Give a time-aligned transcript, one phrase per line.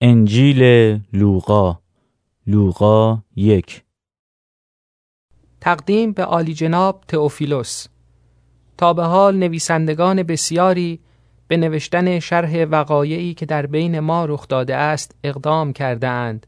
[0.00, 0.62] انجیل
[1.12, 1.78] لوقا
[2.46, 3.84] لوقا یک
[5.60, 7.86] تقدیم به عالی جناب تئوفیلوس
[8.78, 11.00] تا به حال نویسندگان بسیاری
[11.48, 16.46] به نوشتن شرح وقایعی که در بین ما رخ داده است اقدام کرده اند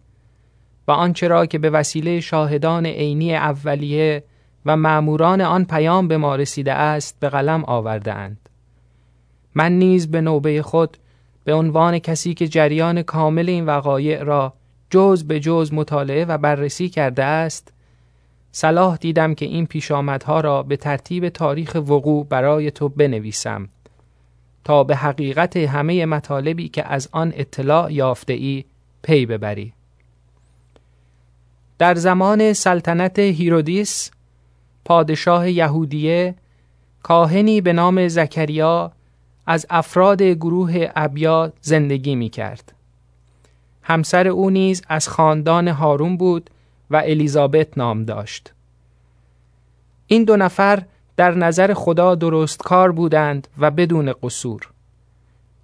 [0.88, 4.24] و آنچه را که به وسیله شاهدان عینی اولیه
[4.66, 8.48] و معموران آن پیام به ما رسیده است به قلم آورده اند.
[9.54, 10.96] من نیز به نوبه خود
[11.44, 14.52] به عنوان کسی که جریان کامل این وقایع را
[14.90, 17.72] جز به جز مطالعه و بررسی کرده است
[18.52, 23.68] صلاح دیدم که این پیشامدها را به ترتیب تاریخ وقوع برای تو بنویسم
[24.64, 28.64] تا به حقیقت همه مطالبی که از آن اطلاع یافته ای
[29.02, 29.72] پی ببری.
[31.78, 34.10] در زمان سلطنت هیرودیس
[34.84, 36.34] پادشاه یهودیه
[37.02, 38.92] کاهنی به نام زکریا
[39.50, 42.72] از افراد گروه ابیا زندگی می کرد.
[43.82, 46.50] همسر او نیز از خاندان هارون بود
[46.90, 48.52] و الیزابت نام داشت.
[50.06, 50.82] این دو نفر
[51.16, 54.60] در نظر خدا درست کار بودند و بدون قصور.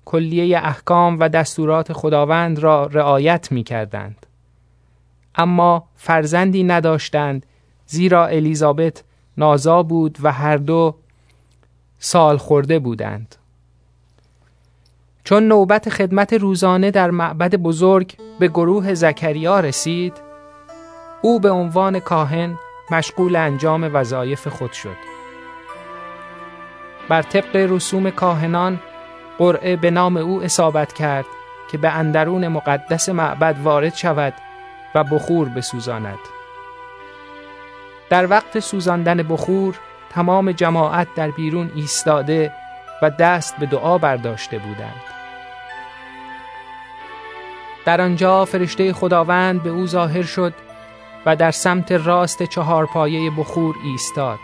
[0.05, 4.27] کلیه احکام و دستورات خداوند را رعایت می کردند.
[5.35, 7.47] اما فرزندی نداشتند
[7.87, 9.05] زیرا الیزابت
[9.39, 10.95] نازا بود و هر دو
[11.99, 13.37] سال خورده بودند.
[15.25, 20.13] چون نوبت خدمت روزانه در معبد بزرگ به گروه زکریا رسید
[21.23, 22.59] او به عنوان کاهن
[22.91, 24.97] مشغول انجام وظایف خود شد.
[27.09, 28.81] بر طبق رسوم کاهنان
[29.39, 31.27] قرعه به نام او اصابت کرد
[31.71, 34.35] که به اندرون مقدس معبد وارد شود
[34.95, 36.19] و بخور بسوزاند.
[38.11, 39.79] در وقت سوزاندن بخور
[40.11, 42.53] تمام جماعت در بیرون ایستاده
[43.05, 45.01] و دست به دعا برداشته بودند.
[47.85, 50.55] در آنجا فرشته خداوند به او ظاهر شد
[51.27, 54.39] و در سمت راست چهار پایه بخور ایستاد.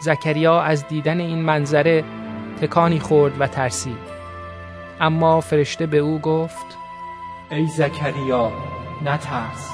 [0.00, 2.04] زکریا از دیدن این منظره
[2.60, 4.16] تکانی خورد و ترسید.
[5.00, 6.66] اما فرشته به او گفت
[7.50, 8.52] ای زکریا
[9.04, 9.70] نترس.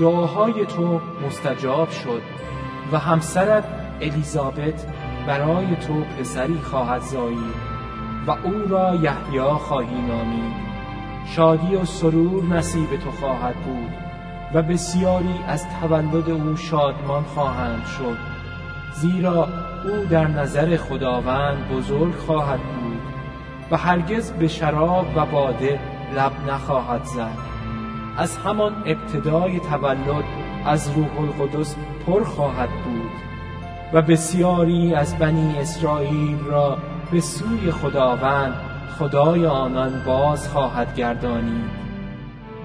[0.00, 2.22] دعاهای تو مستجاب شد
[2.92, 3.64] و همسرت
[4.00, 4.86] الیزابت
[5.26, 7.72] برای تو پسری خواهد زایید
[8.26, 10.72] و او را یحیی خواهی نامید
[11.26, 13.92] شادی و سرور نصیب تو خواهد بود
[14.54, 18.18] و بسیاری از تولد او شادمان خواهند شد
[18.94, 19.48] زیرا
[19.84, 23.00] او در نظر خداوند بزرگ خواهد بود
[23.70, 25.80] و هرگز به شراب و باده
[26.16, 27.38] لب نخواهد زد.
[28.16, 30.24] از همان ابتدای تولد
[30.66, 33.31] از روح القدس پر خواهد بود.
[33.92, 36.78] و بسیاری از بنی اسرائیل را
[37.12, 38.54] به سوی خداوند
[38.98, 41.82] خدای آنان باز خواهد گردانید.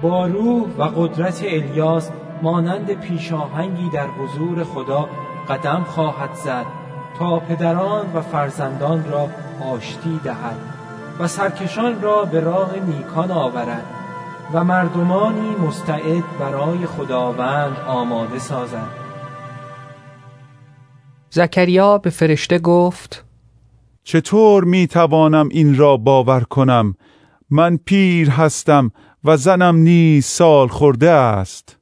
[0.02, 2.10] با روح و قدرت الیاس
[2.42, 5.08] مانند پیشاهنگی در حضور خدا
[5.48, 6.66] قدم خواهد زد
[7.18, 9.28] تا پدران و فرزندان را
[9.72, 10.56] آشتی دهد
[11.20, 13.84] و سرکشان را به راه نیکان آورد
[14.52, 18.97] و مردمانی مستعد برای خداوند آماده سازد.
[21.30, 23.24] زکریا به فرشته گفت
[24.04, 26.94] چطور می توانم این را باور کنم؟
[27.50, 28.90] من پیر هستم
[29.24, 31.76] و زنم نیز سال خورده است.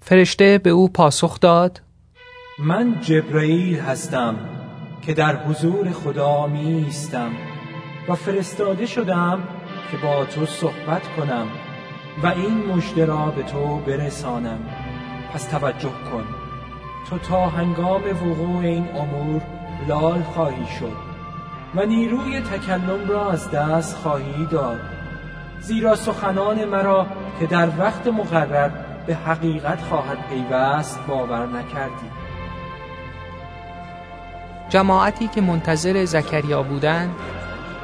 [0.00, 1.82] فرشته به او پاسخ داد
[2.58, 4.36] من جبرئیل هستم
[5.02, 6.86] که در حضور خدا می
[8.08, 9.48] و فرستاده شدم
[9.90, 11.46] که با تو صحبت کنم
[12.22, 14.58] و این مژده را به تو برسانم.
[15.32, 16.43] پس توجه کن.
[17.10, 19.42] تو تا هنگام وقوع این امور
[19.88, 20.96] لال خواهی شد
[21.74, 24.80] و نیروی تکلم را از دست خواهی داد.
[25.60, 27.06] زیرا سخنان مرا
[27.40, 28.70] که در وقت مقرر
[29.06, 32.10] به حقیقت خواهد پیوست باور نکردی.
[34.68, 37.14] جماعتی که منتظر زکریا بودند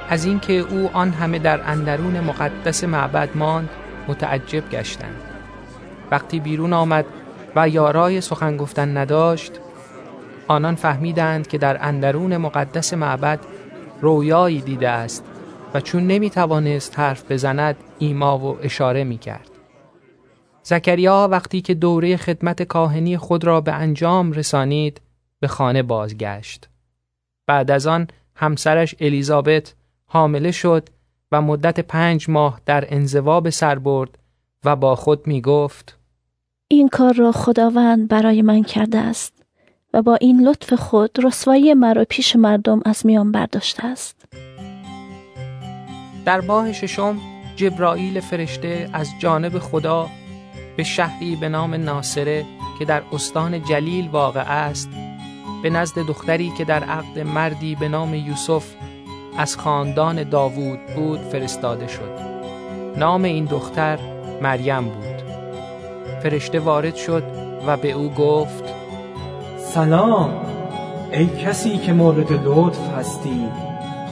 [0.09, 3.69] از اینکه او آن همه در اندرون مقدس معبد ماند
[4.09, 5.23] متعجب گشتند.
[6.11, 7.05] وقتی بیرون آمد
[7.57, 9.53] و یارای سخن گفتن نداشت
[10.49, 13.41] آنان فهمیدند که در اندرون مقدس معبد
[14.01, 15.25] رویایی دیده است
[15.75, 19.51] و چون نمی توانست حرف بزند ایما و اشاره می کرد.
[20.63, 25.01] زکریا وقتی که دوره خدمت کاهنی خود را به انجام رسانید
[25.41, 26.69] به خانه بازگشت.
[27.47, 29.75] بعد از آن همسرش الیزابت
[30.07, 30.89] حامله شد
[31.33, 34.19] و مدت پنج ماه در انزوا به سر برد
[34.65, 36.00] و با خود می گفت
[36.73, 39.33] این کار را خداوند برای من کرده است
[39.95, 44.25] و با این لطف خود رسوایی مرا پیش مردم از میان برداشته است.
[46.25, 47.19] در ماه ششم
[47.57, 50.09] جبرائیل فرشته از جانب خدا
[50.77, 52.45] به شهری به نام ناصره
[52.79, 54.89] که در استان جلیل واقع است
[55.63, 58.75] به نزد دختری که در عقد مردی به نام یوسف
[59.39, 62.21] از خاندان داوود بود فرستاده شد.
[62.97, 63.99] نام این دختر
[64.43, 65.30] مریم بود.
[66.23, 67.23] فرشته وارد شد
[67.67, 68.65] و به او گفت
[69.59, 70.31] سلام
[71.13, 73.49] ای کسی که مورد لطف هستی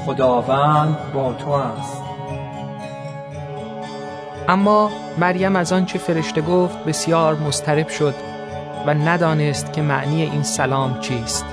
[0.06, 2.02] خداوند با تو است.
[4.48, 8.14] اما مریم از آنچه فرشته گفت بسیار مضطرب شد
[8.86, 11.44] و ندانست که معنی این سلام چیست.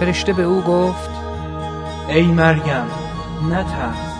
[0.00, 1.10] فرشته به او گفت
[2.08, 2.86] ای مریم
[3.50, 4.16] نترس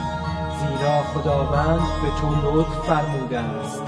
[0.60, 3.85] زیرا خداوند به تو لطف فرموده است.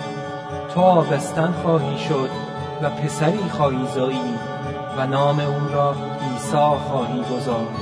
[0.79, 2.31] تو آبستن خواهی شد
[2.83, 4.35] و پسری خواهی زایی
[4.99, 5.95] و نام او را
[6.31, 6.57] عیسی
[6.89, 7.79] خواهی گذارد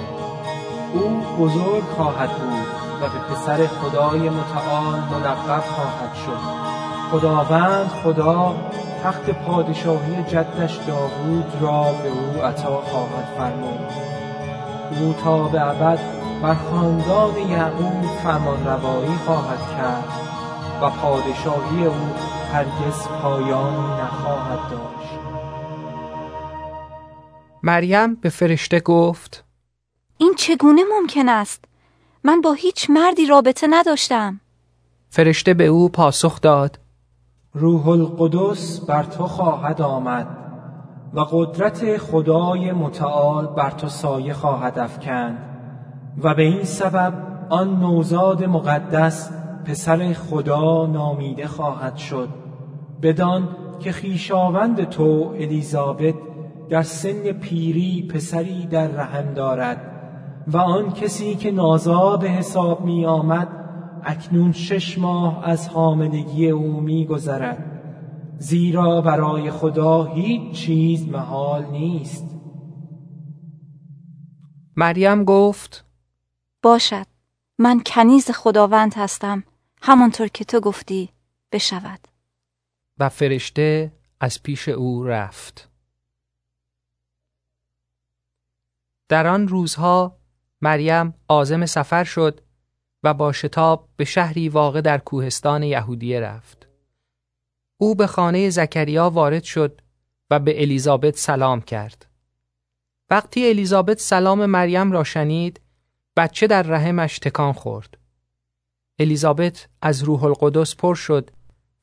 [0.94, 2.66] او بزرگ خواهد بود
[3.02, 6.40] و به پسر خدای متعال ملقب خواهد شد.
[7.10, 8.54] خداوند خدا
[9.04, 13.90] تخت پادشاهی جدش داوود را به او عطا خواهد فرمود.
[15.00, 15.98] او تا به ابد
[16.42, 20.08] بر خاندان یعقوب فرمانروایی خواهد کرد
[20.82, 22.12] و پادشاهی او
[22.56, 25.18] هرگز پایانی نخواهد داشت
[27.62, 29.44] مریم به فرشته گفت
[30.18, 31.64] این چگونه ممکن است؟
[32.24, 34.40] من با هیچ مردی رابطه نداشتم.
[35.08, 36.78] فرشته به او پاسخ داد
[37.54, 40.26] روح القدس بر تو خواهد آمد
[41.14, 45.38] و قدرت خدای متعال بر تو سایه خواهد افکند
[46.22, 47.14] و به این سبب
[47.50, 49.30] آن نوزاد مقدس
[49.64, 52.45] پسر خدا نامیده خواهد شد
[53.06, 56.14] بدان که خیشاوند تو الیزابت
[56.68, 59.80] در سن پیری پسری در رحم دارد
[60.46, 63.48] و آن کسی که نازا به حساب می آمد
[64.04, 67.82] اکنون شش ماه از حاملگی او می گذرد
[68.38, 72.24] زیرا برای خدا هیچ چیز محال نیست.
[74.76, 75.84] مریم گفت
[76.62, 77.06] باشد.
[77.58, 79.42] من کنیز خداوند هستم.
[79.82, 81.08] همانطور که تو گفتی
[81.52, 82.15] بشود.
[82.98, 85.70] و فرشته از پیش او رفت
[89.08, 90.18] در آن روزها
[90.60, 92.40] مریم عازم سفر شد
[93.02, 96.68] و با شتاب به شهری واقع در کوهستان یهودیه رفت.
[97.78, 99.80] او به خانه زکریا وارد شد
[100.30, 102.06] و به الیزابت سلام کرد.
[103.10, 105.60] وقتی الیزابت سلام مریم را شنید،
[106.16, 107.98] بچه در رحمش تکان خورد.
[108.98, 111.30] الیزابت از روح القدس پر شد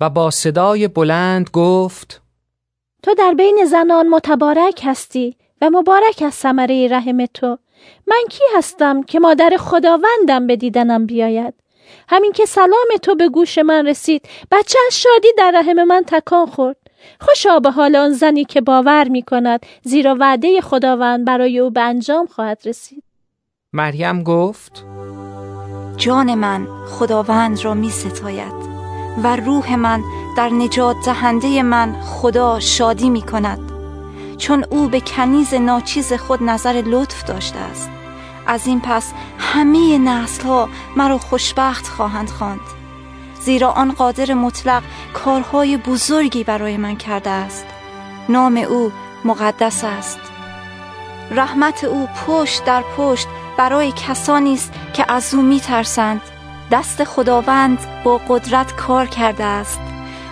[0.03, 2.21] و با صدای بلند گفت
[3.03, 7.57] تو در بین زنان متبارک هستی و مبارک از ثمره رحم تو.
[8.07, 11.53] من کی هستم که مادر خداوندم به دیدنم بیاید؟
[12.09, 16.45] همین که سلام تو به گوش من رسید بچه از شادی در رحم من تکان
[16.45, 16.77] خورد.
[17.19, 21.81] خوشا به حال آن زنی که باور می کند زیرا وعده خداوند برای او به
[21.81, 23.03] انجام خواهد رسید.
[23.73, 24.85] مریم گفت
[25.97, 28.72] جان من خداوند را می ستاید.
[29.17, 30.03] و روح من
[30.37, 33.71] در نجات دهنده من خدا شادی می کند.
[34.37, 37.89] چون او به کنیز ناچیز خود نظر لطف داشته است.
[38.47, 42.59] از این پس همه نسل ها مرا خوشبخت خواهند خواند.
[43.41, 44.83] زیرا آن قادر مطلق
[45.13, 47.65] کارهای بزرگی برای من کرده است.
[48.29, 48.91] نام او
[49.25, 50.19] مقدس است.
[51.31, 56.21] رحمت او پشت در پشت برای کسانی است که از او میترسند.
[56.71, 59.79] دست خداوند با قدرت کار کرده است.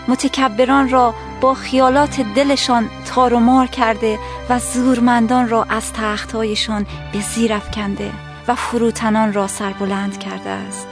[0.07, 4.19] متکبران را با خیالات دلشان تار و مار کرده
[4.49, 8.11] و زورمندان را از تختهایشان به زیر افکنده
[8.47, 10.87] و فروتنان را سربلند کرده است.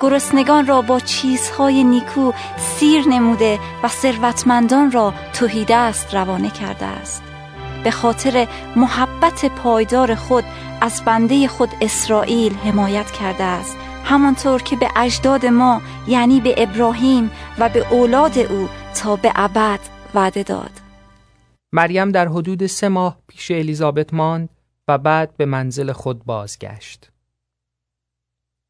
[0.00, 7.22] گرسنگان را با چیزهای نیکو سیر نموده و ثروتمندان را توهیده است روانه کرده است.
[7.84, 10.44] به خاطر محبت پایدار خود
[10.80, 13.76] از بنده خود اسرائیل حمایت کرده است
[14.08, 19.80] همانطور که به اجداد ما یعنی به ابراهیم و به اولاد او تا به ابد
[20.14, 20.70] وعده داد.
[21.72, 24.48] مریم در حدود سه ماه پیش الیزابت ماند
[24.88, 27.10] و بعد به منزل خود بازگشت.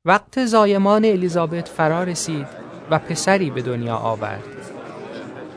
[0.04, 2.46] وقت زایمان الیزابت فرا رسید
[2.90, 4.44] و پسری به دنیا آورد.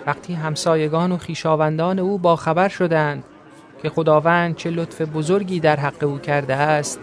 [0.08, 3.24] وقتی همسایگان و خیشاوندان او با خبر شدند
[3.82, 7.00] که خداوند چه لطف بزرگی در حق او کرده است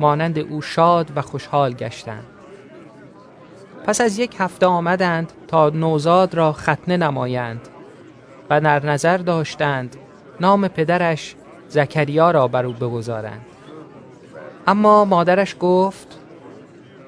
[0.00, 2.24] مانند او شاد و خوشحال گشتند.
[3.86, 7.68] پس از یک هفته آمدند تا نوزاد را ختنه نمایند
[8.50, 9.96] و در نظر داشتند
[10.40, 11.34] نام پدرش
[11.68, 13.46] زکریا را بر او بگذارند.
[14.66, 16.18] اما مادرش گفت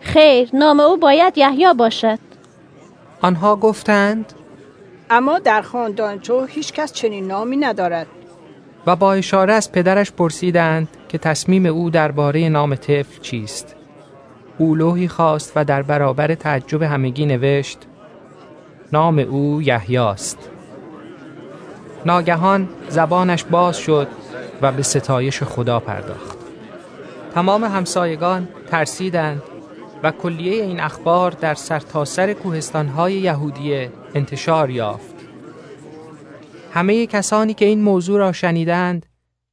[0.00, 2.18] خیر نام او باید یحیی باشد.
[3.23, 4.33] آنها گفتند
[5.11, 8.07] اما در خاندان تو هیچ کس چنین نامی ندارد.
[8.87, 13.75] و با اشاره از پدرش پرسیدند که تصمیم او درباره نام طفل چیست.
[14.59, 17.79] او لوحی خواست و در برابر تعجب همگی نوشت
[18.93, 20.38] نام او یحیاست.
[22.07, 24.09] ناگهان زبانش باز شد
[24.62, 26.38] و به ستایش خدا پرداخت.
[27.35, 29.43] تمام همسایگان ترسیدند
[30.03, 35.15] و کلیه این اخبار در سرتاسر کوهستانهای یهودیه انتشار یافت.
[36.73, 39.07] همه کسانی که این موضوع را شنیدند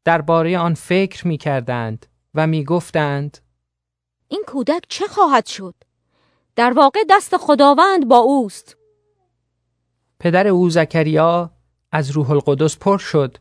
[0.06, 3.38] درباره آن فکر می کردند و می گفتند
[4.28, 5.76] این کودک چه خواهد شد؟
[6.56, 8.78] در واقع دست خداوند با اوست.
[10.20, 11.52] پدر او زکریا
[11.92, 13.38] از روح القدس پر شد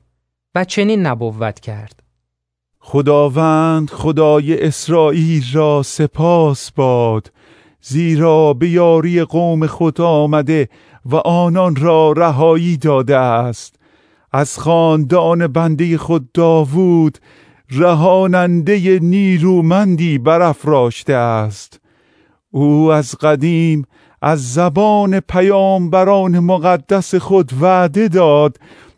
[0.54, 2.02] و چنین نبوت کرد.
[2.78, 7.32] خداوند خدای اسرائیل را سپاس باد
[7.80, 10.68] زیرا به یاری قوم خود آمده
[11.06, 13.73] و آنان را رهایی داده است.
[14.36, 17.18] از خاندان بنده خود داوود
[17.70, 21.80] رهاننده نیرومندی برافراشته است.
[22.50, 23.86] او از قدیم
[24.22, 28.56] از زبان پیامبران مقدس خود وعده داد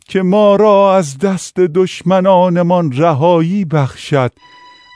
[0.09, 4.33] که ما را از دست دشمنانمان رهایی بخشد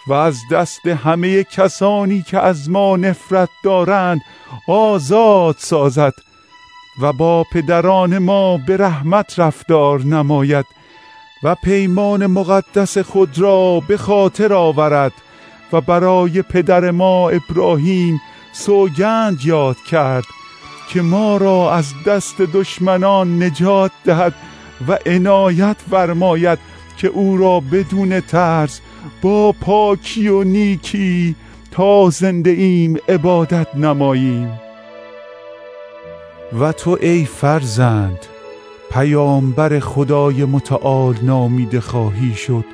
[0.09, 4.21] و از دست همه کسانی که از ما نفرت دارند
[4.69, 6.30] آزاد سازد.
[7.01, 10.67] و با پدران ما به رحمت رفتار نماید
[11.43, 15.13] و پیمان مقدس خود را به خاطر آورد
[15.73, 18.21] و برای پدر ما ابراهیم
[18.53, 20.25] سوگند یاد کرد
[20.89, 24.35] که ما را از دست دشمنان نجات دهد
[24.89, 26.59] و عنایت فرماید
[26.97, 28.81] که او را بدون ترس
[29.23, 31.37] با پاکی و نیکی
[31.71, 34.70] تا زنده ایم عبادت نماییم.
[36.59, 38.27] و تو ای فرزند
[38.91, 42.65] پیامبر خدای متعال نامیده خواهی شد.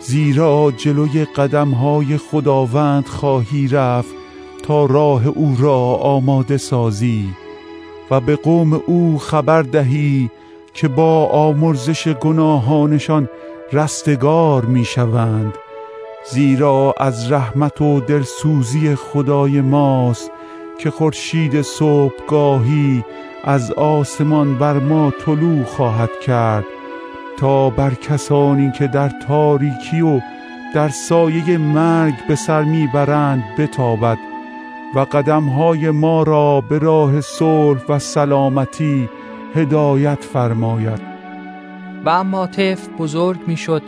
[0.00, 4.14] زیرا جلوی قدمهای خداوند خواهی رفت
[4.62, 7.28] تا راه او را آماده سازی
[8.10, 10.30] و به قوم او خبر دهی
[10.74, 13.28] که با آمرزش گناهانشان
[13.72, 15.54] رستگار می شوند
[16.30, 20.30] زیرا از رحمت و دلسوزی خدای ماست
[20.82, 23.04] که خورشید صبحگاهی
[23.44, 26.64] از آسمان بر ما طلوع خواهد کرد
[27.38, 30.20] تا بر کسانی که در تاریکی و
[30.74, 34.18] در سایه مرگ به سر می‌برند بتابد
[34.94, 39.08] و قدمهای ما را به راه صلح و سلامتی
[39.54, 41.00] هدایت فرماید.
[42.04, 43.82] و اما طفل بزرگ می‌شد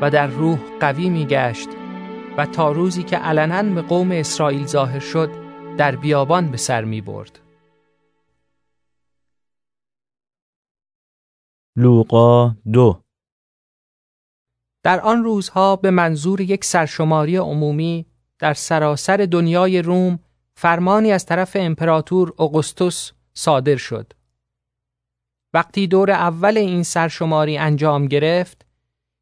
[0.00, 1.68] و در روح قوی میگشت
[2.36, 5.43] و تا روزی که علنا به قوم اسرائیل ظاهر شد
[5.78, 7.38] در بیابان به سر می برد.
[11.76, 13.00] لوقا دو
[14.82, 18.06] در آن روزها به منظور یک سرشماری عمومی
[18.38, 20.18] در سراسر دنیای روم
[20.54, 24.12] فرمانی از طرف امپراتور اوگوستوس صادر شد.
[25.54, 28.66] وقتی دور اول این سرشماری انجام گرفت،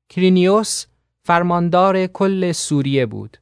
[0.09, 0.87] کرینیوس
[1.25, 3.37] فرماندار کل سوریه بود.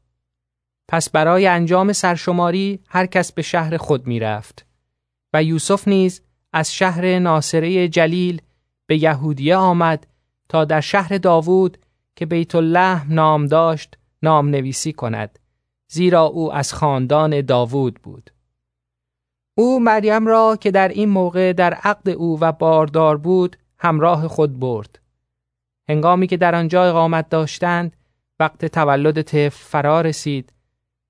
[0.93, 4.67] پس برای انجام سرشماری هر کس به شهر خود می رفت
[5.33, 8.43] و یوسف نیز از شهر ناصره جلیل
[8.87, 10.07] به یهودیه آمد
[10.49, 11.79] تا در شهر داوود
[12.17, 15.39] که بیت الله نام داشت نام نویسی کند
[15.89, 18.31] زیرا او از خاندان داوود بود.
[19.55, 24.59] او مریم را که در این موقع در عقد او و باردار بود همراه خود
[24.59, 24.99] برد.
[25.89, 27.97] هنگامی که در آنجا اقامت داشتند
[28.41, 30.53] وقت تولد طفل فرا رسید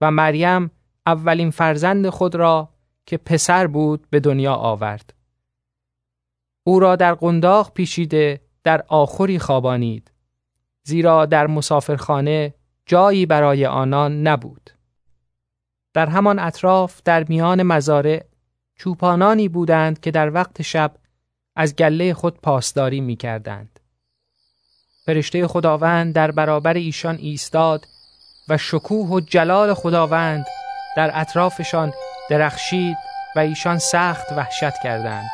[0.01, 0.71] و مریم
[1.07, 2.69] اولین فرزند خود را
[3.07, 5.15] که پسر بود به دنیا آورد.
[6.65, 10.11] او را در قنداق پیشیده در آخری خوابانید
[10.83, 12.55] زیرا در مسافرخانه
[12.87, 14.71] جایی برای آنان نبود.
[15.95, 18.25] در همان اطراف در میان مزارع
[18.77, 20.97] چوپانانی بودند که در وقت شب
[21.57, 23.81] از گله خود پاسداری می کردند.
[25.05, 27.87] فرشته خداوند در برابر ایشان ایستاد
[28.51, 30.47] و شکوه و جلال خداوند
[30.97, 31.93] در اطرافشان
[32.31, 32.97] درخشید
[33.37, 35.31] و ایشان سخت وحشت کردند.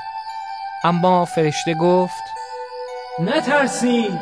[0.85, 2.23] اما فرشته گفت
[3.19, 4.21] نترسید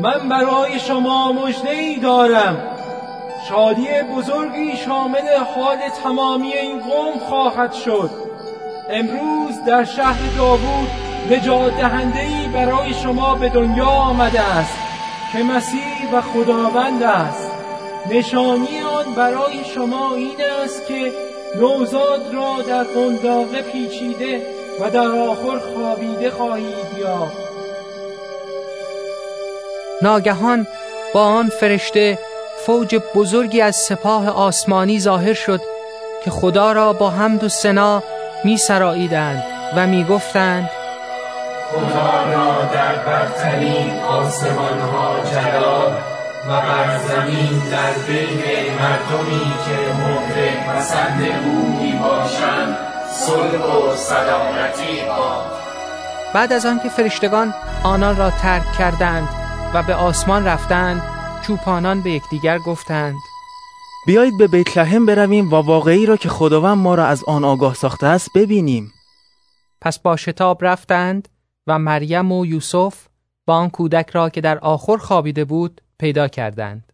[0.00, 2.62] من برای شما مجده ای دارم.
[3.48, 8.10] شادی بزرگی شامل حال تمامی این قوم خواهد شد.
[8.90, 10.88] امروز در شهر داوود
[11.30, 14.78] نجات دهنده ای برای شما به دنیا آمده است
[15.32, 17.49] که مسیح و خداوند است.
[18.08, 21.12] نشانی آن برای شما این است که
[21.56, 24.42] نوزاد را در قنداقه پیچیده
[24.80, 27.36] و در آخر خوابیده خواهید یافت.
[30.02, 30.66] ناگهان
[31.14, 32.18] با آن فرشته
[32.66, 35.60] فوج بزرگی از سپاه آسمانی ظاهر شد
[36.24, 38.02] که خدا را با حمد و سنا
[38.44, 39.44] می سراییدند
[39.76, 40.70] و می گفتند
[41.70, 46.09] خدا را در برترین آسمان ها جلال
[46.50, 52.76] و بر زمین در بین مردمی که مورد پسند او می باشند
[53.10, 55.50] صلح و سلامتی باد
[56.34, 57.54] بعد از آنکه فرشتگان
[57.84, 59.28] آنان را ترک کردند
[59.74, 61.02] و به آسمان رفتند
[61.46, 63.16] چوپانان به یکدیگر گفتند
[64.06, 67.74] بیایید به بیت لحم برویم و واقعی را که خداوند ما را از آن آگاه
[67.74, 68.92] ساخته است ببینیم.
[69.80, 71.28] پس با شتاب رفتند
[71.66, 72.94] و مریم و یوسف
[73.46, 76.92] با آن کودک را که در آخر خوابیده بود پیدا کردند.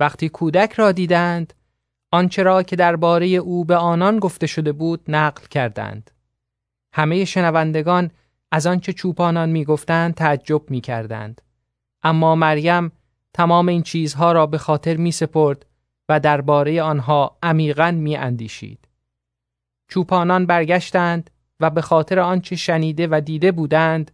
[0.00, 1.54] وقتی کودک را دیدند
[2.12, 6.10] آنچه را که درباره او به آنان گفته شده بود نقل کردند.
[6.92, 8.10] همه شنوندگان
[8.52, 11.40] از آنچه چوپانان می‌گفتند تعجب می‌کردند.
[12.02, 12.92] اما مریم
[13.34, 15.66] تمام این چیزها را به خاطر می سپرد
[16.08, 18.88] و درباره آنها عمیقا می اندیشید.
[19.88, 21.30] چوپانان برگشتند
[21.60, 24.10] و به خاطر آنچه شنیده و دیده بودند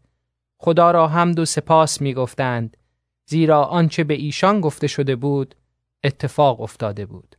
[0.61, 2.77] خدا را حمد و سپاس می گفتند
[3.27, 5.55] زیرا آنچه به ایشان گفته شده بود
[6.05, 7.37] اتفاق افتاده بود.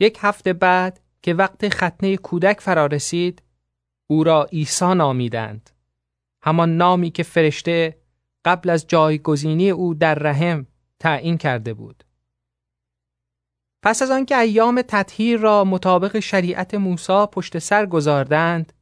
[0.00, 3.42] یک هفته بعد که وقت ختنه کودک فرا رسید
[4.06, 5.70] او را عیسی نامیدند.
[6.42, 7.96] همان نامی که فرشته
[8.44, 10.66] قبل از جایگزینی او در رحم
[10.98, 12.04] تعیین کرده بود.
[13.82, 18.72] پس از آنکه ایام تطهیر را مطابق شریعت موسی پشت سر گذاردند،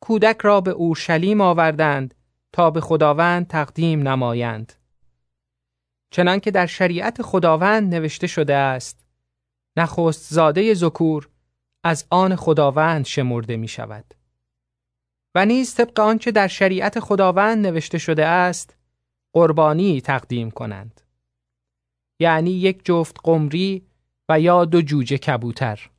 [0.00, 2.14] کودک را به اورشلیم آوردند
[2.52, 4.72] تا به خداوند تقدیم نمایند.
[6.14, 9.06] چنانکه در شریعت خداوند نوشته شده است،
[9.76, 11.28] نخست زاده زکور
[11.84, 14.14] از آن خداوند شمرده می شود.
[15.34, 18.76] و نیز طبق آنچه در شریعت خداوند نوشته شده است،
[19.32, 21.00] قربانی تقدیم کنند.
[22.20, 23.86] یعنی یک جفت قمری
[24.28, 25.90] و یا دو جوجه کبوتر.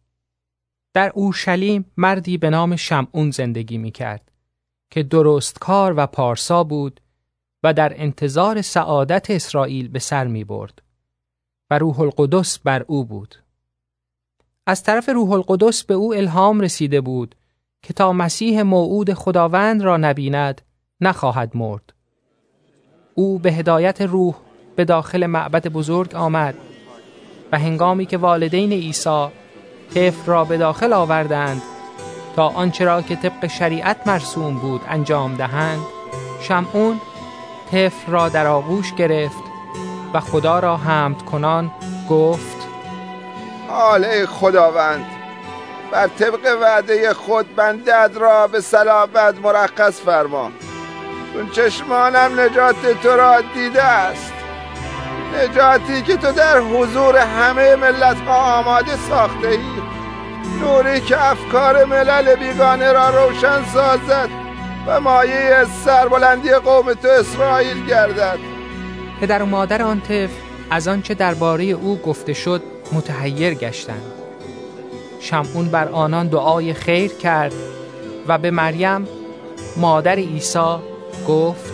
[0.93, 4.31] در اورشلیم مردی به نام شمعون زندگی می کرد
[4.91, 7.01] که درست کار و پارسا بود
[7.65, 10.81] و در انتظار سعادت اسرائیل به سر می برد
[11.69, 13.35] و روح القدس بر او بود.
[14.67, 17.35] از طرف روح القدس به او الهام رسیده بود
[17.81, 20.61] که تا مسیح موعود خداوند را نبیند
[21.01, 21.93] نخواهد مرد.
[23.15, 24.35] او به هدایت روح
[24.75, 26.55] به داخل معبد بزرگ آمد
[27.51, 29.27] و هنگامی که والدین عیسی
[29.93, 31.61] طفل را به داخل آوردند
[32.35, 35.81] تا آنچه را که طبق شریعت مرسوم بود انجام دهند
[36.41, 36.99] شمعون
[37.71, 39.43] طفل را در آغوش گرفت
[40.13, 41.71] و خدا را حمد کنان
[42.09, 42.67] گفت
[43.69, 45.05] حال خداوند
[45.91, 50.51] بر طبق وعده خود بندت را به سلامت مرخص فرما.
[51.33, 54.33] چون چشمانم نجات تو را دیده است
[55.35, 59.59] نجاتی که تو در حضور همه ملت ها آماده ساخته ای.
[60.61, 64.44] نوری که افکار ملل بیگانه را روشن سازد
[64.87, 68.39] و مایه سربلندی قوم تو اسرائیل گردد.
[69.21, 70.27] پدر و مادر آن طفل
[70.69, 72.61] از آنچه درباره او گفته شد
[72.93, 74.01] متحیر گشتند.
[75.19, 77.53] شمعون بر آنان دعای خیر کرد
[78.27, 79.07] و به مریم
[79.77, 80.75] مادر عیسی
[81.27, 81.73] گفت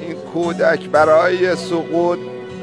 [0.00, 2.18] این کودک برای سقوط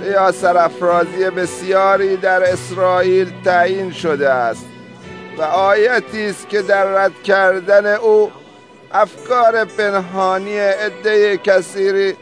[0.05, 4.65] یا سرافرازی بسیاری در اسرائیل تعیین شده است
[5.37, 8.31] و آیتی است که در رد کردن او
[8.91, 12.13] افکار پنهانی عده کثیری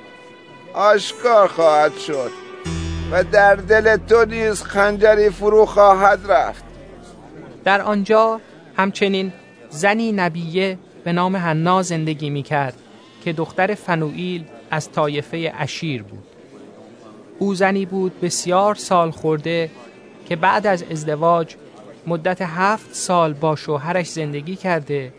[0.73, 2.32] آشکار خواهد شد
[3.12, 6.63] و در دل تو نیز خنجری فرو خواهد رفت.
[7.63, 8.41] در آنجا
[8.78, 9.34] همچنین
[9.69, 12.73] زنی نبیه به نام حنا زندگی می کرد
[13.23, 16.23] که دختر فنوئیل از طایفه اشیر بود.
[17.39, 19.71] او زنی بود بسیار سال خورده
[20.26, 21.56] که بعد از ازدواج
[22.08, 25.13] مدت هفت سال با شوهرش زندگی کرده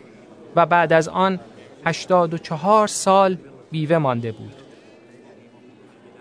[0.55, 1.39] و بعد از آن
[1.85, 3.37] هشتاد و چهار سال
[3.71, 4.55] بیوه مانده بود.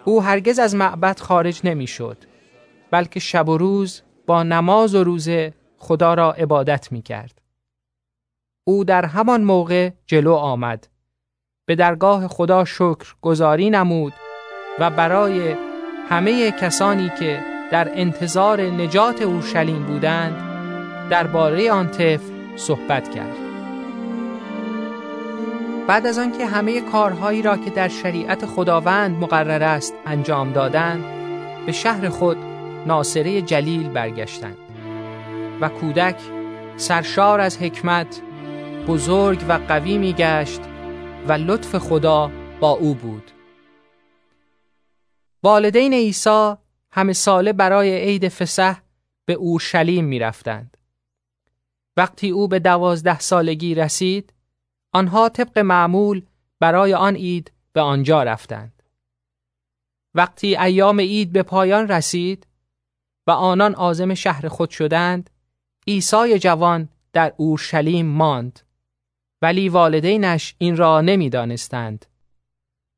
[0.04, 2.16] او هرگز از معبد خارج نمی شد
[2.90, 7.40] بلکه شب و روز با نماز و روزه خدا را عبادت می کرد.
[8.66, 10.88] او در همان موقع جلو آمد
[11.66, 14.12] به درگاه خدا شکر گذاری نمود
[14.78, 15.56] و برای
[16.08, 20.36] همه کسانی که در انتظار نجات اورشلیم بودند
[21.10, 23.43] درباره آن طفل صحبت کرد
[25.86, 31.04] بعد از آنکه همه کارهایی را که در شریعت خداوند مقرر است انجام دادند
[31.66, 32.36] به شهر خود
[32.86, 34.56] ناصره جلیل برگشتند
[35.60, 36.16] و کودک
[36.76, 38.20] سرشار از حکمت
[38.88, 40.60] بزرگ و قوی می گشت
[41.28, 43.30] و لطف خدا با او بود
[45.42, 46.54] والدین عیسی
[46.92, 48.78] همه ساله برای عید فسح
[49.26, 50.76] به اورشلیم می رفتند.
[51.96, 54.33] وقتی او به دوازده سالگی رسید
[54.94, 56.22] آنها طبق معمول
[56.60, 58.82] برای آن عید به آنجا رفتند.
[60.14, 62.46] وقتی ایام عید به پایان رسید
[63.26, 65.30] و آنان عازم شهر خود شدند
[65.86, 68.60] عیسی جوان در اورشلیم ماند
[69.42, 72.06] ولی والدینش این را نمی‌دانستند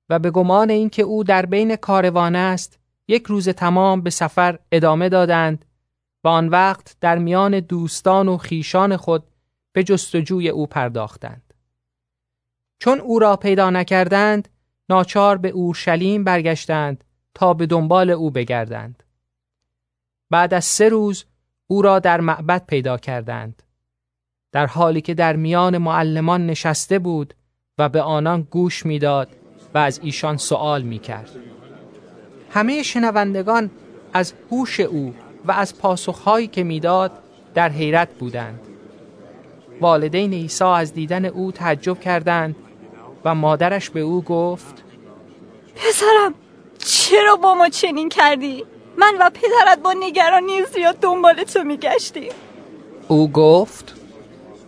[0.09, 2.79] و به گمان اینکه او در بین کاروان است
[3.09, 5.65] یک روز تمام به سفر ادامه دادند
[6.25, 9.25] و آن وقت در میان دوستان و خیشان خود
[9.73, 11.46] به جستجوی او پرداختند
[12.79, 14.49] چون او را پیدا نکردند
[14.89, 19.03] ناچار به اورشلیم برگشتند تا به دنبال او بگردند
[20.31, 21.25] بعد از سه روز
[21.67, 23.63] او را در معبد پیدا کردند
[24.53, 27.35] در حالی که در میان معلمان نشسته بود
[27.79, 29.29] و به آنان گوش می‌داد
[29.75, 31.31] و از ایشان سوال می کرد.
[32.51, 33.71] همه شنوندگان
[34.13, 37.13] از هوش او و از پاسخهایی که می‌داد
[37.55, 38.61] در حیرت بودند.
[39.81, 42.57] والدین عیسی از دیدن او تعجب کردند
[43.27, 44.85] و مادرش به او گفت
[45.77, 46.35] پسرم
[46.79, 48.65] چرا با ما چنین کردی؟
[48.99, 52.33] من و پدرت با نگرانی زیاد دنبال تو میگشتیم.
[53.09, 53.95] او گفت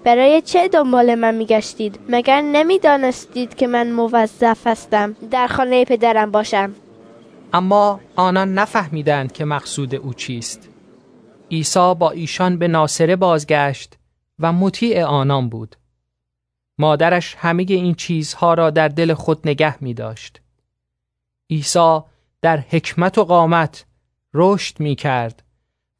[0.04, 6.74] برای چه دنبال من میگشتید؟ مگر نمی‌دانستید که من موظف هستم در خانه پدرم باشم؟
[7.52, 10.68] اما آنان نفهمیدند که مقصود او چیست.
[11.50, 13.94] عیسی با ایشان به ناصره بازگشت
[14.38, 15.76] و مطیع آنان بود.
[16.78, 20.40] مادرش همه این چیزها را در دل خود نگه می داشت.
[21.50, 22.00] عیسی
[22.42, 23.86] در حکمت و قامت
[24.34, 25.42] رشد می کرد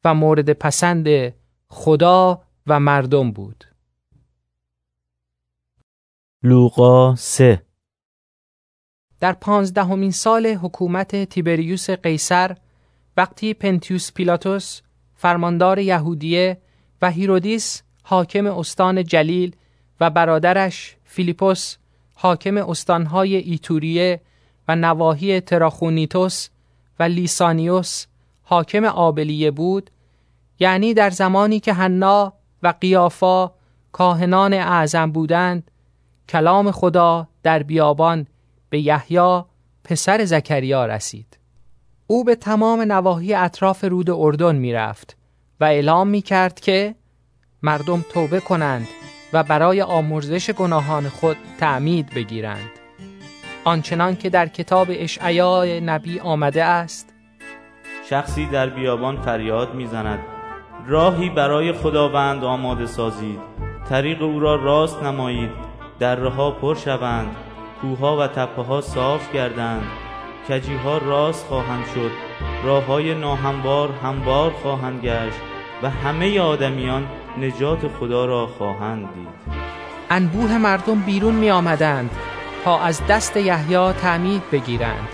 [0.03, 1.33] و مورد پسند
[1.67, 3.65] خدا و مردم بود.
[6.43, 7.61] لوقا 3
[9.19, 12.57] در پانزدهمین سال حکومت تیبریوس قیصر
[13.17, 14.81] وقتی پنتیوس پیلاتوس
[15.15, 16.61] فرماندار یهودیه
[17.01, 19.55] و هیرودیس حاکم استان جلیل
[19.99, 21.75] و برادرش فیلیپوس
[22.13, 24.21] حاکم استانهای ایتوریه
[24.67, 26.49] و نواحی تراخونیتوس
[26.99, 28.05] و لیسانیوس
[28.43, 29.89] حاکم آبلیه بود
[30.59, 32.33] یعنی در زمانی که حنا
[32.63, 33.51] و قیافا
[33.91, 35.71] کاهنان اعظم بودند
[36.29, 38.27] کلام خدا در بیابان
[38.69, 39.43] به یحیی
[39.83, 41.37] پسر زکریا رسید.
[42.07, 45.17] او به تمام نواحی اطراف رود اردن می رفت
[45.59, 46.95] و اعلام می کرد که
[47.63, 48.87] مردم توبه کنند
[49.33, 52.69] و برای آمرزش گناهان خود تعمید بگیرند.
[53.63, 57.13] آنچنان که در کتاب اشعیا نبی آمده است
[58.09, 60.19] شخصی در بیابان فریاد می‌زند
[60.87, 63.39] راهی برای خداوند آماده سازید
[63.89, 65.49] طریق او را راست نمایید
[65.99, 67.35] درها پر شوند
[67.81, 69.83] کوها و تپه ها صاف گردند
[70.49, 72.11] کجی ها راست خواهند شد
[72.63, 75.39] راه های ناهموار هموار خواهند گشت
[75.83, 79.59] و همه آدمیان نجات خدا را خواهند دید.
[80.09, 82.09] انبوه مردم بیرون می آمدند
[82.63, 85.07] تا از دست یحیی تعمید بگیرند.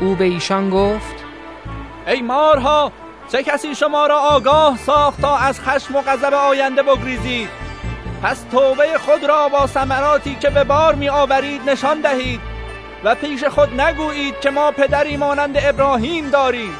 [0.00, 1.24] او به ایشان گفت
[2.06, 2.92] ای مارها
[3.32, 7.48] چه کسی شما را آگاه ساخت تا از خشم و غضب آینده بگریزید؟
[8.22, 12.40] پس توبه خود را با ثمراتی که به بار می آورید نشان دهید
[13.04, 16.74] و پیش خود نگویید که ما پدری مانند ابراهیم داریم.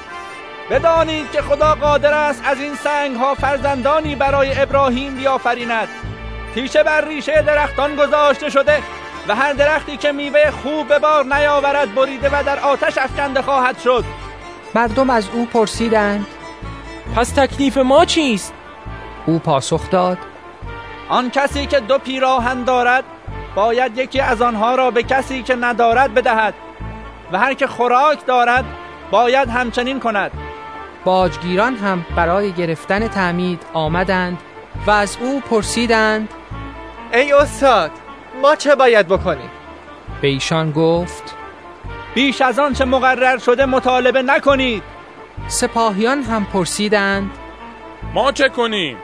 [0.70, 5.88] بدانید که خدا قادر است از این سنگ ها فرزندانی برای ابراهیم بیافریند.
[6.54, 8.82] تیشه بر ریشه درختان گذاشته شده
[9.28, 13.78] و هر درختی که میوه خوب به بار نیاورد بریده و در آتش افکنده خواهد
[13.78, 14.04] شد.
[14.74, 16.26] مردم از او پرسیدند
[17.16, 18.54] پس تکلیف ما چیست؟
[19.26, 20.18] او پاسخ داد
[21.08, 23.04] آن کسی که دو پیراهن دارد
[23.54, 26.54] باید یکی از آنها را به کسی که ندارد بدهد
[27.32, 28.64] و هر که خوراک دارد
[29.10, 30.30] باید همچنین کند.
[31.04, 34.38] باجگیران هم برای گرفتن تعمید آمدند
[34.86, 36.28] و از او پرسیدند
[37.12, 37.90] ای استاد
[38.42, 39.50] ما چه باید بکنیم؟
[40.20, 41.36] به ایشان گفت
[42.14, 44.82] بیش از آن چه مقرر شده مطالبه نکنید
[45.46, 47.30] سپاهیان هم پرسیدند
[48.14, 48.96] ما چه کنیم؟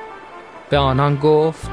[0.70, 1.70] به آنان گفت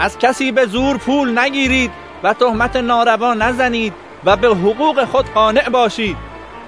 [0.00, 1.90] از کسی به زور پول نگیرید
[2.22, 6.16] و تهمت ناروا نزنید و به حقوق خود قانع باشید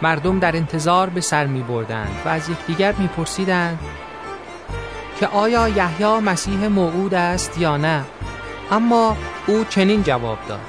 [0.03, 3.79] مردم در انتظار به سر می بردند و از یکدیگر می پرسیدند
[5.21, 8.05] که آیا یحیی مسیح موعود است یا نه؟
[8.71, 10.61] اما او چنین جواب داد.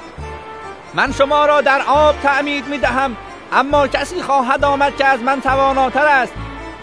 [0.94, 3.16] من شما را در آب تعمید می دهم
[3.52, 6.32] اما کسی خواهد آمد که از من تواناتر است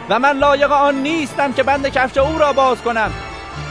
[0.09, 3.11] و من لایق آن نیستم که بند کفش او را باز کنم.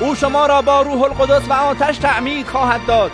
[0.00, 3.10] او شما را با روح القدس و آتش تعمید خواهد داد.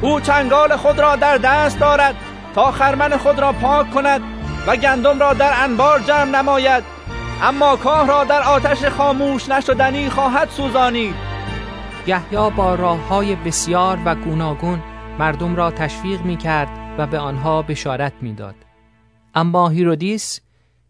[0.00, 2.14] او چنگال خود را در دست دارد
[2.54, 4.20] تا خرمن خود را پاک کند
[4.66, 6.84] و گندم را در انبار جمع نماید
[7.42, 11.14] اما کاه را در آتش خاموش نشدنی خواهد سوزانید
[12.06, 14.82] یحیی با راه های بسیار و گوناگون
[15.18, 18.54] مردم را تشویق می کرد و به آنها بشارت می‌داد.
[19.34, 20.40] اما هیرودیس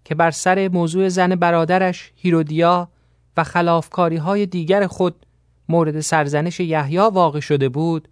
[0.05, 2.89] که بر سر موضوع زن برادرش هیرودیا
[3.37, 5.27] و خلافکاری های دیگر خود
[5.69, 8.09] مورد سرزنش یحیی واقع شده بود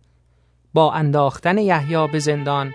[0.75, 2.75] با انداختن یحیی به زندان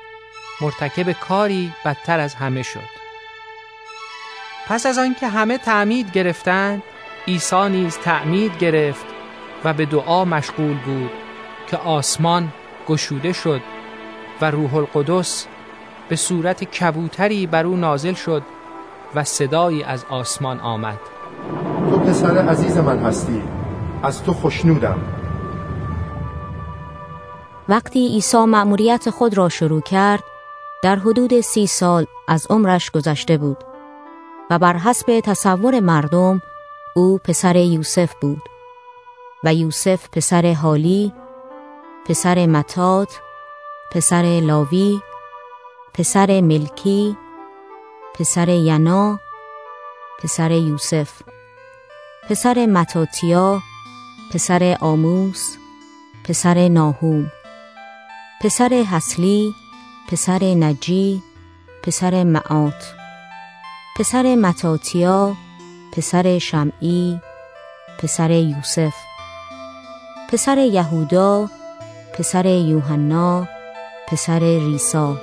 [0.62, 2.96] مرتکب کاری بدتر از همه شد.
[4.68, 6.84] پس از آنکه همه تعمید گرفتند
[7.28, 9.06] عیسی نیز تعمید گرفت
[9.64, 11.12] و به دعا مشغول بود
[11.68, 12.54] که آسمان
[12.88, 13.62] گشوده شد
[14.42, 15.48] و روح القدس
[16.10, 18.44] به صورت کبوتری بر او نازل شد
[19.16, 21.00] و صدایی از آسمان آمد.
[21.90, 23.44] تو پسر عزیز من هستی.
[24.04, 25.00] از تو خوشنودم.
[27.70, 30.24] وقتی عیسی مأموریت خود را شروع کرد
[30.86, 33.58] در حدود سی سال از عمرش گذشته بود
[34.50, 36.42] و بر حسب تصور مردم
[36.96, 38.42] او پسر یوسف بود
[39.44, 41.14] و یوسف پسر حالی
[42.06, 43.20] پسر متات
[43.92, 45.00] پسر لاوی
[45.94, 47.18] پسر ملکی
[48.14, 49.20] پسر ینا
[50.24, 51.22] پسر یوسف
[52.30, 53.62] پسر متاتیا
[54.34, 55.58] پسر آموس
[56.24, 57.32] پسر ناهوم
[58.42, 59.56] پسر حسلی
[60.10, 61.24] پسر نجی
[61.84, 62.84] پسر معات
[63.98, 65.34] پسر متاتیا
[65.92, 67.20] پسر شمعی
[68.00, 68.94] پسر یوسف
[70.32, 71.50] پسر یهودا
[72.18, 73.48] پسر یوحنا
[74.08, 75.16] پسر ریسا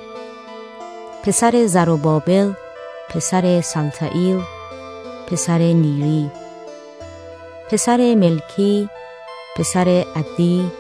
[1.25, 2.53] پسر زروبابل
[3.11, 4.41] پسر سلطائیل
[5.31, 6.31] پسر نیری
[7.71, 8.89] پسر ملکی
[9.57, 10.71] پسر عدی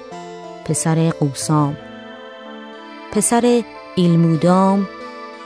[0.64, 1.76] پسر قوسام
[3.12, 3.62] پسر
[3.94, 4.88] ایلمودام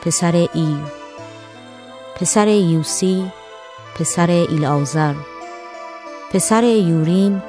[0.05, 0.85] پسر ایر
[2.21, 3.25] پسر یوسی
[3.99, 5.15] پسر ایلازر
[6.33, 7.43] پسر یوریم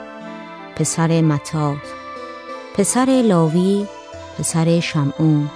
[0.75, 1.77] پسر متات
[2.75, 3.87] پسر لاوی
[4.37, 5.49] پسر شمعون.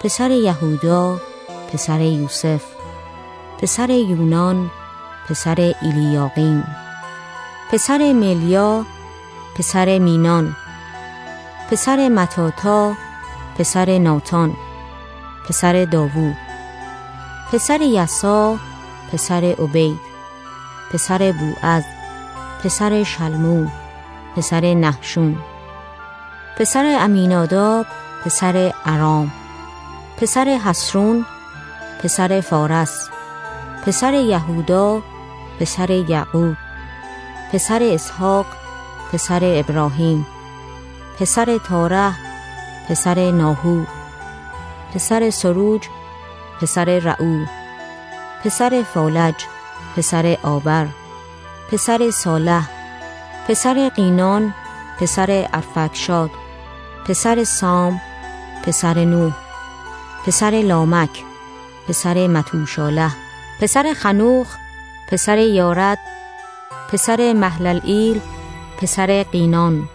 [0.00, 1.16] پسر یهودا
[1.72, 2.62] پسر یوسف.
[3.60, 4.70] پسر یونان
[5.28, 6.64] پسر ایلیاقیم
[7.70, 8.82] پسر ملیا
[9.56, 10.56] پسر مینان.
[11.70, 12.92] پسر متاتا
[13.58, 14.56] پسر ناتان
[15.48, 16.36] پسر داوود
[17.52, 18.56] پسر یسا
[19.12, 19.98] پسر عبید
[20.92, 21.84] پسر بوعز
[22.64, 23.72] پسر شلمون
[24.36, 25.38] پسر نحشون
[26.58, 27.86] پسر امیناداب
[28.24, 29.32] پسر ارام
[30.20, 31.26] پسر حسرون
[32.02, 33.08] پسر فارس
[33.86, 35.02] پسر یهودا
[35.60, 36.56] پسر یعقوب
[37.52, 38.46] پسر اسحاق
[39.12, 40.26] پسر ابراهیم
[41.18, 42.31] پسر تاره
[42.88, 43.84] پسر ناهو
[44.94, 45.88] پسر سروج
[46.60, 47.44] پسر رعو
[48.44, 49.34] پسر فالج
[49.96, 50.86] پسر آبر
[51.70, 52.68] پسر صالح
[53.48, 54.54] پسر قینان
[55.00, 56.30] پسر ارفکشاد
[57.06, 58.00] پسر سام
[58.64, 59.32] پسر نوح
[60.26, 61.24] پسر لامک
[61.88, 63.10] پسر متوشاله
[63.60, 64.56] پسر خنوخ
[65.10, 65.98] پسر یارد
[66.92, 68.20] پسر محلل ایل
[68.80, 69.88] پسر قینان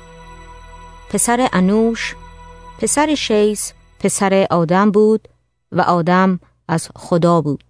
[1.09, 2.15] پسر انوش
[2.79, 5.27] پسر شیس پسر آدم بود
[5.71, 7.63] و آدم از خدا بود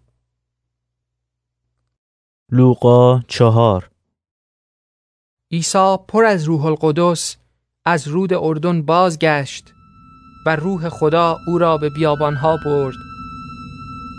[2.52, 3.90] لوقا چهار
[5.52, 7.38] عیسی پر از روح القدس
[7.86, 9.74] از رود اردن بازگشت
[10.46, 12.96] و روح خدا او را به بیابانها برد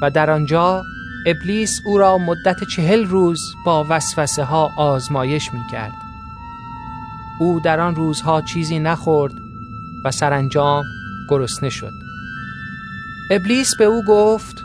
[0.03, 0.83] و در آنجا
[1.27, 5.93] ابلیس او را مدت چهل روز با وسوسه ها آزمایش می کرد.
[7.41, 9.48] او در آن روزها چیزی نخورد
[10.05, 10.85] و سرانجام
[11.29, 11.93] گرسنه شد.
[13.31, 14.65] ابلیس به او گفت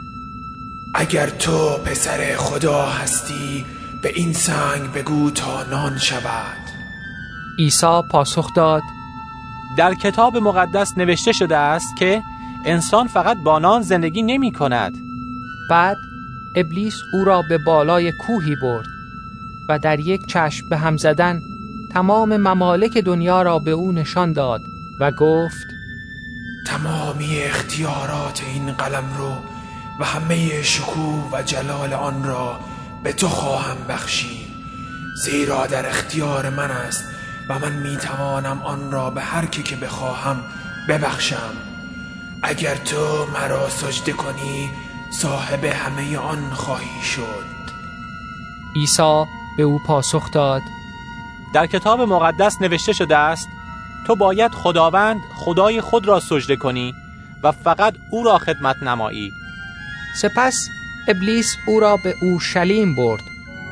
[0.95, 3.65] اگر تو پسر خدا هستی
[4.01, 6.57] به این سنگ بگو تا نان شود
[7.59, 8.81] عیسی پاسخ داد
[9.77, 12.21] در کتاب مقدس نوشته شده است که
[12.65, 14.93] انسان فقط با نان زندگی نمی کند
[15.69, 15.97] بعد
[16.55, 18.85] ابلیس او را به بالای کوهی برد
[19.69, 21.41] و در یک چشم به هم زدن
[21.91, 24.61] تمام ممالک دنیا را به او نشان داد
[25.03, 25.67] و گفت
[26.67, 29.35] تمامی اختیارات این قلم رو
[29.99, 32.59] و همه شکوه و جلال آن را
[33.03, 34.47] به تو خواهم بخشید.
[35.23, 37.03] زیرا در اختیار من است
[37.49, 40.43] و من می توانم آن را به هر کی که بخواهم
[40.89, 41.53] ببخشم.
[42.43, 44.69] اگر تو مرا سجده کنی
[45.11, 47.45] صاحب همه آن خواهی شد.
[48.75, 49.23] عیسی
[49.57, 50.61] به او پاسخ داد.
[51.53, 53.47] در کتاب مقدس نوشته شده است
[54.07, 56.95] تو باید خداوند خدای خود را سجده کنی
[57.43, 59.31] و فقط او را خدمت نمایی.
[60.15, 60.69] سپس
[61.07, 63.23] ابلیس او را به اورشلیم برد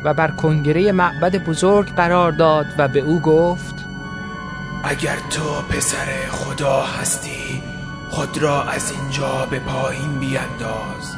[0.04, 3.76] و بر کنگره معبد بزرگ قرار داد و به او گفت
[4.84, 7.64] اگر تو پسر خدا هستی
[8.10, 11.16] خود را از اینجا به پایین بیانداز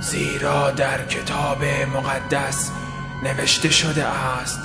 [0.00, 1.64] زیرا در کتاب
[1.96, 2.70] مقدس
[3.22, 4.60] نوشته شده است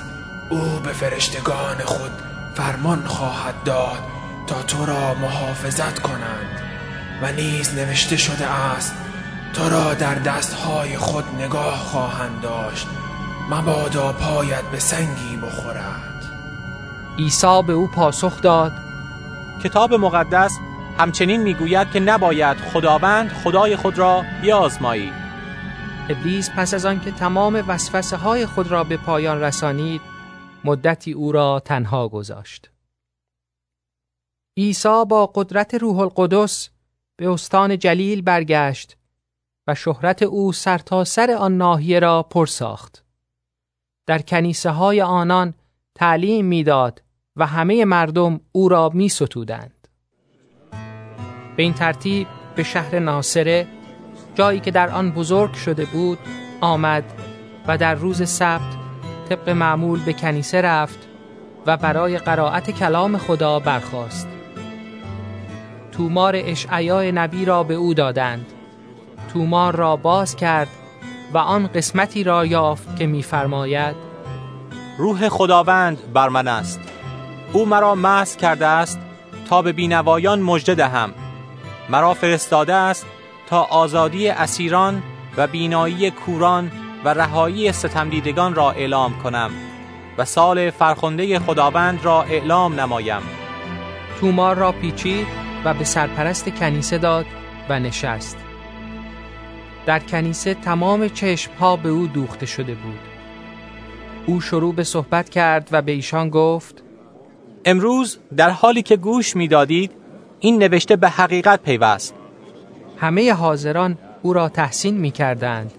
[0.50, 4.00] او به فرشتگان خود فرمان خواهد داد
[4.48, 6.62] تا تو را محافظت کنند
[7.22, 8.96] و نیز نوشته شده است
[9.54, 12.88] تو را در دستهای خود نگاه خواهند داشت.
[13.50, 16.26] مبادا پایت به سنگی بخورد.
[17.20, 18.72] عیسی به او پاسخ داد
[19.64, 20.52] کتاب مقدس
[20.98, 25.14] همچنین می‌گوید که نباید خداوند خدای خود را بیازمایی.
[26.10, 30.02] ابلیس پس از آنکه تمام وسوسه های خود را به پایان رسانید
[30.64, 32.72] مدتی او را تنها گذاشت
[34.58, 36.70] عیسی با قدرت روح القدس
[37.18, 38.98] به استان جلیل برگشت
[39.68, 43.04] و شهرت او سرتاسر سر آن ناحیه را پر ساخت
[44.08, 45.54] در کنیسه های آنان
[45.96, 47.04] تعلیم می‌داد
[47.36, 49.88] و همه مردم او را می ستودند.
[51.58, 53.68] به این ترتیب به شهر ناصره
[54.36, 56.20] جایی که در آن بزرگ شده بود
[56.62, 57.04] آمد
[57.68, 58.81] و در روز سبت
[59.32, 61.00] طبق معمول به کنیسه رفت
[61.66, 64.28] و برای قرائت کلام خدا برخاست.
[65.92, 68.46] تومار اشعیای نبی را به او دادند.
[69.34, 70.68] تومار را باز کرد
[71.34, 73.96] و آن قسمتی را یافت که می‌فرماید
[74.98, 76.80] روح خداوند بر من است
[77.54, 79.00] او مرا مس کرده است
[79.50, 81.14] تا به بینوایان مژده دهم
[81.90, 83.06] مرا فرستاده است
[83.50, 85.04] تا آزادی اسیران
[85.38, 86.72] و بینایی کوران
[87.06, 89.52] و رهایی ستمدیدگان را اعلام کنم
[90.18, 93.22] و سال فرخنده خداوند را اعلام نمایم.
[94.20, 95.28] تومار را پیچید
[95.66, 97.26] و به سرپرست کنیسه داد
[97.70, 98.38] و نشست.
[99.86, 103.00] در کنیسه تمام چشمها به او دوخته شده بود.
[104.26, 106.84] او شروع به صحبت کرد و به ایشان گفت
[107.66, 109.92] امروز در حالی که گوش می‌دادید
[110.40, 112.16] این نوشته به حقیقت پیوست.
[112.98, 115.74] همه حاضران او را تحسین می کردند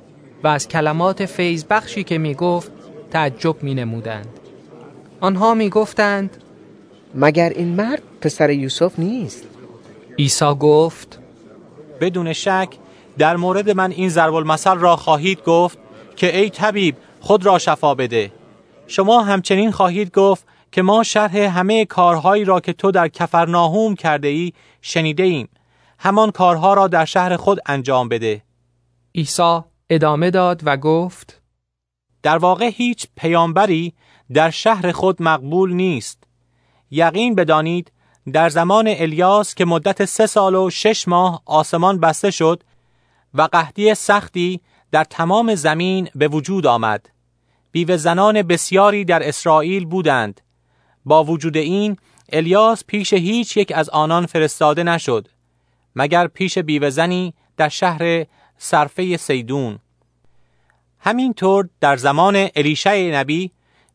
[0.45, 2.73] و از کلمات فیض بخشی که می گفت
[3.11, 4.29] تعجب می نمودند.
[5.21, 6.37] آنها می گفتند
[7.15, 9.45] مگر این مرد پسر یوسف نیست؟
[10.19, 11.19] عیسی گفت
[12.01, 12.69] بدون شک
[13.19, 15.79] در مورد من این ضرب المثل را خواهید گفت
[16.17, 18.33] که ای طبیب خود را شفا بده
[18.87, 24.29] شما همچنین خواهید گفت که ما شرح همه کارهایی را که تو در کفرناهوم کرده
[24.29, 24.53] ای
[24.83, 25.49] شنیده ایم
[25.99, 28.43] همان کارها را در شهر خود انجام بده
[29.15, 31.43] عیسی ادامه داد و گفت
[32.23, 33.95] در واقع هیچ پیامبری
[34.35, 36.25] در شهر خود مقبول نیست.
[36.91, 37.93] یقین بدانید
[38.33, 42.63] در زمان الیاس که مدت سه سال و شش ماه آسمان بسته شد
[43.35, 44.61] و قحطی سختی
[44.93, 47.09] در تمام زمین به وجود آمد.
[47.73, 50.41] بیوه زنان بسیاری در اسرائیل بودند.
[51.05, 51.97] با وجود این
[52.33, 55.29] الیاس پیش هیچ یک از آنان فرستاده نشد.
[55.97, 58.27] مگر پیش بیوه زنی در شهر
[58.65, 59.79] صرفه سیدون
[61.01, 63.51] همینطور در زمان الیشه نبی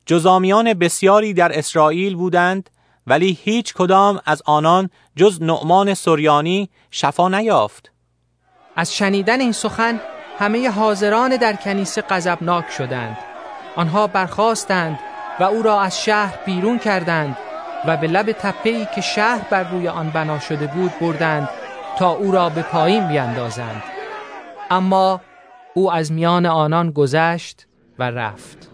[0.06, 2.70] جزامیان بسیاری در اسرائیل بودند
[3.08, 7.92] ولی هیچ کدام از آنان جز نعمان سریانی شفا نیافت.
[8.76, 10.02] از شنیدن این سخن
[10.40, 13.18] همه حاضران در کنیسه غضبناک شدند.
[13.76, 15.00] آنها برخواستند
[15.40, 17.38] و او را از شهر بیرون کردند
[17.86, 21.50] و به لب تپه‌ای که شهر بر روی آن بنا شده بود بردند
[22.00, 23.97] تا او را به پایین بیندازند.
[24.70, 25.22] اما
[25.74, 27.68] او از میان آنان گذشت
[28.00, 28.72] و رفت.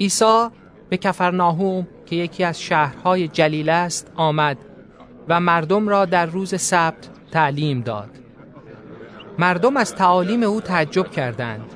[0.00, 0.48] عیسی
[0.88, 4.58] به کفرناهوم که یکی از شهرهای جلیل است آمد
[5.28, 8.10] و مردم را در روز سبت تعلیم داد.
[9.38, 11.70] مردم از تعالیم او تعجب کردند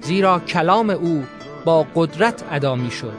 [0.00, 1.24] زیرا کلام او
[1.64, 3.16] با قدرت ادا می شد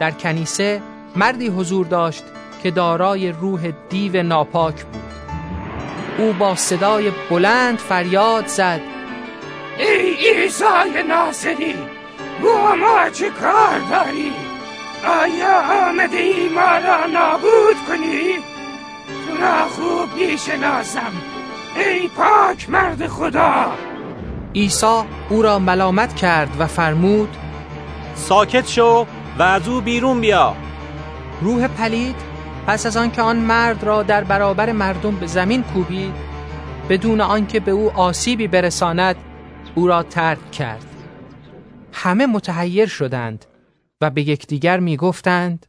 [0.00, 0.82] در کنیسه
[1.16, 2.24] مردی حضور داشت
[2.62, 5.07] که دارای روح دیو ناپاک بود.
[6.18, 8.80] او با صدای بلند فریاد زد
[9.78, 11.74] ای عیسی ناصری
[12.42, 14.32] با ما چه کار داری؟
[15.04, 18.36] آیا آمده ای ما را نابود کنی؟
[19.08, 21.12] تو را خوب می‌شناسم
[21.76, 23.72] ای پاک مرد خدا
[24.54, 27.36] عیسی او را ملامت کرد و فرمود
[28.14, 29.06] ساکت شو
[29.38, 30.54] و از او بیرون بیا
[31.40, 32.27] روح پلید
[32.68, 36.14] پس از آنکه آن مرد را در برابر مردم به زمین کوبید
[36.88, 39.16] بدون آنکه به او آسیبی برساند
[39.74, 40.86] او را ترک کرد.
[41.92, 43.44] همه متحیر شدند
[44.00, 45.66] و به یکدیگر می‌گفتند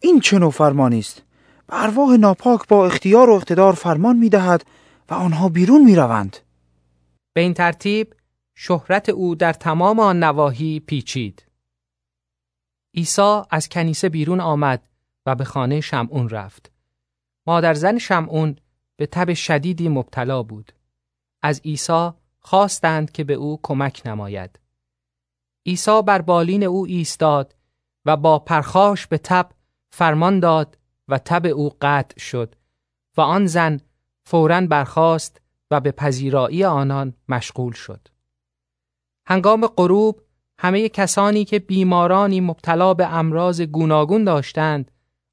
[0.00, 1.22] این چه نوع فرمانی است؟
[1.68, 4.64] ارواح ناپاک با اختیار و اقتدار فرمان می‌دهد
[5.10, 6.36] و آنها بیرون می‌روند.
[7.32, 8.14] به این ترتیب
[8.54, 11.46] شهرت او در تمام آن نواحی پیچید.
[12.96, 14.89] عیسی از کنیسه بیرون آمد
[15.26, 16.72] و به خانه شمعون رفت.
[17.46, 18.56] مادر زن شمعون
[18.96, 20.72] به تب شدیدی مبتلا بود.
[21.42, 22.10] از عیسی
[22.40, 24.60] خواستند که به او کمک نماید.
[25.66, 27.54] عیسی بر بالین او ایستاد
[28.04, 29.50] و با پرخاش به تب
[29.90, 32.54] فرمان داد و تب او قطع شد
[33.16, 33.80] و آن زن
[34.24, 35.40] فورا برخاست
[35.70, 38.08] و به پذیرایی آنان مشغول شد.
[39.26, 40.22] هنگام غروب
[40.58, 44.90] همه کسانی که بیمارانی مبتلا به امراض گوناگون داشتند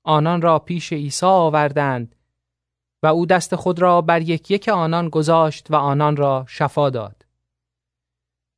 [0.08, 2.16] آنان را پیش عیسی آوردند
[3.04, 7.26] و او دست خود را بر یک یک آنان گذاشت و آنان را شفا داد.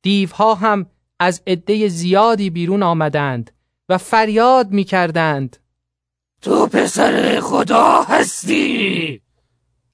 [0.02, 0.86] دیوها هم
[1.20, 3.50] از عده زیادی بیرون آمدند
[3.88, 5.56] و فریاد می کردند
[6.42, 9.20] تو پسر خدا هستی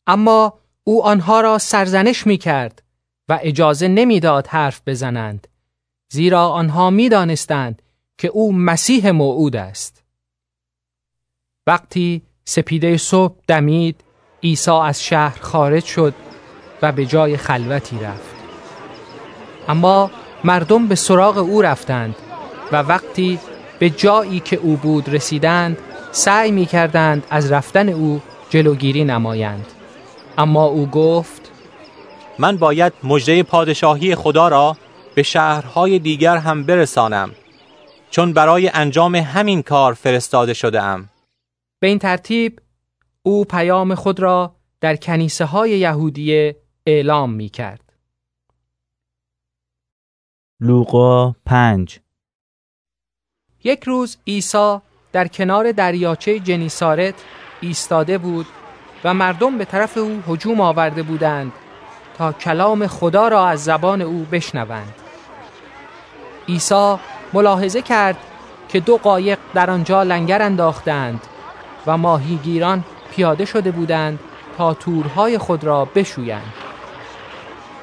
[0.06, 2.82] اما او آنها را سرزنش می کرد
[3.28, 5.48] و اجازه نمی‌داد حرف بزنند
[6.12, 7.82] زیرا آنها می دانستند
[8.18, 9.95] که او مسیح موعود است
[11.68, 14.00] وقتی سپیده صبح دمید
[14.42, 16.14] عیسی از شهر خارج شد
[16.82, 18.36] و به جای خلوتی رفت
[19.68, 20.10] اما
[20.44, 22.16] مردم به سراغ او رفتند
[22.72, 23.38] و وقتی
[23.78, 25.78] به جایی که او بود رسیدند
[26.12, 29.66] سعی می کردند از رفتن او جلوگیری نمایند
[30.38, 31.50] اما او گفت
[32.38, 34.76] من باید مژده پادشاهی خدا را
[35.14, 37.30] به شهرهای دیگر هم برسانم
[38.10, 41.08] چون برای انجام همین کار فرستاده شده ام.
[41.80, 42.60] به این ترتیب
[43.22, 46.56] او پیام خود را در کنیسه های یهودیه
[46.86, 47.92] اعلام می کرد.
[50.60, 52.00] لوقا پنج
[53.64, 54.78] یک روز عیسی
[55.12, 57.14] در کنار دریاچه جنیسارت
[57.60, 58.46] ایستاده بود
[59.04, 61.52] و مردم به طرف او هجوم آورده بودند
[62.18, 64.94] تا کلام خدا را از زبان او بشنوند.
[66.48, 66.96] عیسی
[67.32, 68.16] ملاحظه کرد
[68.68, 71.26] که دو قایق در آنجا لنگر انداختند
[71.86, 74.18] و ماهیگیران پیاده شده بودند
[74.58, 76.52] تا تورهای خود را بشویند.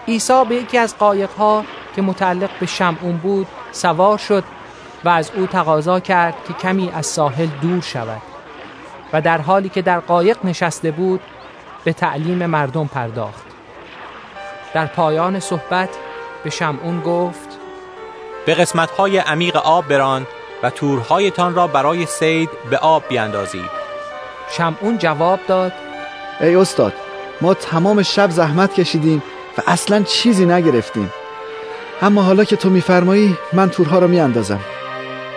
[0.07, 1.63] عیسی به یکی از قایقها
[1.95, 4.43] که متعلق به شمعون بود سوار شد
[5.03, 8.21] و از او تقاضا کرد که کمی از ساحل دور شود
[9.13, 11.21] و در حالی که در قایق نشسته بود
[11.83, 13.45] به تعلیم مردم پرداخت
[14.73, 15.89] در پایان صحبت
[16.43, 17.49] به شمعون گفت
[18.45, 20.27] به قسمتهای عمیق آب بران
[20.63, 23.82] و تورهایتان را برای سید به آب بیاندازید
[24.57, 25.73] شمعون جواب داد.
[26.41, 26.93] ای استاد
[27.41, 29.23] ما تمام شب زحمت کشیدیم
[29.57, 31.11] و اصلا چیزی نگرفتیم.
[32.01, 34.59] اما حالا که تو میفرمایی من تورها را میاندازم.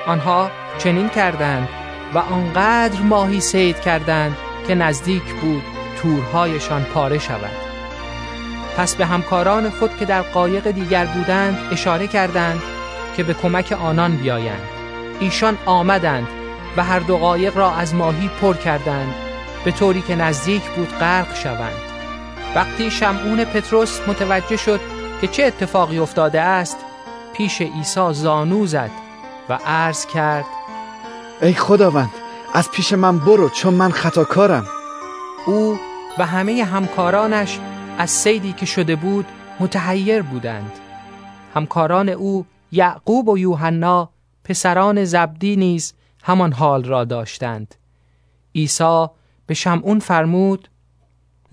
[0.06, 1.68] آنها چنین کردند
[2.14, 4.36] و آنقدر ماهی سید کردند
[4.68, 5.62] که نزدیک بود
[6.02, 7.50] تورهایشان پاره شود.
[8.76, 12.62] پس به همکاران خود که در قایق دیگر بودند اشاره کردند
[13.16, 14.62] که به کمک آنان بیایند.
[15.20, 16.28] ایشان آمدند
[16.76, 19.14] و هر دو قایق را از ماهی پر کردند.
[19.64, 21.96] به طوری که نزدیک بود غرق شوند.
[22.54, 24.80] وقتی شمعون پتروس متوجه شد
[25.20, 26.76] که چه اتفاقی افتاده است
[27.36, 28.90] پیش عیسی زانو زد
[29.48, 30.44] و عرض کرد
[31.42, 32.10] ای خداوند
[32.54, 34.66] از پیش من برو چون من خطاکارم.
[35.46, 35.78] او
[36.18, 37.58] و همه همکارانش
[37.98, 39.26] از سیدی که شده بود
[39.60, 40.72] متحیر بودند.
[41.54, 44.08] همکاران او یعقوب و یوحنا
[44.44, 45.94] پسران زبدی نیز
[46.26, 47.74] همان حال را داشتند.
[48.54, 49.06] عیسی
[49.46, 50.68] به شمعون فرمود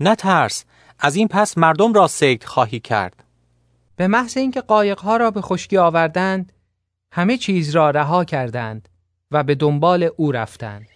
[0.00, 0.64] نترس
[0.98, 3.24] از این پس مردم را سید خواهی کرد.
[3.96, 6.52] به محض اینکه قایقها را به خشکی آوردند
[7.12, 8.88] همه چیز را رها کردند
[9.30, 10.86] و به دنبال او رفتند.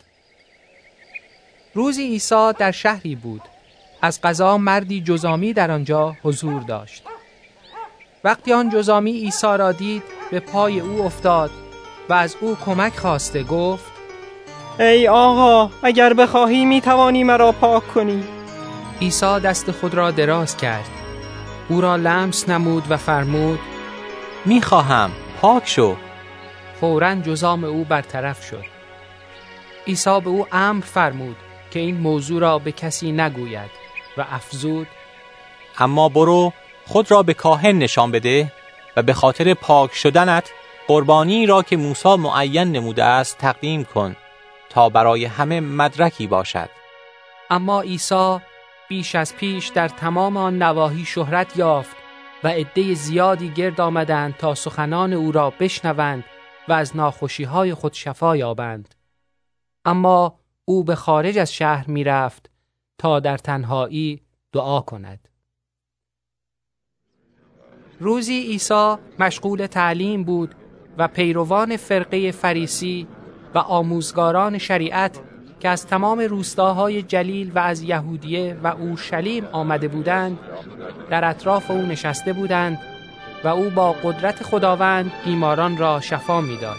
[1.75, 3.43] روزی عیسی در شهری بود.
[4.03, 7.03] از قضا مردی جزامی در آنجا حضور داشت.
[8.25, 11.68] وقتی آن جزامی عیسی را دید به پای او افتاد
[12.09, 13.93] و از او کمک خواسته گفت
[14.81, 18.25] ای آقا اگر بخواهی می توانی مرا پاک کنی.
[19.01, 20.91] عیسی دست خود را دراز کرد.
[21.69, 23.59] او را لمس نمود و فرمود
[24.45, 25.97] می خواهم پاک شو.
[26.81, 28.65] فورا جزام او برطرف شد.
[29.87, 31.37] عیسی به او امر فرمود
[31.71, 33.71] که این موضوع را به کسی نگوید
[34.17, 34.87] و افزود
[35.79, 36.53] اما برو
[36.87, 38.53] خود را به کاهن نشان بده
[38.97, 40.51] و به خاطر پاک شدنت
[40.89, 44.17] قربانی را که موسی معین نموده است تقدیم کن
[44.71, 46.71] تا برای همه مدرکی باشد.
[47.51, 48.39] اما عیسی
[48.89, 51.97] بیش از پیش در تمام آن نواحی شهرت یافت
[52.45, 56.25] و عده زیادی گرد آمدند تا سخنان او را بشنوند
[56.69, 58.95] و از ناخوشی های خود شفا یابند.
[59.85, 62.51] اما او به خارج از شهر می رفت
[62.99, 64.23] تا در تنهایی
[64.53, 65.29] دعا کند.
[68.01, 70.55] روزی عیسی مشغول تعلیم بود
[70.99, 73.07] و پیروان فرقه فریسی
[73.55, 75.21] و آموزگاران شریعت
[75.61, 80.39] که از تمام روستاهای جلیل و از یهودیه و اورشلیم آمده بودند
[81.11, 82.79] در اطراف او نشسته بودند
[83.45, 86.77] و او با قدرت خداوند بیماران را شفا می‌داد.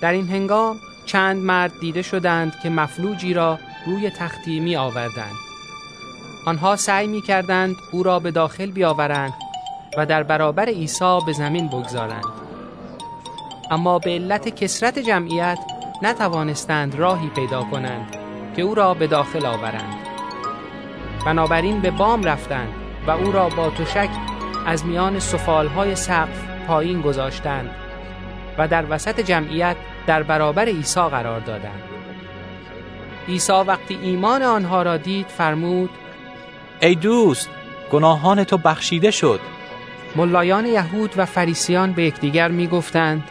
[0.00, 0.76] در این هنگام
[1.06, 5.34] چند مرد دیده شدند که مفلوجی را روی تختی می آوردند.
[6.46, 9.32] آنها سعی می کردند او را به داخل بیاورند
[9.96, 12.49] و در برابر عیسی به زمین بگذارند.
[13.70, 15.58] اما به علت کسرت جمعیت
[16.02, 18.16] نتوانستند راهی پیدا کنند
[18.56, 19.94] که او را به داخل آورند.
[21.26, 22.72] بنابراین به بام رفتند
[23.06, 24.10] و او را با تشک
[24.66, 27.70] از میان سفالهای سقف پایین گذاشتند
[28.58, 31.82] و در وسط جمعیت در برابر عیسی قرار دادند.
[33.28, 35.90] عیسی وقتی ایمان آنها را دید فرمود
[36.80, 37.48] ای دوست
[37.92, 39.40] گناهان تو بخشیده شد
[40.16, 43.24] ملایان یهود و فریسیان به یکدیگر می‌گفتند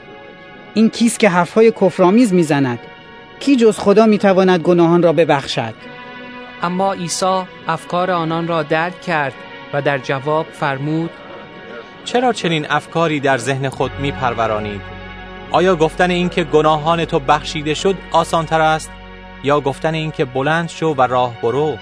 [0.74, 2.80] این کیست که حرفهای کفرآمیز می‌زند.
[3.40, 5.74] کی جز خدا می‌تواند گناهان را ببخشد؟
[6.64, 9.34] اما عیسی افکار آنان را درک کرد
[9.74, 11.10] و در جواب فرمود
[12.06, 14.82] چرا چنین افکاری در ذهن خود میپرورانید؟
[15.52, 18.92] آیا گفتن اینکه گناهان تو بخشیده شد آسانتر است؟
[19.44, 21.78] یا گفتن اینکه بلند شو و راه برو؟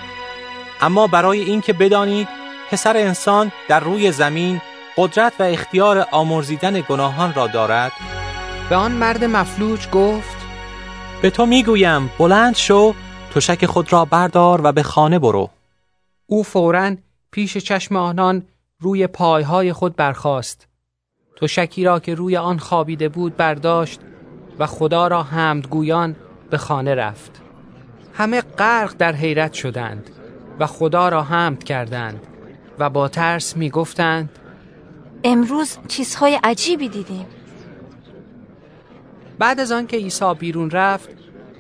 [0.82, 2.28] اما برای اینکه بدانید
[2.72, 4.62] پسر انسان در روی زمین
[4.98, 7.92] قدرت و اختیار آمرزیدن گناهان را دارد.
[8.70, 10.38] به آن مرد مفلوج گفت
[11.22, 12.94] به تو می‌گویم بلند شو
[13.36, 15.50] تشک خود را بردار و به خانه برو.
[16.26, 16.96] او فورا
[17.32, 18.44] پیش چشم آنان
[18.80, 20.68] روی پایهای خود برخاست.
[21.42, 24.00] تشکی را که روی آن خوابیده بود برداشت
[24.60, 26.16] و خدا را حمد گویان
[26.50, 27.42] به خانه رفت.
[28.14, 30.10] همه غرق در حیرت شدند
[30.60, 32.28] و خدا را حمد کردند
[32.80, 34.30] و با ترس می گفتند
[35.24, 37.26] امروز چیزهای عجیبی دیدیم.
[39.40, 41.10] بعد از آن که عیسی بیرون رفت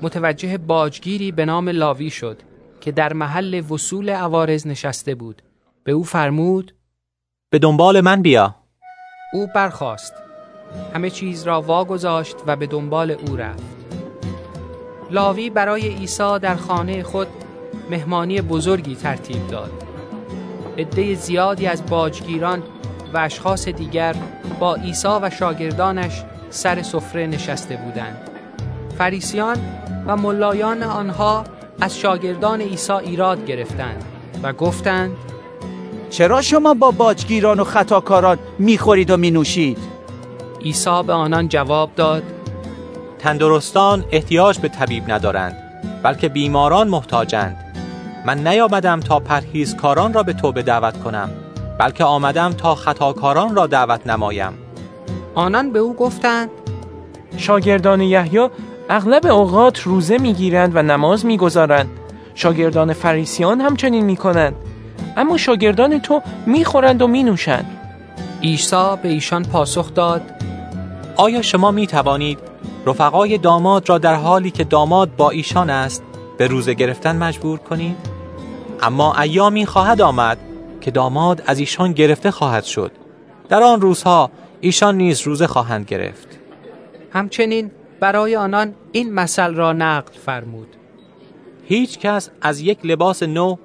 [0.02, 2.42] متوجه باجگیری به نام لاوی شد
[2.82, 5.42] که در محل وصول عوارض نشسته بود.
[5.84, 6.76] به او فرمود
[7.50, 8.56] به دنبال من بیا.
[9.34, 10.14] او برخاست.
[10.94, 13.64] همه چیز را واگذاشت و به دنبال او رفت.
[15.12, 17.28] لاوی برای عیسی در خانه خود
[17.90, 19.72] مهمانی بزرگی ترتیب داد.
[20.78, 22.64] عده زیادی از باجگیران
[23.14, 24.16] و اشخاص دیگر
[24.60, 28.18] با عیسی و شاگردانش سر سفره نشسته بودند.
[28.98, 29.58] فریسیان
[30.08, 31.44] و ملایان آنها
[31.82, 34.04] از شاگردان عیسی ایراد گرفتند
[34.44, 35.12] و گفتند
[36.10, 39.78] چرا شما با باجگیران و خطاکاران می‌خورید و مینوشید؟
[40.62, 42.24] عیسی به آنان جواب داد
[43.20, 45.56] تندرستان احتیاج به طبیب ندارند
[46.04, 47.64] بلکه بیماران محتاجند.
[48.26, 51.30] من نیامدم تا پرهیزکاران را به توبه دعوت کنم
[51.80, 54.54] بلکه آمدم تا خطاکاران را دعوت نمایم.
[55.38, 56.50] آنان به او گفتند
[57.38, 58.50] شاگردان یحیی
[58.90, 61.90] اغلب اوقات روزه می‌گیرند و نماز می‌گذارند.
[62.36, 64.56] شاگردان فریسیان همچنین می‌کنند.
[65.18, 67.66] اما شاگردان تو می‌خورند و مینوشند.
[68.44, 70.22] عیسی به ایشان پاسخ داد
[71.16, 72.40] آیا شما می توانید
[72.86, 76.04] رفقای داماد را در حالی که داماد با ایشان است
[76.38, 77.98] به روزه گرفتن مجبور کنید؟
[78.82, 80.38] اما ایامی خواهد آمد
[80.82, 82.92] که داماد از ایشان گرفته خواهد شد.
[83.50, 84.32] در آن روزها
[84.62, 86.28] ایشان نیز روزه خواهند گرفت.
[87.14, 90.76] همچنین برای آنان این مثل را نقل فرمود.
[91.66, 93.56] هیچ کس از یک لباس نو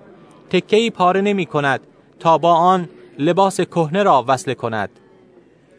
[0.50, 1.80] تکهی پاره نمی کند
[2.20, 2.88] تا با آن
[3.18, 4.90] لباس کهنه را وصله کند.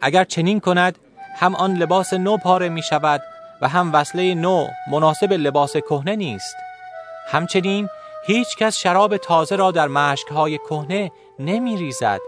[0.02, 0.98] اگر چنین کند
[1.36, 3.22] هم آن لباس نو پاره می شود
[3.62, 6.56] و هم وصله نو مناسب لباس کهنه نیست.
[7.28, 7.90] همچنین
[8.26, 12.20] هیچ کس شراب تازه را در مشکهای کهنه نمی ریزد.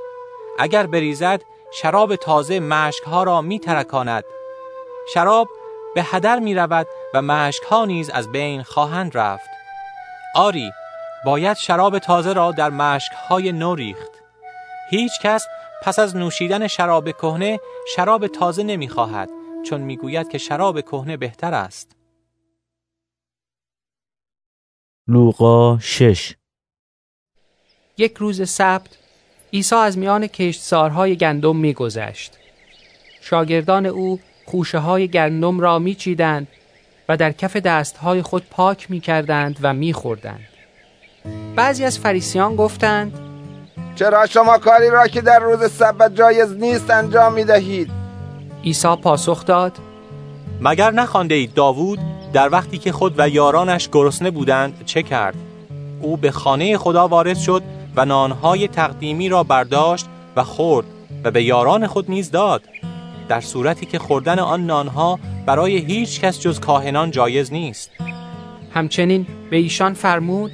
[0.60, 1.42] اگر بریزد
[1.82, 4.24] شراب تازه مشکها را می ترکاند
[5.14, 5.50] شراب
[5.96, 9.50] به هدر می رود و مشکها نیز از بین خواهند رفت.
[10.36, 10.72] آری
[11.26, 14.12] باید شراب تازه را در مشکهای نو ریخت.
[14.90, 15.48] هیچ کس
[15.84, 17.60] پس از نوشیدن شراب کهنه
[17.96, 19.30] شراب تازه نمی خواهد
[19.66, 21.96] چون می‌گوید که شراب کهنه بهتر است.
[25.08, 26.36] لوقا 6
[27.98, 28.98] یک روز سبت
[29.54, 32.34] عیسی از میان کشتزارهای گندم میگذشت.
[33.22, 36.48] شاگردان او خوشه های گندم را میچیدند
[37.10, 40.48] و در کف دستهای خود پاک می‌کردند و میخوردند.
[41.56, 43.20] بعضی از فریسیان گفتند
[43.96, 47.92] چرا شما کاری را که در روز سبت جایز نیست انجام می دهید؟
[48.64, 49.78] عیسی پاسخ داد
[50.62, 52.00] مگر نخوانده اید داوود
[52.34, 55.36] در وقتی که خود و یارانش گرسنه بودند چه کرد؟
[56.02, 57.64] او به خانه خدا وارد شد
[57.98, 60.86] و نانهای تقدیمی را برداشت و خورد
[61.24, 62.62] و به یاران خود نیز داد
[63.28, 67.92] در صورتی که خوردن آن نانها برای هیچ کس جز کاهنان جایز نیست.
[68.74, 70.52] همچنین به ایشان فرمود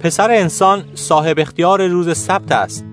[0.00, 2.84] پسر انسان صاحب اختیار روز سبت است.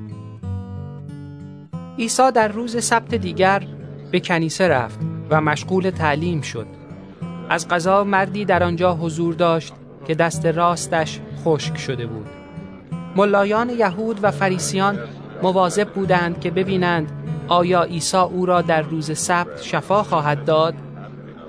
[1.99, 3.63] عیسی در روز سبت دیگر
[4.11, 4.99] به کنیسه رفت
[5.29, 6.67] و مشغول تعلیم شد.
[7.49, 9.73] از قضا مردی در آنجا حضور داشت
[10.07, 12.36] که دست راستش خشک شده بود.
[13.17, 14.99] ملایان یهود و فریسیان
[15.43, 17.11] مواظب بودند که ببینند
[17.47, 20.73] آیا عیسی او را در روز سبت شفا خواهد داد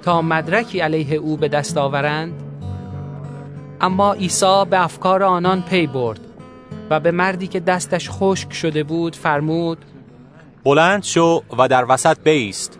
[0.02, 2.42] تا مدرکی علیه او به دست آورند؟
[3.80, 6.20] اما عیسی به افکار آنان پی برد
[6.90, 9.84] و به مردی که دستش خشک شده بود فرمود
[10.64, 12.78] بلند شو و در وسط بیست.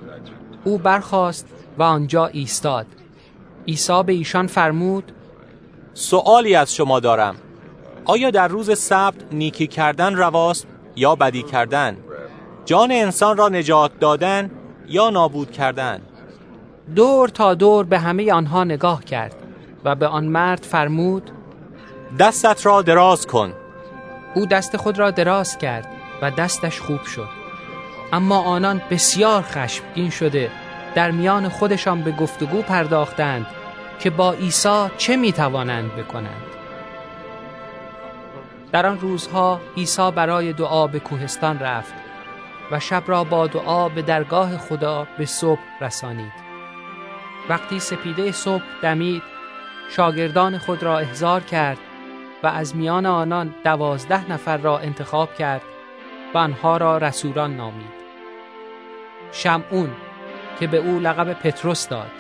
[0.64, 1.47] او برخاست
[1.78, 2.86] و آنجا ایستاد.
[3.68, 5.12] عیسی به ایشان فرمود
[5.95, 7.34] سوالی از شما دارم.
[8.11, 11.96] آیا در روز سبت نیکی کردن رواست یا بدی کردن؟
[12.64, 14.50] جان انسان را نجات دادن
[14.86, 16.00] یا نابود کردن؟
[16.96, 19.34] دور تا دور به همه آنها نگاه کرد
[19.84, 21.30] و به آن مرد فرمود
[22.18, 23.52] دستت را دراز کن.
[24.34, 25.88] او دست خود را دراز کرد
[26.22, 27.28] و دستش خوب شد.
[28.12, 30.50] اما آنان بسیار خشمگین شده
[30.94, 33.46] در میان خودشان به گفتگو پرداختند
[34.00, 36.47] که با عیسی چه می‌توانند بکنند؟
[38.72, 41.94] در آن روزها عیسی برای دعا به کوهستان رفت
[42.70, 46.32] و شب را با دعا به درگاه خدا به صبح رسانید.
[47.48, 49.22] وقتی سپیده صبح دمید
[49.90, 51.78] شاگردان خود را احضار کرد
[52.42, 55.62] و از میان آنان دوازده نفر را انتخاب کرد
[56.34, 57.98] و آنها را رسولان نامید.
[59.32, 59.90] شمعون
[60.60, 62.10] که به او لقب پتروس داد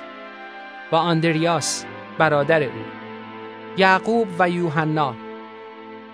[0.92, 1.84] و آندریاس
[2.18, 2.84] برادر او
[3.76, 5.14] یعقوب و یوحنا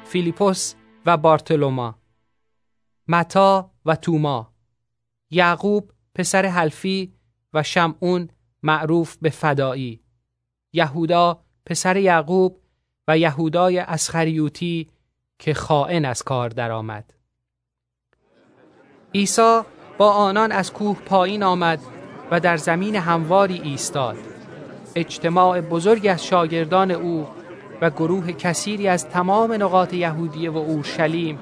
[0.05, 0.75] فیلیپوس
[1.07, 1.99] و بارتلوما
[3.09, 4.53] متا و توما
[5.31, 7.15] یعقوب پسر حلفی
[7.55, 8.29] و شمعون
[8.63, 10.01] معروف به فدایی
[10.73, 12.61] یهودا پسر یعقوب
[13.09, 14.91] و یهودای اسخریوتی
[15.39, 17.15] که خائن از کار درآمد.
[19.15, 19.61] عیسی
[19.99, 21.81] با آنان از کوه پایین آمد
[22.31, 24.17] و در زمین همواری ایستاد.
[24.95, 27.27] اجتماع بزرگ از شاگردان او
[27.85, 31.39] و گروه کثیری از تمام نقاط یهودیه و اورشلیم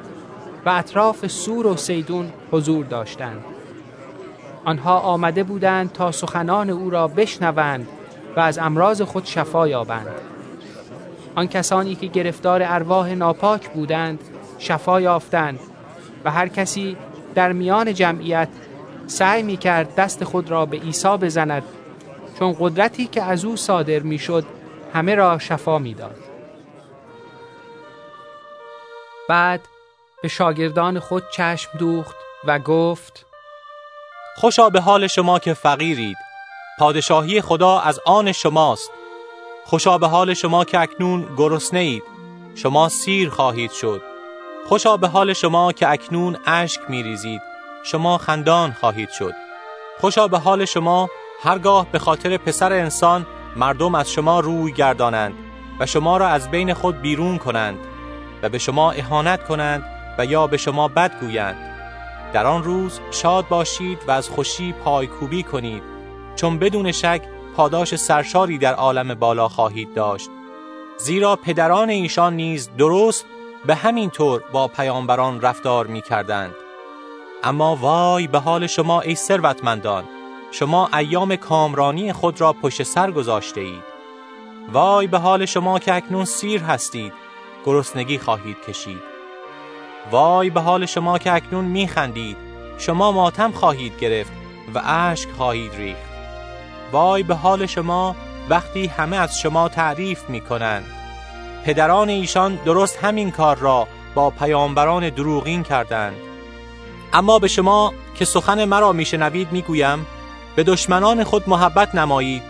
[0.66, 3.44] و اطراف سور و سیدون حضور داشتند.
[4.64, 7.88] آنها آمده بودند تا سخنان او را بشنوند
[8.36, 10.06] و از امراض خود شفا یابند.
[11.34, 14.20] آن کسانی که گرفتار ارواح ناپاک بودند
[14.58, 15.60] شفا یافتند
[16.24, 16.96] و هر کسی
[17.34, 18.48] در میان جمعیت
[19.06, 21.62] سعی می کرد دست خود را به عیسی بزند
[22.38, 24.44] چون قدرتی که از او صادر می شد
[24.94, 26.21] همه را شفا می داد.
[29.28, 29.68] بعد
[30.22, 33.26] به شاگردان خود چشم دوخت و گفت
[34.36, 36.16] خوشا به حال شما که فقیرید.
[36.78, 38.90] پادشاهی خدا از آن شماست.
[39.64, 42.02] خوشا به حال شما که اکنون گرسنه اید
[42.54, 44.02] شما سیر خواهید شد.
[44.68, 47.42] خوشا به حال شما که اکنون اشک میریزید.
[47.84, 49.34] شما خندان خواهید شد.
[50.00, 51.10] خوشا به حال شما
[51.42, 55.34] هرگاه به خاطر پسر انسان مردم از شما روی گردانند
[55.80, 57.78] و شما را از بین خود بیرون کنند.
[58.42, 59.84] و به شما اهانت کنند
[60.18, 61.56] و یا به شما بد گویند.
[62.32, 65.82] در آن روز شاد باشید و از خوشی پایکوبی کنید
[66.36, 67.22] چون بدون شک
[67.56, 70.30] پاداش سرشاری در عالم بالا خواهید داشت.
[70.98, 73.26] زیرا پدران ایشان نیز درست
[73.66, 76.54] به همین طور با پیامبران رفتار می کردند.
[77.44, 80.04] اما وای به حال شما ای ثروتمندان
[80.50, 83.82] شما ایام کامرانی خود را پشت سر گذاشته اید
[84.72, 87.12] وای به حال شما که اکنون سیر هستید
[87.66, 89.02] گرسنگی خواهید کشید.
[90.10, 92.36] وای به حال شما که اکنون می خندید
[92.78, 94.32] شما ماتم خواهید گرفت
[94.74, 96.12] و اشک خواهید ریخت.
[96.92, 98.16] وای به حال شما
[98.48, 100.84] وقتی همه از شما تعریف می کنند
[101.64, 106.16] پدران ایشان درست همین کار را با پیامبران دروغین کردند.
[107.12, 110.06] اما به شما که سخن مرا میشنوید می‌گویم
[110.56, 112.42] به دشمنان خود محبت نمایید.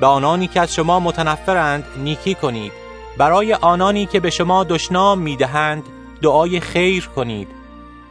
[0.00, 2.83] به آنانی که از شما متنفرند نیکی کنید.
[3.18, 5.82] برای آنانی که به شما دشنام می‌دهند
[6.22, 7.48] دعای خیر کنید.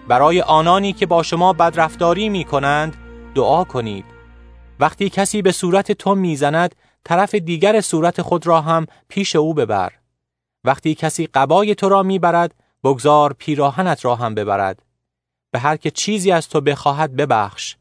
[0.07, 2.97] برای آنانی که با شما بدرفتاری می کنند
[3.35, 4.05] دعا کنید.
[4.79, 9.91] وقتی کسی به صورت تو می‌زند طرف دیگر صورت خود را هم پیش او ببر.
[10.63, 14.83] وقتی کسی قبای تو را می‌برد بگذار پیراهنت را هم ببرد.
[15.51, 17.75] به هر که چیزی از تو بخواهد ببخش.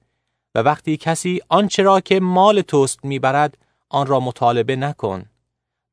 [0.55, 3.59] و وقتی کسی آنچه را که مال توست می‌برد
[3.89, 5.25] آن را مطالبه نکن.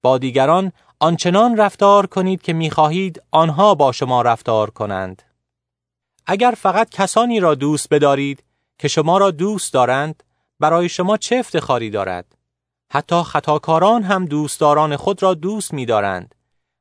[0.02, 5.22] با دیگران آنچنان رفتار کنید که می‌خواهید آنها با شما رفتار کنند.
[6.28, 8.44] اگر فقط کسانی را دوست بدارید
[8.78, 10.24] که شما را دوست دارند
[10.60, 12.26] برای شما چه افتخاری دارد؟
[12.92, 16.36] حتی خطاکاران هم دوستداران خود را دوست می‌دارند.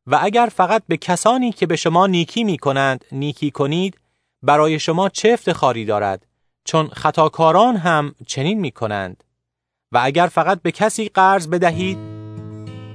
[0.06, 4.00] و اگر فقط به کسانی که به شما نیکی می کنند نیکی کنید
[4.42, 6.26] برای شما چه افتخاری دارد؟
[6.64, 9.24] چون خطاکاران هم چنین می کنند
[9.92, 12.17] و اگر فقط به کسی قرض بدهید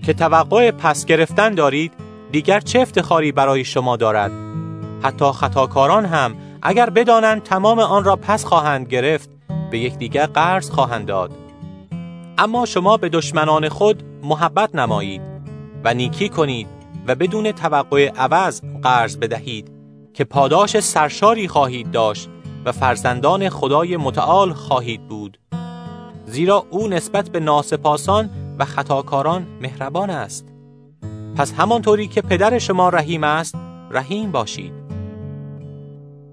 [0.03, 1.93] که توقع پس گرفتن دارید
[2.31, 4.31] دیگر چه افتخاری برای شما دارد؟
[5.03, 9.29] حتی خطاکاران هم اگر بدانند تمام آن را پس خواهند گرفت
[9.71, 11.31] به یکدیگر قرض خواهند داد.
[12.37, 15.21] اما شما به دشمنان خود محبت نمایید
[15.83, 16.67] و نیکی کنید
[17.07, 19.71] و بدون توقع عوض قرض بدهید
[20.13, 22.29] که پاداش سرشاری خواهید داشت
[22.65, 25.39] و فرزندان خدای متعال خواهید بود.
[26.25, 28.29] زیرا او نسبت به ناسپاسان
[28.59, 30.53] و خطاکاران مهربان است.
[31.35, 33.55] پس همانطوری که پدر شما رحیم است
[33.91, 34.73] رحیم باشید.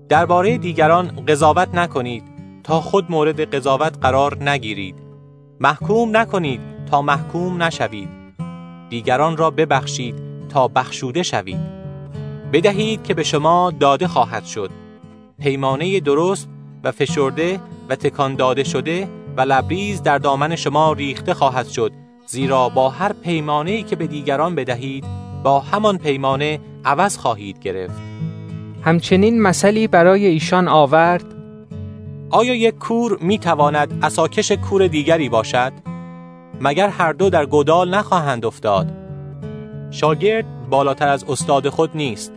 [0.09, 2.25] درباره دیگران قضاوت نکنید
[2.65, 4.95] تا خود مورد قضاوت قرار نگیرید.
[5.61, 6.61] محکوم نکنید
[6.91, 8.09] تا محکوم نشوید.
[8.89, 10.15] دیگران را ببخشید
[10.49, 11.61] تا بخشوده شوید.
[12.53, 14.71] بدهید که به شما داده خواهد شد.
[15.41, 16.49] پیمانه درست
[16.85, 21.93] و فشرده و تکان داده شده و لبریز در دامن شما ریخته خواهد شد.
[22.31, 25.05] زیرا با هر پیمانه که به دیگران بدهید
[25.43, 27.95] با همان پیمانه عوض خواهید گرفت
[28.85, 31.25] همچنین مثلی برای ایشان آورد
[32.31, 35.73] آیا یک کور می تواند اساکش کور دیگری باشد؟
[36.61, 38.93] مگر هر دو در گودال نخواهند افتاد؟
[39.91, 42.33] شاگرد بالاتر از استاد خود نیست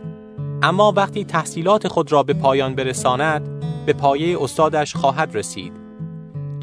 [0.62, 5.83] اما وقتی تحصیلات خود را به پایان برساند به پایه استادش خواهد رسید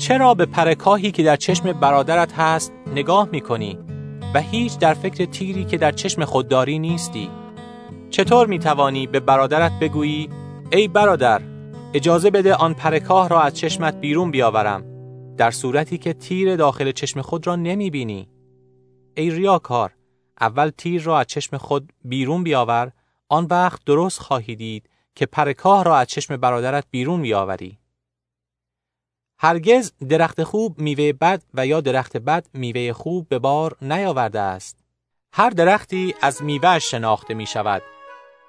[0.02, 3.80] چرا به پرکاهی که در چشم برادرت هست نگاه می کنی
[4.36, 7.30] و هیچ در فکر تیری که در چشم خودداری نیستی؟
[8.10, 10.30] چطور می توانی به برادرت بگویی
[10.72, 11.42] ای برادر
[11.94, 14.84] اجازه بده آن پرکاه را از چشمت بیرون بیاورم
[15.38, 18.30] در صورتی که تیر داخل چشم خود را نمی بینی
[19.16, 19.94] ای ریاکار
[20.42, 22.92] اول تیر را از چشم خود بیرون بیاور
[23.30, 27.81] آن وقت درست خواهی دید که پرکاه را از چشم برادرت بیرون بیاوری
[29.44, 34.78] هرگز درخت خوب میوه بد و یا درخت بد میوه خوب به بار نیاورده است
[35.34, 37.82] هر درختی از میوه شناخته می شود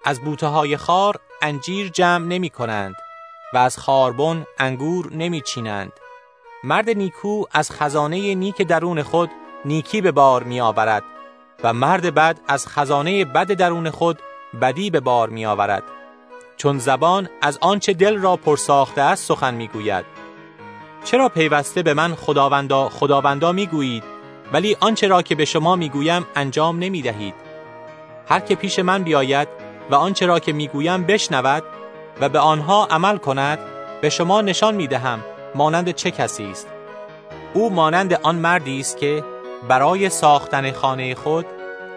[0.05, 2.95] از بوته های خار انجیر جمع نمی کنند
[3.55, 5.93] و از خاربن انگور نمی چینند.
[6.65, 9.31] مرد نیکو از خزانه نیک درون خود
[9.65, 11.03] نیکی به بار می آورد
[11.65, 14.19] و مرد بد از خزانه بد درون خود
[14.63, 15.83] بدی به بار می آورد.
[16.57, 20.22] چون زبان از آنچه دل را پرساخته است سخن می گوید.
[21.05, 24.05] چرا پیوسته به من خداوندا خداوندا می گویید
[24.53, 27.35] ولی آنچه را که به شما می گویم انجام نمی دهید.
[28.29, 29.49] هر که پیش من بیاید
[29.91, 31.63] و آنچه را که می‌گویم بشنود
[32.21, 33.59] و به آنها عمل کند
[34.01, 35.25] به شما نشان می‌دهم
[35.55, 36.69] مانند چه کسی است.
[37.55, 39.25] او مانند آن مردی است که
[39.69, 41.47] برای ساختن خانه خود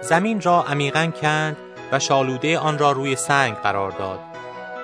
[0.01, 1.57] زمین را عمیقا کند
[1.91, 4.19] و شالوده آن را روی سنگ قرار داد.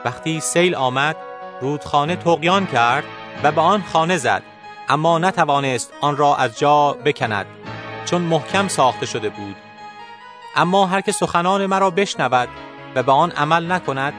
[0.05, 1.15] وقتی سیل آمد
[1.61, 3.03] رودخانه تقیان کرد
[3.44, 4.44] و به آن خانه زد
[4.90, 7.46] اما نتوانست آن را از جا بکند
[8.06, 9.56] چون محکم ساخته شده بود.
[10.56, 12.50] اما هر که سخنان مرا بشنود
[12.96, 14.14] و به آن عمل نکند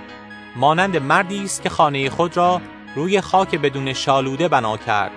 [0.56, 2.60] مانند مردی است که خانه خود را
[2.94, 5.12] روی خاک بدون شالوده بنا کرد.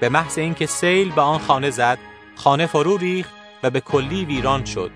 [0.00, 1.98] به محض اینکه سیل به آن خانه زد
[2.36, 4.90] خانه فرو ریخت و به کلی ویران شد.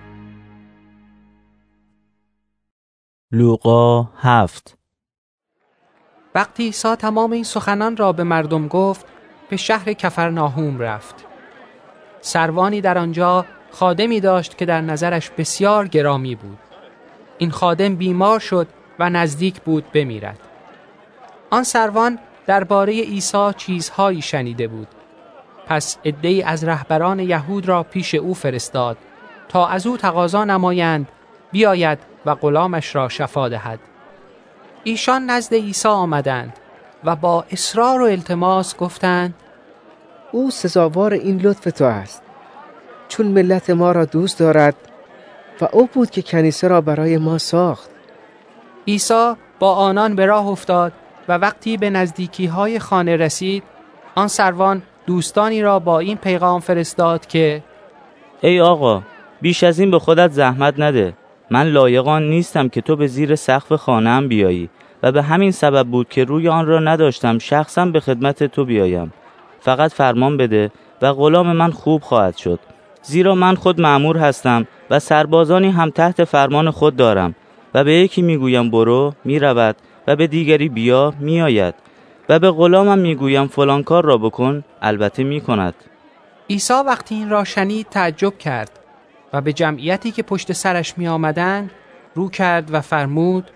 [3.32, 4.78] لوقا هفت
[6.34, 9.06] وقتی عیسی تمام این سخنان را به مردم گفت
[9.48, 11.24] به شهر کفرناهوم رفت.
[12.20, 16.58] سروانی در آنجا خادمی داشت که در نظرش بسیار گرامی بود.
[17.38, 18.66] این خادم بیمار شد
[18.98, 20.38] و نزدیک بود بمیرد.
[21.50, 24.88] آن سروان درباره عیسی چیزهایی شنیده بود.
[25.66, 28.96] پس عدهای از رهبران یهود را پیش او فرستاد
[29.48, 31.08] تا از او تقاضا نمایند
[31.52, 33.80] بیاید و غلامش را شفا دهد.
[34.84, 36.52] ایشان نزد عیسی آمدند
[37.04, 39.34] و با اصرار و التماس گفتند
[40.32, 42.22] او سزاوار این لطف تو است.
[43.08, 44.74] چون ملت ما را دوست دارد
[45.60, 47.90] و او بود که کنیسه را برای ما ساخت.
[48.88, 50.92] عیسی با آنان به راه افتاد
[51.28, 53.62] و وقتی به نزدیکی های خانه رسید
[54.14, 57.62] آن سروان دوستانی را با این پیغام فرستاد که
[58.40, 59.02] ای آقا
[59.40, 61.14] بیش از این به خودت زحمت نده.
[61.52, 64.68] من لایقان نیستم که تو به زیر سقف خانم بیایی.
[65.02, 69.12] و به همین سبب بود که روی آن را نداشتم شخصا به خدمت تو بیایم.
[69.60, 70.70] فقط فرمان بده
[71.02, 72.60] و غلام من خوب خواهد شد.
[73.02, 77.34] زیرا من خود معمور هستم و سربازانی هم تحت فرمان خود دارم.
[77.74, 79.76] و به یکی می‌گویم برو می‌رود
[80.06, 81.74] و به دیگری بیا میآید.
[82.28, 85.74] و به غلامم می‌گویم فلان کار را بکن البته می‌کند.
[86.50, 88.81] عیسی وقتی این را شنید تعجب کرد.
[89.32, 91.70] و به جمعیتی که پشت سرش می آمدند
[92.14, 93.50] رو کرد و فرمود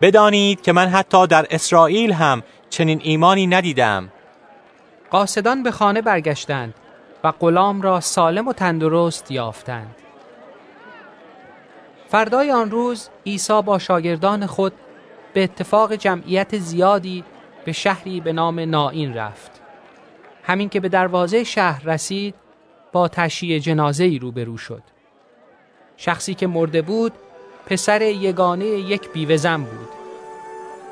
[0.00, 4.08] بدانید که من حتی در اسرائیل هم چنین ایمانی ندیدم.
[5.10, 6.74] قاصدان به خانه برگشتند
[7.24, 9.94] و غلام را سالم و تندرست یافتند.
[12.08, 14.72] فردای آن روز عیسی با شاگردان خود
[15.34, 17.24] به اتفاق جمعیت زیادی
[17.64, 19.60] به شهری به نام نائین رفت.
[20.42, 22.34] همین که به دروازه شهر رسید
[22.92, 24.82] با تشییع جنازه ای روبرو شد.
[26.04, 27.12] شخصی که مرده بود
[27.66, 29.88] پسر یگانه یک بیوه زن بود.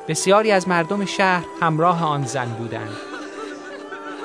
[0.07, 2.97] بسیاری از مردم شهر همراه آن زن بودند.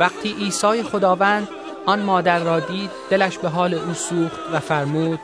[0.00, 1.48] وقتی عیسی خداوند
[1.86, 5.18] آن مادر را دید دلش به حال او سوخت و فرمود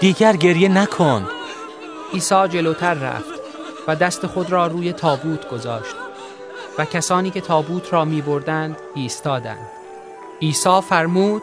[0.00, 1.28] دیگر گریه نکن.
[2.12, 3.40] عیسی جلوتر رفت
[3.88, 5.96] و دست خود را روی تابوت گذاشت
[6.78, 9.68] و کسانی که تابوت را می بردند ایستادند.
[10.42, 11.42] عیسی فرمود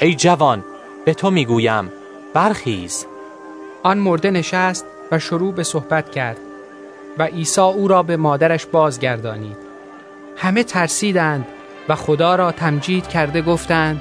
[0.00, 0.64] ای جوان
[1.04, 1.92] به تو می‌گویم.
[2.34, 3.06] برخیز.
[3.82, 6.36] آن مرده نشست و شروع به صحبت کرد
[7.18, 9.56] و عیسی او را به مادرش بازگردانید.
[10.36, 11.46] همه ترسیدند
[11.88, 14.00] و خدا را تمجید کرده گفتند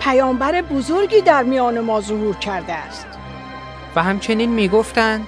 [0.00, 3.06] پیامبر بزرگی در میان ما ظهور کرده است.
[3.96, 5.26] و همچنین می‌گفتند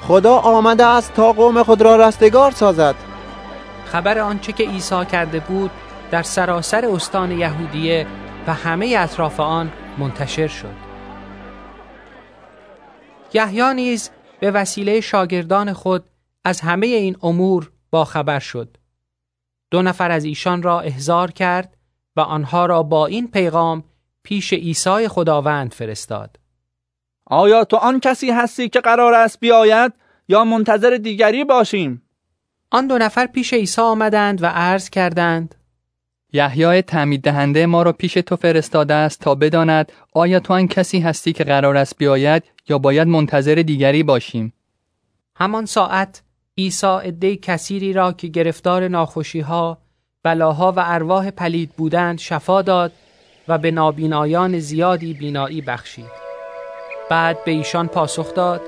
[0.00, 2.94] خدا آمده است تا قوم خود را رستگار سازد.
[3.86, 5.70] خبر آنچه که عیسی کرده بود
[6.10, 8.06] در سراسر استان یهودیه
[8.46, 10.89] و همه اطراف آن منتشر شد.
[13.32, 14.10] یحیی نیز
[14.40, 16.10] به وسیله شاگردان خود
[16.44, 18.76] از همه این امور با خبر شد.
[19.70, 21.76] دو نفر از ایشان را احضار کرد
[22.16, 23.84] و آنها را با این پیغام
[24.22, 26.36] پیش عیسی خداوند فرستاد.
[27.26, 29.92] آیا تو آن کسی هستی که قرار است بیاید
[30.28, 32.02] یا منتظر دیگری باشیم؟
[32.70, 35.54] آن دو نفر پیش عیسی آمدند و عرض کردند
[36.32, 41.00] یحیای تعمید دهنده ما را پیش تو فرستاده است تا بداند آیا تو آن کسی
[41.00, 44.52] هستی که قرار است بیاید یا باید منتظر دیگری باشیم؟
[45.36, 46.22] همان ساعت
[46.58, 49.78] عیسی عده کثیری را که گرفتار ناخوشی ها
[50.22, 52.92] بلاها و ارواح پلید بودند شفا داد
[53.48, 56.10] و به نابینایان زیادی بینایی بخشید.
[57.10, 58.60] بعد به ایشان پاسخ داد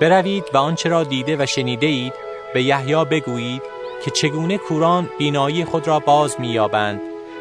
[0.00, 2.12] بروید و آنچه را دیده و شنیده اید
[2.54, 3.62] به یحیی بگویید
[4.04, 7.00] که چگونه کوران بینایی خود را باز مییابند.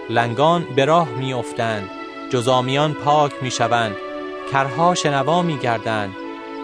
[0.09, 1.89] لنگان به راه میافتند.
[2.29, 3.95] جزامیان پاک می‌شوند.
[4.53, 6.15] کرها شنوا میگردند.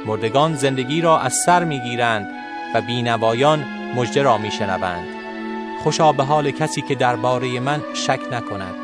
[0.05, 2.27] مردگان زندگی را از سر می‌گیرند
[2.75, 3.65] و بینوایان
[3.95, 5.07] مژده را میشنوند.
[5.83, 8.75] خوشا به حال کسی که درباره من شک نکند.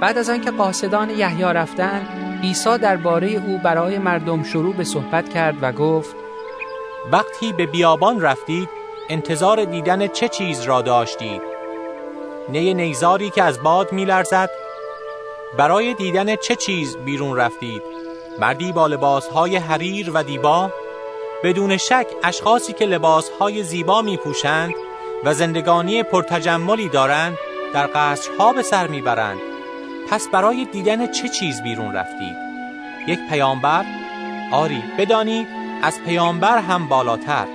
[0.00, 2.08] بعد از آنکه قاصدان یحیی رفتند
[2.42, 6.16] عیسی درباره او برای مردم شروع به صحبت کرد و گفت
[7.12, 8.68] وقتی به بیابان رفتید
[9.08, 11.42] انتظار دیدن چه چیز را داشتید
[12.48, 14.50] نی نیزاری که از باد میلرزد؟
[15.58, 18.07] برای دیدن چه چیز بیرون رفتید؟
[18.38, 20.70] مردی با لباسهای حریر و دیبا
[21.44, 24.74] بدون شک اشخاصی که لباسهای زیبا می پوشند
[25.24, 27.38] و زندگانی پرتجملی دارند
[27.74, 29.38] در قصرها به سر می‌برند.
[30.10, 32.36] پس برای دیدن چه چیز بیرون رفتید؟
[33.06, 33.84] یک پیامبر؟
[34.52, 35.46] آری بدانید
[35.82, 37.46] از پیامبر هم بالاتر.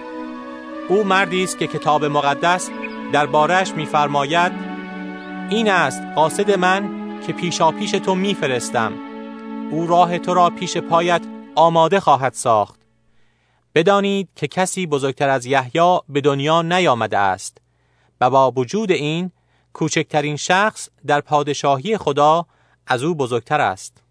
[0.90, 2.70] او مردی است که کتاب مقدس
[3.12, 4.52] در بارش میفرماید
[5.50, 6.90] این است قاصد من
[7.28, 9.13] که پیشا پیش تو میفرستم.
[9.74, 11.22] او راه تو را پیش پایت
[11.56, 12.80] آماده خواهد ساخت
[13.76, 17.58] بدانید که کسی بزرگتر از یحیی به دنیا نیامده است
[18.22, 19.32] و با وجود این
[19.74, 22.46] کوچکترین شخص در پادشاهی خدا
[22.88, 24.04] از او بزرگتر است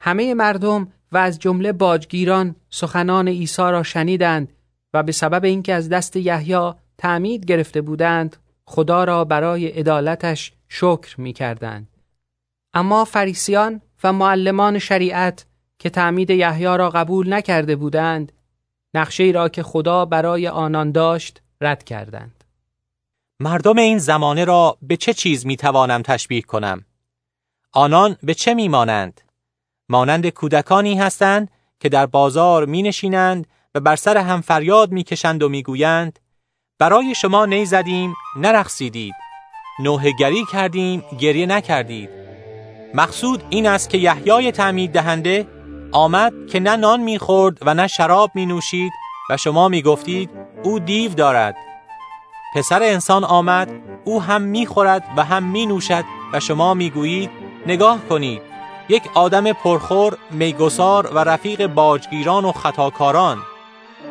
[0.00, 4.52] همه مردم و از جمله باجگیران سخنان عیسی را شنیدند
[4.94, 11.20] و به سبب اینکه از دست یحیی تعمید گرفته بودند خدا را برای عدالتش شکر
[11.20, 11.88] می کردند.
[12.74, 15.46] اما فریسیان و معلمان شریعت
[15.78, 18.32] که تعمید یحیی را قبول نکرده بودند
[18.94, 22.44] نقشه را که خدا برای آنان داشت رد کردند
[23.40, 26.84] مردم این زمانه را به چه چیز می توانم تشبیه کنم؟
[27.72, 29.20] آنان به چه می مانند؟
[29.88, 35.42] مانند کودکانی هستند که در بازار می نشینند و بر سر هم فریاد می کشند
[35.42, 36.18] و می گویند
[36.78, 39.14] برای شما نی زدیم نرخصیدید
[39.78, 42.29] نوهگری کردیم گریه نکردید
[42.94, 45.46] مقصود این است که یحیای تعمید دهنده
[45.92, 48.92] آمد که نه نان می‌خورد و نه شراب می نوشید
[49.30, 50.30] و شما می گفتید
[50.62, 51.56] او دیو دارد
[52.54, 53.70] پسر انسان آمد
[54.04, 57.30] او هم می‌خورد و هم می نوشد و شما می‌گویید
[57.66, 58.42] نگاه کنید
[58.88, 63.38] یک آدم پرخور میگسار و رفیق باجگیران و خطاکاران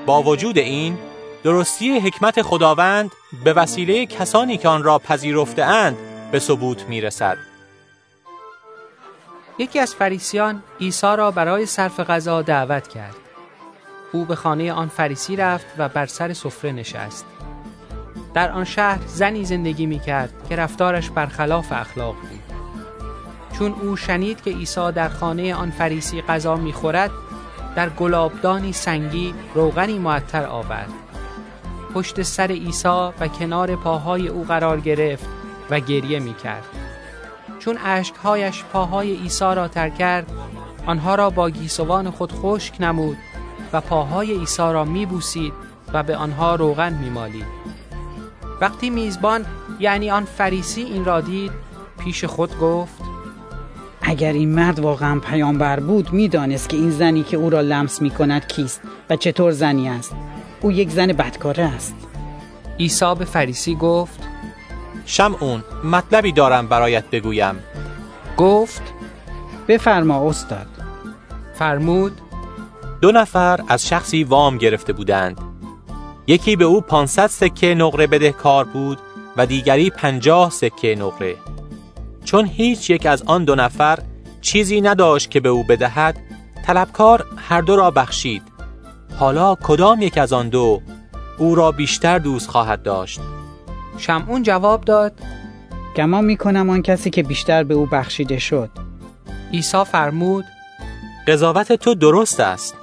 [0.05, 0.97] با وجود این
[1.43, 3.11] درستی حکمت خداوند
[3.43, 5.97] به وسیله کسانی که آن را پذیرفته اند
[6.31, 7.48] به ثبوت می رسد.
[9.59, 13.15] یکی از فریسیان عیسی را برای صرف غذا دعوت کرد.
[14.11, 17.25] او به خانه آن فریسی رفت و بر سر سفره نشست.
[18.33, 22.39] در آن شهر زنی زندگی می کرد که رفتارش برخلاف اخلاق بود.
[23.57, 27.11] چون او شنید که عیسی در خانه آن فریسی غذا می خورد،
[27.75, 30.89] در گلابدانی سنگی روغنی معطر آورد.
[31.93, 35.25] پشت سر عیسی و کنار پاهای او قرار گرفت
[35.69, 36.88] و گریه می کرد.
[37.59, 40.31] چون اشکهایش پاهای عیسی را تر کرد
[40.85, 43.17] آنها را با گیسوان خود خشک نمود
[43.73, 45.53] و پاهای عیسی را می بوسید
[45.93, 47.45] و به آنها روغن می مالید.
[48.61, 49.45] وقتی میزبان
[49.79, 51.51] یعنی آن فریسی این را دید
[51.99, 53.01] پیش خود گفت
[54.01, 58.09] اگر این مرد واقعا پیامبر بود می‌دانست که این زنی که او را لمس می
[58.09, 60.15] کند کیست و چطور زنی است
[60.61, 61.95] او یک زن بدکاره است
[62.79, 64.19] عیسی به فریسی گفت
[65.09, 67.55] شمعون مطلبی دارم برایت بگویم.
[68.37, 68.81] گفت
[69.67, 70.67] بفرما استاد.
[71.53, 72.21] فرمود
[73.01, 75.41] دو نفر از شخصی وام گرفته بودند.
[76.27, 78.97] یکی به او 500 سکه نقره بدهکار بود
[79.37, 81.35] و دیگری پنجاه سکه نقره.
[82.25, 83.99] چون هیچ یک از آن دو نفر
[84.41, 86.17] چیزی نداشت که به او بدهد
[86.65, 88.43] طلبکار هر دو را بخشید.
[89.19, 90.81] حالا کدام یک از آن دو
[91.37, 93.19] او را بیشتر دوست خواهد داشت؟
[93.99, 95.13] شمعون جواب داد
[95.95, 98.69] گمان می کنم آن کسی که بیشتر به او بخشیده شد.
[99.53, 100.45] عیسی فرمود
[101.27, 102.75] قضاوت تو درست است.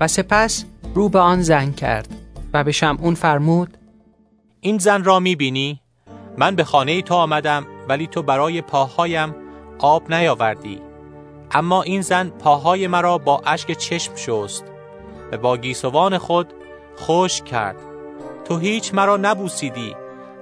[0.00, 2.08] و سپس رو به آن زن کرد
[2.52, 3.76] و به شمعون فرمود
[4.60, 5.80] این زن را می بینی؟
[6.38, 9.34] من به خانه تو آمدم ولی تو برای پاهایم
[9.78, 10.80] آب نیاوردی.
[11.50, 14.64] اما این زن پاهای مرا با اشک چشم شست
[15.32, 16.52] و با گیسوان خود
[16.96, 17.76] خوش کرد.
[18.44, 19.94] تو هیچ مرا نبوسیدی.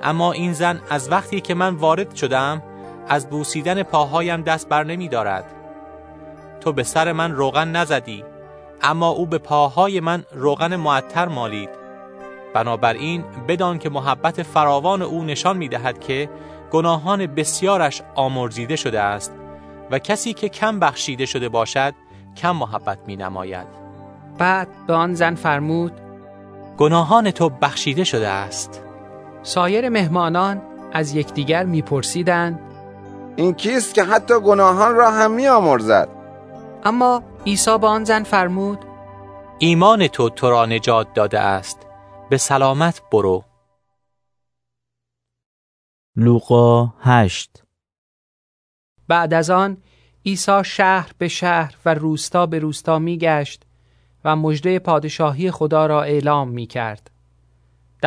[0.03, 2.63] اما این زن از وقتی که من وارد شدم
[3.09, 5.45] از بوسیدن پاهایم دست بر نمی دارد
[6.61, 8.25] تو به سر من روغن نزدی
[8.83, 11.69] اما او به پاهای من روغن معطر مالید.
[12.55, 16.31] بنابراین بدان که محبت فراوان او نشان می دهد که
[16.71, 19.35] گناهان بسیارش آمرزیده شده است
[19.91, 21.95] و کسی که کم بخشیده شده باشد
[22.37, 23.67] کم محبت می نماید
[24.39, 25.93] بعد به آن زن فرمود
[26.79, 28.86] گناهان تو بخشیده شده است.
[29.47, 32.61] سایر مهمانان از یکدیگر میپرسیدند
[33.37, 36.09] این کیست که حتی گناهان را هم میآمرزد؟
[36.85, 38.79] اما عیسی به آن زن فرمود
[39.59, 41.87] ایمان تو تو را نجات داده است.
[42.31, 43.45] به سلامت برو.
[46.17, 47.63] لوقا هشت.
[49.09, 49.77] بعد از آن
[50.25, 53.63] عیسی شهر به شهر و روستا به روستا میگشت
[54.25, 57.16] و مژده پادشاهی خدا را اعلام می کرد.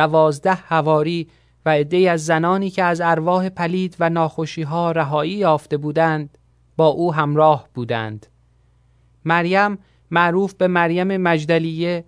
[0.00, 1.28] دوازده هواری
[1.66, 6.38] و عده از زنانی که از ارواح پلید و ناخوشی ها رهایی یافته بودند
[6.76, 8.26] با او همراه بودند.
[9.24, 9.78] مریم
[10.10, 12.04] معروف به مریم مجدلیه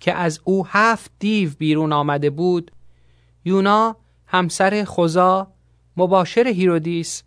[0.00, 2.70] که از او هفت دیو بیرون آمده بود
[3.44, 3.96] یونا
[4.26, 5.46] همسر خوزا
[5.96, 7.22] مباشر هیرودیس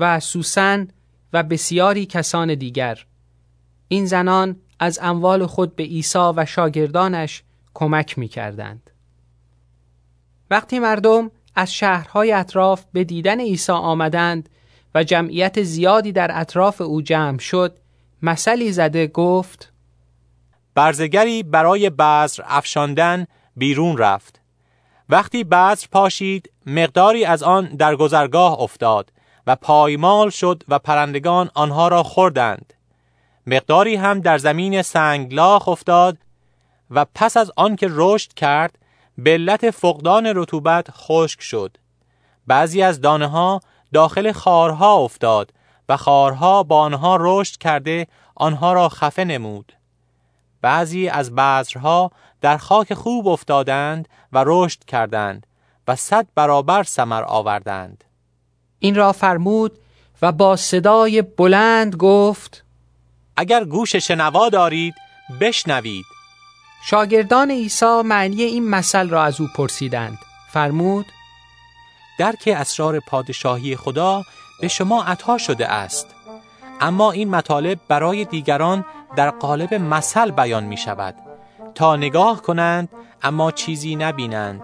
[0.00, 0.88] و سوسن
[1.32, 3.06] و بسیاری کسان دیگر
[3.88, 7.42] این زنان از اموال خود به عیسی و شاگردانش
[7.74, 8.90] کمک می کردند.
[10.50, 14.48] وقتی مردم از شهرهای اطراف به دیدن عیسی آمدند
[14.94, 17.78] و جمعیت زیادی در اطراف او جمع شد
[18.22, 19.72] مثلی زده گفت
[20.74, 23.26] برزگری برای بذر افشاندن
[23.56, 24.40] بیرون رفت.
[25.08, 29.12] وقتی بذر پاشید مقداری از آن در گذرگاه افتاد
[29.46, 32.72] و پایمال شد و پرندگان آنها را خوردند.
[33.46, 36.18] مقداری هم در زمین سنگلاخ افتاد
[36.90, 38.78] و پس از آن که رشد کرد
[39.18, 41.76] به علت فقدان رطوبت خشک شد.
[42.46, 43.60] بعضی از دانه ها
[43.92, 45.52] داخل خارها افتاد
[45.88, 49.72] و خارها با آنها رشد کرده آنها را خفه نمود.
[50.62, 52.10] بعضی از بذرها
[52.40, 55.46] در خاک خوب افتادند و رشد کردند
[55.88, 58.04] و صد برابر سمر آوردند.
[58.78, 59.78] این را فرمود
[60.22, 62.64] و با صدای بلند گفت
[63.36, 64.94] اگر گوش شنوا دارید
[65.40, 66.15] بشنوید.
[66.90, 70.18] شاگردان عیسی معنی این مثل را از او پرسیدند.
[70.52, 71.06] فرمود
[72.18, 74.22] درک اسرار پادشاهی خدا
[74.60, 76.06] به شما عطا شده است.
[76.80, 78.84] اما این مطالب برای دیگران
[79.16, 81.14] در قالب مثل بیان می شود.
[81.74, 82.88] تا نگاه کنند
[83.22, 84.62] اما چیزی نبینند.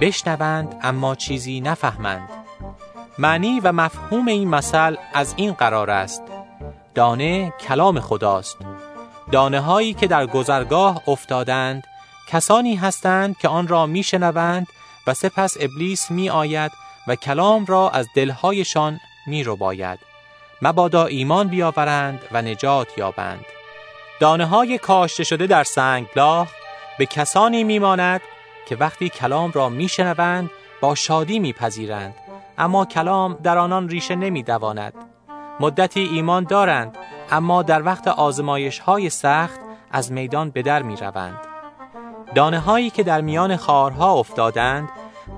[0.00, 2.28] بشنوند اما چیزی نفهمند.
[3.18, 6.22] معنی و مفهوم این مثل از این قرار است.
[6.94, 8.56] دانه کلام خداست.
[9.32, 11.84] دانه هایی که در گذرگاه افتادند
[12.28, 14.66] کسانی هستند که آن را میشنوند
[15.06, 16.72] و سپس ابلیس می آید
[17.06, 19.98] و کلام را از دلهایشان می رو باید.
[20.62, 23.44] مبادا ایمان بیاورند و نجات یابند.
[24.20, 26.48] دانه های کاشته شده در سنگلاخ
[26.98, 28.20] به کسانی میماند
[28.68, 30.50] که وقتی کلام را میشنوند
[30.80, 32.14] با شادی میپذیرند
[32.58, 34.94] اما کلام در آنان ریشه نمیدواند
[35.60, 36.98] مدتی ایمان دارند
[37.30, 39.60] اما در وقت آزمایش های سخت
[39.90, 41.38] از میدان به در می روند.
[42.34, 44.88] دانه هایی که در میان خارها افتادند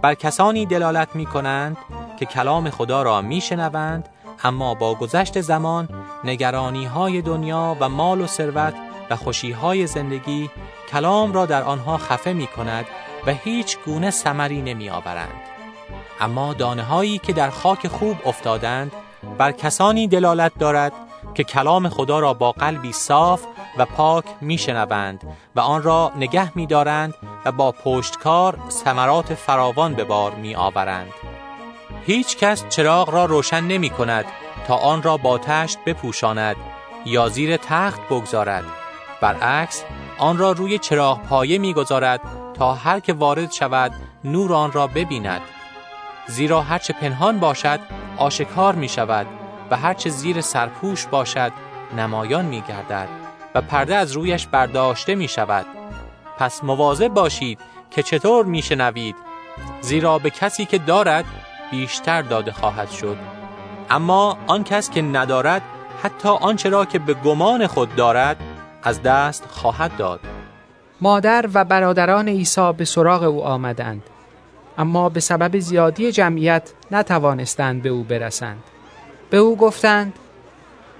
[0.02, 1.76] بر کسانی دلالت می کنند
[2.18, 4.08] که کلام خدا را می شنوند
[4.44, 5.88] اما با گذشت زمان
[6.24, 8.74] نگرانی های دنیا و مال و ثروت
[9.10, 10.50] و خوشی های زندگی
[10.90, 12.86] کلام را در آنها خفه می کند
[13.26, 15.40] و هیچ گونه سمری نمی آورند.
[16.20, 18.92] اما دانه هایی که در خاک خوب افتادند
[19.38, 20.92] بر کسانی دلالت دارد
[21.36, 23.42] که کلام خدا را با قلبی صاف
[23.78, 25.24] و پاک میشنوند
[25.56, 27.14] و آن را نگه میدارند
[27.44, 31.12] و با پشتکار ثمرات فراوان به بار می آورند.
[32.06, 34.24] هیچ کس چراغ را روشن نمی کند
[34.66, 36.56] تا آن را با تشت بپوشاند
[37.04, 38.64] یا زیر تخت بگذارد.
[39.20, 39.84] برعکس
[40.18, 42.20] آن را روی چراغ پایه می‌گذارد
[42.54, 43.92] تا هر که وارد شود
[44.24, 45.40] نور آن را ببیند.
[46.26, 47.80] زیرا هرچه پنهان باشد
[48.16, 49.26] آشکار می شود
[49.70, 51.52] و هرچه زیر سرپوش باشد
[51.96, 53.08] نمایان می گردد
[53.54, 55.66] و پرده از رویش برداشته می شود
[56.38, 57.58] پس مواظب باشید
[57.90, 59.16] که چطور می شنوید
[59.80, 61.24] زیرا به کسی که دارد
[61.70, 63.16] بیشتر داده خواهد شد.
[63.90, 65.62] اما آن کس که ندارد
[66.02, 68.36] حتی آنچه را که به گمان خود دارد
[68.82, 70.20] از دست خواهد داد.
[71.00, 74.02] مادر و برادران عیسی به سراغ او آمدند.
[74.78, 78.62] اما به سبب زیادی جمعیت نتوانستند به او برسند.
[79.30, 80.18] به او گفتند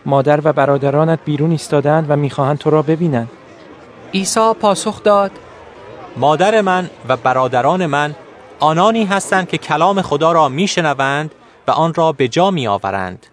[0.06, 3.30] مادر و برادرانت بیرون ایستادند و می‌خواهند تو را ببینند.
[4.14, 5.30] عیسی پاسخ داد
[6.16, 8.14] مادر من و برادران من
[8.60, 11.34] آنانی هستند که کلام خدا را میشنوند
[11.68, 13.26] و آن را به جا میآورند.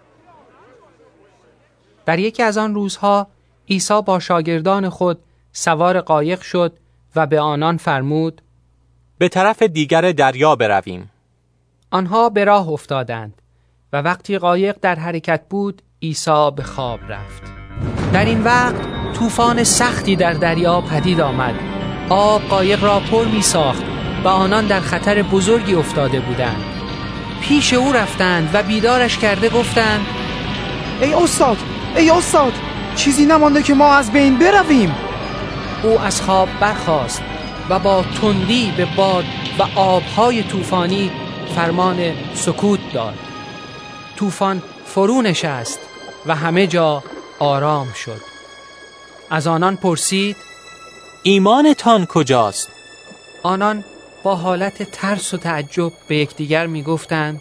[2.06, 3.26] در یکی از آن روزها
[3.68, 5.18] عیسی با شاگردان خود
[5.52, 6.72] سوار قایق شد
[7.16, 8.42] و به آنان فرمود
[9.18, 11.10] به طرف دیگر دریا برویم.
[11.90, 13.42] آنها به راه افتادند.
[13.94, 17.42] و وقتی قایق در حرکت بود عیسی به خواب رفت.
[18.12, 18.74] در این وقت
[19.18, 21.54] طوفان سختی در دریا پدید آمد.
[22.08, 23.82] آب قایق را پر می ساخت
[24.24, 26.64] و آنان در خطر بزرگی افتاده بودند.
[27.42, 30.06] پیش او رفتند و بیدارش کرده گفتند
[31.00, 31.58] ای استاد
[31.96, 32.52] ای استاد
[32.96, 34.94] چیزی نمانده که ما از بین برویم.
[35.82, 37.22] او از خواب برخاست
[37.70, 39.24] و با تندی به باد
[39.58, 41.10] و آبهای طوفانی
[41.54, 43.23] فرمان سکوت داد.
[44.16, 45.80] طوفان فرو نشست
[46.26, 47.02] و همه جا
[47.38, 48.20] آرام شد.
[49.30, 50.36] از آنان پرسید
[51.22, 52.68] ایمانتان کجاست؟
[53.42, 53.84] آنان
[54.24, 57.40] با حالت ترس و تعجب به یکدیگر می‌گفتند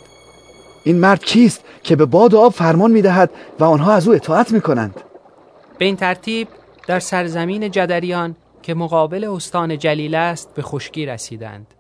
[0.83, 4.51] این مرد کیست که به باد و آب فرمان می‌دهد و آنها از او اطاعت
[4.51, 5.01] می‌کنند؟
[5.77, 6.47] به این ترتیب
[6.87, 11.73] در سرزمین جدریان که مقابل استان جلیل است به خشکی رسیدند.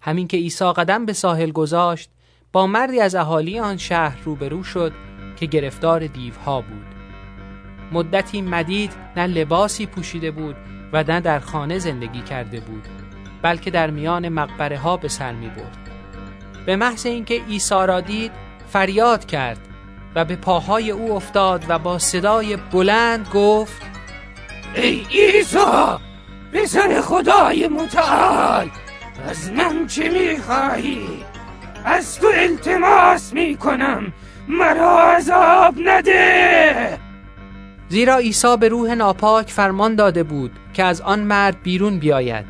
[0.00, 2.10] همین که عیسی قدم به ساحل گذاشت
[2.52, 4.92] با مردی از اهالی آن شهر روبرو شد
[5.36, 6.86] که گرفتار دیوها بود
[7.92, 10.56] مدتی مدید نه لباسی پوشیده بود
[10.92, 12.88] و نه در خانه زندگی کرده بود
[13.42, 15.78] بلکه در میان مقبره ها به سر می برد
[16.66, 18.32] به محض اینکه عیسی را دید
[18.68, 19.58] فریاد کرد
[20.14, 23.82] و به پاهای او افتاد و با صدای بلند گفت
[24.74, 26.00] ای ایسا
[26.52, 28.70] پسر خدای متعال
[29.28, 31.24] از من چه می‌خواهی؟
[31.84, 34.12] از تو التماس می‌کنم.
[34.48, 36.98] مرا عذاب نده.
[37.88, 42.46] زیرا عیسی به روح ناپاک فرمان داده بود که از آن مرد بیرون بیاید.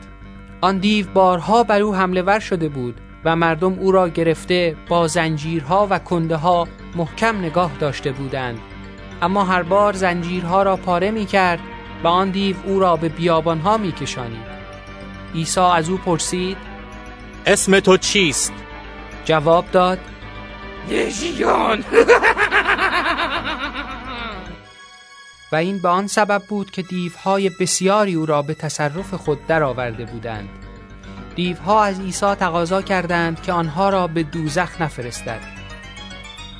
[0.60, 5.06] آن دیو بارها بر او حمله ور شده بود و مردم او را گرفته با
[5.06, 8.58] زنجیرها و کنده ها محکم نگاه داشته بودند.
[9.22, 11.60] اما هر بار زنجیرها را پاره می کرد
[12.04, 14.58] و آن دیو او را به بیابانها می کشانید
[15.34, 16.56] عیسی از او پرسید
[17.46, 18.52] اسم تو چیست؟
[19.28, 19.98] جواب داد.
[20.90, 21.84] لژیون.
[25.52, 30.04] و این به آن سبب بود که دیوهای بسیاری او را به تصرف خود درآورده
[30.04, 30.48] بودند.
[31.34, 35.40] دیوها از عیسی تقاضا کردند که آنها را به دوزخ نفرستد.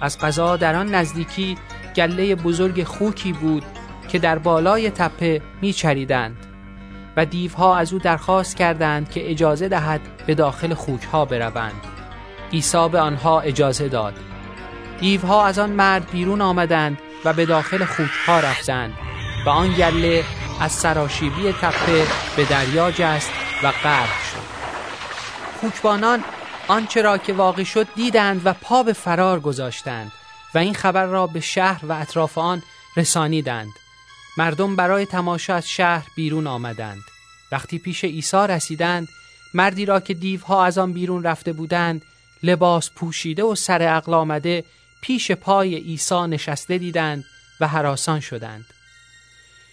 [0.00, 1.58] از قضا در آن نزدیکی
[1.96, 3.64] گله بزرگ خوکی بود
[4.08, 6.36] که در بالای تپه میچریدند
[7.16, 11.97] و دیوها از او درخواست کردند که اجازه دهد به داخل خوکها بروند.
[12.52, 14.14] عیسی به آنها اجازه داد.
[15.00, 18.94] دیوها از آن مرد بیرون آمدند و به داخل خوکها رفتند
[19.46, 20.24] و آن گله
[20.60, 22.06] از سراشیبی تپه
[22.36, 23.30] به دریا جست
[23.62, 24.48] و غرق شد.
[25.60, 26.24] خوکبانان
[26.68, 30.12] آنچه را که واقع شد دیدند و پا به فرار گذاشتند
[30.54, 32.62] و این خبر را به شهر و اطراف آن
[32.96, 33.72] رسانیدند.
[34.36, 37.02] مردم برای تماشا از شهر بیرون آمدند.
[37.52, 39.08] وقتی پیش عیسی رسیدند
[39.54, 42.02] مردی را که دیوها از آن بیرون رفته بودند
[42.42, 44.64] لباس پوشیده و سر عقل آمده
[45.02, 47.24] پیش پای عیسی نشسته دیدند
[47.60, 48.64] و حراسان شدند.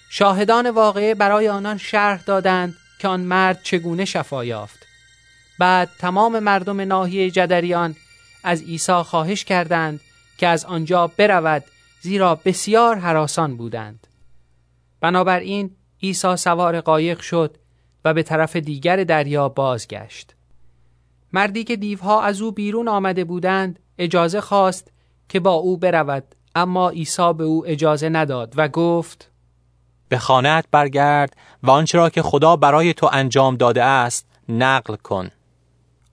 [0.10, 4.86] شاهدان واقعه برای آنان شرح دادند که آن مرد چگونه شفا یافت.
[5.60, 7.96] بعد تمام مردم ناحیه جدریان
[8.44, 10.00] از عیسی خواهش کردند
[10.38, 11.64] که از آنجا برود
[12.02, 14.08] زیرا بسیار حراسان بودند.
[15.02, 17.58] بنابراین عیسی سوار قایق شد
[18.06, 20.35] و به طرف دیگر دریا بازگشت.
[21.36, 24.92] مردی که دیوها از او بیرون آمده بودند اجازه خواست
[25.30, 26.24] که با او برود
[26.56, 29.32] اما عیسی به او اجازه نداد و گفت
[30.10, 35.30] به خانهت برگرد و آنچه را که خدا برای تو انجام داده است نقل کن.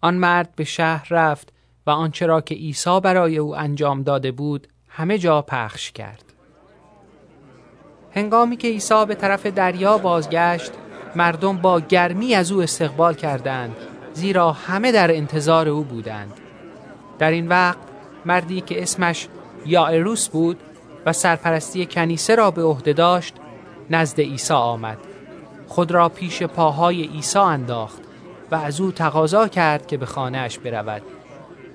[0.00, 1.52] آن مرد به شهر رفت
[1.86, 6.24] و آنچه را که عیسی برای او انجام داده بود همه جا پخش کرد.
[8.14, 10.72] هنگامی که عیسی به طرف دریا بازگشت
[11.16, 13.91] مردم با گرمی از او استقبال کردند.
[14.14, 16.32] زیرا همه در انتظار او بودند.
[17.18, 17.78] در این وقت
[18.24, 19.28] مردی که اسمش
[19.66, 20.59] یائروس بود
[21.06, 23.34] و سرپرستی کنیسه را به عهده داشت
[23.90, 24.98] نزد عیسی آمد.
[25.68, 28.02] خود را پیش پاهای عیسی انداخت
[28.51, 31.02] و از او تقاضا کرد که به خانهاش برود.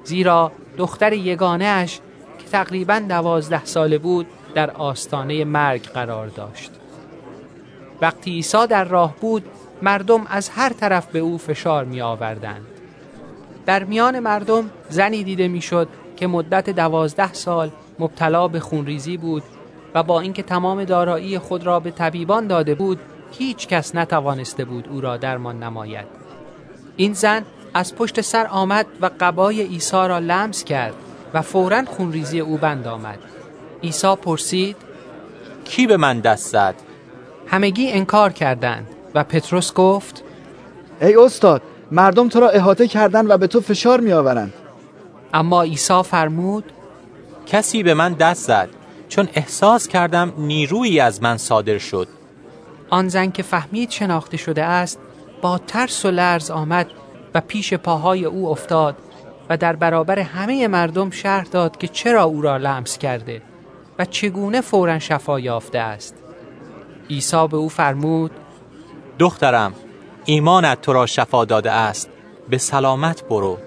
[0.03, 1.99] زیرا دختر یگانهاش
[2.39, 6.71] که تقریبا دوازده ساله بود در آستانه مرگ قرار داشت.
[8.01, 9.43] وقتی عیسی در راه بود
[9.81, 12.65] مردم از هر طرف به او فشار می آوردند
[13.65, 19.43] در میان مردم زنی دیده می‌شد که مدت دوازده سال مبتلا به خونریزی بود
[19.93, 22.99] و با اینکه تمام دارایی خود را به طبیبان داده بود
[23.31, 26.05] هیچ کس نتوانسته بود او را درمان نماید.
[26.95, 30.93] این زن از پشت سر آمد و قبای عیسی را لمس کرد
[31.33, 33.19] و فورا خونریزی او بند آمد.
[33.83, 34.75] عیسی پرسید
[35.65, 36.75] کی به من دست زد؟
[37.47, 38.87] همگی انکار کردند.
[39.15, 40.23] و پتروس گفت
[41.01, 41.61] ای استاد
[41.91, 44.53] مردم تو را احاطه کردن و به تو فشار می آورند
[45.33, 46.71] اما عیسی فرمود
[47.45, 48.69] کسی به من دست زد
[49.09, 52.07] چون احساس کردم نیرویی از من صادر شد.
[52.89, 54.99] آن زن که فهمید شناخته شده است
[55.41, 56.87] با ترس و لرز آمد
[57.33, 58.95] و پیش پاهای او افتاد
[59.49, 63.41] و در برابر همه مردم شرح داد که چرا او را لمس کرده
[63.99, 66.15] و چگونه فورا شفا یافته است.
[67.09, 68.31] عیسی به او فرمود
[69.19, 69.73] دخترم
[70.25, 72.09] ایمانت تو را شفا داده است.
[72.49, 73.57] به سلامت برو.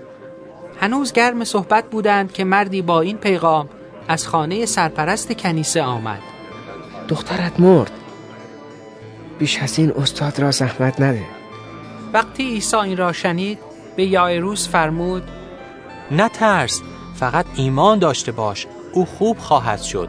[0.80, 3.68] هنوز گرم صحبت بودند که مردی با این پیغام
[4.08, 6.20] از خانه سرپرست کنیسه آمد.
[7.08, 7.90] دخترت مرد.
[9.38, 11.24] بیش از این استاد را زحمت نده.
[12.12, 13.58] وقتی عیسی این را شنید
[13.96, 15.22] به یایروس فرمود
[16.10, 16.82] نترس
[17.14, 20.08] فقط ایمان داشته باش او خوب خواهد شد.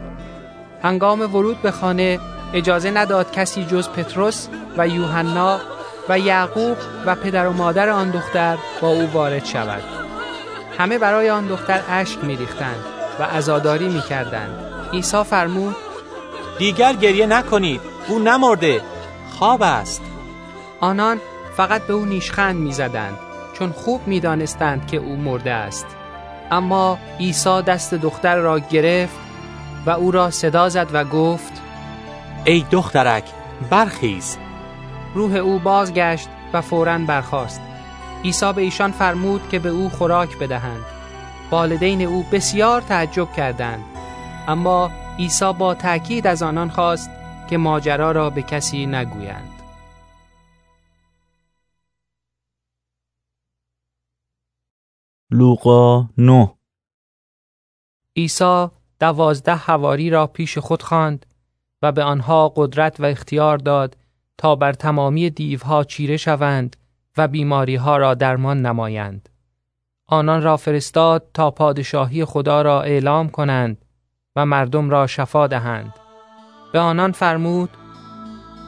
[0.82, 2.18] هنگام ورود به خانه
[2.54, 5.60] اجازه نداد کسی جز پتروس و یوحنا
[6.08, 6.76] و یعقوب
[7.06, 9.82] و پدر و مادر آن دختر با او وارد شود.
[10.78, 12.84] همه برای آن دختر اشک میریختند
[13.18, 14.64] و عزاداری می‌کردند.
[14.92, 15.76] عیسی فرمود
[16.58, 18.80] دیگر گریه نکنید او نمرده
[19.38, 20.02] خواب است.
[20.80, 21.20] آنان
[21.56, 23.18] فقط به او نیشخند می‌زدند
[23.58, 25.86] چون خوب می‌دانستند که او مرده است.
[26.50, 29.16] اما عیسی دست دختر را گرفت
[29.86, 31.61] و او را صدا زد و گفت
[32.44, 33.32] ای دخترک
[33.70, 34.38] برخیز.
[35.14, 37.60] روح او بازگشت و فورا برخاست.
[38.24, 40.84] عیسی به ایشان فرمود که به او خوراک بدهند.
[41.50, 43.84] والدین او بسیار تعجب کردند.
[44.48, 47.10] اما عیسی با تأکید از آنان خواست
[47.50, 49.62] که ماجرا را به کسی نگویند.
[55.30, 56.54] لوقا 9
[58.16, 58.68] عیسی
[59.00, 61.26] دوازده حواری را پیش خود خواند
[61.82, 63.96] و به آنها قدرت و اختیار داد
[64.38, 66.76] تا بر تمامی دیوها چیره شوند
[67.16, 69.28] و بیماری ها را درمان نمایند.
[70.08, 73.84] آنان را فرستاد تا پادشاهی خدا را اعلام کنند
[74.36, 75.94] و مردم را شفا دهند.
[76.72, 77.70] به آنان فرمود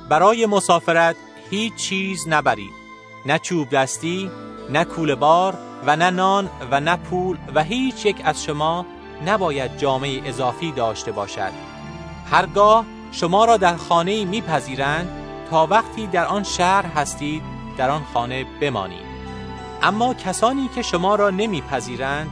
[0.09, 1.17] برای مسافرت
[1.51, 2.73] هیچ چیز نبرید
[3.27, 4.31] نه چوب دستی
[4.71, 5.55] نه کوله بار
[5.87, 8.87] و نه نان و نه پول و هیچ یک از شما
[9.27, 11.53] نباید جامعه اضافی داشته باشد
[12.31, 12.85] هرگاه
[13.15, 15.09] شما را در خانه میپذیرند
[15.51, 17.43] تا وقتی در آن شهر هستید
[17.79, 19.15] در آن خانه بمانید
[19.83, 22.31] اما کسانی که شما را نمیپذیرند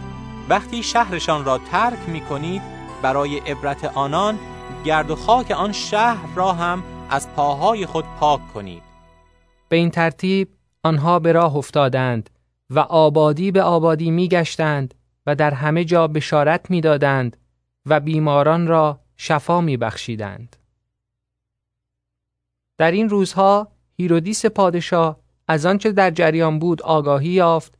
[0.49, 2.63] وقتی شهرشان را ترک می کنید
[3.03, 4.39] برای عبرت آنان
[4.85, 8.83] گرد و خاک آن شهر را هم از پاهای خود پاک کنید
[9.69, 10.49] به این ترتیب
[10.83, 12.31] آنها به راه افتادند
[12.71, 14.95] و آبادی به آبادی می گشتند
[15.27, 17.37] و در همه جا بشارت می دادند
[17.87, 20.57] و بیماران را شفا می بخشیدند.
[22.79, 27.75] در این روزها هیرودیس پادشاه از آنچه در جریان بود آگاهی یافت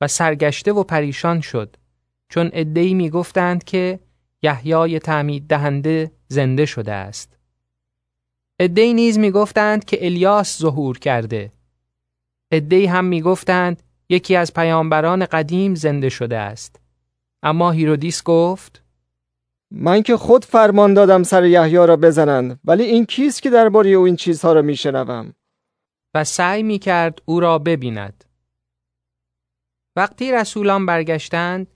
[0.00, 1.76] و سرگشته و پریشان شد
[2.28, 4.00] چون عدهای می گفتند که
[4.42, 7.36] یحیای تعمید دهنده زنده شده است.
[8.60, 11.52] عدهای نیز می گفتند که الیاس ظهور کرده.
[12.52, 16.80] عدهای هم می گفتند یکی از پیامبران قدیم زنده شده است.
[17.42, 18.83] اما هیرودیس گفت
[19.76, 24.04] من که خود فرمان دادم سر یحیی را بزنند ولی این کیست که درباره او
[24.04, 25.34] این چیزها را میشنوم
[26.14, 28.24] و سعی می کرد او را ببیند.
[29.96, 31.66] وقتی رسولان برگشتند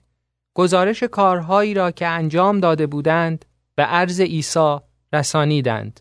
[0.53, 3.45] گزارش کارهایی را که انجام داده بودند
[3.75, 4.77] به عرض عیسی
[5.13, 5.99] رسانیدند.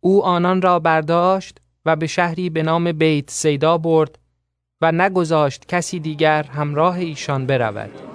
[0.00, 4.18] او آنان را برداشت و به شهری به نام بیت سیدا برد
[4.80, 8.09] و نگذاشت کسی دیگر همراه ایشان برود.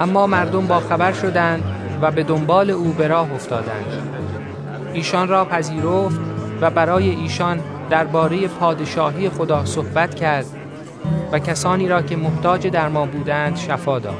[0.00, 1.62] اما مردم با خبر شدند
[2.02, 4.02] و به دنبال او به راه افتادند.
[4.92, 6.20] ایشان را پذیرفت
[6.60, 7.60] و برای ایشان
[7.90, 10.46] درباره پادشاهی خدا صحبت کرد
[11.32, 14.14] و کسانی را که محتاج درمان بودند شفا داد.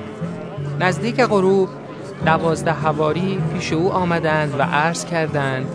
[0.81, 1.69] نزدیک غروب
[2.27, 5.67] دوازده هواری پیش او آمدند و عرض کردند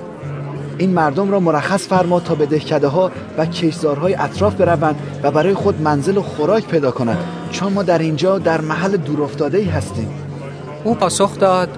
[0.78, 5.54] این مردم را مرخص فرما تا به دهکده ها و کشزارهای اطراف بروند و برای
[5.54, 7.18] خود منزل و خوراک پیدا کنند.
[7.52, 10.10] چون ما در اینجا در محل دورافتاده ای هستیم.
[10.84, 11.70] او پاسخ داد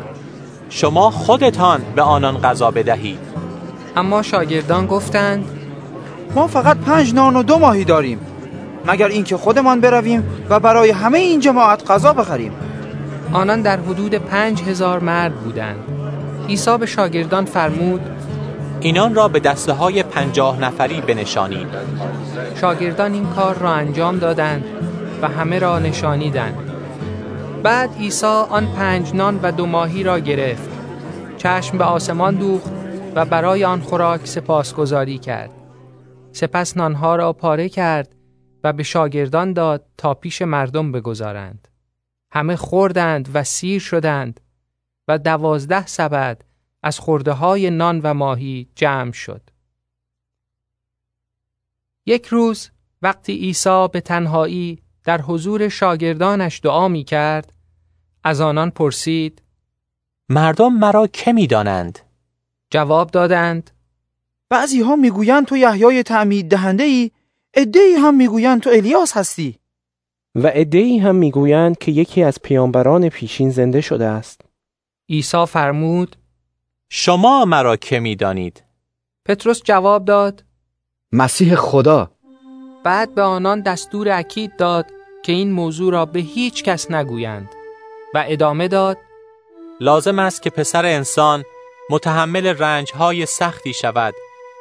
[0.70, 3.20] شما خودتان به آنان غذا بدهید.
[3.96, 5.46] اما شاگردان گفتند
[6.36, 8.20] ما فقط پنج نان و دو ماهی داریم
[8.86, 12.52] مگر اینکه خودمان برویم و برای همه این جماعت غذا بخریم؟
[13.34, 15.80] آنان در حدود پنج هزار مرد بودند.
[16.50, 18.02] عیسی به شاگردان فرمود
[18.82, 21.68] اینان را به دسته های پنجاه نفری بنشانید.
[22.62, 24.66] شاگردان این کار را انجام دادند
[25.22, 26.72] و همه را نشانیدند.
[27.64, 30.70] بعد عیسی آن پنج نان و دو ماهی را گرفت.
[31.38, 32.72] چشم به آسمان دوخت
[33.16, 35.50] و برای آن خوراک سپاسگزاری کرد.
[36.32, 38.16] سپس نانها را پاره کرد
[38.64, 41.68] و به شاگردان داد تا پیش مردم بگذارند.
[42.32, 44.40] همه خوردند و سیر شدند
[45.08, 46.42] و دوازده سبد
[46.84, 49.42] از خورده های نان و ماهی جمع شد.
[52.06, 52.70] یک روز
[53.02, 57.54] وقتی عیسی به تنهایی در حضور شاگردانش دعا می کرد
[58.24, 59.42] از آنان پرسید
[60.30, 62.00] مردم مرا که می دانند؟
[62.70, 63.72] جواب دادند
[64.50, 67.12] بعضی ها می گویند تو یحیای تعمید دهنده ای
[67.54, 69.60] ادهی هم می گویند تو الیاس هستی
[70.36, 74.42] و ادهی هم می گویند که یکی از پیامبران پیشین زنده شده است
[75.10, 76.16] عیسی فرمود
[76.92, 78.64] شما مرا که می دانید؟
[79.26, 80.44] پتروس جواب داد
[81.12, 82.12] مسیح خدا
[82.84, 84.86] بعد به آنان دستور اکید داد
[85.24, 87.50] که این موضوع را به هیچ کس نگویند
[88.14, 88.98] و ادامه داد
[89.80, 91.44] لازم است که پسر انسان
[91.90, 94.14] متحمل رنجهای سختی شود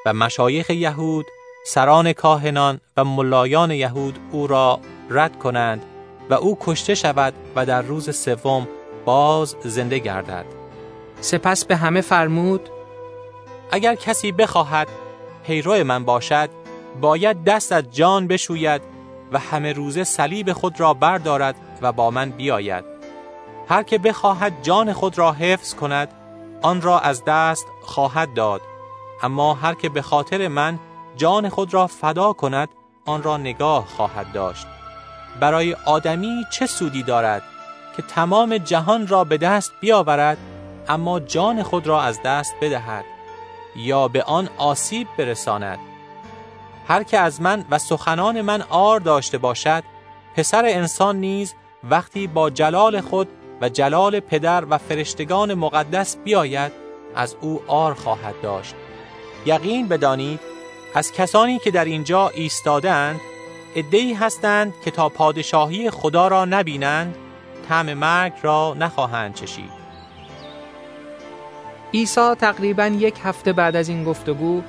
[0.06, 1.26] و مشایخ یهود
[1.66, 4.80] سران کاهنان و ملایان یهود او را
[5.10, 5.84] رد کنند
[6.30, 8.68] و او کشته شود و در روز سوم
[9.04, 10.57] باز زنده گردد
[11.20, 12.70] سپس به همه فرمود
[13.70, 14.88] اگر کسی بخواهد
[15.44, 16.50] پیرو من باشد
[17.00, 18.82] باید دست از جان بشوید
[19.32, 22.84] و همه روزه صلیب خود را بردارد و با من بیاید.
[23.68, 26.08] هر که بخواهد جان خود را حفظ کند
[26.62, 28.60] آن را از دست خواهد داد.
[29.22, 30.78] اما هر که به خاطر من
[31.16, 32.68] جان خود را فدا کند
[33.06, 34.66] آن را نگاه خواهد داشت.
[35.40, 37.42] برای آدمی چه سودی دارد
[37.96, 40.38] که تمام جهان را به دست بیاورد
[40.88, 43.04] اما جان خود را از دست بدهد
[43.76, 45.78] یا به آن آسیب برساند.
[46.88, 49.82] هر که از من و سخنان من آر داشته باشد
[50.36, 51.54] پسر انسان نیز
[51.84, 53.28] وقتی با جلال خود
[53.60, 56.72] و جلال پدر و فرشتگان مقدس بیاید
[57.14, 58.74] از او آر خواهد داشت.
[59.46, 60.40] یقین بدانید
[60.94, 63.20] از کسانی که در اینجا ایستادند
[63.74, 67.16] ادهی هستند که تا پادشاهی خدا را نبینند
[67.68, 69.77] طعم مرگ را نخواهند چشید.
[71.94, 74.62] عیسی تقریبا یک هفته بعد از این گفتگو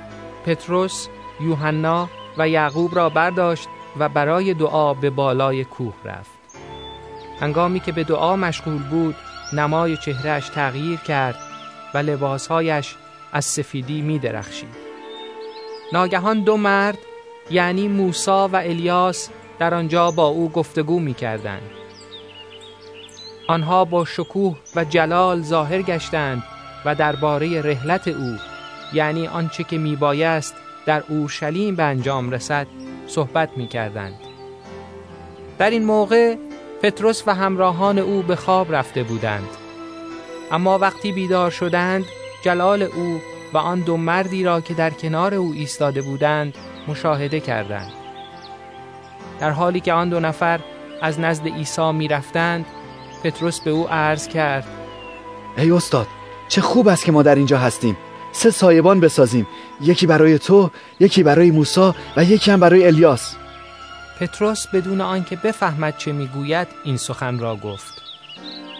[0.45, 1.07] پتروس،
[1.41, 3.67] یوحنا و یعقوب را برداشت
[3.99, 6.31] و برای دعا به بالای کوه رفت.
[7.39, 9.15] هنگامی که به دعا مشغول بود،
[9.53, 11.35] نمای چهرهش تغییر کرد
[11.93, 12.95] و لباسهایش
[13.33, 14.75] از سفیدی می درخشید.
[15.93, 16.97] ناگهان دو مرد
[17.51, 19.29] یعنی موسا و الیاس
[19.59, 21.69] در آنجا با او گفتگو می کردند.
[23.47, 26.43] آنها با شکوه و جلال ظاهر گشتند
[26.85, 28.37] و درباره رحلت او
[28.93, 32.67] یعنی آنچه که میبایست در اورشلیم به انجام رسد
[33.07, 34.19] صحبت می کردند.
[35.57, 36.35] در این موقع
[36.81, 39.47] پتروس و همراهان او به خواب رفته بودند
[40.51, 42.05] اما وقتی بیدار شدند
[42.43, 43.21] جلال او
[43.53, 46.55] و آن دو مردی را که در کنار او ایستاده بودند
[46.87, 47.91] مشاهده کردند
[49.39, 50.59] در حالی که آن دو نفر
[51.01, 52.65] از نزد عیسی می رفتند
[53.23, 54.67] پتروس به او عرض کرد
[55.57, 56.07] ای استاد
[56.49, 57.97] چه خوب است که ما در اینجا هستیم.
[58.31, 59.47] سه سایبان بسازیم.
[59.81, 63.35] یکی برای تو یکی برای موسی و یکی هم برای الیاس.
[64.19, 68.01] پتروس بدون آنکه بفهمد چه می‌گوید این سخن را گفت.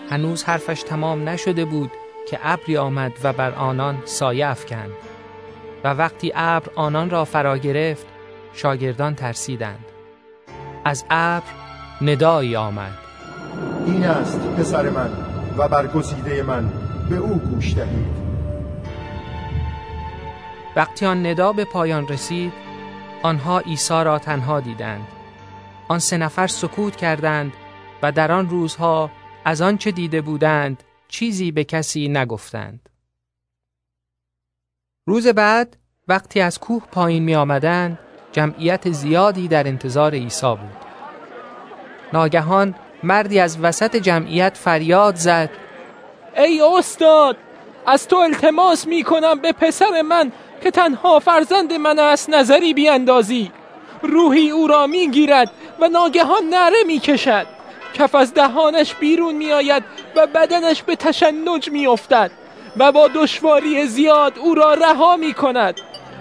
[0.09, 1.91] هنوز حرفش تمام نشده بود
[2.29, 4.91] که ابری آمد و بر آنان سایه افکند.
[5.83, 8.05] و وقتی ابر آنان را فرا گرفت
[8.53, 9.85] شاگردان ترسیدند.
[10.85, 11.47] از ابر
[12.01, 12.93] ندایی آمد.
[13.85, 15.09] این است پسر من
[15.57, 16.88] و برگزیده من.
[17.09, 18.29] به او گوش دهید.
[20.75, 22.53] وقتی آن ندا به پایان رسید
[23.23, 25.07] آنها عیسی را تنها دیدند.
[25.87, 27.53] آن سه نفر سکوت کردند
[28.01, 29.11] و در آن روزها
[29.45, 32.89] از آنچه دیده بودند چیزی به کسی نگفتند.
[35.07, 35.77] روز بعد
[36.07, 37.99] وقتی از کوه پایین می آمدند
[38.31, 40.85] جمعیت زیادی در انتظار عیسی بود.
[42.13, 45.49] ناگهان مردی از وسط جمعیت فریاد زد
[46.39, 47.37] ای استاد
[47.85, 50.31] از تو التماس می کنم به پسر من
[50.63, 53.51] که تنها فرزند من است نظری بیاندازی.
[54.01, 57.47] روحی او را می گیرد و ناگهان نره می کشد
[57.93, 59.83] کف از دهانش بیرون می آید
[60.15, 62.31] و بدنش به تشنج می افتد
[62.77, 65.75] و با دشواری زیاد او را رها می کند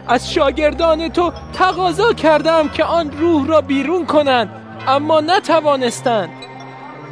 [0.08, 4.48] از شاگردان تو تقاضا کردم که آن روح را بیرون کنند
[4.88, 6.30] اما نتوانستند.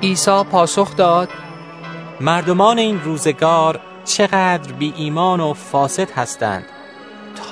[0.03, 1.29] عیسی پاسخ داد
[2.21, 6.65] مردمان این روزگار چقدر بی ایمان و فاسد هستند؟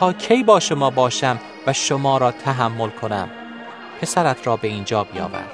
[0.01, 3.31] تا کی با شما باشم و شما را تحمل کنم؟
[4.01, 5.45] پسرت را به اینجا بیاور.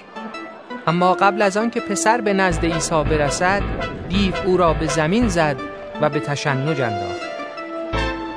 [0.86, 3.62] اما قبل از آن که پسر به نزد عیسی برسد
[4.08, 5.56] دیو او را به زمین زد
[6.00, 7.22] و به تشنج انداخت.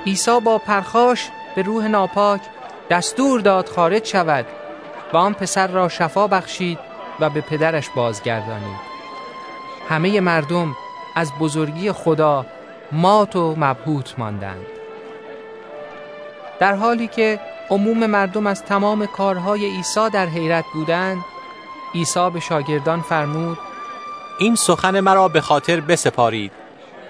[0.06, 2.42] عیسی با پرخاش به روح ناپاک
[2.90, 4.46] دستور داد خارج شود
[5.14, 6.80] و آن پسر را شفا بخشید
[7.20, 8.93] و به پدرش بازگردانید.
[9.90, 10.76] همه مردم
[11.16, 12.46] از بزرگی خدا
[12.92, 14.66] مات و مبهوت ماندند.
[16.60, 17.40] در حالی که
[17.70, 21.26] عموم مردم از تمام کارهای عیسی در حیرت بودند
[21.96, 23.58] عیسی به شاگردان فرمود
[24.40, 26.52] این سخن مرا به خاطر بسپارید.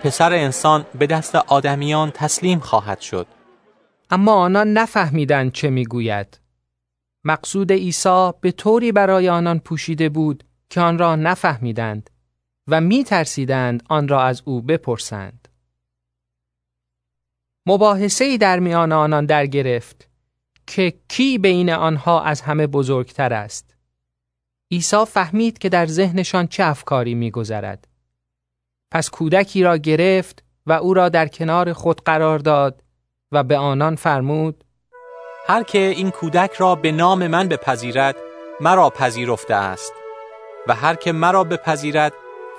[0.03, 3.27] پسر انسان به دست آدمیان تسلیم خواهد شد.
[4.09, 6.39] اما آنان نفهمیدند چه می‌گوید.
[7.23, 12.09] مقصود عیسی به طوری برای آنان پوشیده بود که آن را نفهمیدند.
[12.67, 15.47] و می ترسیدند آن را از او بپرسند.
[17.65, 20.09] مباحثه در میان آنان در گرفت
[20.67, 23.75] که کی بین آنها از همه بزرگتر است.
[24.71, 27.87] عیسی فهمید که در ذهنشان چه افکاری میگذرد.
[28.91, 32.83] پس کودکی را گرفت و او را در کنار خود قرار داد
[33.31, 34.63] و به آنان فرمود
[35.47, 38.15] هر که این کودک را به نام من بپذیرد
[38.59, 39.93] مرا پذیرفته است
[40.67, 42.13] و هر که مرا بپذیرد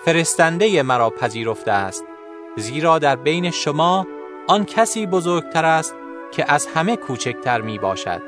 [0.04, 2.04] فرستنده مرا پذیرفته است
[2.56, 4.06] زیرا در بین شما
[4.48, 5.94] آن کسی بزرگتر است
[6.32, 8.22] که از همه کوچکتر می باشد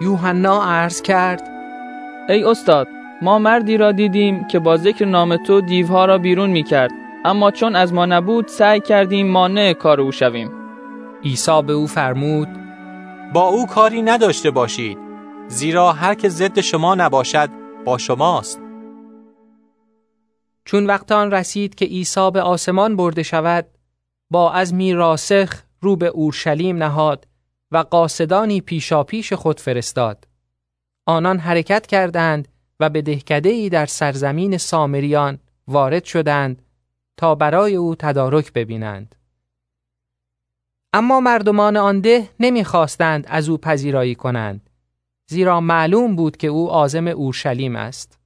[0.00, 1.48] یوحنا عرض کرد
[2.28, 2.88] ای استاد
[3.22, 6.90] ما مردی را دیدیم که با ذکر نام تو دیوها را بیرون می کرد
[7.24, 10.50] اما چون از ما نبود سعی کردیم مانع کار او شویم.
[11.24, 12.48] عیسی به او فرمود
[13.32, 14.98] با او کاری نداشته باشید
[15.48, 17.50] زیرا هر که ضد شما نباشد
[17.84, 18.63] با شماست.
[20.64, 23.66] چون وقت آن رسید که عیسی به آسمان برده شود
[24.30, 27.26] با عزمی راسخ رو به اورشلیم نهاد
[27.70, 30.28] و قاصدانی پیشاپیش خود فرستاد.
[31.06, 32.48] آنان حرکت کردند
[32.80, 35.38] و به دهکده ای در سرزمین سامریان
[35.68, 36.62] وارد شدند
[37.16, 39.14] تا برای او تدارک ببینند.
[40.92, 44.70] اما مردمان آن ده نمی‌خواستند از او پذیرایی کنند
[45.26, 48.18] زیرا معلوم بود که او عازم اورشلیم است.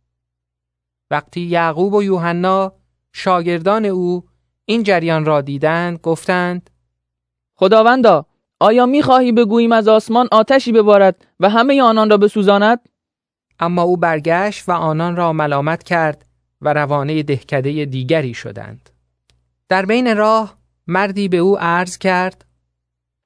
[1.10, 2.72] وقتی یعقوب و یوحنا
[3.12, 4.24] شاگردان او
[4.64, 6.70] این جریان را دیدند گفتند
[7.54, 8.26] خداوندا
[8.60, 12.88] آیا می‌خواهی بگوییم از آسمان آتشی ببارد و همه آنان را بسوزاند؟
[13.60, 16.26] اما او برگشت و آنان را ملامت کرد
[16.60, 18.90] و روانه دهکده دیگری شدند.
[19.68, 22.44] در بین راه مردی به او عرض کرد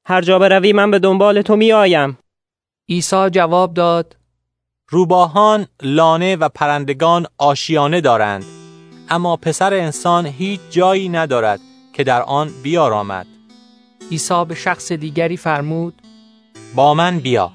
[0.05, 2.19] هر جا بروی من به دنبال تو می آیم
[2.89, 4.17] عیسی جواب داد
[4.93, 8.45] روباهان لانه و پرندگان آشیانه دارند.
[9.09, 11.61] اما پسر انسان هیچ جایی ندارد
[11.93, 13.27] که در آن بیارامد.
[14.11, 15.95] عیسی به شخص دیگری فرمود
[16.75, 17.53] با من بیا.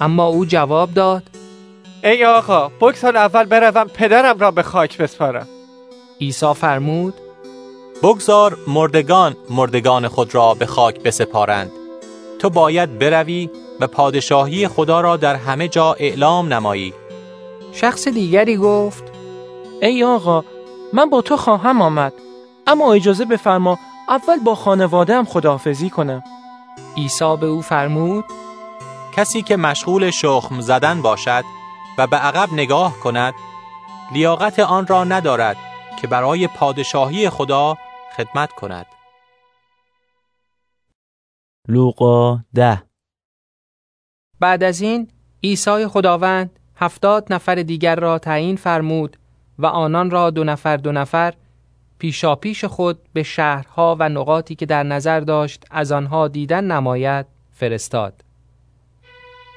[0.00, 1.22] اما او جواب داد
[2.04, 5.48] ای آقا بگذار اول بروم پدرم را به خاک بسپارم.
[6.20, 7.14] عیسی فرمود
[8.02, 11.70] بگذار مردگان مردگان خود را به خاک بسپارند.
[12.38, 16.94] تو باید بروی و پادشاهی خدا را در همه جا اعلام نمایی.
[17.72, 19.04] شخص دیگری گفت
[19.82, 20.44] ای آقا
[20.92, 22.12] من با تو خواهم آمد
[22.66, 23.78] اما اجازه بفرما
[24.08, 26.22] اول با خانواده‌ام خداحافظی کنم.
[26.96, 28.24] عیسی به او فرمود
[29.16, 31.44] کسی که مشغول شخم زدن باشد
[31.98, 33.34] و به عقب نگاه کند
[34.12, 35.56] لیاقت آن را ندارد
[36.00, 37.76] که برای پادشاهی خدا
[38.16, 38.86] خدمت کند.
[41.68, 42.85] لوقا ده
[44.40, 45.08] بعد از این
[45.44, 49.16] عیسی خداوند هفتاد نفر دیگر را تعیین فرمود
[49.58, 51.34] و آنان را دو نفر دو نفر
[51.98, 57.26] پیشا پیش خود به شهرها و نقاطی که در نظر داشت از آنها دیدن نماید
[57.52, 58.24] فرستاد.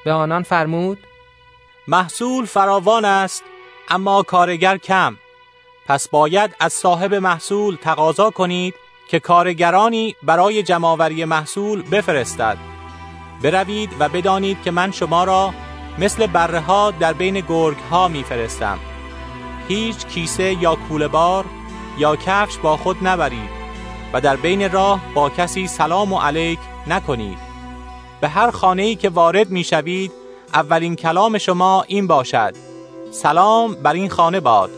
[0.04, 0.98] به آنان فرمود
[1.88, 3.42] محصول فراوان است
[3.88, 5.16] اما کارگر کم.
[5.86, 8.74] پس باید از صاحب محصول تقاضا کنید
[9.08, 12.79] که کارگرانی برای جمعآوری محصول بفرستد.
[13.42, 15.54] بروید و بدانید که من شما را
[15.98, 18.78] مثل بره ها در بین گرگ ها میفرستم.
[19.68, 21.44] هیچ کیسه یا کوله بار
[21.98, 23.50] یا کفش با خود نبرید
[24.12, 27.38] و در بین راه با کسی سلام و علیک نکنید.
[28.20, 30.12] به هر خانه ای که وارد می شوید
[30.54, 32.54] اولین کلام شما این باشد.
[33.10, 34.70] سلام بر این خانه باد.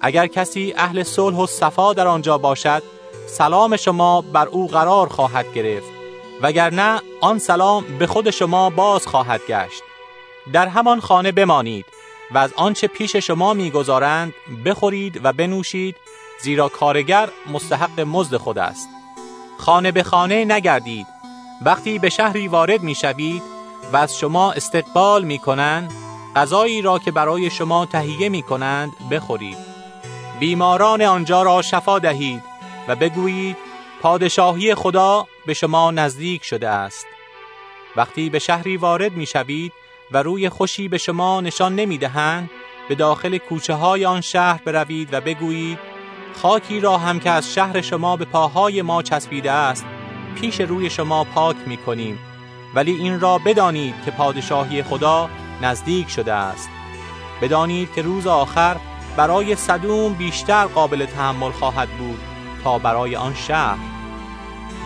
[0.00, 2.82] اگر کسی اهل صلح و صفا در آنجا باشد
[3.26, 5.97] سلام شما بر او قرار خواهد گرفت.
[6.42, 9.82] وگرنه آن سلام به خود شما باز خواهد گشت.
[10.52, 11.86] در همان خانه بمانید
[12.30, 14.34] و از آنچه پیش شما می‌گذارند
[14.64, 15.96] بخورید و بنوشید
[16.42, 18.88] زیرا کارگر مستحق مزد خود است.
[19.58, 21.06] خانه به خانه نگردید.
[21.64, 23.42] وقتی به شهری وارد می‌شوید
[23.92, 25.92] و از شما استقبال می‌کنند
[26.36, 29.58] غذایی را که برای شما تهیه می‌کنند بخورید.
[30.40, 32.42] بیماران آنجا را شفا دهید
[32.88, 33.56] و بگویید
[34.02, 37.06] پادشاهی خدا به شما نزدیک شده است.
[37.96, 39.72] وقتی به شهری وارد می‌شوید
[40.12, 42.50] و روی خوشی به شما نشان نمی‌دهند
[42.88, 45.78] به داخل کوچه های آن شهر بروید و بگویید
[46.42, 49.86] خاکی را هم که از شهر شما به پاهای ما چسبیده است
[50.40, 52.18] پیش روی شما پاک می کنیم
[52.74, 55.30] ولی این را بدانید که پادشاهی خدا
[55.62, 56.68] نزدیک شده است.
[57.42, 58.76] بدانید که روز آخر
[59.16, 62.37] برای صدوم بیشتر قابل تحمل خواهد بود.
[62.76, 63.78] برای آن شهر.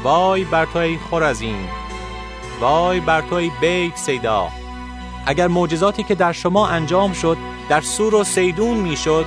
[0.02, 1.68] وای بر تو ای خورزین
[2.60, 4.48] وای بر تو ای بیت سیدا.
[5.26, 7.36] اگر معجزاتی که در شما انجام شد
[7.68, 9.26] در سور و سیدون می‌شد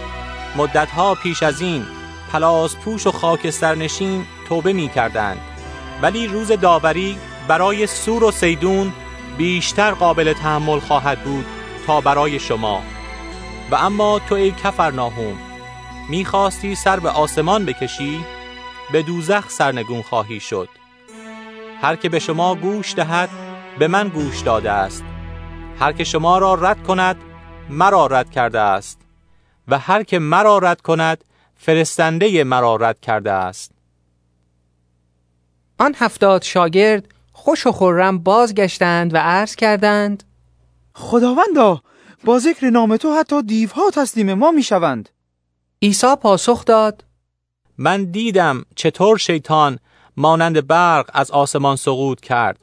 [0.55, 1.85] مدتها پیش از این
[2.31, 5.41] پلاس پوش و خاکسترنشین توبه می کردند
[6.01, 7.17] ولی روز داوری
[7.47, 8.93] برای سور و سیدون
[9.37, 11.45] بیشتر قابل تحمل خواهد بود
[11.87, 12.81] تا برای شما.
[13.71, 15.37] و اما تو ای کفرناهوم
[16.09, 18.25] می‌خواستی سر به آسمان بکشی؟
[18.91, 20.69] به دوزخ سرنگون خواهی شد.
[21.81, 23.29] هر که به شما گوش دهد
[23.79, 25.03] به من گوش داده است.
[25.79, 27.17] هر که شما را رد کند
[27.69, 29.01] مرا رد کرده است.
[29.67, 31.23] و هر که مرا رد کند
[31.55, 33.71] فرستنده مرا رد کرده است.
[35.79, 40.23] آن هفتاد شاگرد خوش و خورم بازگشتند و عرض کردند
[40.93, 41.81] خداوندا
[42.23, 45.09] با ذکر نام تو حتی دیوها تسلیم ما می‌شوند.
[45.81, 47.04] عیسی پاسخ داد
[47.77, 49.79] من دیدم چطور شیطان
[50.17, 52.57] مانند برق از آسمان سقوط کرد.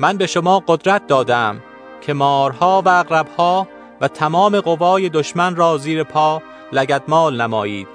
[0.00, 1.62] من به شما قدرت دادم
[2.00, 3.68] که مارها و اقربها
[4.00, 6.42] و تمام قوای دشمن را زیر پا
[6.72, 7.88] لگدمال نمایید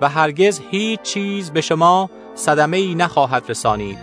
[0.00, 3.98] و هرگز هیچ چیز به شما صدمه ای نخواهد رسانید.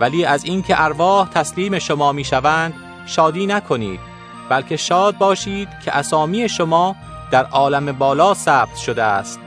[0.00, 2.74] ولی از اینکه ارواح تسلیم شما می‌شوند
[3.06, 4.00] شادی نکنید
[4.48, 6.96] بلکه شاد باشید که اسامی شما
[7.30, 9.40] در عالم بالا ثبت شده است.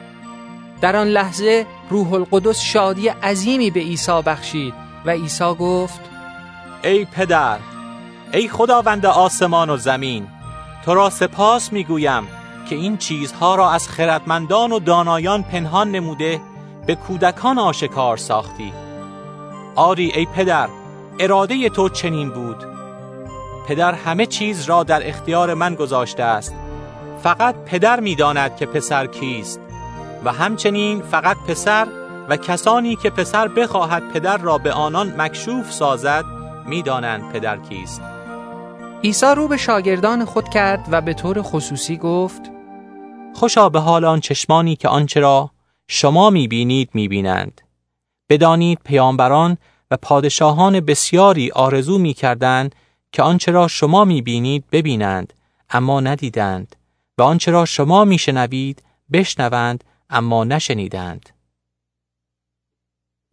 [0.82, 4.74] در آن لحظه روح القدس شادی عظیمی به عیسی بخشید
[5.06, 5.99] و عیسی گفت
[6.84, 7.58] ای پدر
[8.34, 10.28] ای خداوند آسمان و زمین
[10.86, 12.28] تو را سپاس می‌گویم
[12.70, 16.41] که این چیزها را از خردمندان و دانایان پنهان نموده
[16.86, 18.74] به کودکان آشکار ساختی.
[19.76, 20.70] آری ای پدر
[21.20, 22.64] اراده تو چنین بود.
[23.68, 26.56] پدر همه چیز را در اختیار من گذاشته است.
[27.24, 29.60] فقط پدر می‌داند که پسر کیست.
[30.26, 31.88] و همچنین فقط پسر
[32.30, 36.26] و کسانی که پسر بخواهد پدر را به آنان مکشوف سازد
[36.65, 38.02] می‌دانند پدر کیست.
[39.03, 42.41] عیسی رو به شاگردان خود کرد و به طور خصوصی گفت
[43.34, 45.52] خوشا به حال آن چشمانی که آنچه را
[45.88, 47.61] شما می‌بینید می‌بینند.
[48.30, 49.57] بدانید پیامبران
[49.91, 52.76] و پادشاهان بسیاری آرزو می‌کردند
[53.11, 55.34] که آنچه را شما می‌بینید ببینند
[55.69, 56.76] اما ندیدند
[57.18, 58.84] و آنچه را شما میشنوید
[59.14, 61.30] بشنوند اما نشنیدند.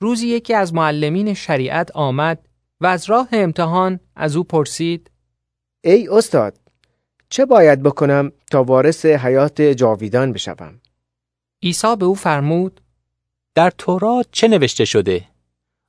[0.00, 2.48] روزی یکی از معلمین شریعت آمد
[2.80, 5.10] و از راه امتحان از او پرسید
[5.84, 6.58] ای استاد
[7.28, 10.80] چه باید بکنم تا وارث حیات جاویدان بشوم؟
[11.62, 12.80] عیسی به او فرمود
[13.54, 15.24] در تورات چه نوشته شده؟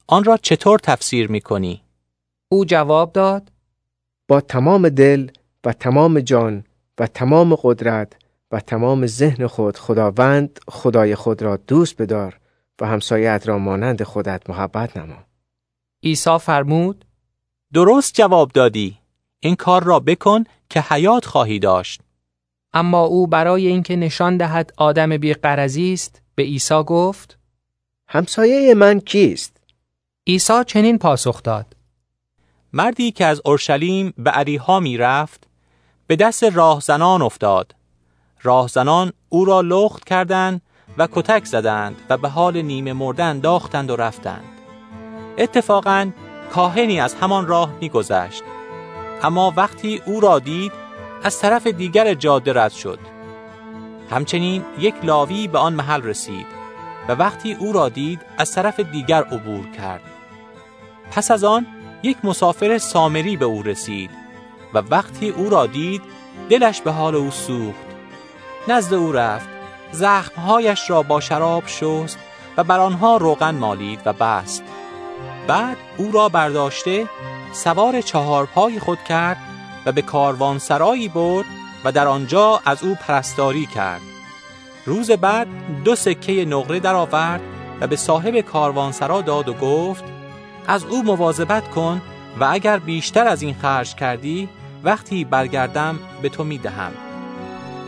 [0.08, 1.84] آن را چطور تفسیر می کنی؟
[2.52, 3.52] او جواب داد
[4.28, 5.32] با تمام دل
[5.66, 6.64] و تمام جان
[7.00, 8.16] و تمام قدرت
[8.52, 12.40] و تمام ذهن خود خداوند خدای خود را دوست بدار
[12.82, 15.18] و همسایت را مانند خودت محبت نما.
[16.04, 17.06] عیسی فرمود
[17.74, 18.98] درست جواب دادی.
[19.40, 22.02] این کار را بکن که حیات خواهی داشت.
[22.74, 27.38] اما او برای اینکه نشان دهد آدم بیقرضی است به عیسی گفت
[28.08, 29.58] همسایه من کیست؟
[30.28, 31.76] عیسی چنین پاسخ داد.
[32.74, 35.48] مردی که از اورشلیم به عریها می رفت
[36.08, 37.76] به دست راهزنان افتاد.
[38.42, 40.62] راهزنان او را لخت کردند
[40.98, 44.44] و کتک زدند و به حال نیمه مرده انداختند و رفتند.
[45.38, 46.12] اتفاقا
[46.54, 48.44] کاهنی از همان راه میگذشت.
[49.24, 50.72] اما وقتی او را دید
[51.24, 53.00] از طرف دیگر جاده رد شد.
[54.12, 56.46] همچنین یک لاوی به آن محل رسید
[57.08, 60.02] و وقتی او را دید از طرف دیگر عبور کرد.
[61.12, 61.68] پس از آن
[62.04, 64.12] یک مسافر سامری به او رسید
[64.74, 66.02] و وقتی او را دید
[66.50, 67.89] دلش به حال او سوخت.
[68.70, 69.50] نزد او رفت.
[69.92, 72.20] زخمهایش را با شراب شست
[72.58, 74.64] و بر آنها روغن مالید و بست.
[75.48, 77.08] بعد او را برداشته
[77.54, 79.38] سوار چهار پای خود کرد
[79.86, 81.46] و به کاروان سرایی برد
[81.84, 84.02] و در آنجا از او پرستاری کرد.
[84.86, 85.48] روز بعد
[85.84, 87.42] دو سکه نقره درآورد
[87.82, 90.04] و به صاحب کاروانسرا داد و گفت
[90.68, 92.02] از او مواظبت کن
[92.40, 94.50] و اگر بیشتر از این خرج کردی
[94.84, 97.09] وقتی برگردم به تو می‌دهم.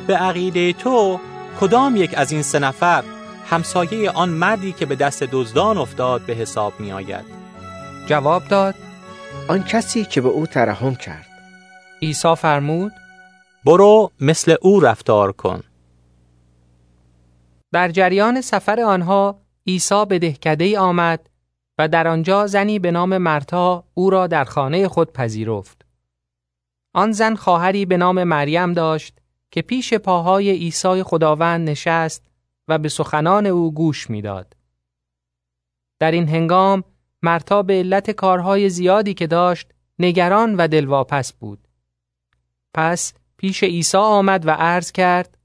[0.08, 1.20] به عقیده تو
[1.60, 3.04] کدام یک از این سه نفر
[3.50, 7.26] همسایه آن مردی که به دست دزدان افتاد به حساب می آید
[8.08, 8.76] جواب داد
[9.48, 11.28] آن کسی که به او ترحم کرد.
[12.02, 12.92] عیسی فرمود
[13.66, 15.64] برو مثل او رفتار کن.
[17.72, 21.30] در جریان سفر آنها عیسی به دهکده آمد
[21.78, 25.86] و در آنجا زنی به نام مرتا او را در خانه خود پذیرفت.
[26.94, 29.21] آن زن خواهری به نام مریم داشت
[29.52, 32.24] که پیش پاهای عیسی خداوند نشست
[32.68, 34.54] و به سخنان او گوش می‌داد.
[36.00, 36.84] در این هنگام
[37.22, 39.68] مرتا به علت کارهای زیادی که داشت
[40.00, 41.60] نگران و دلواپس بود.
[42.74, 45.38] پس پیش عیسی آمد و عرض کرد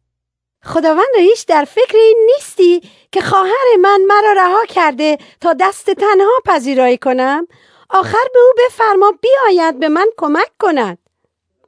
[0.64, 6.40] خداوند هیچ در فکر این نیستی که خواهر من مرا رها کرده تا دست تنها
[6.44, 7.46] پذیرایی کنم
[7.90, 10.98] آخر به او بفرما بیاید به من کمک کند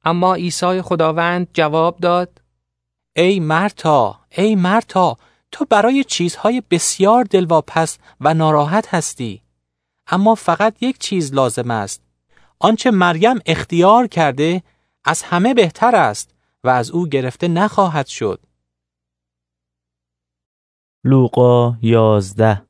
[0.08, 2.40] اما عیسی خداوند جواب داد
[3.16, 5.16] ای مرتا ای مرتا
[5.52, 9.42] تو برای چیزهای بسیار دلواپس و ناراحت هستی
[10.06, 12.02] اما فقط یک چیز لازم است.
[12.58, 14.62] آنچه مریم اختیار کرده
[15.04, 18.40] از همه بهتر است و از او گرفته نخواهد شد.
[21.04, 22.62] لوقا یازده.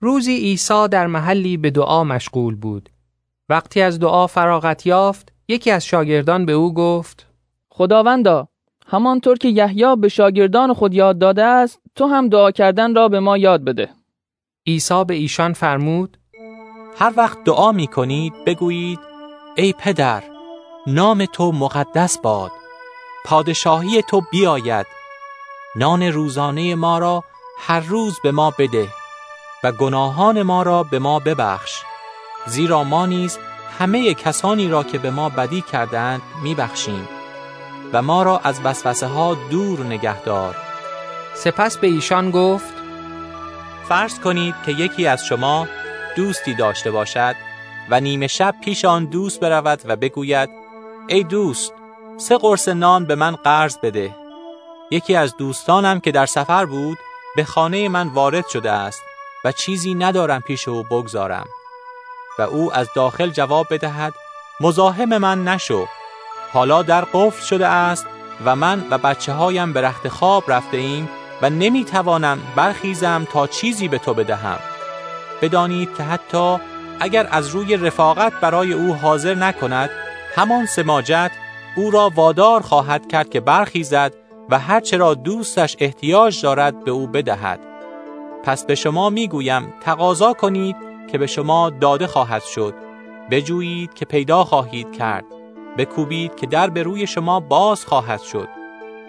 [0.00, 2.88] روزی عیسی در محلی به دعا مشغول بود.
[3.48, 7.26] وقتی از دعا فراغت یافت، یکی از شاگردان به او گفت:
[7.68, 8.48] خداوندا،
[8.86, 13.20] همانطور که یحیی به شاگردان خود یاد داده است، تو هم دعا کردن را به
[13.20, 13.90] ما یاد بده.
[14.66, 16.16] عیسی به ایشان فرمود:
[16.98, 18.98] هر وقت دعا می کنید بگویید:
[19.56, 20.22] ای پدر،
[20.86, 22.50] نام تو مقدس باد.
[23.24, 24.86] پادشاهی تو بیاید.
[25.76, 27.24] نان روزانه ما را
[27.58, 28.88] هر روز به ما بده
[29.64, 31.82] و گناهان ما را به ما ببخش
[32.46, 33.38] زیرا ما نیز
[33.78, 37.08] همه کسانی را که به ما بدی کردند میبخشیم
[37.92, 40.56] و ما را از وسوسه ها دور نگهدار
[41.34, 42.74] سپس به ایشان گفت
[43.88, 45.68] فرض کنید که یکی از شما
[46.16, 47.34] دوستی داشته باشد
[47.90, 50.48] و نیمه شب پیش آن دوست برود و بگوید
[51.08, 51.72] ای دوست
[52.16, 54.14] سه قرص نان به من قرض بده.
[54.90, 56.98] یکی از دوستانم که در سفر بود
[57.36, 59.02] به خانه من وارد شده است
[59.44, 61.46] و چیزی ندارم پیش او بگذارم.
[62.38, 64.14] و او از داخل جواب بدهد
[64.60, 65.86] مزاحم من نشو.
[66.52, 68.06] حالا در قفل شده است
[68.44, 71.08] و من و بچه هایم به رخت خواب رفته ایم
[71.42, 74.58] و نمی توانم برخیزم تا چیزی به تو بدهم.
[75.42, 76.56] بدانید که حتی
[77.00, 79.90] اگر از روی رفاقت برای او حاضر نکند
[80.34, 81.30] همان سماجت
[81.76, 84.12] او را وادار خواهد کرد که برخیزد
[84.50, 87.60] و هرچه را دوستش احتیاج دارد به او بدهد.
[88.44, 92.74] پس به شما می‌گویم تقاضا کنید که به شما داده خواهد شد.
[93.30, 95.24] بجویید که پیدا خواهید کرد.
[95.78, 98.48] بکوبید که در به روی شما باز خواهد شد.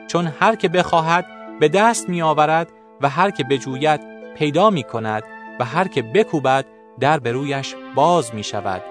[0.08, 1.26] چون هر که بخواهد
[1.60, 2.72] به دست می آورد
[3.02, 4.02] و هر که بجوید
[4.36, 5.24] پیدا می کند
[5.60, 6.66] و هر که بکوبد
[7.00, 8.82] در به رویش باز می شود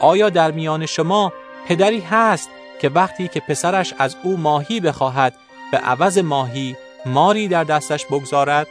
[0.00, 1.32] آیا در میان شما
[1.68, 2.50] پدری هست
[2.80, 5.34] که وقتی که پسرش از او ماهی بخواهد
[5.72, 6.76] به عوض ماهی
[7.06, 8.66] ماری در دستش بگذارد؟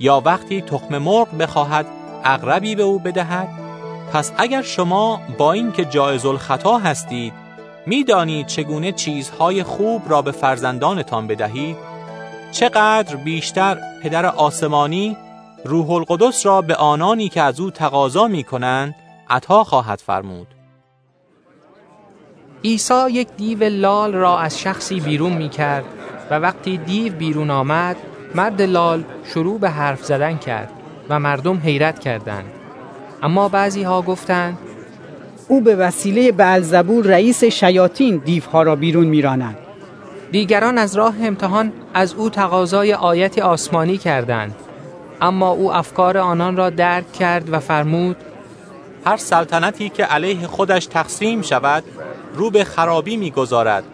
[0.00, 1.86] یا وقتی تخم مرغ بخواهد
[2.24, 3.48] اغربی به او بدهد.
[4.12, 7.32] پس اگر شما با اینکه جایز الخطا هستید
[7.86, 11.76] می‌دانید چگونه چیزهای خوب را به فرزندانتان بدهید
[12.52, 15.16] چقدر بیشتر پدر آسمانی
[15.64, 18.94] روح القدس را به آنانی که از او تقاضا می کنند
[19.30, 20.46] عطا خواهد فرمود.
[22.64, 25.84] عیسی یک دیو لال را از شخصی بیرون می کرد
[26.30, 27.96] و وقتی دیو بیرون آمد
[28.34, 30.77] مرد لال شروع به حرف زدن کرد.
[31.08, 32.44] و مردم حیرت کردند.
[33.22, 34.58] اما بعضی ها گفتند
[35.48, 39.56] او به وسیله بعلزبور رئیس شیاطین دیوها را بیرون میراند.
[40.30, 44.54] دیگران از راه امتحان از او تقاضای آیت آسمانی کردند.
[45.20, 48.16] اما او افکار آنان را درک کرد و فرمود
[49.04, 51.84] هر سلطنتی که علیه خودش تقسیم شود
[52.34, 53.84] رو به خرابی می‌گذارد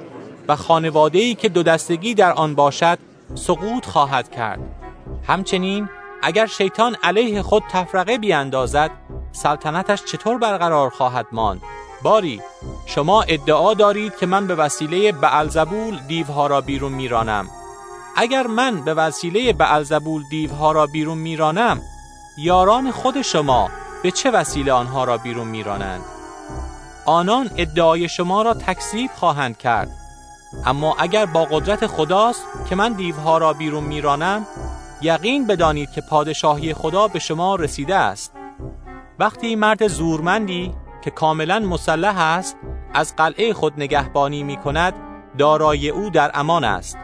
[0.48, 2.98] و خانواده‌ای که دو دستگی در آن باشد
[3.34, 4.60] سقوط خواهد کرد.
[5.26, 5.88] همچنین
[6.26, 8.90] اگر شیطان علیه خود تفرقه بیاندازد
[9.32, 11.62] سلطنتش چطور برقرار خواهد ماند؟
[12.02, 12.40] باری
[12.86, 17.48] شما ادعا دارید که من به وسیله بعلزبول دیوها را بیرون میرانم.
[18.16, 21.80] اگر من به وسیله بعلزبول دیوها را بیرون میرانم
[22.38, 23.70] یاران خود شما
[24.02, 26.04] به چه وسیله آنها را بیرون میرانند؟
[27.06, 29.90] آنان ادعای شما را تکذیب خواهند کرد.
[30.66, 34.46] اما اگر با قدرت خداست که من دیوها را بیرون میرانم
[35.02, 38.32] یقین بدانید که پادشاهی خدا به شما رسیده است.
[39.18, 42.56] وقتی مرد زورمندی که کاملا مسلح است
[42.94, 44.94] از قلعه خود نگهبانی می کند
[45.38, 46.98] دارای او در امان است.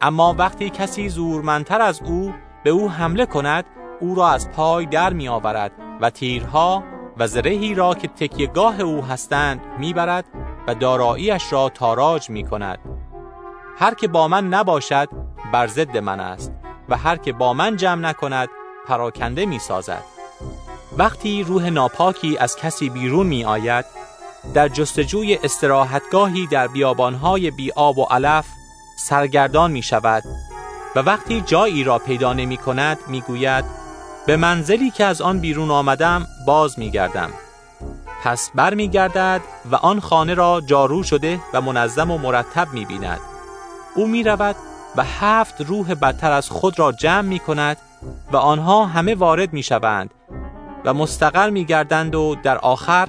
[0.00, 2.32] اما وقتی کسی زورمندتر از او
[2.64, 3.64] به او حمله کند
[4.00, 6.84] او را از پای در می آورد و تیرها
[7.16, 10.24] و زرهی را که تکیهگاه او هستند می‌برد
[10.66, 12.78] و داراییش را تاراج می کند
[13.78, 15.08] هر که با من نباشد
[15.52, 16.52] بر ضد من است.
[16.88, 18.48] و هر که با من جمع نکند
[18.88, 20.04] پراکنده می سازد
[20.98, 23.84] وقتی روح ناپاکی از کسی بیرون می آید
[24.54, 28.46] در جستجوی استراحتگاهی در بیابانهای بی آب و علف
[28.98, 30.22] سرگردان می شود
[30.96, 33.64] و وقتی جایی را پیدا نمی کند می گوید
[34.26, 37.30] به منزلی که از آن بیرون آمدم باز می گردم
[38.22, 39.40] پس بر می گردد
[39.70, 43.20] و آن خانه را جارو شده و منظم و مرتب می بیند
[43.94, 44.56] او می رود
[44.96, 47.76] و هفت روح بدتر از خود را جمع می کند
[48.32, 50.10] و آنها همه وارد می شوند
[50.84, 53.08] و مستقر می گردند و در آخر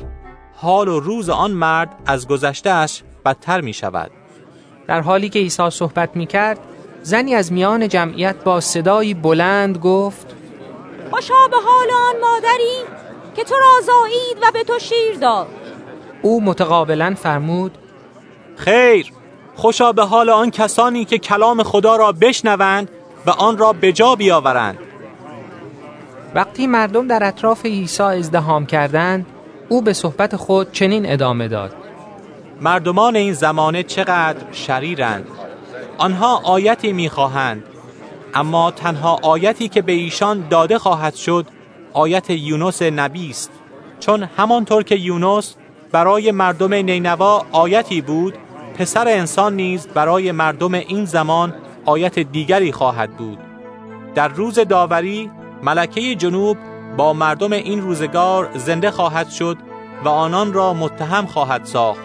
[0.56, 4.12] حال و روز آن مرد از گذشتهش بدتر می شود
[4.88, 6.60] در حالی که عیسی صحبت می کرد
[7.04, 10.36] زنی از میان جمعیت با صدایی بلند گفت
[11.12, 12.84] خوشا به حال آن مادری
[13.36, 15.48] که تو را زایید و به تو شیر داد.
[16.22, 17.78] او متقابلا فرمود
[18.56, 19.14] خیر!
[19.58, 22.90] خوشا به حال آن کسانی که کلام خدا را بشنوند
[23.26, 24.78] و آن را به جا بیاورند.
[26.36, 29.26] وقتی مردم در اطراف عیسی ازدهام کردند
[29.70, 31.74] او به صحبت خود چنین ادامه داد.
[32.62, 35.28] مردمان این زمانه چقدر شریرند.
[35.98, 37.64] آنها آیتی می‌خواهند
[38.34, 41.46] اما تنها آیتی که به ایشان داده خواهد شد
[41.94, 43.52] آیت یونس نبی است.
[44.00, 45.56] چون همانطور که یونس
[45.92, 48.34] برای مردم نینوا آیتی بود
[48.78, 51.54] پسر انسان نیز برای مردم این زمان
[51.86, 53.40] آیت دیگری خواهد بود.
[54.16, 55.32] در روز داوری
[55.64, 56.58] ملکه جنوب
[56.98, 59.58] با مردم این روزگار زنده خواهد شد
[60.04, 62.02] و آنان را متهم خواهد ساخت.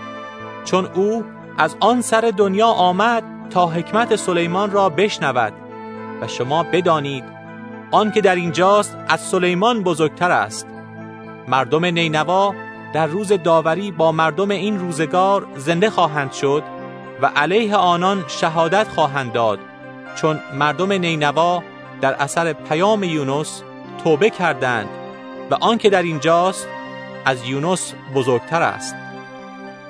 [0.65, 1.25] چون او
[1.59, 5.53] از آن سر دنیا آمد تا حکمت سلیمان را بشنود.
[6.23, 7.25] و شما بدانید
[7.91, 10.67] آن که در اینجاست از سلیمان بزرگتر است.
[11.49, 12.55] مردم نینوا
[12.93, 16.63] در روز داوری با مردم این روزگار زنده خواهند شد
[17.23, 19.59] و علیه آنان شهادت خواهند داد
[20.15, 21.63] چون مردم نینوا
[22.01, 23.63] در اثر پیام یونس
[24.05, 24.89] توبه کردند
[25.51, 26.69] و آن که در اینجاست
[27.25, 28.95] از یونس بزرگتر است.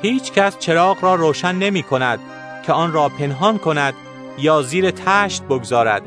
[0.03, 2.19] هیچ کس چراغ را روشن نمی کند
[2.67, 3.95] که آن را پنهان کند
[4.39, 6.03] یا زیر تشت بگذارد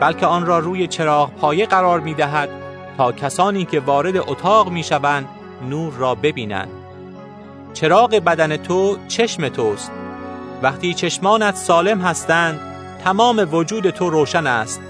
[0.00, 2.48] بلکه آن را روی چراغ پایه قرار می دهد
[2.96, 5.28] تا کسانی که وارد اتاق می شوند
[5.62, 6.82] نور را ببینند
[7.72, 9.92] چراغ بدن تو چشم توست.
[10.62, 12.60] وقتی چشمانت سالم هستند
[13.04, 14.80] تمام وجود تو روشن است.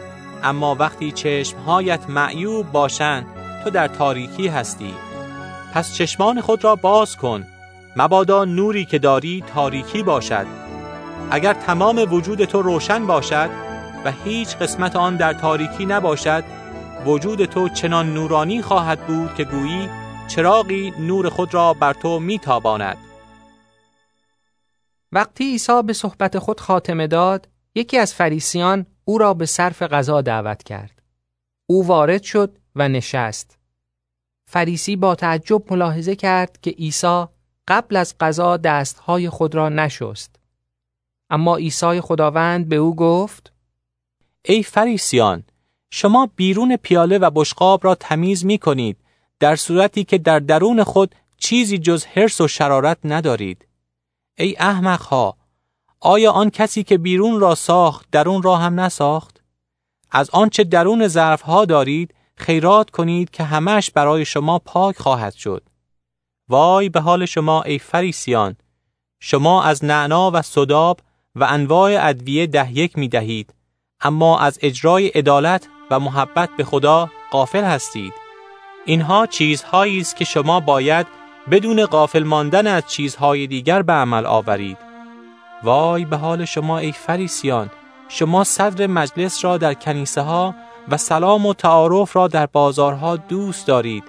[0.43, 3.27] اما وقتی چشمهایت معیوب باشند
[3.65, 4.95] تو در تاریکی هستی.
[5.75, 7.45] پس چشمان خود را باز کن.
[7.97, 10.47] مبادا نوری که داری تاریکی باشد.
[11.31, 13.51] اگر تمام وجود تو روشن باشد
[14.05, 16.45] و هیچ قسمت آن در تاریکی نباشد
[17.07, 19.89] وجود تو چنان نورانی خواهد بود که گویی
[20.35, 22.97] چراغی نور خود را بر تو میتاباند.
[25.13, 30.21] وقتی عیسی به صحبت خود خاتمه داد یکی از فریسیان او را به صرف غذا
[30.21, 31.03] دعوت کرد.
[31.67, 33.59] او وارد شد و نشست.
[34.51, 37.25] فریسی با تعجب ملاحظه کرد که عیسی
[37.69, 40.37] قبل از غذا دستهای خود را نشست.
[41.31, 43.53] اما عیسی خداوند به او گفت
[44.45, 45.43] ای فریسیان
[45.91, 49.02] شما بیرون پیاله و بشقاب را تمیز می کنید
[49.43, 53.67] در صورتی که در درون خود چیزی جز حرس و شرارت ندارید.
[54.39, 55.37] ای احمقها
[56.01, 59.43] آیا آن کسی که بیرون را ساخت درون را هم نساخت؟
[60.11, 65.63] از آنچه درون ظرفها دارید خیرات کنید که همش برای شما پاک خواهد شد.
[66.49, 68.57] وای به حال شما ای فریسیان!
[69.21, 71.01] شما از نعنا و صداب
[71.35, 73.55] و انواع ادویه ده یک می دهید
[74.01, 78.22] اما از اجرای عدالت و محبت به خدا غافل هستید.
[78.85, 81.07] اینها چیزهایی است که شما باید
[81.51, 84.79] بدون غافل ماندن از چیزهای دیگر به عمل آورید
[85.63, 87.71] وای به حال شما ای فریسیان
[88.09, 90.55] شما صدر مجلس را در کنیسه ها
[90.89, 94.05] و سلام و تعارف را در بازارها دوست دارید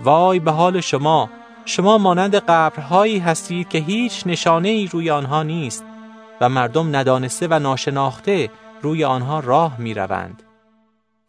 [0.00, 1.30] وای به حال شما
[1.64, 5.84] شما مانند قبرهایی هستید که هیچ نشانه ای روی آنها نیست
[6.40, 8.50] و مردم ندانسته و ناشناخته
[8.82, 10.42] روی آنها راه می روند.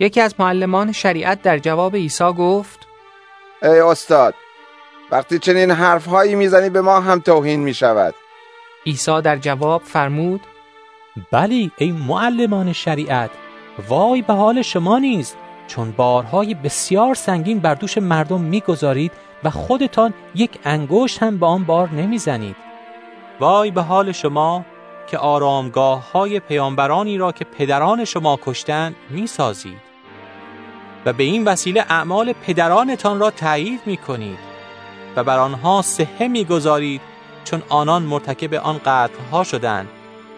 [0.01, 2.87] یکی از معلمان شریعت در جواب عیسی گفت
[3.63, 4.33] ای استاد
[5.11, 8.15] وقتی چنین حرفهایی می‌زنی به ما هم توهین می شود
[8.85, 10.41] عیسی در جواب فرمود
[11.31, 13.29] بلی ای معلمان شریعت
[13.89, 15.37] وای به حال شما نیست
[15.67, 19.11] چون بارهای بسیار سنگین بر دوش مردم می‌گذارید
[19.43, 22.55] و خودتان یک انگشت هم به آن بار نمی‌زنید.
[23.39, 24.65] وای به حال شما
[25.07, 29.90] که آرامگاه های پیامبرانی را که پدران شما کشتند می‌سازید.
[31.05, 34.39] و به این وسیله اعمال پدرانتان را تایید می کنید
[35.15, 37.01] و بر آنها صحه می‌گذارید
[37.43, 39.87] چون آنان مرتکب آن قتلها شدند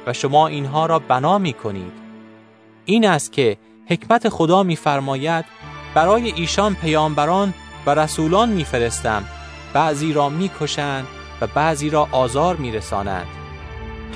[0.07, 1.91] و شما اینها را بنا می کنید
[2.85, 3.57] این است که
[3.89, 5.45] حکمت خدا میفرماید
[5.93, 7.53] برای ایشان پیامبران
[7.85, 9.23] و رسولان میفرستم.
[9.73, 11.07] بعضی را می‌کشند
[11.41, 13.27] و بعضی را آزار میرسانند.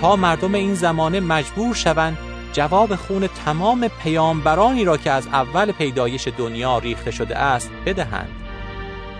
[0.01, 2.17] تا مردم این زمانه مجبور شوند
[2.53, 8.29] جواب خون تمام پیامبرانی را که از اول پیدایش دنیا ریخته شده است بدهند.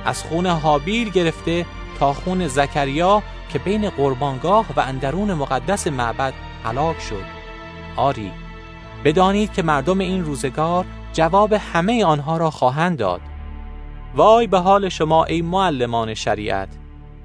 [0.06, 1.66] از خون حابیل گرفته
[2.00, 6.34] تا خون زکریا که بین قربانگاه و اندرون مقدس معبد
[6.64, 7.24] هلاک شد.
[7.96, 8.32] آری
[9.06, 13.22] بدانید که مردم این روزگار جواب همه آنها را خواهند داد.
[14.16, 16.70] وای به حال شما ای معلمان شریعت!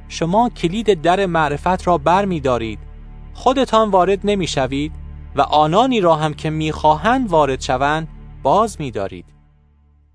[0.08, 2.78] شما کلید در معرفت را بر می دارید
[3.34, 4.92] خودتان وارد نمی شوید
[5.36, 8.08] و آنانی را هم که می خواهند وارد شوند
[8.42, 9.26] باز می دارید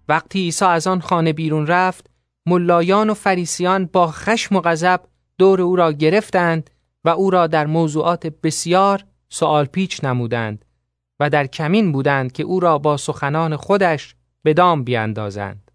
[0.08, 2.10] وقتی عیسی از آن خانه بیرون رفت
[2.46, 5.00] ملایان و فریسیان با خشم و غضب
[5.38, 6.70] دور او را گرفتند
[7.04, 10.66] و او را در موضوعات بسیار سوال پیچ نمودند
[11.20, 15.72] و در کمین بودند که او را با سخنان خودش به دام بیاندازند.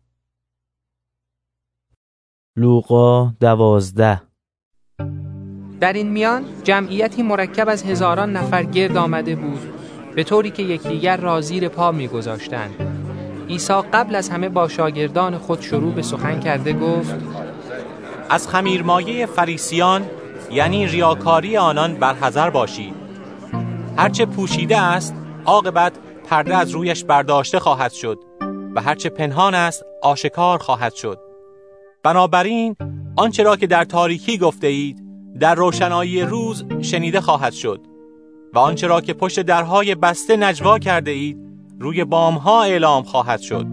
[2.57, 4.23] لوقا دوازده
[5.83, 9.61] در این میان جمعیتی مرکب از هزاران نفر گرد آمده بود
[10.15, 12.75] به طوری که یکدیگر را زیر پا میگذاشتند.
[13.49, 17.15] عیسی قبل از همه با شاگردان خود شروع به سخن کرده گفت
[18.31, 20.07] از خمیرمایه فریسیان
[20.51, 22.95] یعنی ریاکاری آنان برحذر باشید
[23.97, 25.15] هرچه پوشیده است
[25.45, 25.93] عاقبت
[26.31, 28.19] پرده از رویش برداشته خواهد شد
[28.75, 31.19] و هرچه پنهان است آشکار خواهد شد
[32.03, 32.77] بنابراین
[33.17, 35.02] آنچه را که در تاریکی گفته اید
[35.41, 37.81] در روشنایی روز شنیده خواهد شد
[38.55, 41.39] و آنچه را که پشت درهای بسته نجوا کرده اید
[41.81, 43.67] روی بامها اعلام خواهد شد.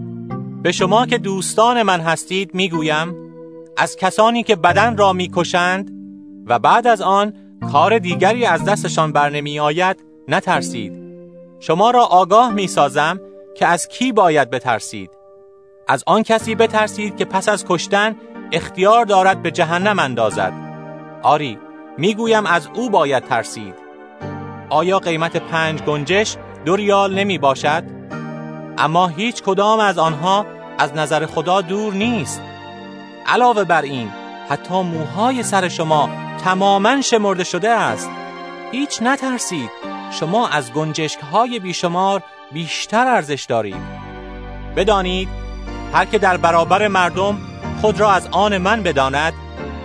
[0.62, 3.14] به شما که دوستان من هستید می‌گویم
[3.76, 5.90] از کسانی که بدن را می‌کشند
[6.46, 7.32] و بعد از آن
[7.72, 9.96] کار دیگری از دستشان بر نمی آید
[10.28, 10.92] نترسید.
[11.60, 13.20] شما را آگاه می سازم
[13.56, 15.10] که از کی باید بترسید.
[15.88, 18.16] از آن کسی بترسید که پس از کشتن
[18.52, 20.69] اختیار دارد به جهنم اندازد.
[21.22, 21.58] آری
[21.98, 23.74] می‌گویم از او باید ترسید.
[24.70, 27.84] آیا قیمت پنج گنجش دو ریال نمی باشد؟
[28.78, 30.46] اما هیچ کدام از آنها
[30.78, 32.42] از نظر خدا دور نیست.
[33.26, 34.10] علاوه بر این
[34.48, 36.10] حتی موهای سر شما
[36.44, 38.10] تماما شمرده شده است.
[38.72, 39.70] هیچ نترسید.
[40.10, 42.22] شما از گنجشک های بیشمار
[42.52, 44.00] بیشتر ارزش دارید.
[44.76, 45.28] بدانید
[45.92, 47.38] هر که در برابر مردم
[47.80, 49.32] خود را از آن من بداند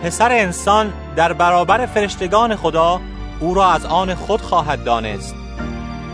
[0.03, 3.01] پسر انسان در برابر فرشتگان خدا
[3.39, 5.35] او را از آن خود خواهد دانست.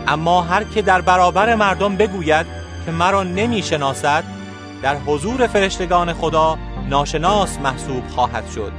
[0.06, 2.46] اما هر که در برابر مردم بگوید
[2.86, 4.24] که مرا نمی شناسد
[4.82, 6.58] در حضور فرشتگان خدا
[6.88, 8.72] ناشناس محسوب خواهد شد.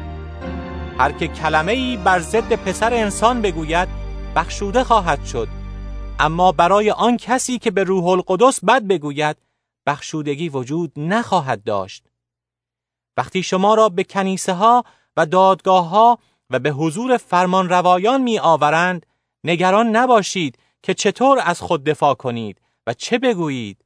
[0.97, 3.87] هر که کلمه ای بر ضد پسر انسان بگوید
[4.35, 5.47] بخشوده خواهد شد.
[6.19, 9.37] اما برای آن کسی که به روح القدس بد بگوید
[9.85, 12.03] بخشودگی وجود نخواهد داشت.
[13.17, 14.83] وقتی شما را به کنیسه ها
[15.17, 16.19] و دادگاه ها
[16.49, 19.05] و به حضور فرمان روایان می آورند
[19.43, 23.85] نگران نباشید که چطور از خود دفاع کنید و چه بگویید.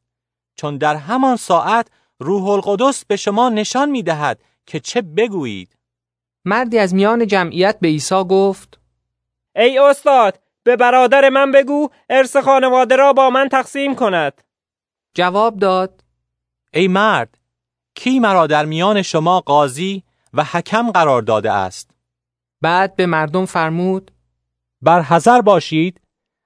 [0.55, 1.87] چون در همان ساعت
[2.19, 5.77] روح القدس به شما نشان می دهد که چه بگویید.
[6.45, 8.79] مردی از میان جمعیت به عیسی گفت
[9.55, 14.41] ای استاد به برادر من بگو ارث خانواده را با من تقسیم کند.
[15.13, 16.03] جواب داد
[16.73, 17.37] ای مرد
[17.95, 21.91] کی مرا در میان شما قاضی و حکم قرار داده است.
[22.61, 24.11] بعد به مردم فرمود
[24.81, 26.01] بر حذر باشید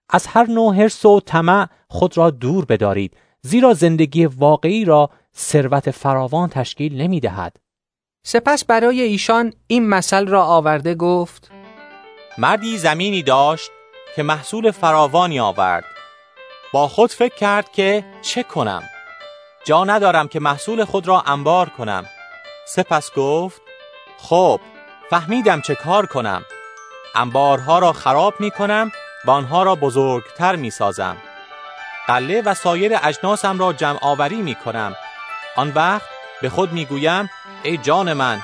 [0.10, 5.92] از هر نوع حرص و طمع خود را دور بدارید زیرا زندگی واقعی را ثروت
[5.92, 7.58] فراوان تشکیل نمی دهد.
[8.24, 11.52] سپس برای ایشان این مثل را آورده گفت
[12.38, 13.72] مردی زمینی داشت
[14.16, 15.86] که محصول فراوانی آورد.
[16.74, 18.84] با خود فکر کرد که چه کنم؟
[19.66, 22.06] جا ندارم که محصول خود را انبار کنم.
[22.68, 23.62] سپس گفت
[24.22, 24.60] خب
[25.10, 26.46] فهمیدم چه کار کنم.
[27.16, 28.92] انبارها را خراب می کنم
[29.26, 31.18] و آنها را بزرگتر می سازم
[32.08, 34.96] قله و سایر اجناسم را جمع آوری می کنم
[35.56, 36.10] آن وقت
[36.42, 37.30] به خود می گویم
[37.64, 38.42] ای جان من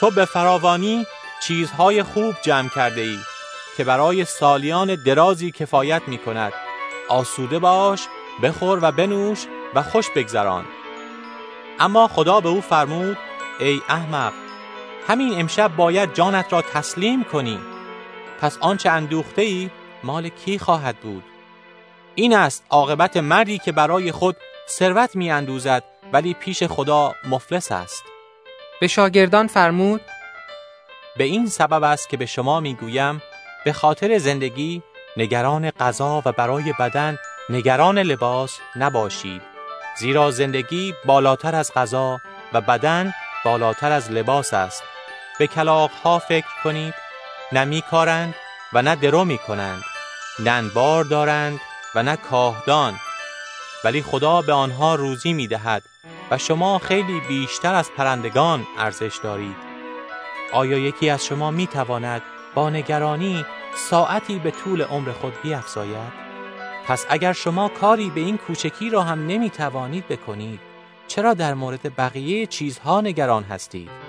[0.00, 1.06] تو به فراوانی
[1.42, 3.18] چیزهای خوب جمع کرده ای
[3.76, 6.52] که برای سالیان درازی کفایت می کند
[7.08, 8.08] آسوده باش
[8.42, 10.64] بخور و بنوش و خوش بگذران.
[11.80, 13.18] اما خدا به او فرمود
[13.60, 14.32] ای احمق
[15.08, 17.58] همین امشب باید جانت را تسلیم کنی.
[18.40, 19.70] پس آنچه اندوخته ای
[20.02, 21.24] مال کی خواهد بود؟
[22.14, 24.36] این است عاقبت مردی که برای خود
[24.68, 28.04] ثروت می اندوزد ولی پیش خدا مفلس است.
[28.80, 30.00] به شاگردان فرمود
[31.16, 33.22] به این سبب است که به شما می گویم
[33.64, 34.82] به خاطر زندگی
[35.16, 37.18] نگران غذا و برای بدن
[37.50, 39.42] نگران لباس نباشید.
[39.98, 42.20] زیرا زندگی بالاتر از غذا
[42.52, 43.14] و بدن
[43.44, 44.82] بالاتر از لباس است.
[45.38, 45.48] به
[46.04, 46.94] ها فکر کنید.
[47.52, 48.34] نه کارند
[48.72, 49.82] و نه درو می کنند
[50.38, 51.60] نه انبار دارند
[51.94, 52.94] و نه کاهدان.
[53.84, 55.82] ولی خدا به آنها روزی می دهد
[56.30, 59.56] و شما خیلی بیشتر از پرندگان ارزش دارید.
[60.52, 62.22] آیا یکی از شما می تواند
[62.54, 63.44] با نگرانی
[63.74, 66.12] ساعتی به طول عمر خود بیافزاید
[66.86, 70.60] پس اگر شما کاری به این کوچکی را هم نمی توانید بکنید
[71.08, 74.05] چرا در مورد بقیه چیزها نگران هستید؟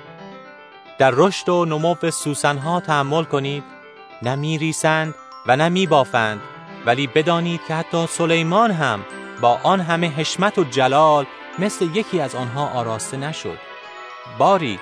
[0.97, 3.63] در رشد و نمو سوسنها تحمل کنید.
[4.21, 5.15] نه میریسند
[5.47, 6.41] و نه میبافند
[6.85, 9.05] ولی بدانید که حتی سلیمان هم
[9.41, 11.25] با آن همه حشمت و جلال
[11.59, 13.57] مثل یکی از آنها آراسته نشد.
[14.37, 14.79] باری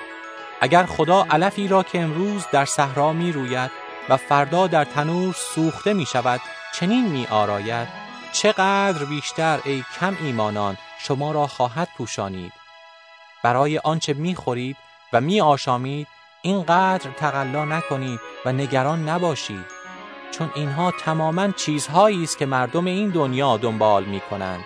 [0.60, 3.70] اگر خدا علفی را که امروز در صحرا می روید
[4.08, 6.40] و فردا در تنور سوخته می شود
[6.74, 7.88] چنین می آراید
[8.32, 12.52] چقدر بیشتر ای کم ایمانان شما را خواهد پوشانید.
[13.42, 14.76] برای آنچه می خورید
[15.20, 16.06] می آشامید
[16.42, 19.64] اینقدر تقلا نکنید و نگران نباشید
[20.30, 24.64] چون اینها تماما چیزهایی است که مردم این دنیا دنبال می کنند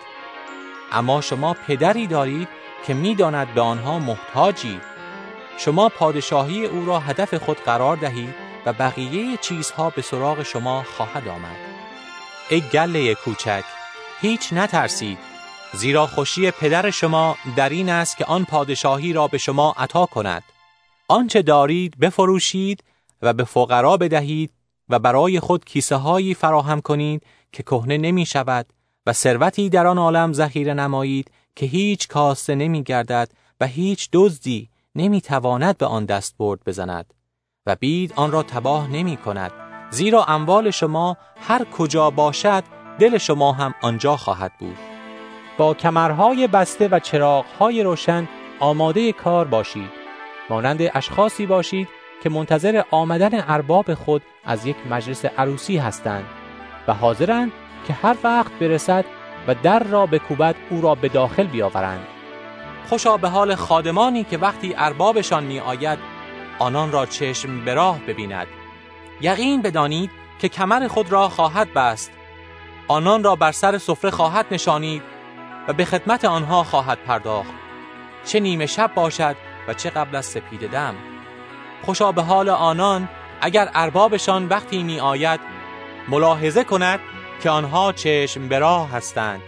[0.93, 2.48] اما شما پدری دارید
[2.86, 4.82] که می‌داند به آنها محتاجید
[5.59, 8.35] شما پادشاهی او را هدف خود قرار دهید
[8.66, 11.56] و بقیه چیزها به سراغ شما خواهد آمد.
[12.51, 13.64] ای گله کوچک
[14.20, 15.18] هیچ نترسید.
[15.72, 20.42] زیرا خوشی پدر شما در این است که آن پادشاهی را به شما عطا کند.
[21.09, 22.84] آنچه دارید بفروشید
[23.22, 24.52] و به فقرا بدهید
[24.88, 27.22] و برای خود کیسه هایی فراهم کنید
[27.52, 28.66] که کهنه نمی شود
[29.06, 34.68] و ثروتی در آن عالم ذخیره نمایید که هیچ کاسته نمی گردد و هیچ دزدی
[34.94, 37.14] نمی تواند به آن دست برد بزند
[37.66, 39.52] و بید آن را تباه نمی کند.
[39.90, 42.64] زیرا اموال شما هر کجا باشد
[42.98, 44.89] دل شما هم آنجا خواهد بود.
[45.61, 48.28] با کمرهای بسته و چراغهای روشن
[48.61, 49.91] آماده کار باشید.
[50.51, 51.89] مانند اشخاصی باشید
[52.23, 56.24] که منتظر آمدن ارباب خود از یک مجلس عروسی هستند
[56.89, 57.53] و حاضرند
[57.87, 59.05] که هر وقت برسد
[59.49, 62.07] و در را به کوبت او را به داخل بیاورند.
[62.89, 65.99] خوشا به حال خادمانی که وقتی اربابشان می آید
[66.59, 68.47] آنان را چشم به راه ببیند.
[69.20, 72.12] یقین بدانید که کمر خود را خواهد بست.
[72.89, 75.19] آنان را بر سر سفره خواهد نشانید
[75.69, 77.53] و به خدمت آنها خواهد پرداخت.
[78.24, 79.37] چه نیمه شب باشد
[79.69, 80.95] و چه قبل از سپید دم.
[81.82, 83.09] خوشا به حال آنان
[83.41, 85.41] اگر اربابشان وقتی می آید
[86.09, 87.01] ملاحظه کند
[87.43, 89.41] که آنها چشم به راه هستند.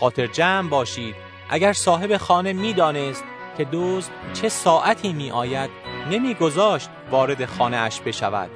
[0.00, 1.14] خاطر جمع باشید.
[1.50, 3.24] اگر صاحب خانه می‌دانست
[3.58, 5.70] که دوست چه ساعتی می آید
[6.10, 8.50] نمی گذاشت وارد خانه اش بشود.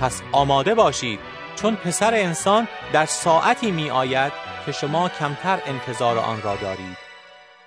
[0.00, 1.20] پس آماده باشید.
[1.56, 4.32] چون پسر انسان در ساعتی می آید
[4.66, 6.96] که شما کمتر انتظار آن را دارید.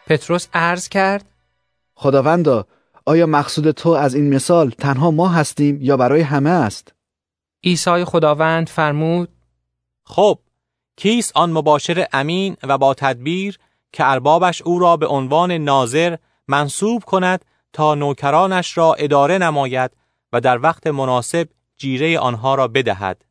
[0.07, 1.25] پتروس عرض کرد
[1.95, 2.65] خداوندا
[3.05, 6.93] آیا مقصود تو از این مثال تنها ما هستیم یا برای همه است؟
[7.63, 9.29] عیسی خداوند فرمود
[10.03, 10.39] خب
[10.95, 13.59] کیست آن مباشر امین و با تدبیر
[13.93, 16.17] که اربابش او را به عنوان ناظر
[16.47, 19.91] منصوب کند تا نوکرانش را اداره نماید
[20.33, 21.47] و در وقت مناسب
[21.77, 23.25] جیره آنها را بدهد؟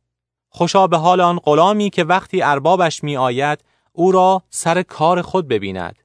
[0.55, 3.59] خوشا به حال آن غلامی که وقتی اربابش می آید
[3.93, 5.95] او را سر کار خود ببیند.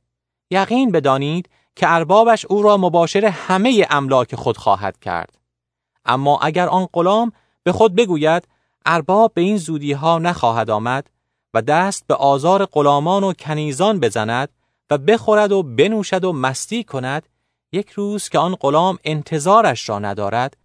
[0.50, 5.38] یقین بدانید که اربابش او را مباشر همه املاک خود خواهد کرد.
[6.04, 7.32] اما اگر آن غلام
[7.62, 8.48] به خود بگوید
[8.86, 11.10] ارباب به این زودی ها نخواهد آمد
[11.54, 14.48] و دست به آزار غلامان و کنیزان بزند
[14.90, 17.28] و بخورد و بنوشد و مستی کند
[17.72, 20.56] یک روز که آن غلام انتظارش را ندارد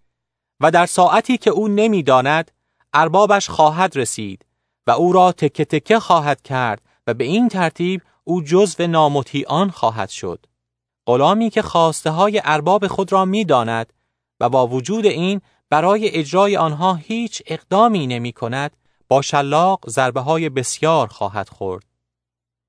[0.59, 2.51] و در ساعتی که او نمی‌داند
[2.95, 4.45] اربابش خواهد رسید
[4.87, 10.09] و او را تکه تکه خواهد کرد و به این ترتیب او جزو نامطیعان خواهد
[10.09, 10.45] شد
[11.07, 13.93] غلامی که خواسته های ارباب خود را می‌داند
[14.39, 18.77] و با وجود این برای اجرای آنها هیچ اقدامی نمی کند
[19.07, 21.85] با شلاق ضربه های بسیار خواهد خورد.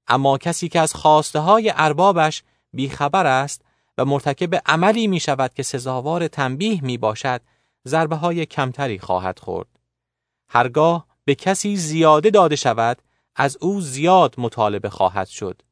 [0.09, 2.43] اما کسی که از خواسته های اربابش
[2.73, 3.63] بیخبر است
[3.99, 7.41] و مرتکب عملی می شود که سزاوار تنبیه می باشد
[7.89, 9.76] ضربه های کمتری خواهد خورد.
[10.49, 13.03] هرگاه به کسی زیاده داده شود
[13.37, 15.63] از او زیاد مطالبه خواهد شد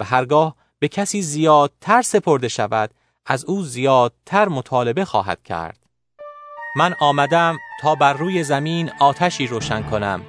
[0.00, 2.90] و هرگاه به کسی زیادتر سپرده شود
[3.26, 5.78] از او زیادتر مطالبه خواهد کرد.
[6.76, 10.22] من آمدم تا بر روی زمین آتشی روشن کنم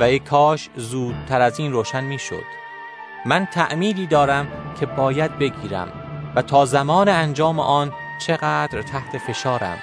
[0.00, 2.44] و ای کاش زودتر از این روشن می شد.
[3.26, 5.92] من تعمیلی دارم که باید بگیرم
[6.36, 7.92] و تا زمان انجام آن
[8.26, 9.78] چقدر تحت فشارم.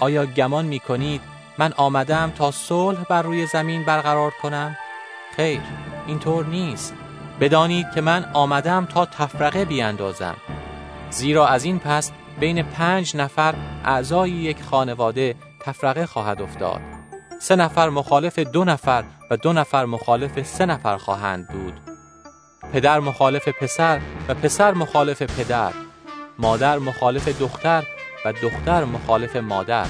[0.00, 1.20] آیا گمان می کنید
[1.60, 4.76] من آمدم تا صلح بر روی زمین برقرار کنم؟
[5.36, 5.60] خیر،
[6.06, 6.94] اینطور نیست.
[7.40, 10.36] بدانید که من آمدم تا تفرقه بیاندازم.
[11.10, 13.54] زیرا از این پس بین پنج نفر
[13.84, 16.80] اعضای یک خانواده تفرقه خواهد افتاد.
[17.40, 21.80] سه نفر مخالف دو نفر و دو نفر مخالف سه نفر خواهند بود.
[22.72, 25.72] پدر مخالف پسر و پسر مخالف پدر.
[26.38, 27.84] مادر مخالف دختر
[28.24, 29.86] و دختر مخالف مادر.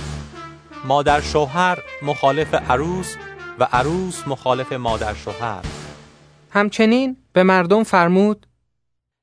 [0.84, 3.16] مادر شوهر مخالف عروس
[3.58, 5.64] و عروس مخالف مادر شوهر.
[6.50, 8.46] همچنین به مردم فرمود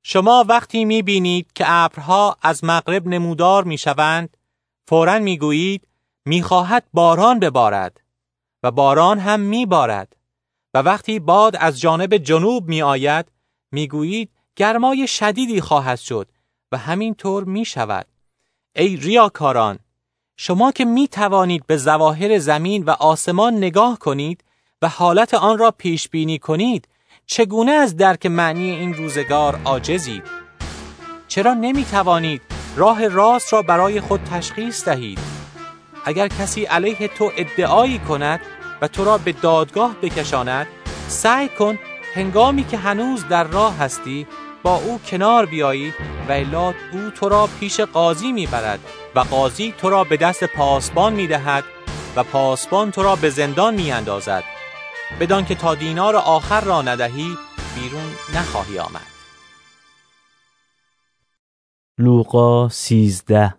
[0.03, 4.37] شما وقتی می بینید که ابرها از مغرب نمودار می شوند
[4.87, 5.87] فورا می گویید
[6.25, 8.01] می خواهد باران ببارد
[8.63, 10.15] و باران هم می بارد
[10.73, 13.31] و وقتی باد از جانب جنوب می آید
[13.71, 16.29] می گویید گرمای شدیدی خواهد شد
[16.71, 18.07] و همین طور می شود
[18.75, 19.79] ای ریاکاران
[20.39, 24.43] شما که می توانید به زواهر زمین و آسمان نگاه کنید
[24.81, 26.87] و حالت آن را پیش بینی کنید
[27.25, 30.23] چگونه از درک معنی این روزگار عاجزید؟
[31.27, 32.41] چرا نمی توانید
[32.75, 35.19] راه راست را برای خود تشخیص دهید؟
[36.05, 38.39] اگر کسی علیه تو ادعایی کند
[38.81, 40.67] و تو را به دادگاه بکشاند
[41.07, 41.79] سعی کن
[42.13, 44.27] هنگامی که هنوز در راه هستی
[44.63, 45.93] با او کنار بیایی
[46.29, 48.79] و الا او تو را پیش قاضی می‌برد.
[49.17, 51.63] و قاضی تو را به دست پاسبان می‌دهد
[52.15, 54.43] و پاسبان تو را به زندان میاندازد
[55.19, 57.37] بدان که تا دینار آخر را ندهی
[57.75, 59.07] بیرون نخواهی آمد
[61.97, 63.55] لوقا سیزده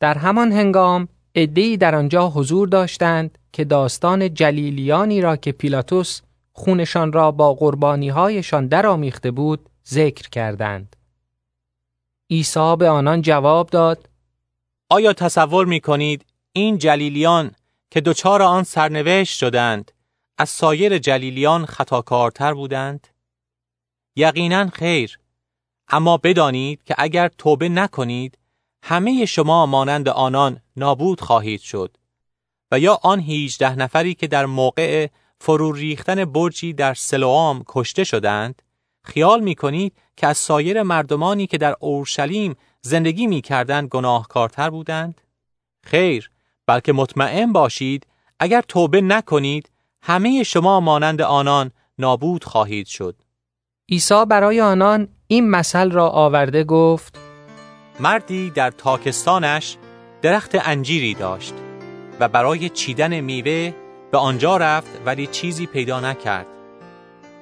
[0.00, 6.20] در همان هنگام عدهای در آنجا حضور داشتند که داستان جلیلیانی را که پیلاتوس
[6.52, 10.96] خونشان را با قربانیهایشان درآمیخته بود ذکر کردند.
[12.30, 14.08] عیسی به آنان جواب داد
[14.90, 17.54] آیا تصور می کنید این جلیلیان
[17.90, 19.92] که دچار آن سرنوشت شدند
[20.38, 23.08] از سایر جلیلیان خطاکارتر بودند؟
[24.16, 25.18] یقینا خیر
[25.88, 28.38] اما بدانید که اگر توبه نکنید
[28.82, 31.96] همه شما مانند آنان نابود خواهید شد
[32.70, 35.08] و یا آن هیچده نفری که در موقع
[35.40, 38.62] فرو ریختن برجی در سلوام کشته شدند
[39.02, 45.20] خیال می کنید که از سایر مردمانی که در اورشلیم زندگی می کردند گناهکارتر بودند؟
[45.84, 46.30] خیر،
[46.66, 48.06] بلکه مطمئن باشید
[48.40, 49.70] اگر توبه نکنید
[50.02, 53.16] همه شما مانند آنان نابود خواهید شد.
[53.88, 57.18] عیسی برای آنان این مثل را آورده گفت
[58.00, 59.76] مردی در تاکستانش
[60.22, 61.54] درخت انجیری داشت
[62.20, 63.72] و برای چیدن میوه
[64.10, 66.46] به آنجا رفت ولی چیزی پیدا نکرد.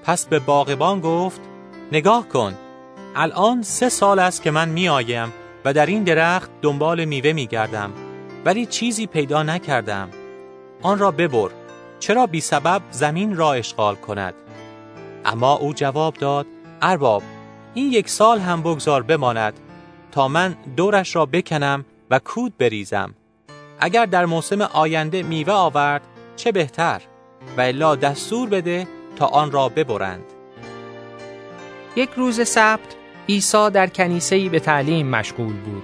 [0.02, 1.40] پس به باغبان گفت
[1.92, 2.54] نگاه کن.
[3.16, 5.32] الان سه سال است که من می آیم
[5.64, 7.92] و در این درخت دنبال میوه می گردم
[8.44, 10.08] ولی چیزی پیدا نکردم.
[10.82, 11.50] آن را ببر.
[12.00, 14.34] چرا بی سبب زمین را اشغال کند؟
[15.24, 16.46] اما او جواب داد
[16.82, 17.22] ارباب
[17.74, 19.54] این یک سال هم بگذار بماند
[20.12, 23.14] تا من دورش را بکنم و کود بریزم.
[23.80, 26.02] اگر در موسم آینده میوه آورد
[26.36, 27.02] چه بهتر؟
[27.56, 28.86] و الا دستور بده
[29.16, 30.31] تا آن را ببرند.
[31.96, 32.96] یک روز سبت
[33.28, 35.82] عیسی در کنیسه‌ای به تعلیم مشغول بود.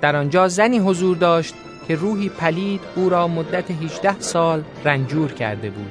[0.00, 1.54] در آنجا زنی حضور داشت
[1.88, 5.90] که روحی پلید او را مدت 18 سال رنجور کرده بود.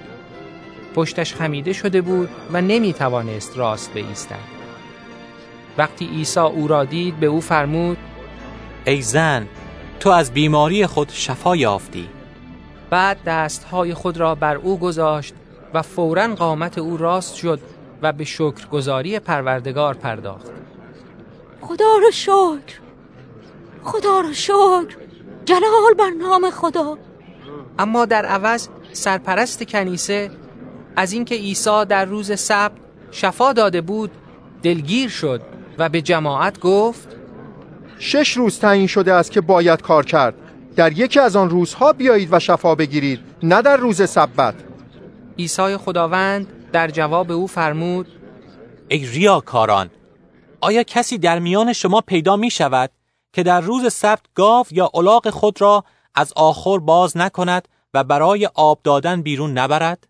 [0.95, 4.57] پشتش خمیده شده بود و نمی توانست راست بایستد
[5.77, 7.97] وقتی عیسی او را دید به او فرمود
[8.85, 9.47] ای زن
[9.99, 12.09] تو از بیماری خود شفا یافتی.
[12.89, 15.33] بعد دستهای خود را بر او گذاشت
[15.73, 17.59] و فورا قامت او راست شد
[18.01, 20.51] و به شکرگزاری پروردگار پرداخت.
[21.61, 22.79] خدا رو شکر.
[23.83, 24.97] خدا رو شکر.
[25.45, 26.97] جلال بر نام خدا.
[27.79, 30.31] اما در عوض سرپرست کنیسه
[30.95, 32.71] از اینکه عیسی در روز سبت
[33.11, 34.11] شفا داده بود
[34.63, 35.41] دلگیر شد
[35.77, 37.07] و به جماعت گفت
[37.99, 40.33] شش روز تعیین شده است که باید کار کرد.
[40.75, 44.55] در یکی از آن روزها بیایید و شفا بگیرید نه در روز سبت.
[45.39, 46.47] عیسی خداوند
[46.77, 48.07] در جواب او فرمود
[48.87, 49.89] ای ریاکاران
[50.61, 52.91] آیا کسی در میان شما پیدا می شود
[53.33, 55.83] که در روز سبت گاو یا الاغ خود را
[56.15, 60.07] از آخر باز نکند و برای آب دادن بیرون نبرد؟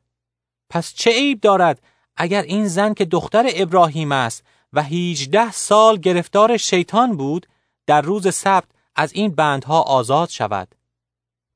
[0.69, 1.81] پس چه عیب دارد
[2.17, 7.47] اگر این زن که دختر ابراهیم است و هیچده سال گرفتار شیطان بود
[7.85, 10.75] در روز سبت از این بندها آزاد شود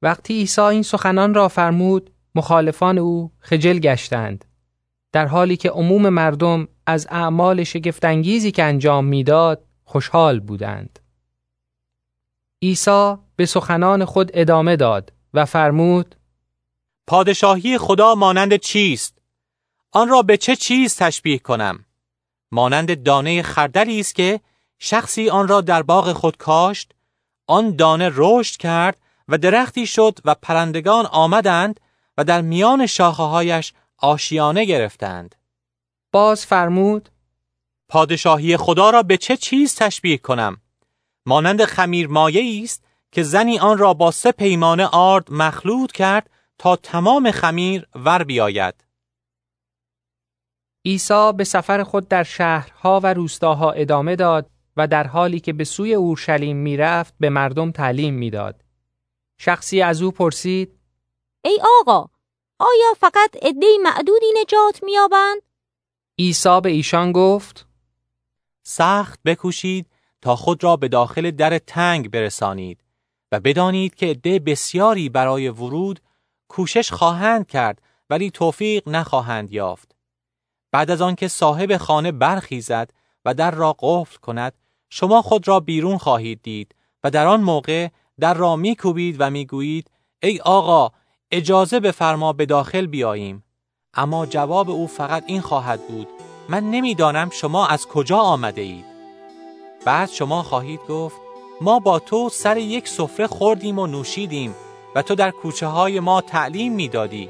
[0.02, 4.46] وقتی عیسی این سخنان را فرمود مخالفان او خجل گشتند
[5.12, 11.00] در حالی که عموم مردم از اعمال شگفتانگیزی که انجام می‌داد خوشحال بودند.
[12.62, 16.16] عیسی به سخنان خود ادامه داد و فرمود
[17.08, 19.18] پادشاهی خدا مانند چیست؟
[19.92, 21.86] آن را به چه چیز تشبیه کنم؟
[22.52, 24.40] مانند دانه خردلی است که
[24.80, 26.92] شخصی آن را در باغ خود کاشت
[27.48, 28.98] آن دانه رشد کرد
[29.28, 31.80] و درختی شد و پرندگان آمدند
[32.18, 35.36] و در میان شاخه هایش آشیانه گرفتند.
[36.12, 37.10] باز فرمود
[37.90, 40.62] پادشاهی خدا را به چه چیز تشبیه کنم؟
[41.26, 46.76] مانند خمیر مایه است که زنی آن را با سه پیمانه آرد مخلوط کرد تا
[46.76, 48.76] تمام خمیر ور بیاید.
[50.86, 55.64] عیسی به سفر خود در شهرها و روستاها ادامه داد و در حالی که به
[55.64, 58.64] سوی اورشلیم می‌رفت به مردم تعلیم می‌داد.
[59.38, 60.80] شخصی از او پرسید:
[61.46, 62.10] ای آقا،
[62.62, 65.42] آیا فقط عده‌ای معدودی نجات میابند؟
[66.20, 67.68] عیسی به ایشان گفت:
[68.64, 69.88] سخت بکوشید
[70.22, 72.84] تا خود را به داخل در تنگ برسانید
[73.32, 76.00] و بدانید که عده بسیاری برای ورود
[76.48, 79.96] کوشش خواهند کرد ولی توفیق نخواهند یافت.
[80.72, 82.92] بعد از آنکه صاحب خانه برخیزد
[83.26, 84.54] و در را قفل کند
[84.90, 87.88] شما خود را بیرون خواهید دید و در آن موقع
[88.20, 89.92] در را میکوبید و می‌گویید
[90.24, 90.92] ای آقا
[91.32, 93.44] اجازه بفرما به داخل بیاییم.
[93.94, 96.08] اما جواب او فقط این خواهد بود.
[96.50, 98.86] من نمی‌دانم شما از کجا آمده اید
[99.86, 101.16] بعد شما خواهید گفت
[101.62, 104.56] ما با تو سر یک سفره خوردیم و نوشیدیم
[104.96, 107.30] و تو در کوچه های ما تعلیم می‌دادی.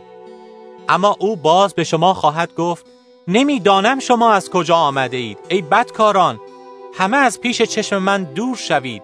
[0.90, 2.86] اما او باز به شما خواهد گفت
[3.28, 6.40] نمی‌دانم شما از کجا آمده اید ای بدکاران.
[6.94, 9.04] همه از پیش چشم من دور شوید.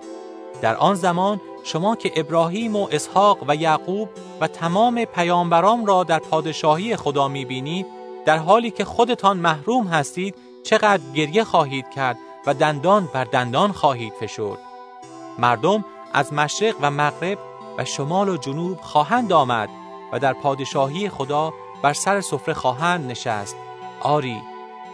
[0.61, 4.09] در آن زمان شما که ابراهیم و اسحاق و یعقوب
[4.41, 7.85] و تمام پیامبران را در پادشاهی خدا می‌بینید
[8.25, 14.13] در حالی که خودتان محروم هستید چقدر گریه خواهید کرد و دندان بر دندان خواهید
[14.13, 14.57] فشرد.
[15.39, 17.37] مردم از مشرق و مغرب
[17.77, 19.69] و شمال و جنوب خواهند آمد
[20.11, 23.55] و در پادشاهی خدا بر سر سفره خواهند نشست.
[24.01, 24.41] آری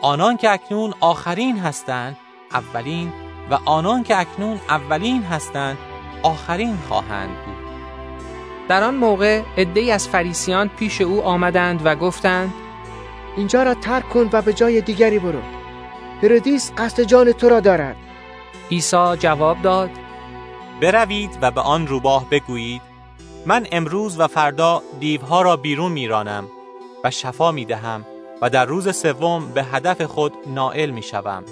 [0.01, 2.17] آنان که اکنون آخرین هستند
[2.51, 3.13] اولین
[3.51, 5.77] و آنان که اکنون اولین هستند
[6.23, 7.52] آخرین خواهند بود.
[8.67, 12.53] در آن موقع عدهای از فریسیان پیش او آمدند و گفتند
[13.37, 15.41] اینجا را ترک کن و به جای دیگری برو
[16.23, 17.95] هرودیس قصد جان تو را دارد
[18.71, 19.89] عیسی جواب داد
[20.81, 22.81] بروید و به آن روباه بگویید
[23.45, 26.47] من امروز و فردا دیوها را بیرون میرانم
[27.03, 28.05] و شفا می دهم
[28.41, 31.43] و در روز سوم به هدف خود نائل می شوم.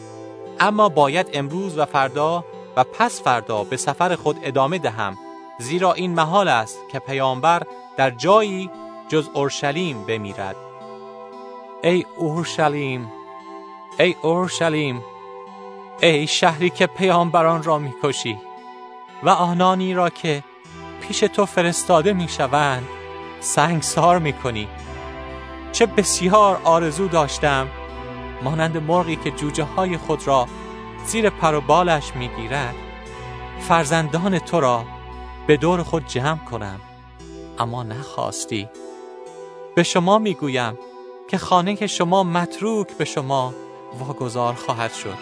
[0.60, 2.46] اما باید امروز و فردا
[2.78, 5.18] و پس فردا به سفر خود ادامه دهم
[5.62, 7.64] زیرا این محال است که پیامبر
[7.98, 8.70] در جایی
[9.08, 10.56] جز اورشلیم بمیرد.
[11.84, 13.12] ای اورشلیم
[14.00, 15.04] ای اورشلیم
[16.02, 18.38] ای شهری که پیامبران را می‌کشی
[19.24, 20.44] و آنانی را که
[21.02, 22.88] پیش تو فرستاده می‌شوند
[23.40, 24.68] سنگسار می‌کنی.
[25.72, 27.68] چه بسیار آرزو داشتم
[28.44, 30.48] مانند مرغی که جوجه های خود را
[31.06, 32.76] زیر پر و بالش می‌گیرد.
[33.60, 34.86] فرزندان تو را
[35.48, 36.80] به دور خود جمع کنم.
[37.60, 38.70] اما نخواستی.
[39.76, 40.78] به شما می‌گویم
[41.30, 43.54] که خانه شما متروک به شما
[44.00, 45.18] واگذار خواهد شد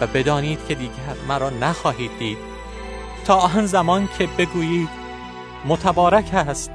[0.00, 2.38] و بدانید که دیگر مرا نخواهید دید.
[3.24, 4.88] تا آن زمان که بگویید
[5.66, 6.70] متبارک است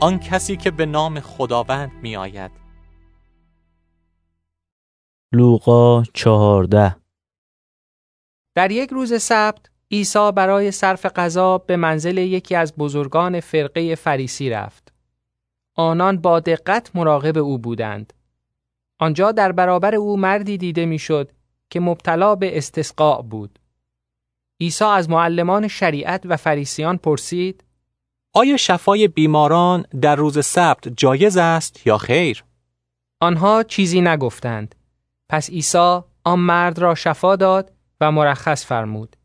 [0.00, 2.50] آن کسی که به نام خداوند می آید
[5.32, 6.96] لوقا چهارده.
[8.54, 14.50] در یک روز سبت عیسی برای صرف غذا به منزل یکی از بزرگان فرقه فریسی
[14.50, 14.92] رفت.
[15.74, 18.12] آنان با دقت مراقب او بودند.
[18.98, 21.32] آنجا در برابر او مردی دیده می‌شد
[21.70, 23.58] که مبتلا به استسقاء بود.
[24.60, 27.64] عیسی از معلمان شریعت و فریسیان پرسید:
[28.32, 32.44] آیا شفای بیماران در روز سبت جایز است یا خیر؟
[33.20, 34.74] آنها چیزی نگفتند.
[35.28, 39.16] پس عیسی آن مرد را شفا داد و مرخص فرمود.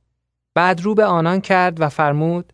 [0.54, 2.54] بعد رو به آنان کرد و فرمود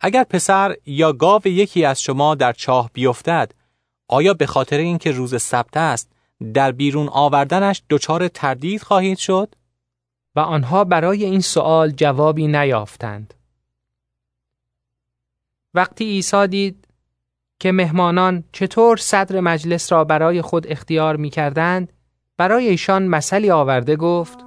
[0.00, 3.52] اگر پسر یا گاو یکی از شما در چاه بیفتد
[4.08, 6.12] آیا به خاطر اینکه روز سبت است
[6.54, 9.54] در بیرون آوردنش دچار تردید خواهید شد؟
[10.36, 13.34] و آنها برای این سوال جوابی نیافتند.
[15.74, 16.88] وقتی عیسی دید
[17.58, 21.92] که مهمانان چطور صدر مجلس را برای خود اختیار می کردند
[22.36, 24.38] برای ایشان مثلی آورده گفت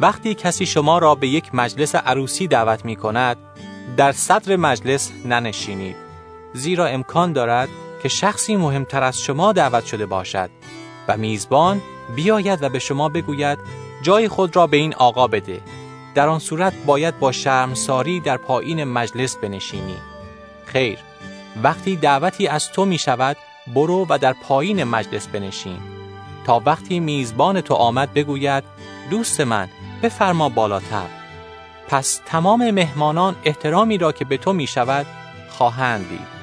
[0.00, 3.36] وقتی کسی شما را به یک مجلس عروسی دعوت می کند
[3.96, 5.96] در صدر مجلس ننشینید.
[6.52, 7.68] زیرا امکان دارد
[8.02, 10.50] که شخصی مهمتر از شما دعوت شده باشد
[11.08, 11.82] و میزبان
[12.16, 13.58] بیاید و به شما بگوید
[14.02, 15.60] جای خود را به این آقا بده.
[16.14, 19.96] در آن صورت باید با شرمساری در پایین مجلس بنشینی.
[20.64, 20.98] خیر
[21.62, 23.36] وقتی دعوتی از تو می شود
[23.74, 25.78] برو و در پایین مجلس بنشین.
[26.46, 28.64] تا وقتی میزبان تو آمد بگوید
[29.10, 29.68] دوست من
[30.02, 31.06] بفرما بالاتر.
[31.88, 35.06] پس تمام مهمانان احترامی را که به تو می شود
[35.48, 36.38] خواهند دید.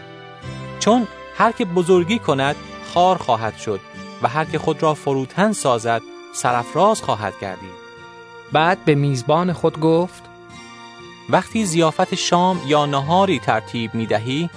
[0.79, 1.07] چون
[1.37, 2.55] هر که بزرگی کند
[2.93, 3.79] خار خواهد شد
[4.21, 6.01] و هر که خود را فروتن سازد
[6.33, 7.85] سرفراز خواهد گردید.
[8.51, 10.23] بعد به میزبان خود گفت
[11.29, 14.49] وقتی زیافت شام یا نهاری ترتیب می دهی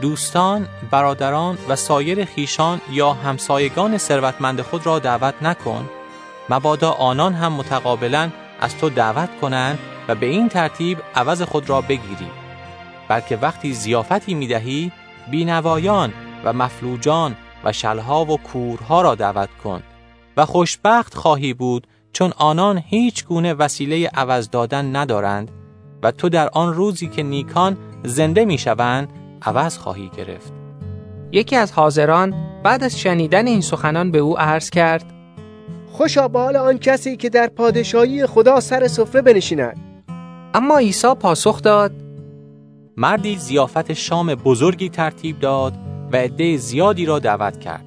[0.00, 5.88] دوستان، برادران و سایر خیشان یا همسایگان ثروتمند خود را دعوت نکن.
[6.50, 8.30] مبادا آنان هم متقابلا
[8.60, 9.78] از تو دعوت کنند
[10.08, 12.30] و به این ترتیب عوض خود را بگیری.
[13.08, 14.92] بلکه وقتی زیافتی می دهی
[15.30, 16.12] بینوایان
[16.44, 19.82] و مفلوجان و شلها و کورها را دعوت کن
[20.36, 25.50] و خوشبخت خواهی بود چون آنان هیچ گونه وسیله عوض دادن ندارند
[26.02, 29.12] و تو در آن روزی که نیکان زنده می شوند
[29.42, 30.52] عوض خواهی گرفت.
[31.32, 35.15] یکی از حاضران بعد از شنیدن این سخنان به او عرض کرد
[35.96, 40.04] خوشا به حال آن کسی که در پادشاهی خدا سر سفره بنشیند.
[40.54, 41.92] اما عیسی پاسخ داد
[42.96, 45.74] مردی زیافت شام بزرگی ترتیب داد
[46.12, 47.84] و عده زیادی را دعوت کرد.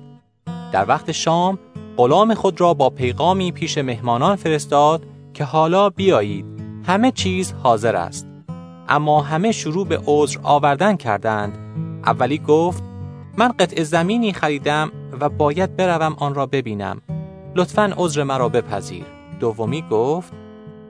[0.73, 1.59] در وقت شام
[1.97, 5.03] غلام خود را با پیغامی پیش مهمانان فرستاد
[5.33, 6.45] که حالا بیایید
[6.85, 8.27] همه چیز حاضر است.
[8.87, 11.57] اما همه شروع به عذر آوردن کردند.
[12.05, 12.83] اولی گفت
[13.37, 17.01] من قطع زمینی خریدم و باید بروم آن را ببینم.
[17.55, 19.05] لطفا عذر مرا بپذیر.
[19.39, 20.33] دومی گفت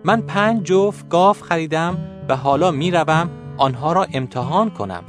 [0.03, 1.97] من پنج جفت گاف خریدم
[2.29, 5.03] و حالا می‌روم آنها را امتحان کنم.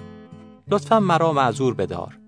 [0.68, 2.18] لطفا مرا معذور بدار.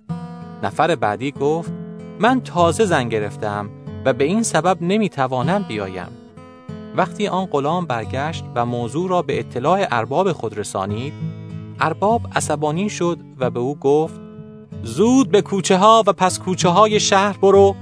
[0.62, 1.72] نفر بعدی گفت
[2.20, 3.70] من تازه زن گرفتم
[4.04, 6.08] و به این سبب نمی‌توانم بیایم.
[6.96, 11.12] وقتی آن غلام برگشت و موضوع را به اطلاع ارباب خود رسانید
[11.80, 14.20] ارباب عصبانی شد و به او گفت
[14.82, 17.76] زود به کوچه ها و پس کوچه های شهر برو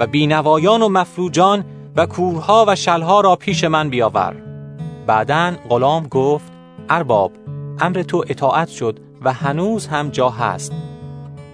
[0.00, 1.64] و بینوایان و مفلوجان
[1.96, 4.36] و کورها و شلها را پیش من بیاور.
[5.06, 6.52] بعدا غلام گفت
[6.88, 7.32] ارباب
[7.80, 10.72] امر تو اطاعت شد و هنوز هم جا هست.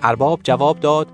[0.02, 1.06] ارباب جواب داد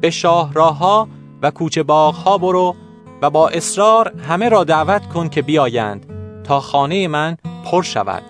[0.00, 1.08] به شاه ها
[1.42, 2.76] و کوچه باغ ها برو
[3.22, 6.06] و با اصرار همه را دعوت کن که بیایند
[6.44, 8.22] تا خانه من پر شود.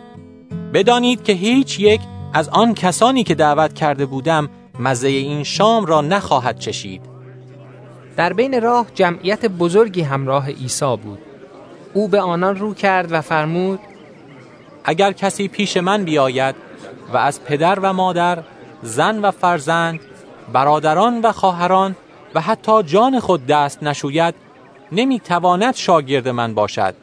[0.75, 2.01] بدانید که هیچ یک
[2.33, 4.49] از آن کسانی که دعوت کرده بودم
[4.79, 7.18] مزه این شام را نخواهد چشید.
[8.19, 11.19] در بین راه جمعیت بزرگی همراه عیسی بود.
[11.95, 13.81] او به آنان رو کرد و فرمود
[14.85, 16.55] اگر کسی پیش من بیاید
[17.13, 18.39] و از پدر و مادر
[18.83, 20.01] زن و فرزند
[20.53, 21.97] برادران و خواهران
[22.35, 24.35] و حتی جان خود دست نشوید
[24.93, 26.95] نمی‌تواند شاگرد من باشد.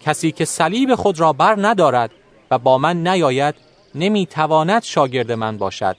[0.00, 2.10] کسی که صلیب خود را بر ندارد
[2.50, 3.54] و با من نیاید
[3.94, 5.96] نمی‌تواند شاگرد من باشد.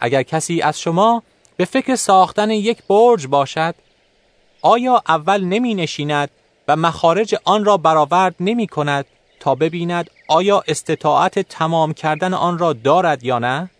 [0.00, 1.22] اگر کسی از شما
[1.60, 3.74] به فکر ساختن یک برج باشد
[4.62, 6.30] آیا اول نمی نشیند
[6.68, 9.06] و مخارج آن را برآورد نمی کند
[9.40, 13.70] تا ببیند آیا استطاعت تمام کردن آن را دارد یا نه؟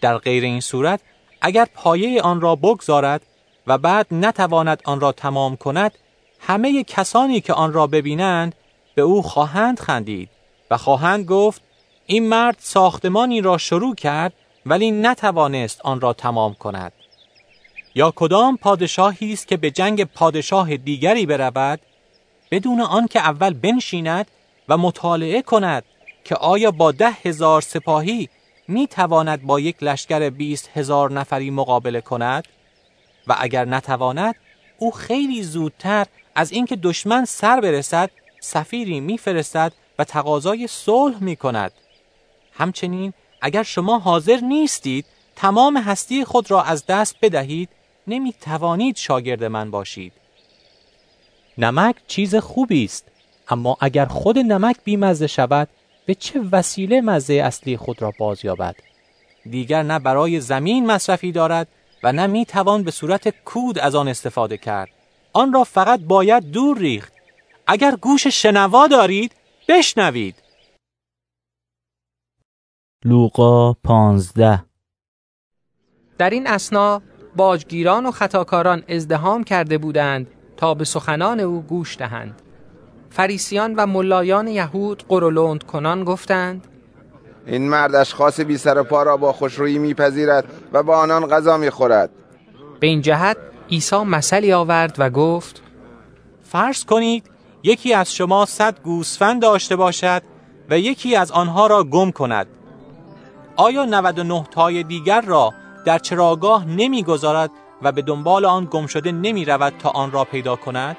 [0.00, 1.00] در غیر این صورت
[1.40, 3.22] اگر پایه آن را بگذارد
[3.66, 5.92] و بعد نتواند آن را تمام کند
[6.40, 8.54] همه کسانی که آن را ببینند
[8.94, 10.28] به او خواهند خندید
[10.70, 11.62] و خواهند گفت
[12.06, 14.32] این مرد ساختمانی را شروع کرد
[14.66, 16.92] ولی نتوانست آن را تمام کند.
[17.94, 21.80] یا کدام پادشاهی است که به جنگ پادشاه دیگری برود
[22.50, 24.26] بدون آنکه اول بنشیند
[24.68, 25.84] و مطالعه کند
[26.24, 28.28] که آیا با ده هزار سپاهی
[28.68, 32.44] می تواند با یک لشکر بیست هزار نفری مقابله کند؟
[33.26, 34.34] و اگر نتواند
[34.78, 38.10] او خیلی زودتر از اینکه دشمن سر برسد
[38.40, 41.72] سفیری میفرستد و تقاضای صلح می کند
[42.52, 43.12] همچنین
[43.44, 45.06] اگر شما حاضر نیستید
[45.36, 47.68] تمام هستی خود را از دست بدهید
[48.06, 50.12] نمی توانید شاگرد من باشید.
[51.58, 53.04] نمک چیز خوبی است
[53.48, 55.68] اما اگر خود نمک بیمزه شود
[56.06, 58.76] به چه وسیله مزه اصلی خود را باز یابد؟
[59.50, 61.68] دیگر نه برای زمین مصرفی دارد
[62.02, 64.88] و نه می توان به صورت کود از آن استفاده کرد.
[65.32, 67.12] آن را فقط باید دور ریخت.
[67.66, 69.32] اگر گوش شنوا دارید
[69.68, 70.43] بشنوید.
[73.04, 74.64] لوقا پانزده.
[76.18, 77.02] در این اسنا
[77.36, 80.26] باجگیران و خطاکاران ازدهام کرده بودند
[80.56, 82.42] تا به سخنان او گوش دهند.
[83.10, 86.66] فریسیان و ملایان یهود قرولند کنان گفتند
[87.46, 92.10] این مرد اشخاص بی سر پا را با خوشرویی میپذیرد و با آنان غذا می‌خورد.
[92.80, 93.36] به این جهت
[93.70, 95.62] عیسی مثلی آورد و گفت
[96.42, 97.30] فرض کنید
[97.62, 100.22] یکی از شما صد گوسفند داشته باشد
[100.70, 102.46] و یکی از آنها را گم کند.
[103.56, 105.54] آیا 99 تای دیگر را
[105.84, 107.50] در چراگاه نمی‌گذارد
[107.82, 110.96] و به دنبال آن گم شده نمی رود تا آن را پیدا کند؟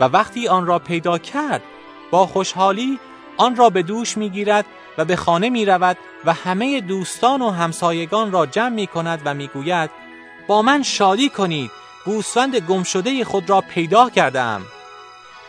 [0.00, 1.62] و وقتی آن را پیدا کرد
[2.10, 2.98] با خوشحالی
[3.36, 4.64] آن را به دوش می گیرد
[4.98, 9.34] و به خانه می رود و همه دوستان و همسایگان را جمع می کند و
[9.34, 9.90] می گوید
[10.48, 11.70] با من شادی کنید
[12.04, 14.62] گوسفند گم شده خود را پیدا کردم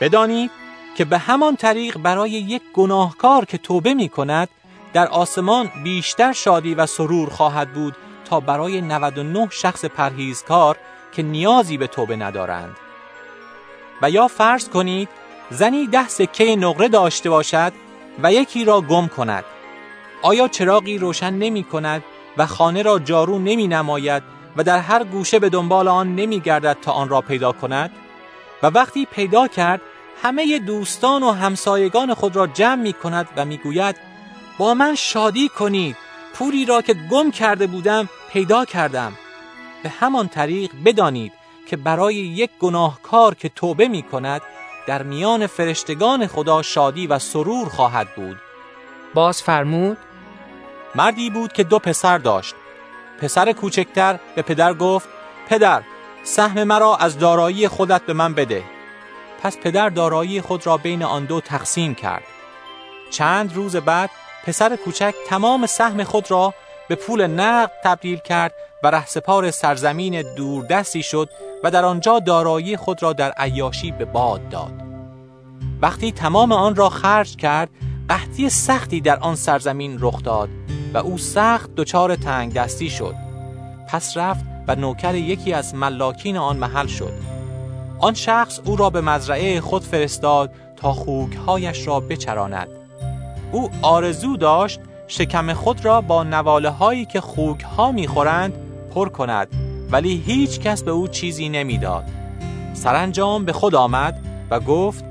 [0.01, 0.51] بدانید
[0.97, 4.49] که به همان طریق برای یک گناهکار که توبه می کند
[4.93, 7.95] در آسمان بیشتر شادی و سرور خواهد بود
[8.25, 10.77] تا برای 99 شخص پرهیزکار
[11.11, 12.75] که نیازی به توبه ندارند.
[14.01, 15.09] و یا فرض کنید
[15.49, 17.73] زنی ده سکه نقره داشته باشد
[18.23, 19.43] و یکی را گم کند.
[20.21, 22.03] آیا چراغی روشن نمی کند
[22.37, 24.23] و خانه را جارو نمی نماید
[24.57, 27.91] و در هر گوشه به دنبال آن نمی گردد تا آن را پیدا کند؟
[28.63, 29.81] و وقتی پیدا کرد
[30.23, 34.10] همه دوستان و همسایگان خود را جمع می کند و می گوید
[34.57, 35.97] با من شادی کنید
[36.33, 39.13] پولی را که گم کرده بودم پیدا کردم.
[39.83, 41.33] به همان طریق بدانید
[41.67, 44.41] که برای یک گناهکار که توبه می کند
[44.87, 48.37] در میان فرشتگان خدا شادی و سرور خواهد بود.
[49.13, 49.97] باز فرمود
[50.95, 52.55] مردی بود که دو پسر داشت.
[53.21, 55.09] پسر کوچکتر به پدر گفت
[55.49, 55.83] پدر
[56.23, 58.63] سهم مرا از دارایی خودت به من بده.
[59.43, 62.23] پس پدر دارایی خود را بین آن دو تقسیم کرد.
[63.09, 64.09] چند روز بعد
[64.45, 66.53] پسر کوچک تمام سهم خود را
[66.89, 68.53] به پول نقد تبدیل کرد
[68.83, 71.29] و رهسپار سرزمین دوردستی شد
[71.63, 74.73] و در آنجا دارایی خود را در عیاشی به باد داد.
[75.81, 77.69] وقتی تمام آن را خرج کرد
[78.09, 80.49] قحطی سختی در آن سرزمین رخ داد
[80.93, 83.15] و او سخت دچار تنگ دستی شد.
[83.87, 87.13] پس رفت و نوکر یکی از ملاکین آن محل شد.
[87.99, 92.80] آن شخص او را به مزرعه خود فرستاد تا خوکهایش را بچراند.
[93.51, 98.53] او آرزو داشت شکم خود را با نواله هایی که خوک ها می‌خورند
[98.93, 99.47] پر کند
[99.91, 102.03] ولی هیچ کس به او چیزی نمی‌داد.
[102.73, 104.19] سرانجام به خود آمد
[104.49, 105.05] و گفت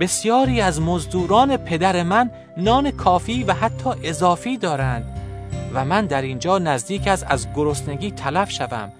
[0.00, 5.18] بسیاری از مزدوران پدر من نان کافی و حتی اضافی دارند
[5.74, 8.92] و من در اینجا نزدیک از از گرسنگی تلف شوم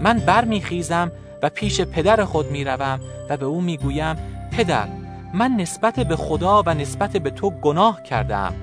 [0.00, 1.12] من برمیخیزم
[1.42, 4.16] و پیش پدر خود می روم و به او می گویم
[4.50, 4.88] پدر
[5.34, 8.54] من نسبت به خدا و نسبت به تو گناه کردم.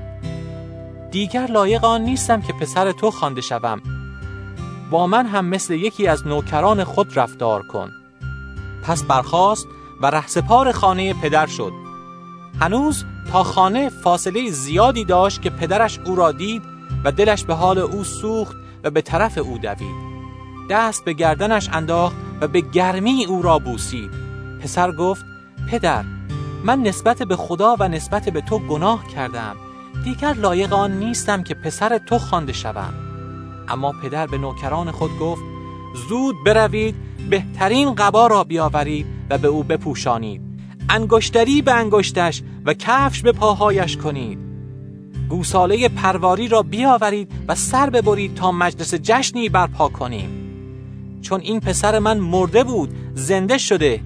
[1.11, 3.81] دیگر لایق آن نیستم که پسر تو خوانده شوم.
[4.91, 7.91] با من هم مثل یکی از نوکران خود رفتار کن.
[8.83, 9.67] پس برخاست
[10.01, 11.71] و رهسپار خانه پدر شد.
[12.61, 16.61] هنوز تا خانه فاصله زیادی داشت که پدرش او را دید
[17.03, 20.09] و دلش به حال او سوخت و به طرف او دوید.
[20.69, 24.11] دست به گردنش انداخت و به گرمی او را بوسید.
[24.63, 25.25] پسر گفت
[25.71, 26.03] پدر
[26.63, 29.55] من نسبت به خدا و نسبت به تو گناه کردم.
[30.03, 32.93] دیگر لایق آن نیستم که پسر تو خوانده شوم.
[33.67, 35.41] اما پدر به نوکران خود گفت
[36.09, 36.95] زود بروید
[37.29, 40.41] بهترین قبا را بیاورید و به او بپوشانید.
[40.89, 44.39] انگشتری به انگشتش و کفش به پاهایش کنید.
[45.29, 50.29] گوساله پرواری را بیاورید و سر ببرید تا مجلس جشنی برپا کنیم.
[51.21, 54.01] چون این پسر من مرده بود زنده شده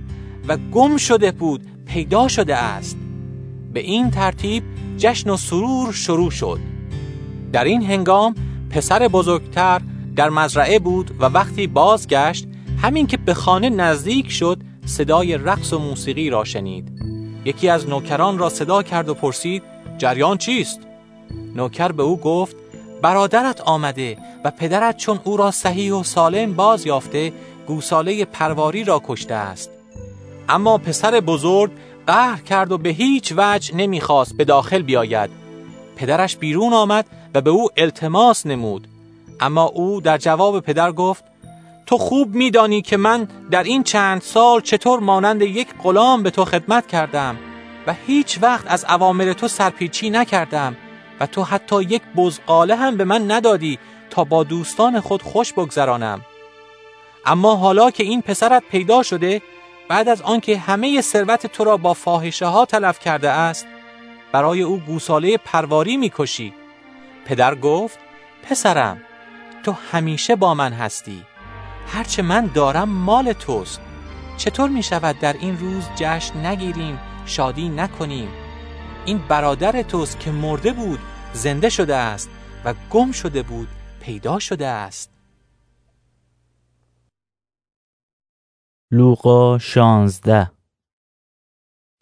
[0.47, 1.61] و گم شده بود
[1.93, 2.97] پیدا شده است.
[3.73, 4.63] به این ترتیب
[4.97, 6.59] جشن و سرور شروع شد.
[7.51, 8.35] در این هنگام
[8.69, 9.81] پسر بزرگتر
[10.15, 12.47] در مزرعه بود و وقتی بازگشت
[12.81, 16.91] همین که به خانه نزدیک شد صدای رقص و موسیقی را شنید.
[17.45, 19.63] یکی از نوکران را صدا کرد و پرسید
[19.97, 20.79] جریان چیست؟
[21.55, 22.55] نوکر به او گفت
[23.01, 27.33] برادرت آمده و پدرت چون او را صحیح و سالم باز یافته
[27.67, 29.72] گوساله پرواری را کشته است.
[30.49, 31.71] اما پسر بزرگ
[32.07, 35.29] قهر کرد و به هیچ وجه نمی‌خواست به داخل بیاید.
[35.95, 38.87] پدرش بیرون آمد و به او التماس نمود.
[39.39, 41.23] اما او در جواب پدر گفت
[41.85, 46.45] تو خوب میدانی که من در این چند سال چطور مانند یک غلام به تو
[46.45, 47.37] خدمت کردم
[47.87, 50.75] و هیچ وقت از اوامر تو سرپیچی نکردم
[51.19, 53.79] و تو حتی یک بزقاله هم به من ندادی
[54.09, 56.21] تا با دوستان خود خوش بگذرانم.
[57.25, 59.41] اما حالا که این پسرت پیدا شده
[59.87, 63.67] بعد از آنکه همه ثروت تو را با فاحشه ها تلف کرده است
[64.31, 66.53] برای او گوساله پرواری می‌کشی.
[67.25, 67.99] پدر گفت
[68.43, 69.01] پسرم
[69.63, 71.23] تو همیشه با من هستی.
[71.87, 73.81] هرچه من دارم مال توست.
[74.37, 78.29] چطور می شود در این روز جشن نگیریم شادی نکنیم؟
[79.05, 80.99] این برادر توست که مرده بود
[81.33, 82.29] زنده شده است
[82.65, 83.67] و گم شده بود
[84.01, 85.12] پیدا شده است.
[88.93, 90.51] لوقا شانزده.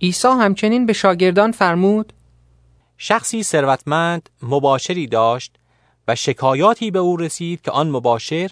[0.01, 2.13] عیسی همچنین به شاگردان فرمود
[2.97, 5.55] شخصی ثروتمند مباشری داشت
[6.07, 8.51] و شکایاتی به او رسید که آن مباشر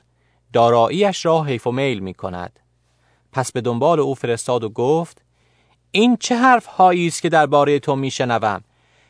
[0.53, 2.59] داراییش را حیف و میل می کند.
[3.31, 5.21] پس به دنبال او فرستاد و گفت
[5.91, 8.63] این چه حرف هایی است که درباره تو می شنوم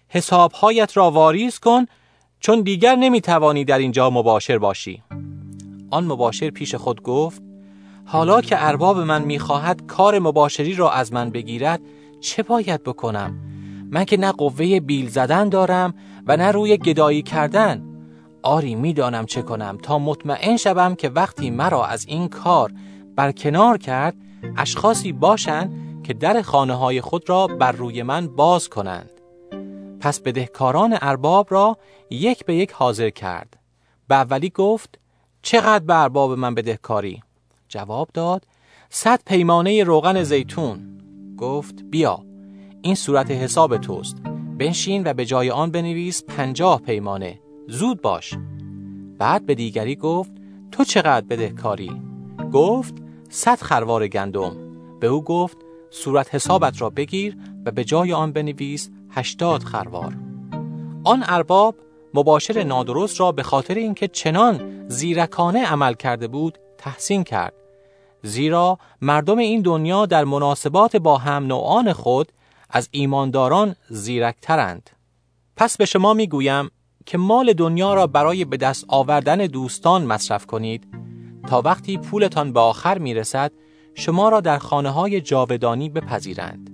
[0.08, 1.86] حسابهایت را واریز کن
[2.40, 5.04] چون دیگر نمی توانی در اینجا مباشر باشی.
[5.92, 7.49] آن مباشر پیش خود گفت
[8.12, 11.82] حالا که ارباب من می‌خواهد کار مباشری را از من بگیرد
[12.20, 13.40] چه باید بکنم؟
[13.92, 15.94] من که نه قوه بیل زدن دارم
[16.28, 17.84] و نه روی گدایی کردن.
[18.44, 22.72] آری می‌دانم چه کنم تا مطمئن شوم که وقتی مرا از این کار
[23.16, 24.16] برکنار کرد
[24.58, 29.12] اشخاصی باشند که در خانه های خود را بر روی من باز کنند.
[30.00, 31.78] پس بدهکاران ارباب را
[32.10, 33.58] یک به یک حاضر کرد.
[34.08, 35.00] به اولی گفت
[35.42, 37.22] چقدر به ارباب من بدهکاری؟
[37.70, 38.46] جواب داد
[38.90, 41.02] صد پیمانه روغن زیتون.
[41.38, 42.24] گفت بیا
[42.82, 44.18] این صورت حساب توست.
[44.58, 47.40] بنشین و به جای آن بنویس پنجاه پیمانه.
[47.68, 48.34] زود باش.
[49.18, 50.32] بعد به دیگری گفت
[50.72, 52.02] تو چقدر بدهکاری؟
[52.54, 52.94] گفت
[53.30, 54.56] صد خروار گندم.
[55.00, 55.58] به او گفت
[55.90, 60.18] صورت حسابت را بگیر و به جای آن بنویس هشتاد خروار.
[61.04, 61.76] آن ارباب
[62.14, 67.54] مباشر نادرست را به خاطر اینکه چنان زیرکانه عمل کرده بود تحسین کرد.
[68.24, 72.32] زیرا مردم این دنیا در مناسبات با هم نوعان خود
[72.70, 74.90] از ایمانداران زیرکترند.
[75.58, 76.70] پس به شما می‌گویم
[77.06, 80.88] که مال دنیا را برای به دست آوردن دوستان مصرف کنید.
[81.48, 83.52] تا وقتی پولتان به آخر می رسد
[83.96, 86.70] شما را در خانه های جاودانی بپذیرند.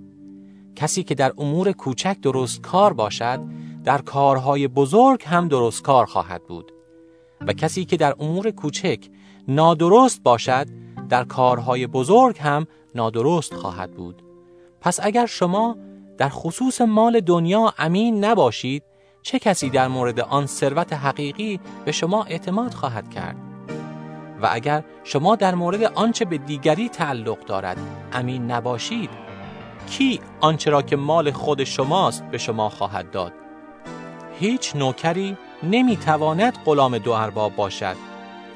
[0.76, 3.40] کسی که در امور کوچک درست کار باشد
[3.84, 6.72] در کارهای بزرگ هم درست کار خواهد بود.
[7.48, 9.00] و کسی که در امور کوچک
[9.48, 10.68] نادرست باشد
[11.10, 14.22] در کارهای بزرگ هم نادرست خواهد بود.
[14.82, 15.78] پس اگر شما
[16.18, 18.84] در خصوص مال دنیا امین نباشید
[19.22, 23.36] چه کسی در مورد آن ثروت حقیقی به شما اعتماد خواهد کرد؟
[24.42, 27.78] و اگر شما در مورد آنچه به دیگری تعلق دارد
[28.14, 29.10] امین نباشید
[29.90, 33.34] کی آنچه را که مال خود شماست به شما خواهد داد؟
[34.40, 37.96] هیچ نوکری نمی‌تواند غلام دو ارباب باشد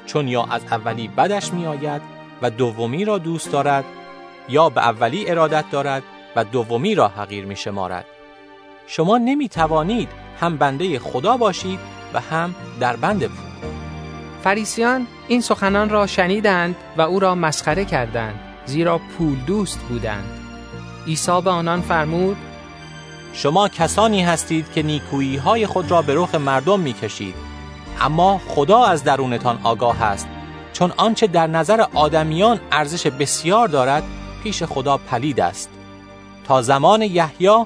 [0.06, 3.84] چون یا از اولی بدش می آید و دومی را دوست دارد
[4.48, 6.02] یا به اولی ارادت دارد
[6.36, 8.04] و دومی را حقیر می شمارد.
[8.86, 10.08] شما نمی توانید
[10.40, 11.78] هم بنده خدا باشید
[12.14, 13.70] و هم در بند پول.
[14.44, 20.40] فریسیان این سخنان را شنیدند و او را مسخره کردند زیرا پول دوست بودند.
[21.06, 22.36] عیسی به آنان فرمود
[23.32, 27.34] شما کسانی هستید که نیکویی های خود را به رخ مردم می کشید
[28.00, 30.28] اما خدا از درونتان آگاه است
[30.72, 34.02] چون آنچه در نظر آدمیان ارزش بسیار دارد
[34.42, 35.70] پیش خدا پلید است.
[36.46, 37.64] تا زمان یحیی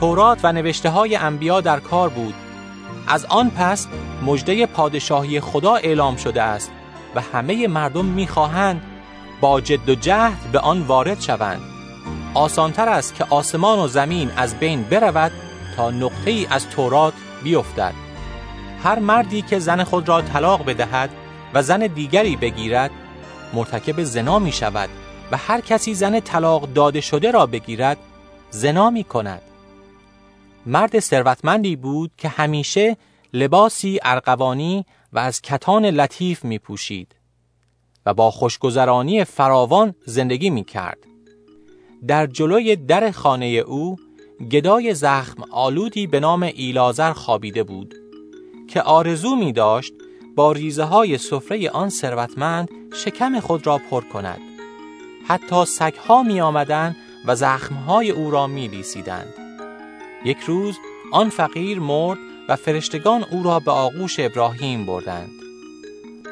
[0.00, 2.34] تورات و نوشته های انبیا در کار بود.
[3.06, 3.86] از آن پس
[4.22, 6.70] مژده پادشاهی خدا اعلام شده است
[7.14, 8.82] و همه مردم می‌خواهند
[9.40, 11.60] با جد و جهد به آن وارد شوند.
[12.34, 15.32] آسانتر است که آسمان و زمین از بین برود
[15.76, 17.12] تا نقطه ای از تورات
[17.42, 17.94] بیفتد.
[18.84, 21.10] هر مردی که زن خود را طلاق بدهد
[21.54, 22.90] و زن دیگری بگیرد
[23.52, 24.88] مرتکب زنا می شود
[25.32, 27.98] و هر کسی زن طلاق داده شده را بگیرد
[28.50, 29.42] زنا می کند
[30.66, 32.96] مرد ثروتمندی بود که همیشه
[33.32, 37.14] لباسی ارغوانی و از کتان لطیف می پوشید
[38.06, 40.98] و با خوشگذرانی فراوان زندگی می کرد.
[42.06, 43.96] در جلوی در خانه او
[44.50, 47.94] گدای زخم آلودی به نام ایلازر خوابیده بود
[48.68, 49.92] که آرزو می داشت
[50.36, 54.40] با ریزه های سفره آن ثروتمند شکم خود را پر کند.
[55.28, 59.34] حتی سگها می آمدن و زخمهای او را می لیسیدند.
[60.24, 60.78] یک روز
[61.12, 62.18] آن فقیر مرد
[62.48, 65.30] و فرشتگان او را به آغوش ابراهیم بردند.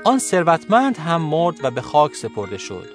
[0.04, 2.88] آن ثروتمند هم مرد و به خاک سپرده شد.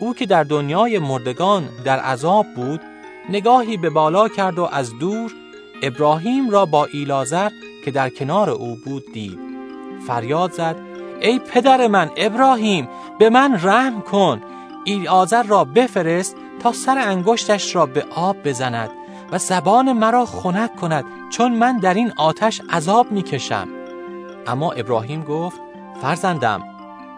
[0.00, 2.80] او که در دنیای مردگان در عذاب بود،
[3.28, 5.32] نگاهی به بالا کرد و از دور
[5.82, 7.50] ابراهیم را با ایلازر
[7.84, 9.51] که در کنار او بود دید.
[10.06, 10.76] فریاد زد:
[11.20, 12.88] ای پدر من ابراهیم
[13.18, 14.40] به من رحم کن
[14.84, 18.90] ایلازر را بفرست تا سر انگشتش را به آب بزند
[19.32, 23.68] و زبان مرا خنک کند چون من در این آتش عذاب می کشم.
[24.46, 25.60] اما ابراهیم گفت
[26.02, 26.62] فرزندم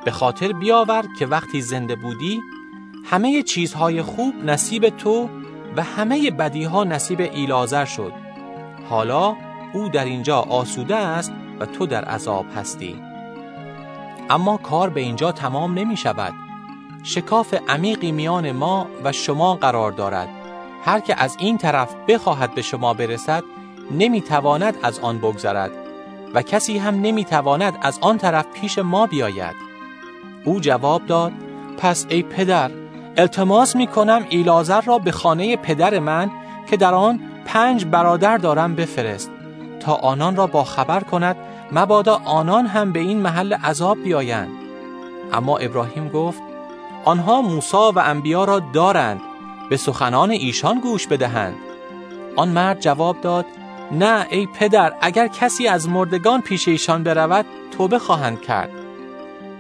[0.05, 2.41] به خاطر بیاور که وقتی زنده بودی
[3.05, 5.29] همه چیزهای خوب نصیب تو
[5.77, 8.13] و همه بدیها نصیب ایلازر شد
[8.91, 9.37] حالا
[9.75, 12.97] او در اینجا آسوده است و تو در عذاب هستی.
[14.31, 16.33] اما کار به اینجا تمام نمی شود.
[17.03, 20.29] شکاف عمیقی میان ما و شما قرار دارد.
[20.85, 23.43] هر که از این طرف بخواهد به شما برسد
[23.91, 25.71] نمی‌تواند از آن بگذرد
[26.35, 29.55] و کسی هم نمی‌تواند از آن طرف پیش ما بیاید.
[30.45, 31.33] او جواب داد
[31.79, 32.71] پس ای پدر
[33.17, 36.31] التماس می کنم ایلازر را به خانه پدر من
[36.71, 39.31] که در آن پنج برادر دارم بفرست.
[39.85, 41.37] تا آنان را با خبر کند
[41.73, 44.53] مبادا آنان هم به این محل عذاب بیایند.
[45.33, 46.43] اما ابراهیم گفت
[47.05, 49.21] آنها موسی و انبیا را دارند
[49.71, 51.55] به سخنان ایشان گوش بدهند.
[52.37, 53.47] آن مرد جواب داد
[53.93, 57.47] نه ای پدر اگر کسی از مردگان پیش ایشان برود
[57.79, 58.71] توبه خواهند کرد.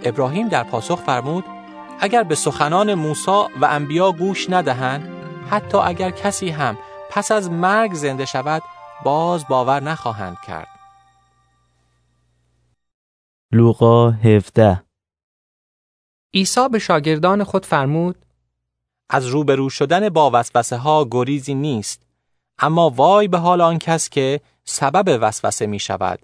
[0.02, 1.44] ابراهیم در پاسخ فرمود
[2.00, 5.08] اگر به سخنان موسی و انبیا گوش ندهند
[5.50, 6.78] حتی اگر کسی هم
[7.10, 8.62] پس از مرگ زنده شود
[9.02, 10.68] باز باور نخواهند کرد.
[13.52, 14.82] لوقا 17
[16.34, 18.26] عیسی به شاگردان خود فرمود
[19.10, 22.02] از روبرو شدن با وسوسه ها گریزی نیست
[22.58, 26.18] اما وای به حال آن کس که سبب وسوسه می شود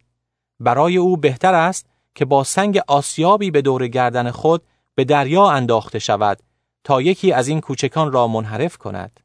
[0.60, 4.62] برای او بهتر است که با سنگ آسیابی به دور گردن خود
[4.94, 6.42] به دریا انداخته شود
[6.84, 9.20] تا یکی از این کوچکان را منحرف کند.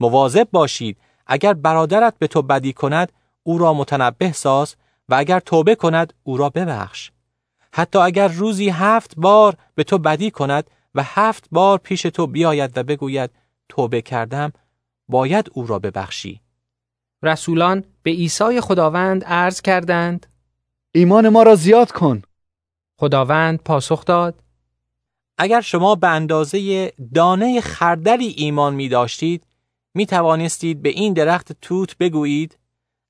[0.00, 4.76] مواظب باشید اگر برادرت به تو بدی کند او را متنبه ساز
[5.08, 7.10] و اگر توبه کند او را ببخش.
[7.72, 12.78] حتی اگر روزی هفت بار به تو بدی کند و هفت بار پیش تو بیاید
[12.78, 13.30] و بگوید
[13.68, 14.52] توبه کردم
[15.08, 16.40] باید او را ببخشی.
[17.22, 20.26] رسولان به عیسی خداوند عرض کردند
[20.92, 22.22] ایمان ما را زیاد کن.
[22.98, 24.42] خداوند پاسخ داد.
[25.38, 29.46] اگر شما به اندازه دانه خردلی ایمان می داشتید
[29.96, 32.58] می توانستید به این درخت توت بگویید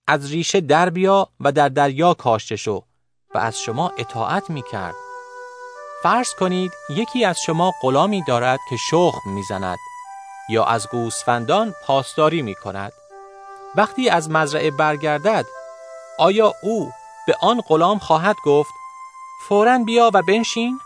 [0.06, 2.82] از ریشه در بیا و در دریا کاشته شو
[3.34, 4.94] و از شما اطاعت می کرد.
[6.02, 9.78] فرض کنید یکی از شما غلامی دارد که شخم می‌زند
[10.48, 12.92] یا از گوسفندان پاسداری می کند.
[13.76, 15.46] وقتی از مزرعه برگردد
[16.18, 16.92] آیا او
[17.26, 18.72] به آن غلام خواهد گفت
[19.48, 20.80] فورا بیا و بنشین؟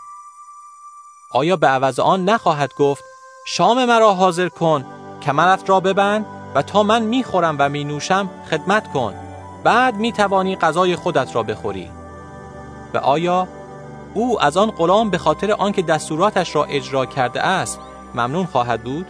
[1.31, 3.03] آیا به عوض آن نخواهد گفت
[3.47, 6.25] شام مرا حاضر کن کمرت را ببند
[6.55, 9.13] و تا من می‌خورم و می نوشم خدمت کن.
[9.63, 11.89] بعد می توانی غذای خودت را بخوری.
[12.93, 13.47] و آیا
[14.13, 17.79] او از آن غلام به خاطر آنکه دستوراتش را اجرا کرده است
[18.15, 19.07] ممنون خواهد بود؟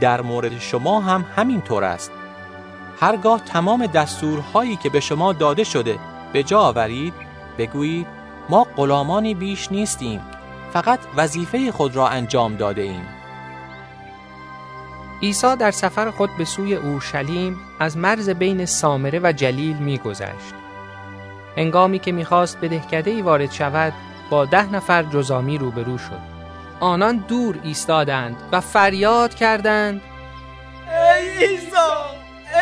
[0.00, 2.10] در مورد شما هم همین طور است.
[3.00, 5.98] هرگاه تمام دستورهایی که به شما داده شده
[6.32, 7.14] به جا آورید
[7.58, 8.06] بگویید
[8.48, 10.20] ما غلامانی بیش نیستیم
[10.72, 13.19] فقط وظیفه خود را انجام داده ایم.
[15.22, 20.54] عیسی در سفر خود به سوی اورشلیم از مرز بین سامره و جلیل میگذشت.
[21.56, 23.92] هنگامی که می‌خواست به دهکده ای وارد شود
[24.30, 26.30] با ده نفر جزامی روبرو شد.
[26.80, 30.00] آنان دور ایستادند و فریاد کردند
[31.16, 31.66] ای عیسی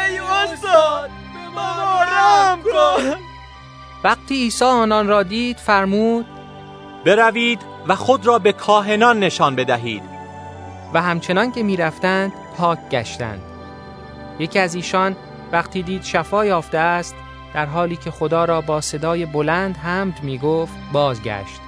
[0.09, 3.17] ای استاد به ما رحم کن
[4.05, 6.27] وقتی عیسی آنان را دید فرمود
[7.05, 10.03] بروید و خود را به کاهنان نشان بدهید
[10.95, 13.43] و همچنان که می‌رفتند پاک گشتند.
[14.39, 15.17] یکی از ایشان
[15.53, 17.15] وقتی دید شفا یافته است
[17.55, 21.61] در حالی که خدا را با صدای بلند حمد می گفت بازگشت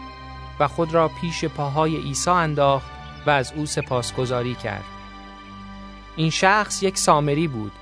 [0.61, 2.91] و خود را پیش پاهای عیسی انداخت
[3.27, 4.85] و از او سپاسگزاری کرد.
[6.17, 7.73] این شخص یک سامری بود.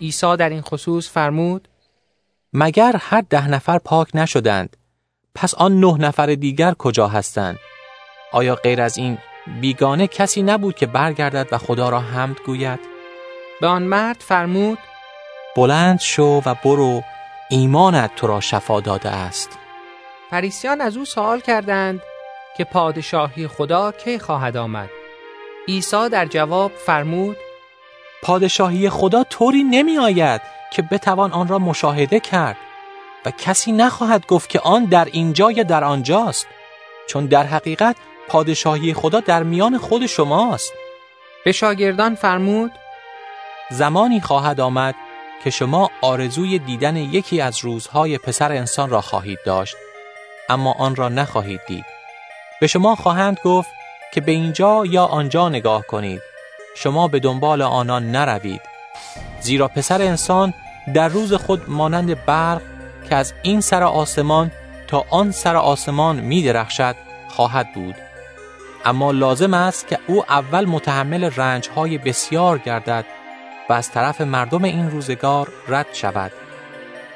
[0.00, 1.68] عیسی در این خصوص فرمود
[2.52, 4.76] مگر هر ده نفر پاک نشدند
[5.34, 7.58] پس آن نه نفر دیگر کجا هستند؟
[8.32, 12.80] آیا غیر از این بیگانه کسی نبود که برگردد و خدا را حمد گوید.
[13.60, 14.78] به آن مرد فرمود
[15.56, 17.02] بلند شو و برو
[17.50, 19.58] ایمانت تو را شفا داده است.
[20.30, 22.00] فریسیان از او سوال کردند
[22.56, 24.90] که پادشاهی خدا کی خواهد آمد.
[25.68, 27.36] عیسی در جواب فرمود
[28.22, 30.40] پادشاهی خدا طوری نمی آید
[30.72, 32.56] که بتوان آن را مشاهده کرد
[33.26, 36.46] و کسی نخواهد گفت که آن در اینجا یا در آنجاست.
[37.08, 37.96] چون در حقیقت
[38.28, 40.72] پادشاهی خدا در میان خود شماست.
[41.44, 42.72] به شاگردان فرمود
[43.70, 44.94] زمانی خواهد آمد
[45.44, 49.76] که شما آرزوی دیدن یکی از روزهای پسر انسان را خواهید داشت
[50.48, 51.84] اما آن را نخواهید دید.
[52.60, 53.70] به شما خواهند گفت
[54.14, 56.22] که به اینجا یا آنجا نگاه کنید.
[56.76, 58.60] شما به دنبال آنان نروید.
[59.40, 60.54] زیرا پسر انسان
[60.94, 62.62] در روز خود مانند برق
[63.08, 64.50] که از این سر آسمان
[64.88, 66.96] تا آن سر آسمان می درخشد
[67.28, 67.94] خواهد بود.
[68.84, 73.04] اما لازم است که او اول متحمل رنجهای بسیار گردد
[73.68, 76.32] و از طرف مردم این روزگار رد شود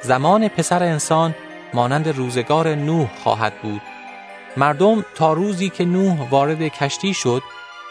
[0.02, 1.34] زمان پسر انسان
[1.74, 3.80] مانند روزگار نوح خواهد بود
[4.56, 7.42] مردم تا روزی که نوح وارد کشتی شد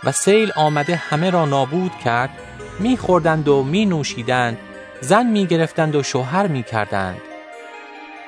[0.03, 2.29] و سیل آمده همه را نابود کرد
[2.79, 4.57] میخوردند و می نوشیدند
[5.01, 7.21] زن می گرفتند و شوهر می کردند.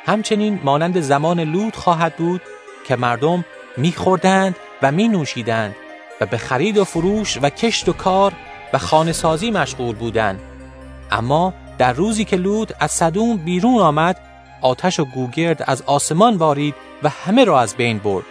[0.06, 2.42] همچنین مانند زمان لود خواهد بود
[2.88, 3.46] که مردم
[3.78, 5.76] میخوردند و می نوشیدند
[6.22, 8.34] و به خرید و فروش و کشت و کار
[8.74, 10.40] و خانه سازی مشغول بودند.
[11.12, 14.20] اما در روزی که لود از صدوم بیرون آمد
[14.62, 18.26] آتش و گوگرد از آسمان وارید و همه را از بین برد.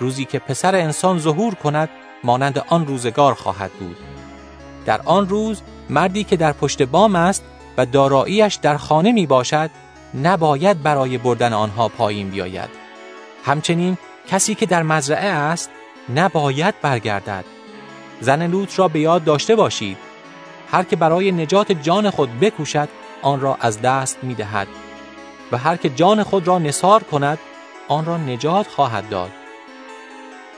[0.00, 1.88] روزی که پسر انسان ظهور کند
[2.24, 3.96] مانند آن روزگار خواهد بود.
[4.86, 7.44] در آن روز مردی که در پشت بام است
[7.76, 9.70] و داراییش در خانه می باشد
[10.22, 12.70] نباید برای بردن آنها پایین بیاید.
[13.44, 13.98] همچنین
[14.30, 15.70] کسی که در مزرعه است
[16.14, 17.44] نباید برگردد.
[18.20, 19.96] زن لوط را به یاد داشته باشید.
[20.72, 22.88] هر که برای نجات جان خود بکوشد
[23.22, 24.68] آن را از دست می دهد
[25.52, 27.38] و هر که جان خود را نصار کند
[27.88, 29.30] آن را نجات خواهد داد.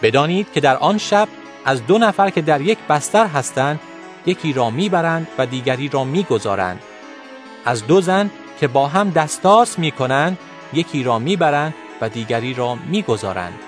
[0.02, 1.28] بدانید که در آن شب
[1.64, 3.80] از دو نفر که در یک بستر هستند
[4.26, 6.82] یکی را می‌برند و دیگری را می‌گذارند.
[7.64, 10.38] از دو زن که با هم دستاس می‌کنند
[10.72, 13.58] یکی را می‌برند و دیگری را می‌گذارند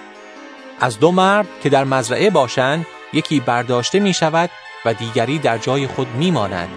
[0.80, 4.50] از دو مرد که در مزرعه باشند یکی برداشته می شود
[4.84, 6.68] و دیگری در جای خود می ماند.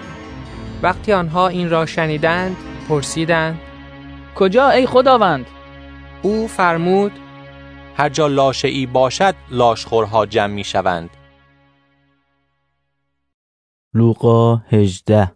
[0.84, 2.58] وقتی آنها این را شنیدند
[2.90, 3.60] پرسیدند
[4.36, 5.46] کجا ای خداوند؟
[6.22, 7.12] او فرمود
[7.98, 11.10] هر جا لاشه ای باشد لاشخورها جمع می شوند.
[13.94, 15.32] لوقا 18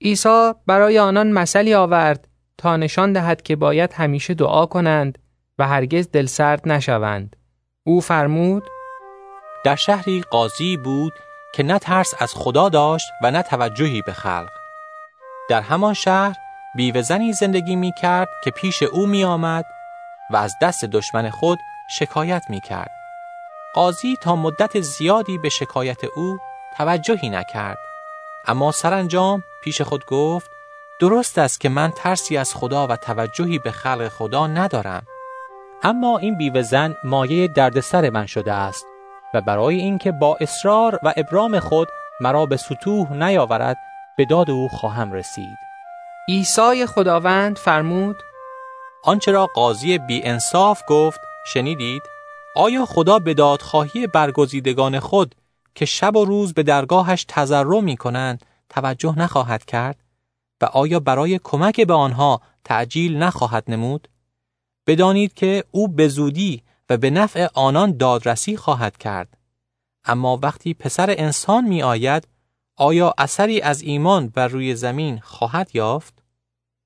[0.00, 2.29] عیسی برای آنان مثلی آورد
[2.60, 5.18] تا نشان دهد که باید همیشه دعا کنند
[5.58, 7.36] و هرگز دلسرد نشوند.
[7.86, 8.62] او فرمود
[9.64, 11.12] در شهری قاضی بود
[11.54, 14.50] که نه ترس از خدا داشت و نه توجهی به خلق.
[15.50, 16.36] در همان شهر
[16.76, 19.64] بیوه زنی زندگی می کرد که پیش او می آمد
[20.30, 21.58] و از دست دشمن خود
[21.98, 22.90] شکایت می کرد.
[23.74, 26.38] قاضی تا مدت زیادی به شکایت او
[26.76, 27.78] توجهی نکرد.
[28.46, 30.50] اما سرانجام پیش خود گفت
[31.00, 35.02] درست است که من ترسی از خدا و توجهی به خلق خدا ندارم.
[35.82, 38.86] اما این بیوه زن مایه دردسر من شده است
[39.34, 41.88] و برای اینکه با اصرار و ابرام خود
[42.20, 43.76] مرا به سطوح نیاورد
[44.16, 45.58] به داد او خواهم رسید
[46.28, 48.16] عیسی خداوند فرمود
[49.04, 52.02] آنچه را قاضی بی انصاف گفت شنیدید؟
[52.56, 55.34] آیا خدا به دادخواهی برگزیدگان خود
[55.74, 59.96] که شب و روز به درگاهش تضرع می کنند توجه نخواهد کرد؟
[60.60, 64.08] و آیا برای کمک به آنها تعجیل نخواهد نمود؟
[64.86, 69.38] بدانید که او به زودی و به نفع آنان دادرسی خواهد کرد.
[70.04, 72.28] اما وقتی پسر انسان می آید،
[72.76, 76.22] آیا اثری از ایمان بر روی زمین خواهد یافت؟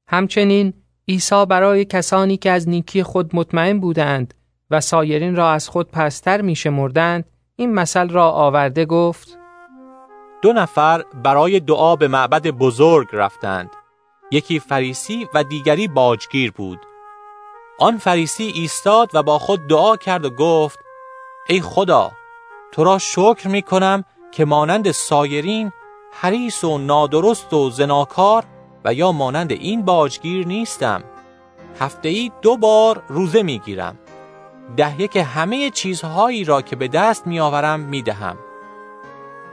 [0.08, 0.74] همچنین
[1.08, 4.34] عیسی برای کسانی که از نیکی خود مطمئن بودند
[4.70, 7.24] و سایرین را از خود پستر می شمردند
[7.56, 9.38] این مثل را آورده گفت
[10.44, 13.70] دو نفر برای دعا به معبد بزرگ رفتند.
[14.30, 16.78] یکی فریسی و دیگری باجگیر بود.
[17.78, 20.78] آن فریسی ایستاد و با خود دعا کرد و گفت
[21.48, 22.12] ای خدا
[22.72, 25.72] تو را شکر می کنم که مانند سایرین
[26.12, 28.44] حریص و نادرست و زناکار
[28.84, 31.04] و یا مانند این باجگیر نیستم.
[31.80, 33.98] هفته ای دو بار روزه می گیرم
[34.76, 38.38] ده که همه چیزهایی را که به دست می آورم می دهم.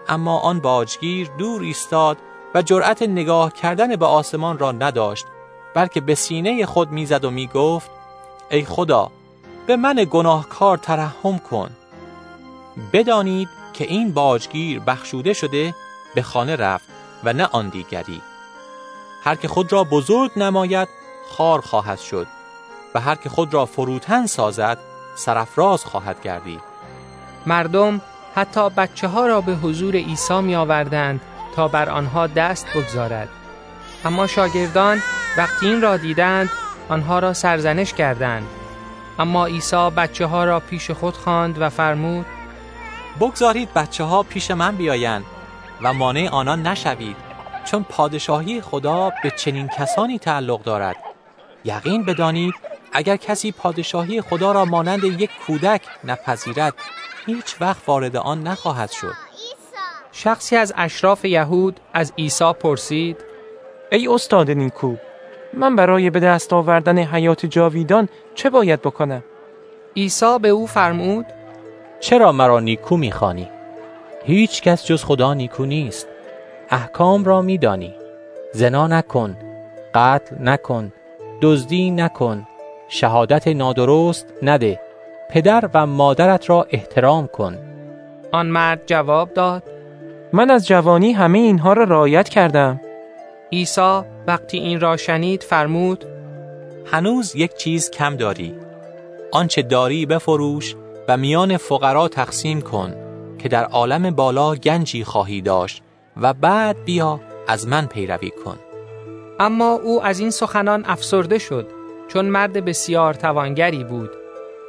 [0.07, 2.17] اما آن باجگیر دور ایستاد
[2.55, 5.25] و جرأت نگاه کردن به آسمان را نداشت
[5.73, 7.91] بلکه به سینه خود می‌زد و می گفت
[8.51, 9.11] ای خدا
[9.67, 11.69] به من گناهکار ترحم کن.
[12.93, 15.75] بدانید که این باجگیر بخشوده شده
[16.15, 16.85] به خانه رفت
[17.23, 18.21] و نه آن دیگری.
[19.23, 20.87] هر که خود را بزرگ نماید
[21.29, 22.27] خار خواهد شد
[22.95, 24.77] و هر که خود را فروتن سازد
[25.15, 26.61] سرفراز خواهد گردید.
[27.45, 28.01] مردم
[28.35, 31.21] حتی بچه ها را به حضور عیسی می آوردند
[31.55, 33.29] تا بر آنها دست بگذارد.
[34.05, 35.01] اما شاگردان
[35.37, 36.49] وقتی این را دیدند
[36.89, 38.47] آنها را سرزنش کردند.
[39.19, 42.25] اما عیسی بچه ها را پیش خود خواند و فرمود
[43.19, 45.25] بگذارید بچه ها پیش من بیایند
[45.81, 47.15] و مانع آنان نشوید
[47.65, 50.95] چون پادشاهی خدا به چنین کسانی تعلق دارد.
[51.65, 52.53] یقین بدانید
[52.93, 56.73] اگر کسی پادشاهی خدا را مانند یک کودک نپذیرد
[57.25, 59.13] هیچ وقت وارد آن نخواهد شد.
[60.11, 63.17] شخصی از اشراف یهود از عیسی پرسید
[63.91, 64.95] ای استاد نیکو
[65.53, 69.23] من برای به دست آوردن حیات جاویدان چه باید بکنم؟
[69.95, 71.25] عیسی به او فرمود
[71.99, 73.49] چرا مرا نیکو می‌خوانی؟
[74.23, 76.07] هیچ کس جز خدا نیکو نیست.
[76.69, 77.95] احکام را میدانی.
[78.53, 79.37] زنا نکن
[79.95, 80.93] قتل نکن
[81.41, 82.47] دزدی نکن.
[82.89, 84.79] شهادت نادرست نده.
[85.31, 87.57] پدر و مادرت را احترام کن.
[88.31, 89.63] آن مرد جواب داد
[90.33, 92.81] من از جوانی همه اینها را رعایت کردم.
[93.51, 96.05] عیسی وقتی این را شنید فرمود
[96.85, 98.55] هنوز یک چیز کم داری.
[99.31, 100.75] آنچه داری بفروش
[101.07, 102.93] و میان فقرا تقسیم کن
[103.39, 105.83] که در عالم بالا گنجی خواهی داشت
[106.21, 108.57] و بعد بیا از من پیروی کن.
[109.39, 111.67] اما او از این سخنان افسرده شد
[112.07, 114.20] چون مرد بسیار توانگری بود.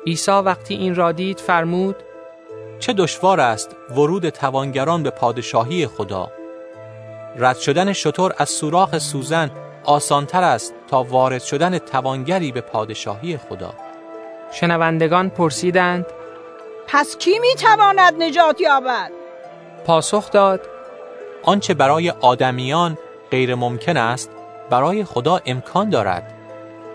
[0.06, 1.96] عیسی وقتی این را دید فرمود
[2.78, 6.32] چه دشوار است ورود توانگران به پادشاهی خدا.
[7.38, 9.50] رد شدن شطور از سوراخ سوزن
[9.84, 13.74] آسانتر است تا وارد شدن توانگری به پادشاهی خدا.
[14.52, 16.06] شنوندگان پرسیدند
[16.86, 19.10] پس کی می‌تواند نجات یابد؟
[19.86, 20.60] پاسخ داد
[21.42, 22.98] آنچه برای آدمیان
[23.30, 24.30] غیر ممکن است
[24.70, 26.34] برای خدا امکان دارد.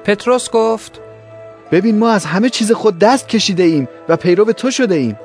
[0.04, 1.02] پتروس گفت
[1.72, 5.20] ببین ما از همه چیز خود دست کشیده ایم و پیرو تو شده ایم.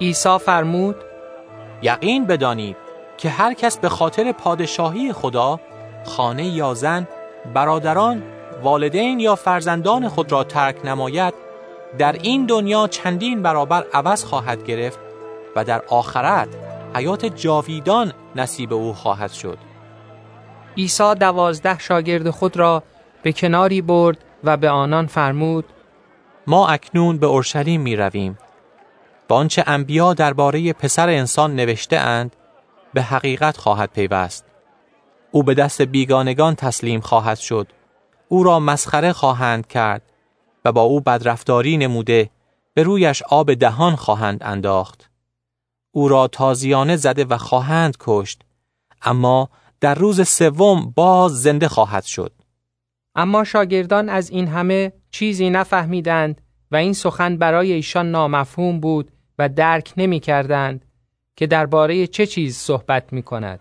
[0.00, 0.96] عیسی فرمود
[1.82, 2.76] یقین بدانید
[3.16, 5.60] که هر کس به خاطر پادشاهی خدا
[6.04, 7.08] خانه یا زن
[7.54, 8.22] برادران
[8.62, 11.34] والدین یا فرزندان خود را ترک نماید
[11.98, 14.98] در این دنیا چندین برابر عوض خواهد گرفت
[15.56, 16.48] و در آخرت
[16.94, 19.58] حیات جاویدان نصیب او خواهد شد.
[20.76, 22.82] عیسی دوازده شاگرد خود را
[23.22, 25.64] به کناری برد و به آنان فرمود
[26.46, 28.38] ما اکنون به اورشلیم می رویم
[29.28, 32.36] با آنچه انبیا درباره پسر انسان نوشته اند
[32.94, 34.44] به حقیقت خواهد پیوست.
[35.30, 37.68] او به دست بیگانگان تسلیم خواهد شد.
[38.28, 40.02] او را مسخره خواهند کرد
[40.64, 42.30] و با او بدرفتاری نموده
[42.74, 45.10] به رویش آب دهان خواهند انداخت.
[45.90, 48.42] او را تازیانه زده و خواهند کشت
[49.02, 49.48] اما
[49.80, 52.32] در روز سوم باز زنده خواهد شد.
[53.14, 59.48] اما شاگردان از این همه چیزی نفهمیدند و این سخن برای ایشان نامفهوم بود و
[59.48, 60.84] درک نمی کردند
[61.36, 63.60] که درباره چه چیز صحبت می کند.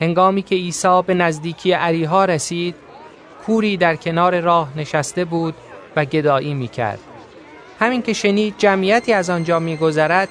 [0.00, 2.74] هنگامی که عیسی به نزدیکی عریها رسید،
[3.46, 5.54] کوری در کنار راه نشسته بود
[5.96, 6.98] و گدایی می کرد.
[7.78, 10.28] همین که شنید جمعیتی از آنجا می گذرد،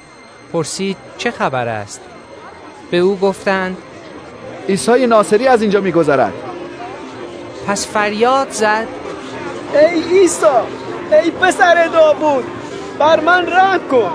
[0.54, 2.02] پرسید چه خبر است؟
[2.92, 3.78] به او گفتند
[4.70, 6.55] عیسی ناصری از اینجا می گذرد.
[7.68, 8.88] پس فریاد زد.
[9.74, 10.45] ای عیسی
[11.11, 12.44] ای پسر داوود
[13.00, 14.11] بر من رحم کن.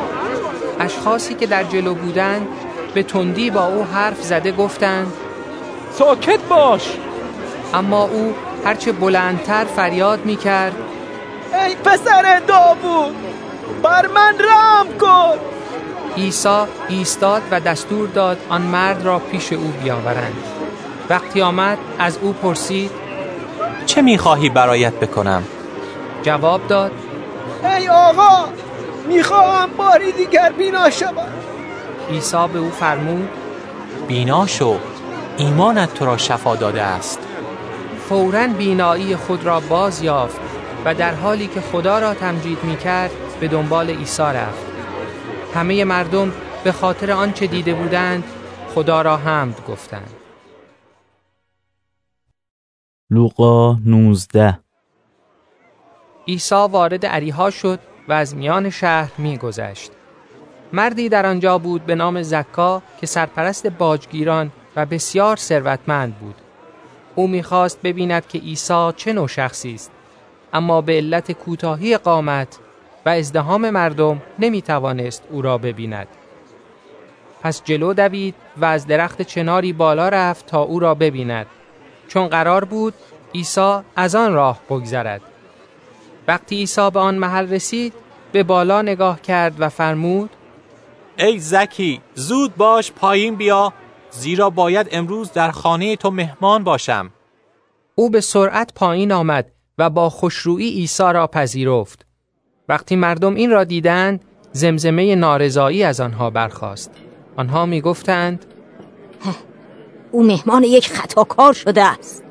[0.81, 2.49] اشخاصی که در جلو بودند
[2.95, 5.12] به تندی با او حرف زده گفتند
[5.93, 6.97] ساکت باش.
[7.75, 10.75] اما او هرچه بلندتر فریاد می کرد
[11.53, 13.17] ای پسر داوود
[13.83, 15.39] بر من رحم کن.
[16.17, 20.45] عیسی ایستاد و دستور داد آن مرد را پیش او بیاورند.
[21.11, 22.91] وقتی آمد از او پرسید
[23.86, 25.42] چه می‌خواهی برایت بکنم؟
[26.23, 26.92] جواب داد.
[27.65, 28.44] ای آقا
[29.09, 31.28] می‌خواهم باری دیگر بینا شوم.
[32.10, 33.28] عیسی به او فرمود
[34.09, 34.78] بینا شو
[35.36, 37.18] ایمانت تو را شفا داده است.
[38.09, 40.41] فورا بینایی خود را باز یافت
[40.84, 43.10] و در حالی که خدا را تمجید می کرد
[43.41, 44.65] به دنبال عیسی رفت.
[45.55, 46.33] همه مردم
[46.65, 48.25] به خاطر آنچه دیده بودند
[48.75, 50.20] خدا را حمد گفتند.
[53.13, 54.59] لوقا 19
[56.29, 59.91] عیسی وارد عریها شد و از میان شهر میگذشت.
[60.73, 66.35] مردی در آنجا بود به نام زکا که سرپرست باجگیران و بسیار ثروتمند بود.
[67.15, 69.91] او می‌خواست ببیند که عیسی چه نوع شخصی است
[70.53, 72.59] اما به علت کوتاهی قامت
[73.07, 76.09] و ازدهام مردم نمی‌توانست او را ببیند.
[77.43, 81.47] پس جلو دوید و از درخت چناری بالا رفت تا او را ببیند
[82.11, 82.95] چون قرار بود
[83.35, 85.21] عیسی از آن راه بگذرد.
[86.29, 87.93] وقتی عیسی به آن محل رسید
[88.33, 90.31] به بالا نگاه کرد و فرمود
[91.19, 93.73] ای زکی زود باش پایین بیا
[94.11, 97.11] زیرا باید امروز در خانه تو مهمان باشم.
[97.95, 102.07] او به سرعت پایین آمد و با خوشرویی عیسی را پذیرفت.
[102.69, 106.91] وقتی مردم این را دیدند زمزمه نارضایی از آنها برخاست.
[107.37, 108.47] آنها می گفتند
[110.13, 112.23] او مهمان یک خطاکار شده است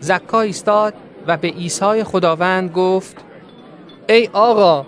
[0.00, 0.94] زکا ایستاد
[1.26, 3.16] و به عیسی خداوند گفت
[4.08, 4.86] ای آقا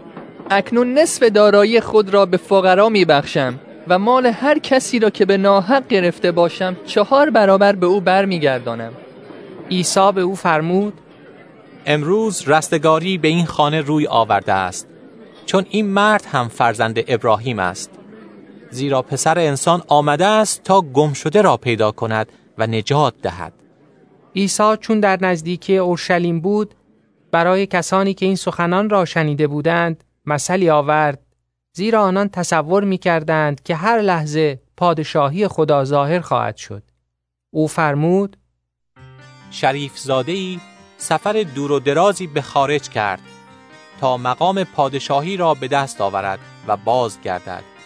[0.51, 5.25] اکنون نصف دارایی خود را به فقرا می بخشم و مال هر کسی را که
[5.25, 8.93] به ناحق گرفته باشم چهار برابر به او بر می گردانم.
[9.71, 10.93] عیسی به او فرمود
[11.87, 14.89] امروز رستگاری به این خانه روی آورده است
[15.47, 17.98] چون این مرد هم فرزند ابراهیم است
[18.71, 23.53] زیرا پسر انسان آمده است تا گم شده را پیدا کند و نجات دهد.
[24.37, 26.75] عیسی چون در نزدیکی اورشلیم بود
[27.33, 31.23] برای کسانی که این سخنان را شنیده بودند مثلی آورد
[31.73, 36.83] زیرا آنان تصور می کردند که هر لحظه پادشاهی خدا ظاهر خواهد شد.
[37.51, 38.37] او فرمود
[39.51, 40.61] شریف زاده ای
[40.99, 43.21] سفر دور و درازی به خارج کرد
[44.01, 46.39] تا مقام پادشاهی را به دست آورد
[46.69, 47.78] و باز گردد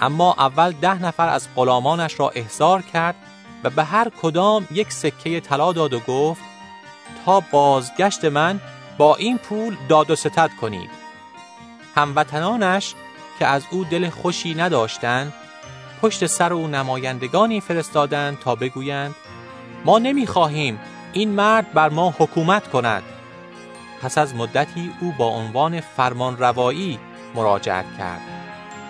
[0.00, 3.14] اما اول ده نفر از غلامانش را احضار کرد
[3.64, 6.42] و به هر کدام یک سکه طلا داد و گفت
[7.24, 8.60] تا بازگشت من
[8.98, 10.90] با این پول داد و ستد کنید.
[11.94, 12.94] هموطنانش
[13.38, 15.32] که از او دل خوشی نداشتند
[16.02, 19.14] پشت سر او نمایندگانی فرستادند تا بگویند
[19.84, 20.78] ما نمی‌خواهیم
[21.12, 23.02] این مرد بر ما حکومت کند.
[24.02, 26.98] پس از مدتی او با عنوان فرمان روایی
[27.34, 28.37] مراجعت کرد.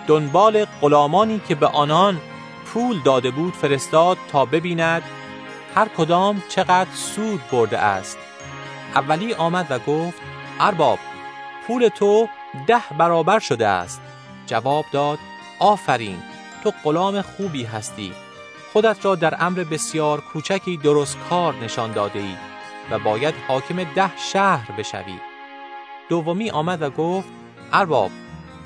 [0.09, 2.21] دنبال غلامانی که به آنان
[2.65, 5.03] پول داده بود فرستاد تا ببیند
[5.75, 8.17] هر کدام چقدر سود برده است.
[8.95, 10.21] اولی آمد و گفت
[10.59, 10.99] ارباب
[11.67, 12.27] پول تو
[12.67, 14.01] ده برابر شده است.
[14.45, 15.19] جواب داد
[15.59, 16.17] آفرین
[16.63, 18.13] تو غلام خوبی هستی.
[18.73, 22.35] خودت را در امر بسیار کوچکی درست کار نشان داده ای
[22.91, 25.19] و باید حاکم ده شهر بشوی.
[26.09, 27.29] دومی آمد و گفت
[27.73, 28.11] ارباب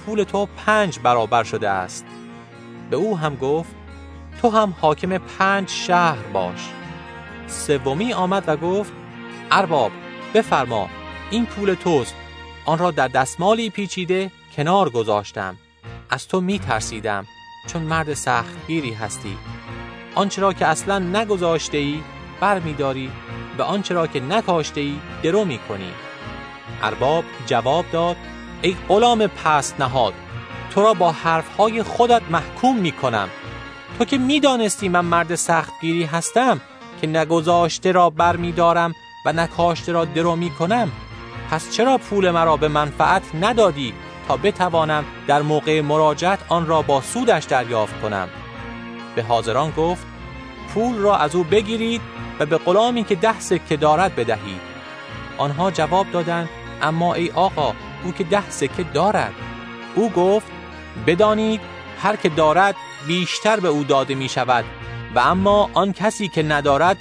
[0.06, 2.06] پول تو پنج برابر شده است.
[2.90, 3.76] به او هم گفت
[4.42, 6.70] تو هم حاکم پنج شهر باش.
[7.48, 8.94] سومی آمد و گفت
[9.52, 9.92] ارباب
[10.34, 10.90] بفرما
[11.32, 12.16] این پول توست.
[12.66, 15.58] آن را در دستمالی پیچیده کنار گذاشتم.
[16.10, 17.26] از تو می ترسیدم
[17.68, 19.38] چون مرد سختگیری هستی.
[20.16, 22.04] آنچه را که اصلا نگذاشته ای
[22.40, 23.12] بر می داری.
[23.58, 25.92] و آنچه را که نکاشته ای درو می کنی.
[26.82, 28.16] ارباب جواب داد
[28.64, 30.14] ای غلام پست نهاد
[30.70, 33.30] تو را با حرفهای خودت محکوم می کنم
[33.98, 36.62] تو که می دانستی من مرد سختگیری هستم
[37.02, 40.92] که نگذاشته را بر می دارم و نکاشته را درو می کنم
[41.50, 43.94] پس چرا پول مرا به منفعت ندادی
[44.28, 48.30] تا بتوانم در موقع مراجعت آن را با سودش دریافت کنم؟
[49.16, 50.06] به حاضران گفت
[50.74, 52.02] پول را از او بگیرید
[52.40, 54.62] و به غلامی که ده سکه دارد بدهید.
[55.38, 56.50] آنها جواب دادند
[56.82, 59.34] اما ای آقا او که ده سکه دارد.
[59.96, 60.48] او گفت
[61.08, 61.62] بدانید
[62.02, 62.76] هر که دارد
[63.08, 64.66] بیشتر به او داده می شود
[65.16, 66.98] و اما آن کسی که ندارد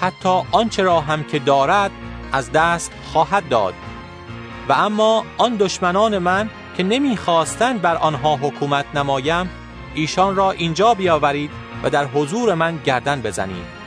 [0.00, 1.90] حتی آنچه را هم که دارد
[2.32, 3.74] از دست خواهد داد.
[4.68, 9.50] و اما آن دشمنان من که نمی‌خواستند بر آنها حکومت نمایم
[9.94, 11.50] ایشان را اینجا بیاورید
[11.82, 13.80] و در حضور من گردن بزنید.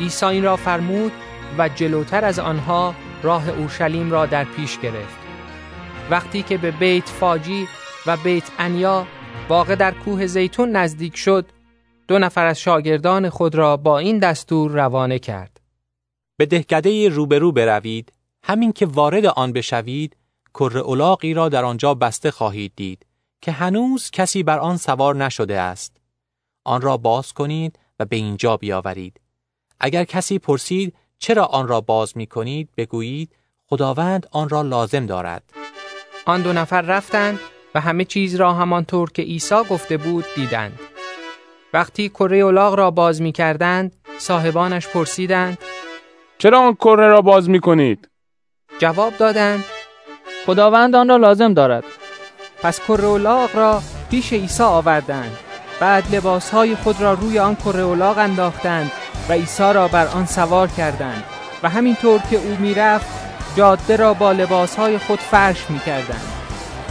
[0.00, 1.12] عیسی این را فرمود
[1.58, 5.19] و جلوتر از آنها راه اورشلیم را در پیش گرفت.
[6.10, 7.68] وقتی که به بیت فاجی
[8.06, 9.06] و بیت انیا
[9.48, 11.46] واقع در کوه زیتون نزدیک شد
[12.08, 15.60] دو نفر از شاگردان خود را با این دستور روانه کرد.
[16.36, 20.16] به دهکده روبرو بروید همین که وارد آن بشوید
[20.54, 23.06] کره اولاغی را در آنجا بسته خواهید دید
[23.40, 25.96] که هنوز کسی بر آن سوار نشده است.
[26.64, 29.20] آن را باز کنید و به اینجا بیاورید.
[29.80, 35.42] اگر کسی پرسید چرا آن را باز می کنید بگویید خداوند آن را لازم دارد.
[36.26, 37.38] آن دو نفر رفتند
[37.74, 40.80] و همه چیز را همانطور که عیسی گفته بود دیدند
[41.72, 45.58] وقتی کره اولاغ را باز می کردند صاحبانش پرسیدند
[46.38, 48.08] چرا آن کره را باز می کنید؟
[48.78, 49.64] جواب دادند
[50.46, 51.84] خداوند آن را لازم دارد
[52.62, 55.36] پس کره اولاغ را پیش عیسی آوردند
[55.80, 58.92] بعد لباسهای خود را روی آن کره اولاغ انداختند
[59.28, 61.24] و عیسی را بر آن سوار کردند
[61.62, 66.32] و همینطور که او می‌رفت جاده را با لباسهای خود فرش می‌کردند.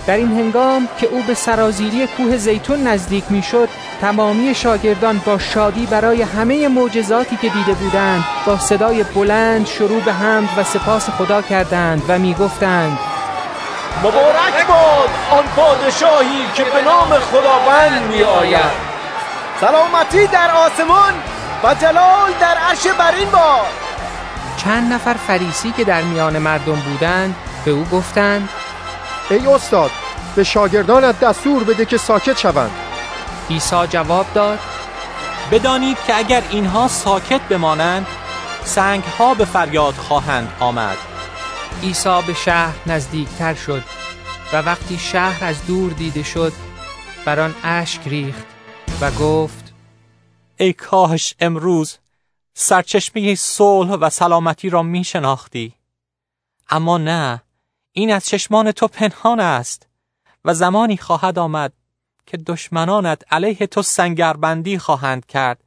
[0.07, 3.69] در این هنگام که او به سرازیری کوه زیتون نزدیک می‌شد
[4.01, 10.13] تمامی شاگردان با شادی برای همه معجزاتی که دیده بودند با صدای بلند شروع به
[10.13, 12.99] حمد و سپاس خدا کردند و می‌گفتند
[14.03, 18.89] مبارک باد آن پادشاهی که به نام خداوند می آید
[19.61, 21.13] سلامتی در آسمان
[21.63, 23.88] و جلال در عرش برین باد.
[24.63, 28.49] چند نفر فریسی که در میان مردم بودند به او گفتند
[29.29, 29.91] ای استاد
[30.35, 32.71] به شاگردانت دستور بده که ساکت شوند.
[33.49, 34.59] عیسی جواب داد
[35.51, 38.07] بدانید که اگر اینها ساکت بمانند
[38.63, 40.97] سنگ ها به فریاد خواهند آمد.
[41.83, 43.83] عیسی به شهر نزدیکتر شد
[44.53, 46.53] و وقتی شهر از دور دیده شد
[47.25, 48.45] بر آن اشک ریخت
[49.01, 49.73] و گفت
[50.57, 51.97] ای کاش امروز
[52.61, 55.73] سرچشمه صلح و سلامتی را می شناختی
[56.69, 57.43] اما نه
[57.91, 59.87] این از چشمان تو پنهان است
[60.45, 61.73] و زمانی خواهد آمد
[62.25, 65.63] که دشمنانت علیه تو سنگربندی خواهند کرد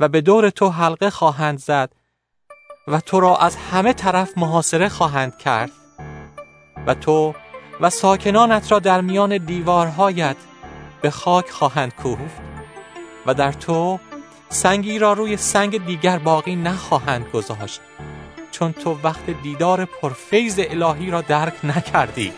[0.00, 1.92] و به دور تو حلقه خواهند زد
[2.88, 5.72] و تو را از همه طرف محاصره خواهند کرد
[6.86, 7.34] و تو
[7.80, 10.36] و ساکنانت را در میان دیوارهایت
[11.02, 12.40] به خاک خواهند کوفت
[13.26, 13.98] و در تو
[14.48, 17.80] سنگی را روی سنگ دیگر باقی نخواهند گذاشت
[18.50, 22.32] چون تو وقت دیدار پرفیز الهی را درک نکردی.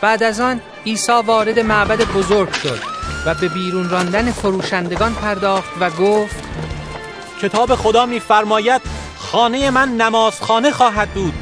[0.00, 2.78] بعد از آن عیسی وارد معبد بزرگ شد
[3.26, 6.44] و به بیرون راندن فروشندگان پرداخت و گفت
[7.42, 8.82] کتاب خدا میفرماید
[9.16, 11.34] خانه من نمازخانه خواهد بود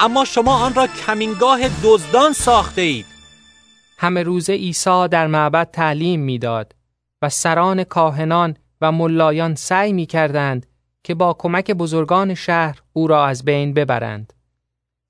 [0.00, 3.06] اما شما آن را کمینگاه دزدان ساخته اید
[3.98, 6.74] همه روز عیسی در معبد تعلیم می‌داد
[7.22, 10.66] و سران کاهنان و ملایان سعی می کردند
[11.04, 14.32] که با کمک بزرگان شهر او را از بین ببرند.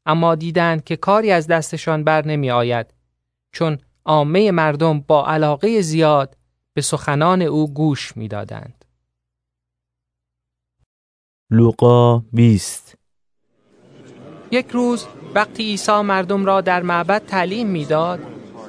[0.07, 2.95] اما دیدند که کاری از دستشان بر نمی آید
[3.53, 6.37] چون عامه مردم با علاقه زیاد
[6.75, 8.85] به سخنان او گوش می دادند.
[11.51, 12.99] لوقا 20
[14.51, 18.21] یک روز وقتی عیسی مردم را در معبد تعلیم می‌داد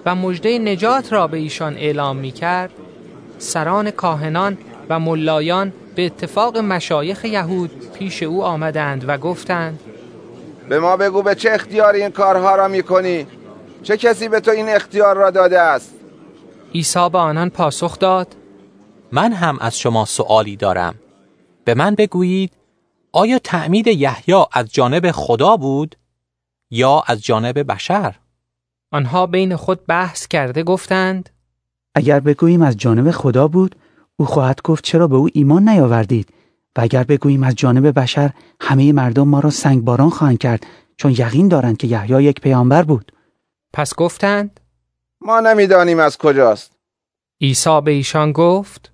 [0.05, 2.71] و مژده نجات را به ایشان اعلام می کرد
[3.37, 4.57] سران کاهنان
[4.89, 9.79] و ملایان به اتفاق مشایخ یهود پیش او آمدند و گفتند
[10.69, 13.27] به ما بگو به چه اختیاری این کارها را می کنی؟
[13.83, 15.93] چه کسی به تو این اختیار را داده است؟
[16.73, 18.35] عیسی به آنان پاسخ داد
[19.11, 20.95] من هم از شما سوالی دارم
[21.65, 22.53] به من بگویید
[23.11, 25.95] آیا تعمید یحیی از جانب خدا بود
[26.71, 28.15] یا از جانب بشر؟
[28.91, 31.29] آنها بین خود بحث کرده گفتند
[31.95, 33.75] اگر بگوییم از جانب خدا بود
[34.17, 36.33] او خواهد گفت چرا به او ایمان نیاوردید
[36.75, 40.65] و اگر بگوییم از جانب بشر همه مردم ما را سنگباران خواهند کرد
[40.97, 43.11] چون یقین دارند که یحیی یک پیامبر بود
[43.73, 44.59] پس گفتند
[45.21, 46.71] ما نمی‌دانیم از کجاست
[47.41, 48.91] عیسی به ایشان گفت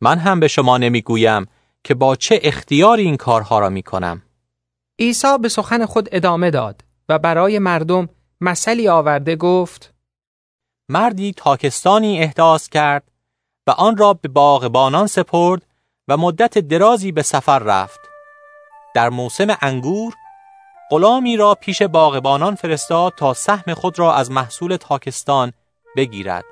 [0.00, 1.46] من هم به شما نمی‌گویم
[1.84, 4.22] که با چه اختیاری این کارها را می کنم.
[4.98, 8.08] عیسی به سخن خود ادامه داد و برای مردم
[8.40, 9.94] مثلی آورده گفت
[10.88, 13.04] مردی تاکستانی احداث کرد
[13.68, 15.62] و آن را به باغبانان سپرد
[16.08, 18.00] و مدت درازی به سفر رفت.
[18.94, 20.14] در موسم انگور
[20.90, 25.52] غلامی را پیش باغبانان فرستاد تا سهم خود را از محصول تاکستان
[25.96, 26.44] بگیرد.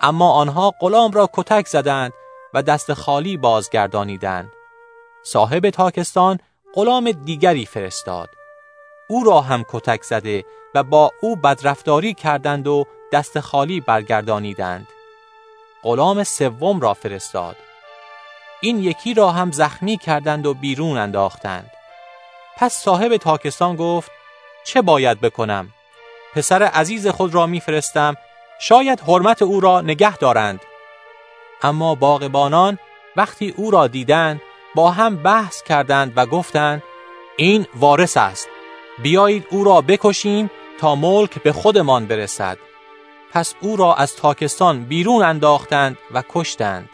[0.00, 2.12] اما آنها غلام را کتک زدند
[2.54, 4.50] و دست خالی بازگردانیدند.
[5.24, 6.38] صاحب تاکستان
[6.74, 8.28] غلام دیگری فرستاد.
[9.08, 14.86] او را هم کتک زده و با او بدرفتاری کردند و دست خالی برگردانیدند
[15.84, 17.56] غلام سوم را فرستاد.
[18.60, 21.70] این یکی را هم زخمی کردند و بیرون انداختند.
[22.56, 24.10] پس صاحب تاکستان گفت
[24.64, 25.68] چه باید بکنم؟
[26.34, 28.14] پسر عزیز خود را میفرستم.
[28.60, 30.60] شاید حرمت او را نگه دارند.
[31.62, 32.78] اما باغبانان
[33.16, 34.40] وقتی او را دیدند
[34.74, 36.82] با هم بحث کردند و گفتند
[37.36, 38.48] این وارث است.
[39.02, 42.58] بیایید او را بکشیم تا ملک به خودمان برسد.
[43.34, 46.88] پس او را از تاکستان بیرون انداختند و کشتند.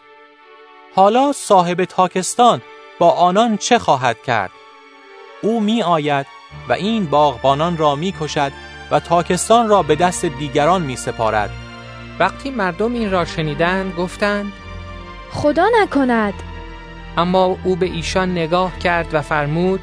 [0.95, 2.63] حالا صاحب تاکستان
[2.99, 4.51] با آنان چه خواهد کرد؟
[5.43, 6.27] او می آید
[6.69, 8.53] و این باغبانان را می کشد
[8.91, 11.51] و تاکستان را به دست دیگران می سپارد
[12.19, 14.53] وقتی مردم این را شنیدند گفتند
[15.33, 16.35] خدا نکند.
[17.17, 19.81] اما او به ایشان نگاه کرد و فرمود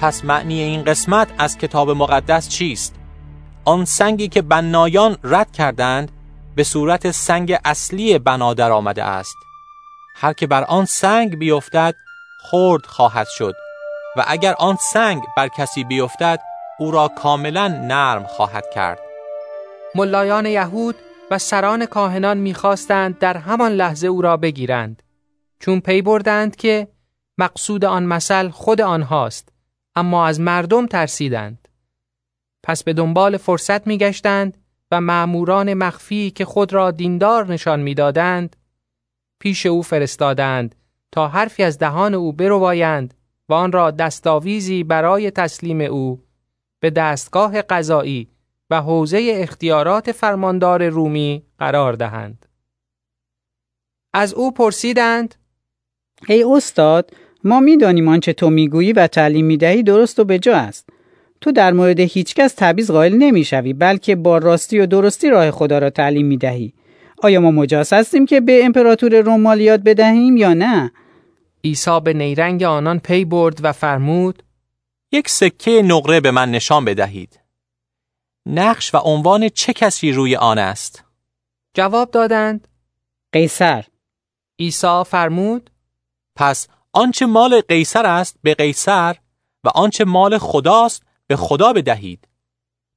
[0.00, 3.05] پس معنی این قسمت از کتاب مقدس چیست؟
[3.66, 6.10] آن سنگی که بنایان رد کردند
[6.56, 9.36] به صورت سنگ اصلی بنا در آمده است.
[10.16, 11.94] هر که بر آن سنگ بیفتد
[12.50, 13.54] خرد خواهد شد
[14.16, 16.40] و اگر آن سنگ بر کسی بیفتد
[16.78, 18.98] او را کاملا نرم خواهد کرد.
[19.94, 20.96] ملایان یهود
[21.30, 25.02] و سران کاهنان می‌خواستند در همان لحظه او را بگیرند.
[25.60, 26.88] چون پی بردند که
[27.38, 29.48] مقصود آن مثل خود آنهاست
[29.96, 31.65] اما از مردم ترسیدند.
[32.66, 34.56] پس به دنبال فرصت میگشتند
[34.90, 38.56] و معموران مخفی که خود را دیندار نشان می‌دادند
[39.38, 40.74] پیش او فرستادند
[41.12, 43.14] تا حرفی از دهان او بربایند
[43.48, 46.22] و آن را دستاویزی برای تسلیم او
[46.80, 48.28] به دستگاه قضایی
[48.70, 52.46] و حوزه اختیارات فرماندار رومی قرار دهند.
[54.12, 55.34] از او پرسیدند
[56.28, 57.10] ای استاد
[57.44, 60.95] ما می‌دانیم آنچه تو می‌گویی و تعلیم می‌دهی درست و به جا است
[61.46, 65.90] تو در مورد هیچکس تبعیض قائل نمی‌شوی بلکه با راستی و درستی راه خدا را
[65.90, 66.72] تعلیم می‌دهی.
[67.22, 70.92] آیا ما مجاز هستیم که به امپراتور روم مالیات بدهیم یا نه؟
[71.64, 74.42] عیسی به نیرنگ آنان پی برد و فرمود
[75.12, 77.40] یک سکه نقره به من نشان بدهید.
[78.46, 81.04] نقش و عنوان چه کسی روی آن است؟
[81.74, 82.68] جواب دادند
[83.32, 83.84] قیصر.
[84.58, 85.70] عیسی فرمود
[86.36, 89.16] پس آنچه مال قیصر است به قیصر
[89.64, 92.28] و آنچه مال خداست به خدا بدهید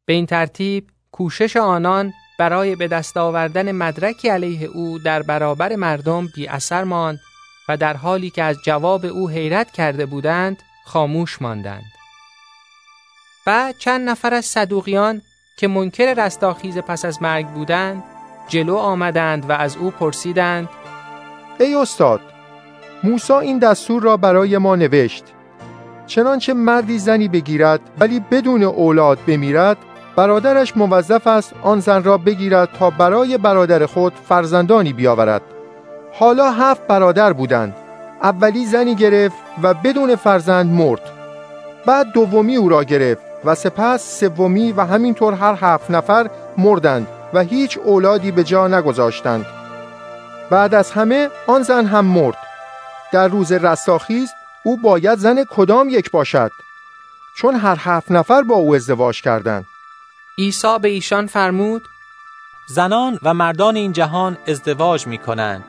[0.06, 6.28] به این ترتیب کوشش آنان برای به دست آوردن مدرکی علیه او در برابر مردم
[6.28, 7.20] بی اثر ماند
[7.70, 11.92] و در حالی که از جواب او حیرت کرده بودند خاموش ماندند.
[13.46, 15.22] بعد چند نفر از صدوقیان
[15.58, 18.04] که منکر رستاخیز پس از مرگ بودند
[18.48, 20.70] جلو آمدند و از او پرسیدند
[21.60, 22.22] ای استاد
[23.04, 25.24] موسی این دستور را برای ما نوشت
[26.10, 29.78] چنانچه مردی زنی بگیرد ولی بدون اولاد بمیرد
[30.16, 35.42] برادرش موظف است آن زن را بگیرد تا برای برادر خود فرزندانی بیاورد.
[36.14, 37.76] حالا هفت برادر بودند.
[38.24, 41.02] اولی زنی گرفت و بدون فرزند مرد.
[41.86, 47.40] بعد دومی او را گرفت و سپس سومی و همینطور هر هفت نفر مردند و
[47.40, 49.46] هیچ اولادی به جا نگذاشتند.
[50.50, 52.38] بعد از همه آن زن هم مرد.
[53.12, 54.30] در روز رستاخیز
[54.64, 56.52] او باید زن کدام یک باشد
[57.36, 59.66] چون هر هفت نفر با او ازدواج کردند.
[60.38, 61.88] عیسی به ایشان فرمود
[62.68, 65.64] زنان و مردان این جهان ازدواج می کنند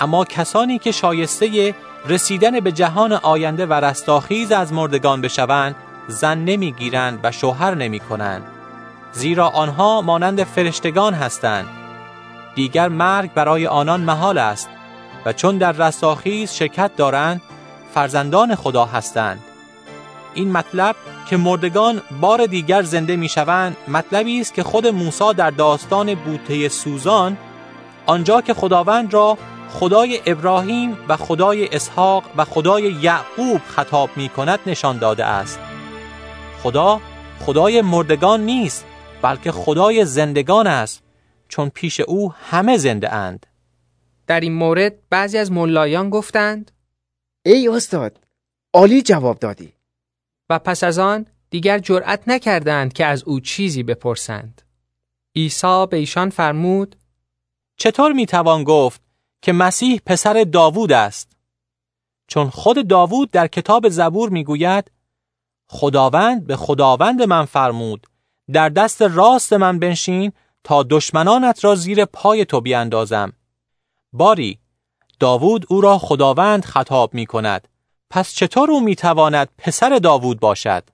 [0.00, 1.74] اما کسانی که شایسته
[2.08, 5.76] رسیدن به جهان آینده و رستاخیز از مردگان بشوند
[6.08, 8.42] زن نمی‌گیرند و شوهر نمی کنند
[9.12, 11.66] زیرا آنها مانند فرشتگان هستند.
[12.54, 14.68] دیگر مرگ برای آنان محال است
[15.24, 17.40] و چون در رستاخیز شرکت دارند
[17.96, 19.40] فرزندان خدا هستند.
[20.34, 20.96] این مطلب
[21.28, 27.36] که مردگان بار دیگر زنده می‌شوند مطلبی است که خود موسی در داستان بوته سوزان
[28.06, 29.38] آنجا که خداوند را
[29.70, 35.58] خدای ابراهیم و خدای اسحاق و خدای یعقوب خطاب می کند نشان داده است.
[36.62, 37.00] خدا
[37.40, 38.84] خدای مردگان نیست
[39.22, 41.02] بلکه خدای زندگان است
[41.48, 43.46] چون پیش او همه زنده اند.
[44.26, 46.72] در این مورد بعضی از ملایان گفتند
[47.46, 48.20] ای استاد
[48.74, 49.72] عالی جواب دادی.
[50.50, 54.62] و پس از آن دیگر جرأت نکردند که از او چیزی بپرسند.
[55.36, 56.96] عیسی به ایشان فرمود
[57.76, 59.00] چطور می‌توان گفت
[59.42, 61.36] که مسیح پسر داوود است؟
[62.26, 64.90] چون خود داوود در کتاب زبور می‌گوید
[65.68, 68.06] خداوند به خداوند من فرمود
[68.52, 70.32] در دست راست من بنشین
[70.64, 73.32] تا دشمنانت را زیر پای تو بیاندازم
[74.12, 74.58] باری
[75.20, 77.68] داوود او را خداوند خطاب می کند
[78.10, 80.84] پس چطور او می تواند پسر داوود باشد؟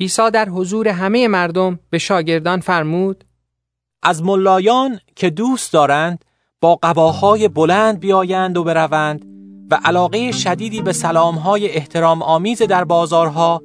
[0.00, 3.24] عیسی در حضور همه مردم به شاگردان فرمود
[4.02, 6.24] از ملایان که دوست دارند
[6.60, 9.26] با قباهای بلند بیایند و بروند
[9.70, 13.62] و علاقه شدیدی به سلامهای احترام آمیز در بازارها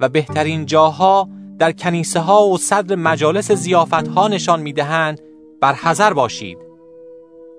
[0.00, 5.20] و بهترین جاها در کنیسه ها و صدر مجالس زیافت ها نشان می دهند
[5.60, 6.58] بر حذر باشید.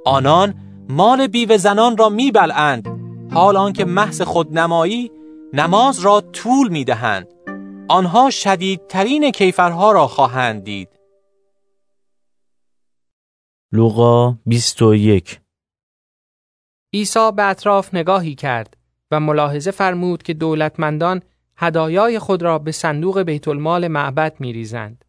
[0.05, 0.55] آنان
[0.89, 2.87] مال بیوه زنان را می بلند
[3.31, 5.11] حال آنکه محض خودنمایی
[5.53, 7.27] نماز را طول می دهند
[7.87, 10.89] آنها شدیدترین کیفرها را خواهند دید.
[13.71, 15.39] لوقا 21
[16.93, 18.77] عیسی به اطراف نگاهی کرد
[19.11, 21.21] و ملاحظه فرمود که دولتمندان
[21.57, 25.05] هدایای خود را به صندوق بیت المال معبد می ریزند.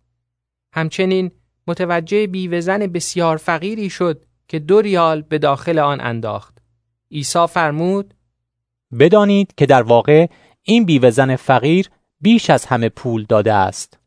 [0.72, 1.30] همچنین
[1.66, 6.58] متوجه بیوزن بسیار فقیری شد که دو ریال به داخل آن انداخت.
[7.10, 8.14] عیسی فرمود
[8.98, 10.26] بدانید که در واقع
[10.62, 11.90] این بیوزن فقیر
[12.20, 13.98] بیش از همه پول داده است.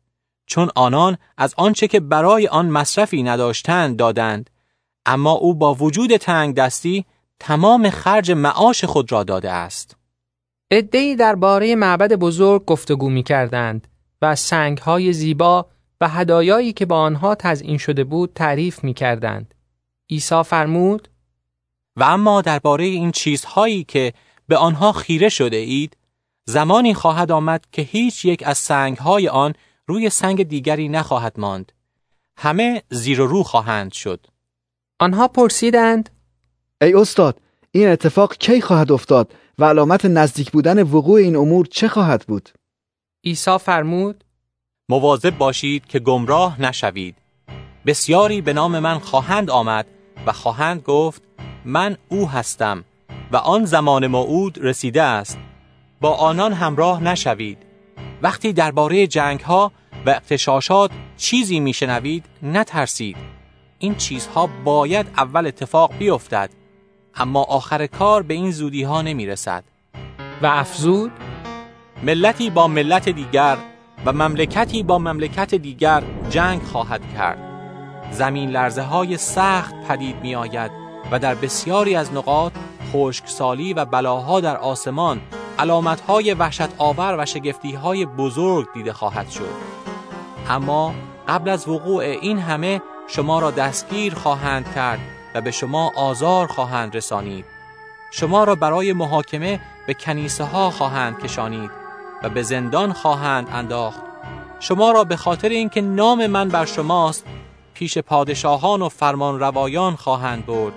[0.46, 4.50] چون آنان از آنچه که برای آن مصرفی نداشتند دادند
[5.06, 7.04] اما او با وجود تنگ دستی
[7.40, 9.96] تمام خرج معاش خود را داده است.
[10.70, 13.88] ادهی درباره معبد بزرگ گفتگو می کردند
[14.22, 15.66] و سنگهای زیبا
[16.00, 19.54] و هدایایی که با آنها تزئین شده بود تعریف می کردند.
[20.10, 21.08] عیسی فرمود
[21.96, 24.12] و اما درباره این چیزهایی که
[24.48, 25.96] به آنها خیره شده اید
[26.44, 29.54] زمانی خواهد آمد که هیچ یک از سنگهای آن
[29.86, 31.72] روی سنگ دیگری نخواهد ماند.
[32.36, 34.26] همه زیر و رو خواهند شد.
[34.98, 36.10] آنها پرسیدند
[36.82, 41.88] ای استاد این اتفاق کی خواهد افتاد و علامت نزدیک بودن وقوع این امور چه
[41.88, 42.48] خواهد بود؟
[43.24, 44.24] عیسی فرمود
[44.88, 47.16] مواظب باشید که گمراه نشوید.
[47.86, 49.86] بسیاری به نام من خواهند آمد
[50.26, 51.22] و خواهند گفت
[51.64, 52.84] من او هستم
[53.32, 55.38] و آن زمان موعود رسیده است.
[56.00, 57.58] با آنان همراه نشوید.
[58.22, 59.72] وقتی درباره جنگ ها
[60.06, 63.16] و اقتشاشات چیزی میشنوید نترسید.
[63.78, 66.50] این چیزها باید اول اتفاق بیفتد
[67.14, 69.64] اما آخر کار به این زودی ها نمی رسد.
[70.42, 71.12] و افزود
[72.02, 73.56] ملتی با ملت دیگر
[74.06, 77.47] و مملکتی با مملکت دیگر جنگ خواهد کرد.
[78.10, 80.70] زمین لرزه های سخت پدید می آید
[81.10, 82.52] و در بسیاری از نقاط
[82.92, 85.20] خشکسالی و بلاها در آسمان
[85.58, 89.78] علامت های وحشت آور و شگفتی های بزرگ دیده خواهد شد.
[90.48, 90.94] اما
[91.28, 94.98] قبل از وقوع این همه شما را دستگیر خواهند کرد
[95.34, 97.44] و به شما آزار خواهند رسانید
[98.10, 101.70] شما را برای محاکمه به کنیسه ها خواهند کشانید
[102.22, 104.00] و به زندان خواهند انداخت
[104.60, 107.24] شما را به خاطر اینکه نام من بر شماست
[107.78, 110.72] پیش پادشاهان و فرمان روایان خواهند برد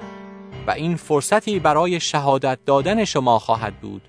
[0.67, 4.01] و این فرصتی برای شهادت دادن شما خواهد بود.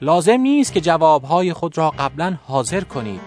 [0.00, 3.20] لازم نیست که جوابهای خود را قبلا حاضر کنید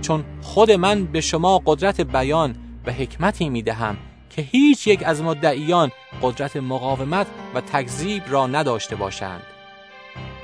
[0.00, 3.96] چون خود من به شما قدرت بیان و حکمتی می دهم
[4.30, 5.90] که هیچ یک از مدعیان
[6.22, 9.42] قدرت مقاومت و تکذیب را نداشته باشند.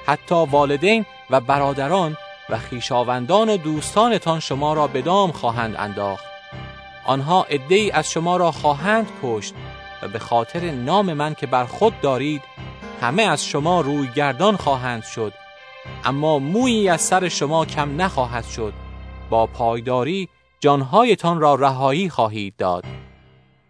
[0.07, 2.17] حتی والدین و برادران
[2.51, 6.30] و خیشاوندان و دوستانتان شما را به دام خواهند انداخت.
[7.07, 9.55] آنها عدهای از شما را خواهند کشت
[10.03, 12.43] و به خاطر نام من که بر خود دارید
[13.01, 15.33] همه از شما روی گردان خواهند شد.
[16.05, 18.73] اما مویی از سر شما کم نخواهد شد.
[19.31, 20.29] با پایداری
[20.61, 22.85] جانهایتان را رهایی خواهید داد.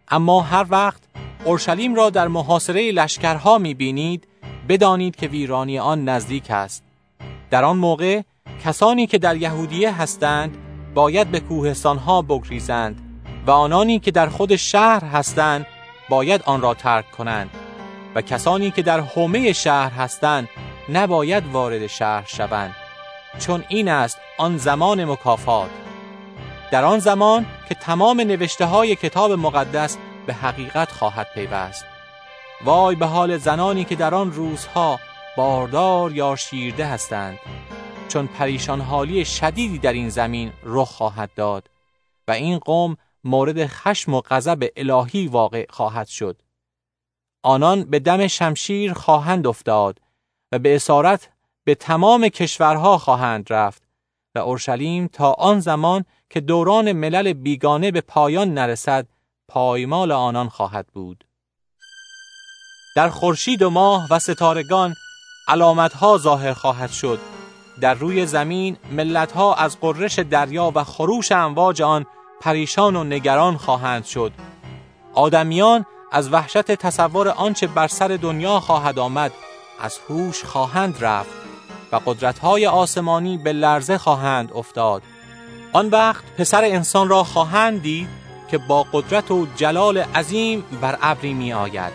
[0.08, 1.02] اما هر وقت
[1.44, 4.28] اورشلیم را در محاصره لشکرها می‌بینید
[4.68, 6.84] بدانید که ویرانی آن نزدیک است.
[7.50, 8.20] در آن موقع
[8.64, 10.56] کسانی که در یهودیه هستند
[10.94, 13.09] باید به کوهستانها بگریزند.
[13.46, 15.66] و آنانی که در خود شهر هستند
[16.08, 17.50] باید آن را ترک کنند
[18.14, 20.48] و کسانی که در حومه شهر هستند
[20.88, 22.74] نباید وارد شهر شوند
[23.38, 25.70] چون این است آن زمان مکافات.
[26.70, 29.96] در آن زمان که تمام نوشته های کتاب مقدس
[30.26, 31.84] به حقیقت خواهد پیوست.
[32.64, 35.00] وای به حال زنانی که در آن روزها
[35.36, 37.38] باردار یا شیرده هستند
[38.08, 41.70] چون پریشان حالی شدیدی در این زمین رخ خواهد داد
[42.28, 46.42] و این قوم مورد خشم و غضب الهی واقع خواهد شد.
[47.42, 50.00] آنان به دم شمشیر خواهند افتاد
[50.52, 51.28] و به اسارت
[51.64, 53.82] به تمام کشورها خواهند رفت
[54.34, 59.06] و اورشلیم تا آن زمان که دوران ملل بیگانه به پایان نرسد
[59.48, 61.24] پایمال آنان خواهد بود.
[62.96, 64.94] در خورشید و ماه و ستارگان
[65.48, 67.18] علامتها ظاهر خواهد شد.
[67.80, 72.06] در روی زمین ملتها از قررش دریا و خروش امواج آن
[72.40, 74.32] پریشان و نگران خواهند شد.
[75.14, 79.32] آدمیان از وحشت تصور آنچه بر سر دنیا خواهد آمد
[79.80, 81.30] از هوش خواهند رفت
[81.92, 85.02] و قدرتهای آسمانی به لرزه خواهند افتاد.
[85.72, 88.08] آن وقت پسر انسان را خواهند دید
[88.50, 91.92] که با قدرت و جلال عظیم بر ابری می آید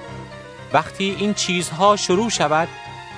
[0.74, 2.68] وقتی این چیزها شروع شود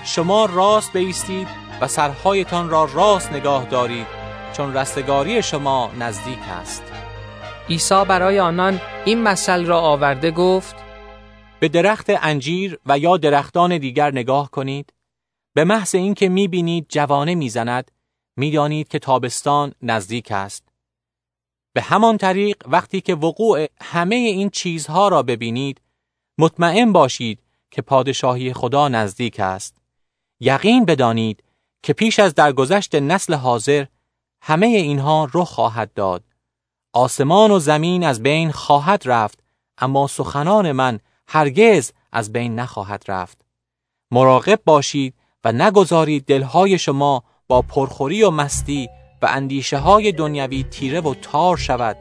[0.04, 1.48] شما راست بیستید
[1.82, 4.08] و سرهایتان را راست نگاه دارید
[4.54, 6.87] چون رستگاری شما نزدیک است.
[7.70, 10.76] عیسی برای آنان این مثل را آورده گفت
[11.60, 14.94] به درخت انجیر و یا درختان دیگر نگاه کنید.
[15.54, 17.92] به محض اینکه می‌بینید جوانه می‌زند
[18.38, 20.64] می‌دانید که تابستان نزدیک است.
[21.74, 25.82] به همان طریق وقتی که وقوع همه این چیزها را ببینید
[26.38, 27.40] مطمئن باشید
[27.72, 29.78] که پادشاهی خدا نزدیک است.
[30.40, 31.44] یقین بدانید
[31.84, 33.86] که پیش از درگذشت نسل حاضر
[34.42, 36.24] همه اینها رخ خواهد داد.
[36.98, 39.40] آسمان و زمین از بین خواهد رفت
[39.78, 43.42] اما سخنان من هرگز از بین نخواهد رفت.
[44.12, 48.90] مراقب باشید و نگذارید دلهای شما با پرخوری و مستی
[49.22, 51.98] و اندیشه های دنیوی تیره و تار شود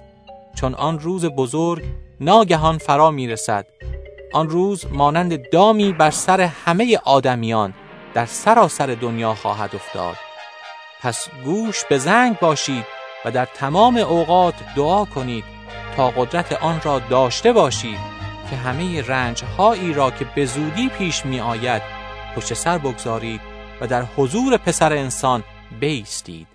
[0.54, 1.84] چون آن روز بزرگ
[2.20, 3.66] ناگهان فرا می رسد
[4.32, 7.74] آن روز مانند دامی بر سر همه آدمیان
[8.14, 10.16] در سراسر دنیا خواهد افتاد.
[11.00, 12.95] پس گوش به زنگ باشید
[13.26, 15.44] و در تمام اوقات دعا کنید
[15.96, 17.98] تا قدرت آن را داشته باشید
[18.50, 21.82] که همه رنجهایی را که به زودی پیش می آید
[22.36, 23.40] پشت سر بگذارید
[23.80, 25.44] و در حضور پسر انسان
[25.80, 26.46] بیستید.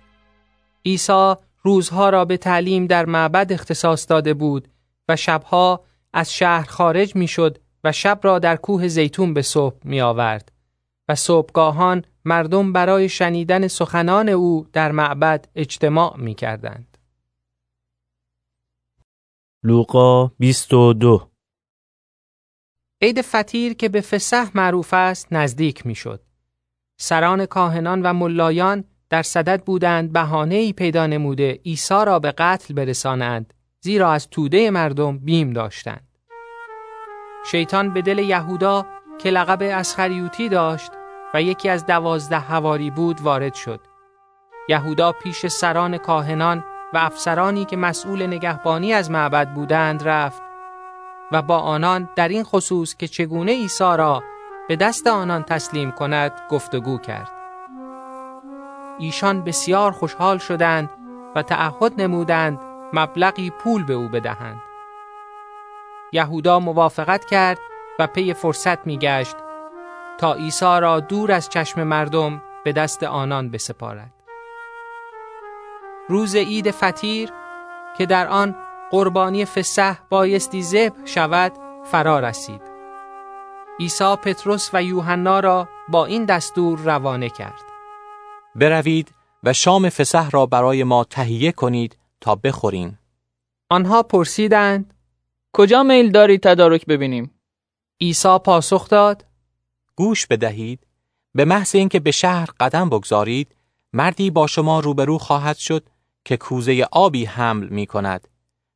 [0.86, 4.68] عیسی روزها را به تعلیم در معبد اختصاص داده بود
[5.08, 9.76] و شبها از شهر خارج می شد و شب را در کوه زیتون به صبح
[9.84, 10.52] می آورد
[11.08, 16.98] و صبحگاهان مردم برای شنیدن سخنان او در معبد اجتماع می کردند.
[19.64, 21.30] لوقا 22
[23.02, 26.20] عید فطیر که به فسح معروف است نزدیک می شد.
[27.00, 30.16] سران کاهنان و ملایان در صدد بودند
[30.52, 36.08] ای پیدا نموده عیسی را به قتل برسانند زیرا از توده مردم بیم داشتند.
[37.46, 38.86] شیطان به دل یهودا
[39.18, 40.90] که لقب اسخریوتی داشت
[41.34, 43.80] و یکی از دوازده هواری بود وارد شد.
[44.68, 50.42] یهودا پیش سران کاهنان و افسرانی که مسئول نگهبانی از معبد بودند رفت
[51.32, 54.22] و با آنان در این خصوص که چگونه عیسی را
[54.68, 57.30] به دست آنان تسلیم کند گفتگو کرد.
[58.98, 60.90] ایشان بسیار خوشحال شدند
[61.34, 62.58] و تعهد نمودند
[62.92, 64.62] مبلغی پول به او بدهند.
[66.12, 67.58] یهودا موافقت کرد
[67.98, 69.36] و پی فرصت میگشت
[70.18, 74.12] تا عیسی را دور از چشم مردم به دست آنان بسپارد.
[76.08, 77.30] روز عید فطیر
[77.98, 78.56] که در آن
[78.90, 81.52] قربانی فسح بایستی ذبح شود
[81.84, 82.60] فرا رسید.
[83.80, 87.62] عیسی پتروس و یوحنا را با این دستور روانه کرد.
[88.54, 92.98] بروید و شام فسح را برای ما تهیه کنید تا بخوریم.
[93.70, 94.94] آنها پرسیدند
[95.52, 97.34] کجا میل دارید تدارک ببینیم؟
[98.00, 99.24] عیسی پاسخ داد
[99.96, 100.86] گوش بدهید
[101.34, 103.54] به محض اینکه به شهر قدم بگذارید
[103.92, 105.86] مردی با شما روبرو خواهد شد
[106.24, 108.28] که کوزه آبی حمل می کند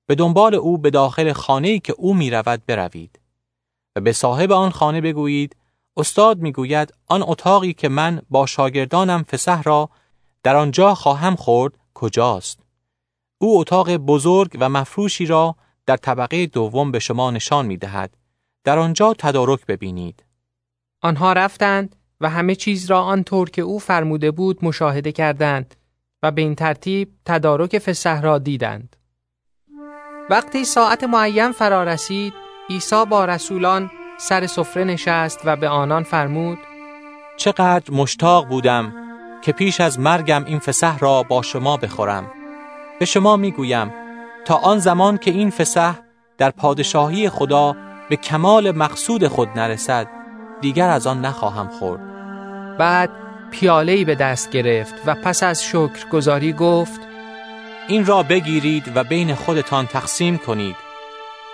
[0.06, 3.20] به دنبال او به داخل خانه‌ای که او می رود بروید
[3.96, 5.56] و به صاحب آن خانه بگویید
[5.96, 9.90] استاد می‌گوید آن اتاقی که من با شاگردانم فسح را
[10.42, 12.60] در آنجا خواهم خورد کجاست
[13.38, 18.16] او اتاق بزرگ و مفروشی را در طبقه دوم به شما نشان می دهد.
[18.64, 20.24] در آنجا تدارک ببینید.
[21.06, 25.74] آنها رفتند و همه چیز را آنطور که او فرموده بود مشاهده کردند
[26.22, 28.96] و به این ترتیب تدارک فسح را دیدند.
[30.30, 32.32] وقتی ساعت معین فرا رسید،
[32.70, 36.58] عیسی با رسولان سر سفره نشست و به آنان فرمود:
[37.36, 38.92] چقدر مشتاق بودم
[39.42, 42.30] که پیش از مرگم این فسح را با شما بخورم.
[42.98, 43.92] به شما می‌گویم
[44.44, 45.94] تا آن زمان که این فسح
[46.38, 47.76] در پادشاهی خدا
[48.08, 50.15] به کمال مقصود خود نرسد
[50.60, 52.00] دیگر از آن نخواهم خورد.
[52.78, 53.10] بعد
[53.50, 57.00] پیاله‌ای به دست گرفت و پس از شکر گذاری گفت
[57.88, 60.76] این را بگیرید و بین خودتان تقسیم کنید.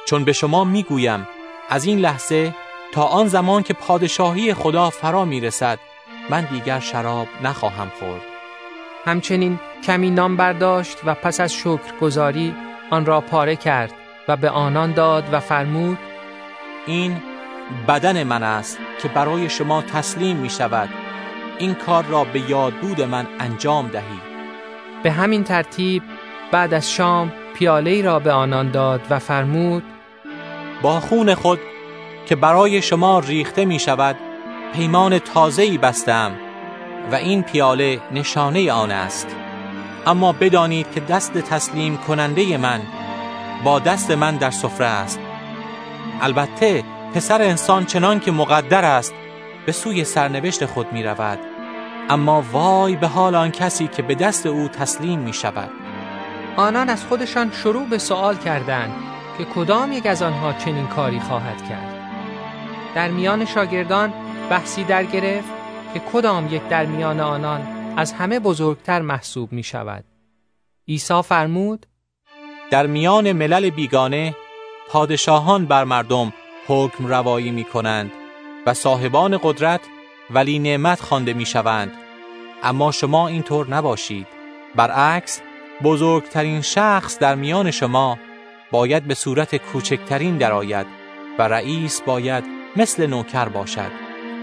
[0.06, 1.28] چون به شما می‌گویم
[1.68, 2.54] از این لحظه
[2.92, 5.78] تا آن زمان که پادشاهی خدا فرا می‌رسد
[6.30, 8.22] من دیگر شراب نخواهم خورد.
[9.04, 12.54] همچنین کمی نام برداشت و پس از شکر گذاری
[12.90, 13.92] آن را پاره کرد
[14.28, 15.98] و به آنان داد و فرمود
[16.86, 17.22] این
[17.88, 20.88] بدن من است که برای شما تسلیم می شود.
[21.58, 24.32] این کار را به یادبود من انجام دهید
[25.02, 26.02] به همین ترتیب
[26.52, 29.82] بعد از شام پیاله را به آنان داد و فرمود
[30.82, 31.60] با خون خود
[32.26, 34.16] که برای شما ریخته می شود
[34.74, 36.32] پیمان تازه‌ای بستم
[37.12, 39.36] و این پیاله نشانه آن است.
[40.06, 42.80] اما بدانید که دست تسلیم کننده من
[43.64, 45.20] با دست من در سفره است.
[46.20, 46.84] البته
[47.14, 49.14] پسر انسان چنان که مقدر است
[49.66, 51.38] به سوی سرنوشت خود می رود
[52.10, 55.70] اما وای به حال آن کسی که به دست او تسلیم می شود
[56.56, 58.92] آنان از خودشان شروع به سوال کردند
[59.38, 62.02] که کدام یک از آنها چنین کاری خواهد کرد.
[62.94, 64.12] در میان شاگردان
[64.50, 65.48] بحثی در گرفت
[65.94, 70.04] که کدام یک در میان آنان از همه بزرگتر محسوب می شود
[70.88, 71.86] عیسی فرمود
[72.70, 74.36] در میان ملل بیگانه
[74.88, 76.32] پادشاهان بر مردم
[76.66, 78.12] حکم روایی می کنند
[78.66, 79.80] و صاحبان قدرت
[80.30, 81.92] ولی نعمت خوانده می شوند.
[82.62, 84.26] اما شما اینطور نباشید.
[84.74, 85.40] برعکس
[85.82, 88.18] بزرگترین شخص در میان شما
[88.70, 90.86] باید به صورت کوچکترین درآید
[91.38, 92.44] و رئیس باید
[92.76, 93.90] مثل نوکر باشد.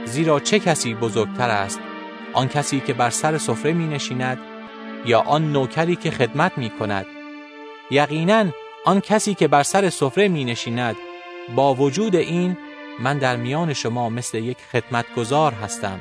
[0.06, 1.80] زیرا چه کسی بزرگتر است؟
[2.34, 4.40] آن کسی که بر سر سفره می نشیند
[5.06, 7.06] یا آن نوکری که خدمت می کند؟
[7.92, 8.46] یقینا
[8.86, 10.96] آن کسی که بر سر سفره می نشیند
[11.56, 12.58] با وجود این
[13.00, 16.00] من در میان شما مثل یک خدمتگزار هستم.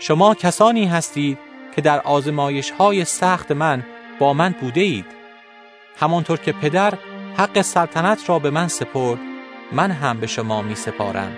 [0.00, 1.38] شما کسانی هستید
[1.76, 3.84] که در آزمایش های سخت من
[4.18, 5.06] با من بوده اید
[6.00, 6.94] همانطور که پدر
[7.36, 9.18] حق سلطنت را به من سپرد
[9.72, 11.32] من هم به شما می سپارم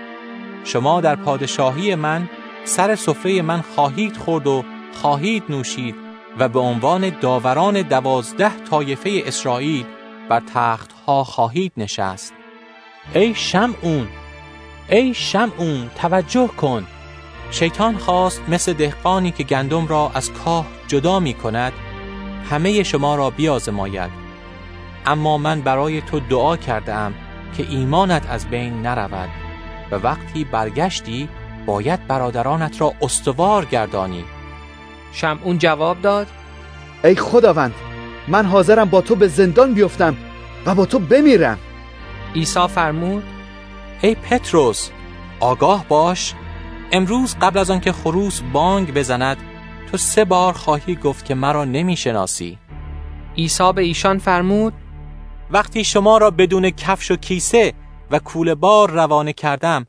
[0.63, 2.29] شما در پادشاهی من
[2.63, 5.95] سر سفره من خواهید خورد و خواهید نوشید
[6.39, 9.85] و به عنوان داوران دوازده طایفه اسرائیل
[10.29, 12.36] بر تختها خواهید نشست.
[13.13, 14.07] ای شمعون
[14.89, 16.87] ای شمعون توجه کن.
[17.51, 21.73] شیطان خواست مثل دهقانی که گندم را از کاه جدا می کند
[22.49, 24.11] همه شما را بیازماید.
[25.05, 27.13] اما من برای تو دعا کردم
[27.57, 29.29] که ایمانت از بین نرود
[29.91, 31.29] و وقتی برگشتی
[31.65, 34.25] باید برادرانت را استوار گردانی.
[35.11, 36.27] شمعون جواب داد
[37.03, 37.73] ای خداوند
[38.27, 40.17] من حاضرم با تو به زندان بیفتم
[40.65, 41.57] و با تو بمیرم.
[42.37, 43.23] عیسی فرمود
[44.01, 44.89] ای پتروس
[45.39, 46.33] آگاه باش
[46.91, 49.37] امروز قبل از آنکه خروس بانگ بزند
[49.91, 52.57] تو سه بار خواهی گفت که مرا نمی‌شناسی
[53.37, 54.73] عیسی به ایشان فرمود
[55.51, 57.73] وقتی شما را بدون کفش و کیسه
[58.11, 59.85] و کوله بار روانه کردم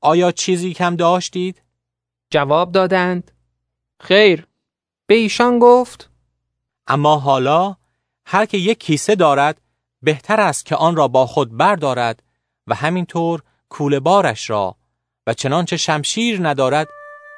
[0.00, 1.62] آیا چیزی کم داشتید؟
[2.30, 3.32] جواب دادند
[4.00, 4.46] خیر
[5.06, 6.10] به ایشان گفت
[6.86, 7.76] اما حالا
[8.26, 9.60] هر که یک کیسه دارد
[10.02, 12.22] بهتر است که آن را با خود بردارد
[12.66, 14.76] و همینطور کوله بارش را
[15.26, 16.88] و چنانچه شمشیر ندارد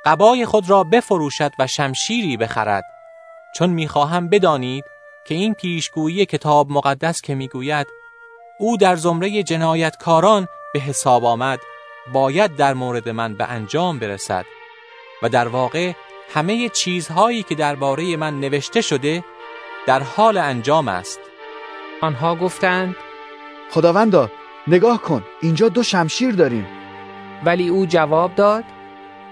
[0.04, 2.84] قبای خود را بفروشد و شمشیری بخرد.
[3.56, 4.84] چون می‌خواهم بدانید
[5.26, 7.86] که این پیشگویی کتاب مقدس که می‌گوید
[8.58, 11.60] او در زمره جنایتکاران به حساب آمد
[12.12, 14.44] باید در مورد من به انجام برسد
[15.22, 15.92] و در واقع
[16.34, 19.24] همه چیزهایی که درباره من نوشته شده
[19.86, 21.20] در حال انجام است.
[22.02, 22.96] آنها گفتند
[23.70, 24.30] خداوندا
[24.66, 26.66] نگاه کن اینجا دو شمشیر داریم.
[27.44, 28.64] ولی او جواب داد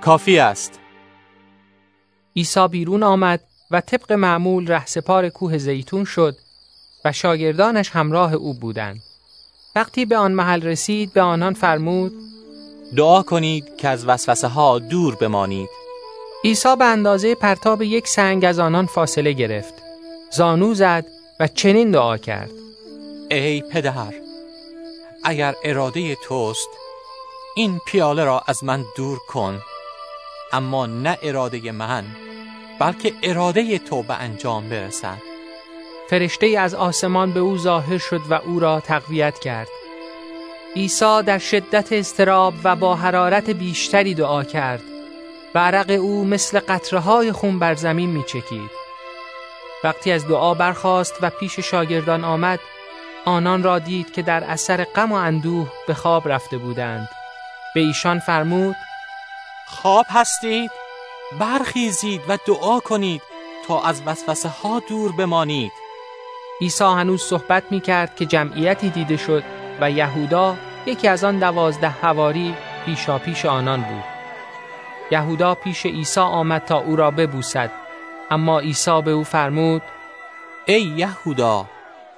[0.00, 0.81] کافی است.
[2.36, 3.40] عیسی بیرون آمد
[3.70, 6.36] و طبق معمول رهسپار کوه زیتون شد
[7.05, 9.00] و شاگردانش همراه او بودند.
[9.76, 12.12] وقتی به آن محل رسید به آنان فرمود
[12.97, 15.68] دعا کنید که از وسوسه ها دور بمانید.
[16.44, 19.74] عیسی به اندازه پرتاب یک سنگ از آنان فاصله گرفت.
[20.31, 21.05] زانو زد
[21.41, 22.51] و چنین دعا کرد.
[23.31, 24.15] ای پدر
[25.25, 26.69] اگر اراده توست
[27.57, 29.60] این پیاله را از من دور کن.
[30.52, 32.05] اما نه اراده من
[32.78, 35.23] بلکه اراده تو به انجام برسد.
[36.10, 39.69] فرشته از آسمان به او ظاهر شد و او را تقویت کرد.
[40.77, 44.83] عیسی در شدت استراب و با حرارت بیشتری دعا کرد
[45.55, 48.80] و عرق او مثل قطره های خون بر زمین می چکید.
[49.84, 52.60] وقتی از دعا برخاست و پیش شاگردان آمد
[53.25, 57.09] آنان را دید که در اثر غم و اندوه به خواب رفته بودند.
[57.75, 58.76] به ایشان فرمود
[59.67, 60.70] خواب هستید؟
[61.39, 63.23] برخیزید و دعا کنید
[63.67, 65.73] تا از وسوسه ها دور بمانید.
[66.60, 69.44] عیسی هنوز صحبت می کرد که جمعیتی دیده شد
[69.81, 72.55] و یهودا یکی از آن دوازده هواری
[72.86, 74.05] پیشا پیش آنان بود.
[75.10, 77.80] یهودا پیش عیسی آمد تا او را ببوسد.
[78.31, 79.83] اما عیسی به او فرمود
[80.67, 81.67] ای یهودا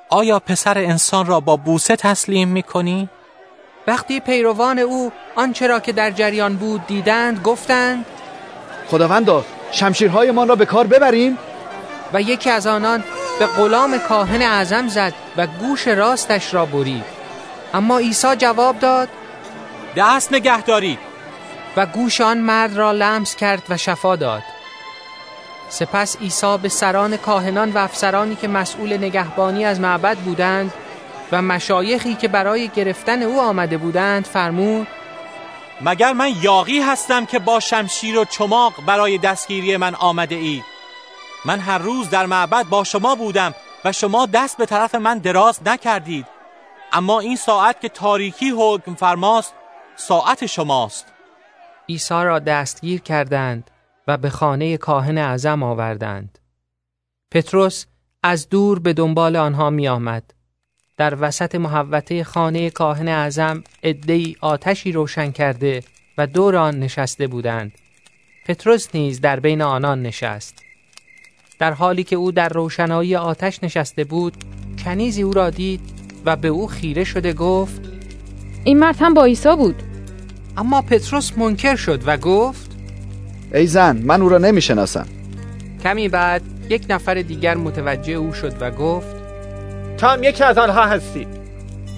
[0.08, 3.08] آیا پسر انسان را با بوسه تسلیم می کنی؟
[3.86, 8.06] وقتی پیروان او آنچه را که در جریان بود دیدند گفتند
[8.90, 11.38] خداوندا شمشیرهایمان را به کار ببریم.
[12.12, 13.04] و یکی از آنان
[13.38, 17.04] به غلام کاهن اعظم زد و گوش راستش را برید.
[17.74, 19.08] اما عیسی جواب داد
[19.96, 20.98] دست نگه دارید
[21.76, 24.42] و گوش آن مرد را لمس کرد و شفا داد.
[25.72, 30.72] سپس عیسی به سران کاهنان و افسرانی که مسئول نگهبانی از معبد بودند
[31.32, 34.86] و مشایخی که برای گرفتن او آمده بودند فرمود
[35.80, 40.64] مگر من یاقی هستم که با شمشیر و چماق برای دستگیری من آمده اید
[41.44, 45.60] من هر روز در معبد با شما بودم و شما دست به طرف من دراز
[45.66, 46.26] نکردید.
[46.92, 49.54] اما این ساعت که تاریکی حکم فرماست
[49.96, 51.06] ساعت شماست.
[51.88, 53.70] عیسی را دستگیر کردند.
[54.08, 56.38] و به خانه کاهن اعظم آوردند.
[57.30, 57.86] پتروس
[58.22, 60.34] از دور به دنبال آنها می آمد.
[60.96, 65.82] در وسط محوطه خانه کاهن اعظم عدهای آتشی روشن کرده
[66.18, 67.72] و دور آن نشسته بودند.
[68.46, 70.62] پتروس نیز در بین آنان نشست.
[71.58, 74.44] در حالی که او در روشنایی آتش نشسته بود
[74.84, 75.80] کنیزی او را دید
[76.24, 77.80] و به او خیره شده گفت
[78.64, 79.82] این مرد هم با عیسی بود.
[80.56, 82.71] اما پتروس منکر شد و گفت
[83.54, 85.06] ای زن من او را نمی‌شناسم.
[85.82, 89.16] کمی بعد یک نفر دیگر متوجه او شد و گفت
[89.96, 91.26] تو هم یکی از آنها هستی.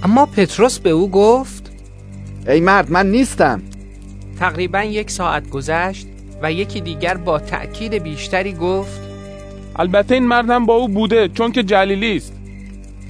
[0.02, 1.72] اما پتروس به او گفت
[2.48, 3.62] ای مرد من نیستم.
[4.38, 6.06] تقریبا یک ساعت گذشت
[6.42, 9.00] و یکی دیگر با تأکید بیشتری گفت
[9.76, 12.32] البته این مردم با او بوده چون که جلیلی است.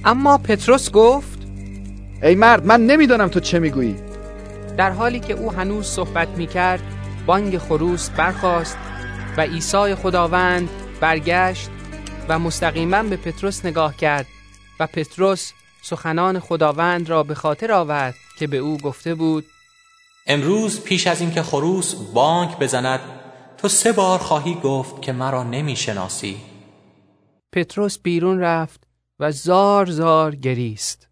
[0.05, 1.39] اما پتروس گفت
[2.23, 3.95] ای مرد من نمی‌دانم تو چه می‌گویی.
[4.77, 6.81] در حالی که او هنوز صحبت می‌کرد
[7.25, 8.77] بانگ خروس برخاست
[9.37, 10.69] و عیسی خداوند
[11.01, 11.69] برگشت
[12.29, 14.25] و مستقیما به پتروس نگاه کرد
[14.79, 19.45] و پتروس سخنان خداوند را به خاطر آورد که به او گفته بود
[20.27, 22.99] امروز پیش از اینکه خروس بانک بزند
[23.57, 26.37] تو سه بار خواهی گفت که مرا نمی‌شناسی.
[27.51, 28.83] پتروس بیرون رفت
[29.19, 31.07] و زار زار گریست.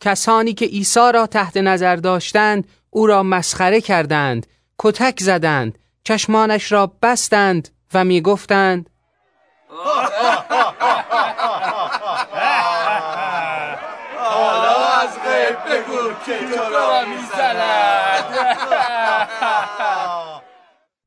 [0.00, 4.46] کسانی که عیسی را تحت نظر داشتند او را مسخره کردند
[4.78, 8.90] کتک زدند چشمانش را بستند و می گفتند
[14.16, 17.00] حالا از غیب بگو که تو را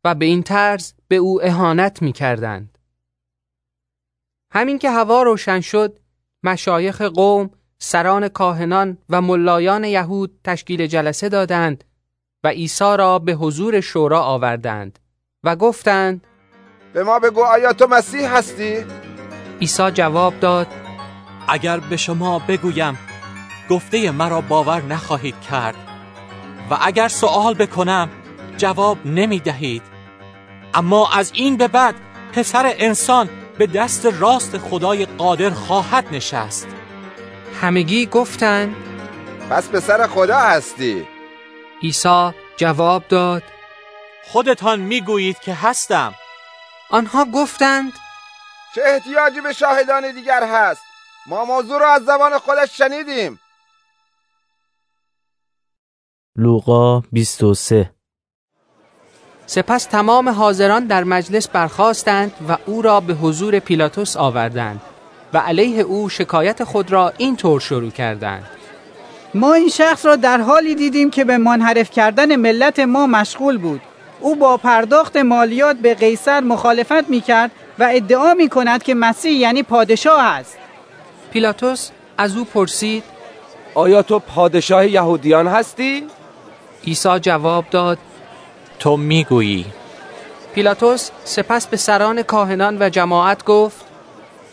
[0.04, 2.78] و به این طرز به او اهانت می کردند.
[4.52, 6.00] همین که هوا روشن شد
[6.44, 7.50] مشایخ قوم
[7.80, 11.84] سران کاهنان و ملایان یهود تشکیل جلسه دادند
[12.44, 15.00] و عیسی را به حضور شورا آوردند
[15.44, 16.28] و گفتند
[16.94, 18.86] به ما بگو آیا تو مسیح هستی؟
[19.62, 20.68] عیسی جواب داد
[21.48, 22.98] اگر به شما بگویم
[23.70, 25.76] گفته مرا باور نخواهید کرد
[26.72, 28.10] و اگر سوال بکنم
[28.58, 29.82] جواب نمی دهید
[30.74, 31.96] اما از این به بعد
[32.34, 36.68] پسر انسان به دست راست خدای قادر خواهد نشست
[37.64, 38.76] همگی گفتند
[39.50, 41.08] پس پسر خدا هستی.
[41.82, 43.44] عیسی جواب داد
[44.24, 46.14] خودتان می‌گویید که هستم.
[46.90, 47.94] آنها گفتند
[48.76, 50.82] چه احتیاجی به شاهدان دیگر هست؟
[51.28, 53.40] ما موضوع را از زبان خودش شنیدیم.
[56.36, 57.94] لوقا 23
[59.46, 64.82] سپس تمام حاضران در مجلس برخواستند و او را به حضور پیلاتوس آوردند.
[65.34, 68.46] و علیه او شکایت خود را این طور شروع کردند.
[69.34, 73.82] ما این شخص را در حالی دیدیم که به منحرف کردن ملت ما مشغول بود.
[74.20, 79.32] او با پرداخت مالیات به قیصر مخالفت می کرد و ادعا می کند که مسیح
[79.32, 80.58] یعنی پادشاه است.
[81.32, 83.04] پیلاتوس از او پرسید
[83.76, 86.04] آیا تو پادشاه یهودیان هستی؟
[86.88, 87.98] عیسی جواب داد
[88.80, 89.66] تو می‌گویی.
[90.56, 93.93] پیلاتوس سپس به سران کاهنان و جماعت گفت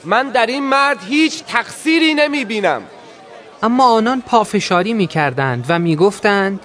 [0.05, 2.83] من در این مرد هیچ تقصیری نمی بینم
[3.63, 6.61] اما آنان پافشاری می کردند و می گفتند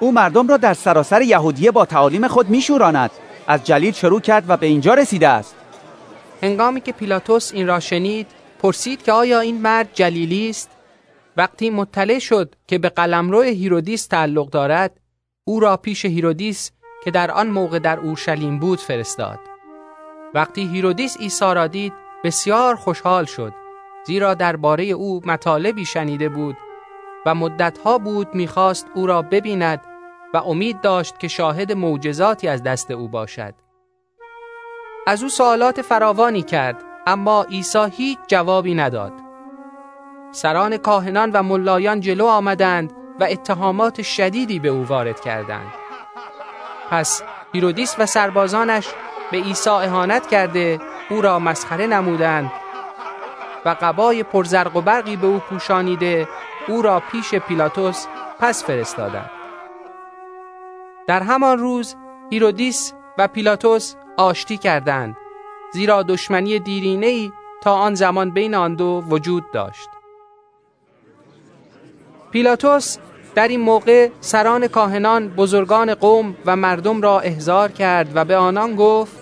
[0.00, 3.10] او مردم را در سراسر یهودیه با تعالیم خود می شوراند.
[3.46, 5.54] از جلیل شروع کرد و به اینجا رسیده است.
[6.42, 8.26] هنگامی که پیلاتوس این را شنید
[8.58, 10.70] پرسید که آیا این مرد جلیلی است؟
[11.36, 15.00] وقتی مطلع شد که به قلمرو هیرودیس تعلق دارد
[15.44, 16.70] او را پیش هیرودیس
[17.04, 19.38] که در آن موقع در اورشلیم بود فرستاد.
[20.34, 21.92] وقتی هیرودیس عیسی را دید
[22.24, 23.52] بسیار خوشحال شد
[24.06, 26.56] زیرا درباره او مطالبی شنیده بود
[27.26, 29.80] و مدتها بود می‌خواست او را ببیند
[30.34, 33.54] و امید داشت که شاهد معجزاتی از دست او باشد.
[35.06, 39.12] از او سوالات فراوانی کرد اما عیسی هیچ جوابی نداد.
[40.32, 45.72] سران کاهنان و ملایان جلو آمدند و اتهامات شدیدی به او وارد کردند.
[46.90, 48.88] پس هیرودیس و سربازانش
[49.30, 50.80] به عیسی اهانت کرده
[51.12, 52.52] او را مسخره نمودند
[53.64, 56.28] و قبای پرزرق و برقی به او پوشانیده
[56.68, 58.06] او را پیش پیلاتوس
[58.38, 59.30] پس فرستادند.
[61.06, 61.96] در همان روز
[62.30, 65.16] هیرودیس و پیلاتوس آشتی کردند
[65.72, 67.32] زیرا دشمنی دیرینه‌ای
[67.62, 69.88] تا آن زمان بین آن دو وجود داشت.
[72.30, 72.98] پیلاتوس
[73.34, 78.76] در این موقع سران کاهنان بزرگان قوم و مردم را احضار کرد و به آنان
[78.76, 79.21] گفت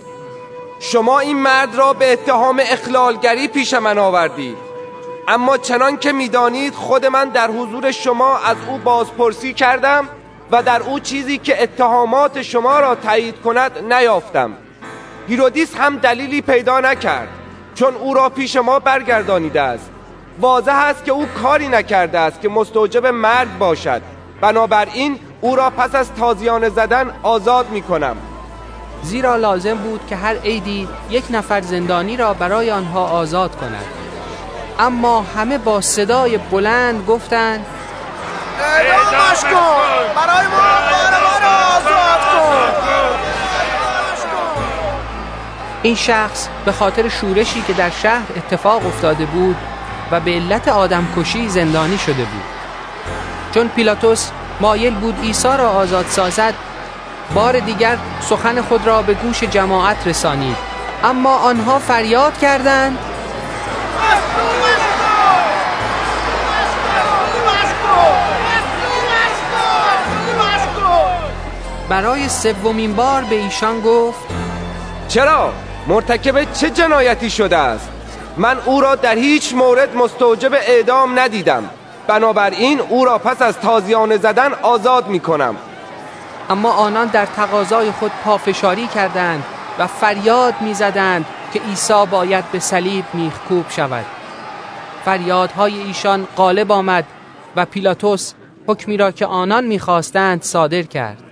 [0.83, 4.57] شما این مرد را به اتهام اخلالگری پیش من آوردید
[5.28, 10.09] اما چنان که می‌دانید خود من در حضور شما از او بازپرسی کردم
[10.50, 14.52] و در او چیزی که اتهامات شما را تایید کند نیافتم.
[15.28, 17.28] هیرودیس هم دلیلی پیدا نکرد
[17.75, 19.91] چون او را پیش ما برگردانیده است.
[20.41, 24.02] واضح است که او کاری نکرده است که مستوجب مرگ باشد.
[24.41, 28.17] بنابراین او را پس از تازیانه زدن آزاد می کنم
[29.03, 33.85] زیرا لازم بود که هر عیدی یک نفر زندانی را برای آنها آزاد کند.
[34.79, 37.67] اما همه با صدای بلند گفتند
[38.61, 40.17] اعدامش کن!
[40.17, 40.57] برای ما
[41.77, 42.70] آزاد کن!
[45.83, 49.57] این شخص به خاطر شورشی که در شهر اتفاق افتاده بود
[50.11, 52.45] و به علت آدم کشی زندانی شده بود.
[53.55, 54.31] چون پیلاتوس
[54.61, 56.55] مایل بود عیسی را آزاد سازد
[57.34, 60.57] بار دیگر سخن خود را به گوش جماعت رسانید.
[61.05, 62.99] اما آنها فریاد کردند
[71.89, 74.20] برای سومین بار به ایشان گفت
[75.09, 75.52] چرا؟
[75.86, 77.89] مرتکب چه جنایتی شده است؟
[78.36, 81.70] من او را در هیچ مورد مستوجب اعدام ندیدم.
[82.07, 85.57] بنابراین او را پس از تازیانه زدن آزاد می کنم.
[86.51, 89.45] اما آنان در تقاضای خود پافشاری کردند
[89.79, 94.05] و فریاد می‌زدند که عیسی باید به صلیب میخکوب شود.
[95.05, 97.05] فریادهای ایشان غالب آمد
[97.57, 98.33] و پیلاتوس
[98.67, 101.23] حکمی را که آنان می‌خواستند صادر کرد.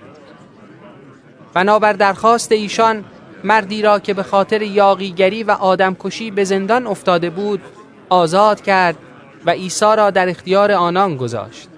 [1.53, 3.05] بنابر درخواست ایشان
[3.43, 7.61] مردی را که به خاطر یاقیگری و آدمکشی به زندان افتاده بود
[8.09, 8.95] آزاد کرد
[9.45, 11.68] و عیسی را در اختیار آنان گذاشت.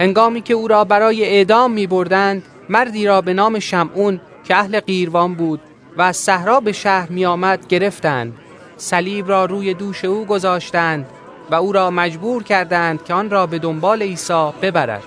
[0.00, 4.80] هنگامی که او را برای اعدام می بردند مردی را به نام شمعون که اهل
[4.80, 5.60] قیروان بود
[5.96, 8.36] و از صحرا به شهر می آمد گرفتند.
[8.76, 11.06] صلیب را روی دوش او گذاشتند
[11.50, 15.02] و او را مجبور کردند که آن را به دنبال عیسی ببرد.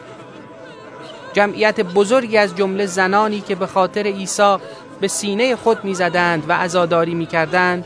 [1.34, 4.58] جمعیت بزرگی از جمله زنانی که به خاطر عیسی
[5.02, 7.86] به سینه خود می‌زدند و عزاداری می‌کردند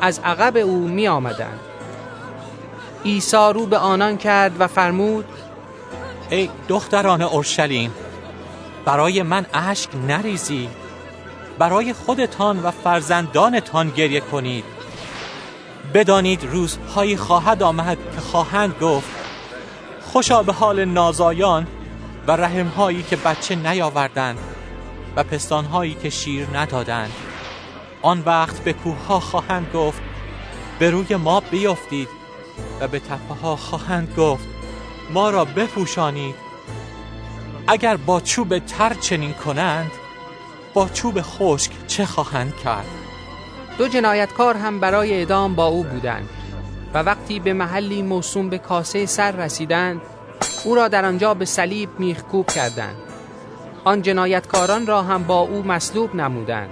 [0.00, 1.60] از عقب او می آمدند
[3.04, 5.24] عیسی رو به آنان کرد و فرمود
[6.30, 7.92] ای دختران اورشلیم
[8.84, 10.70] برای من اشک نریزید
[11.58, 14.64] برای خودتان و فرزندانتان گریه کنید.
[15.94, 19.08] بدانید روزهایی خواهد آمد که خواهند گفت
[20.00, 21.66] خوشا به حال نازایان
[22.26, 24.38] و رحمهایی که بچه نیاوردند
[25.16, 27.12] و پستانهایی که شیر ندادند.
[28.02, 30.00] آن وقت به کوه ها خواهند گفت
[30.78, 32.08] به روی ما بیفتید
[32.80, 34.57] و به تپه ها خواهند گفت
[35.10, 36.34] ما را بپوشانید.
[37.66, 39.90] اگر با چوب تر چنین کنند
[40.74, 42.86] با چوب خشک چه خواهند کرد؟
[43.78, 46.28] دو جنایتکار هم برای اعدام با او بودند
[46.94, 50.00] و وقتی به محلی موسوم به کاسه سر رسیدند
[50.64, 52.96] او را در آنجا به صلیب میخکوب کردند.
[53.84, 56.70] آن جنایتکاران را هم با او مصلوب نمودند.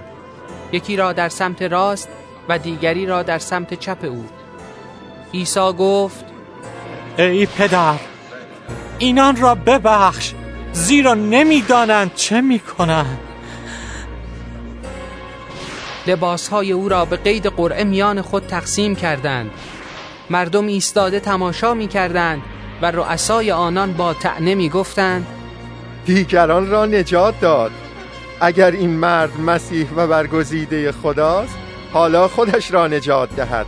[0.71, 2.09] یکی را در سمت راست
[2.49, 4.25] و دیگری را در سمت چپ او.
[5.33, 6.25] عیسی گفت
[7.17, 7.99] ای پدر
[8.99, 10.33] اینان را ببخش.
[10.73, 13.19] زیرا نمی‌دانند چه می‌کنند.
[16.07, 19.51] لباسهای او را به قید قرعه میان خود تقسیم کردند.
[20.29, 22.41] مردم ایستاده تماشا می‌کردند
[22.81, 25.27] و رؤسای آنان با تعنه می‌گفتند
[26.05, 27.71] دیگران را نجات داد.
[28.41, 31.57] اگر این مرد مسیح و برگزیده خداست
[31.93, 33.65] حالا خودش را نجات دهد.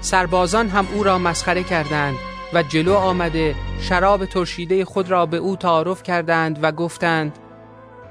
[0.00, 2.14] سربازان هم او را مسخره کردند.
[2.54, 7.38] و جلو آمده شراب ترشیده خود را به او تعارف کردند و گفتند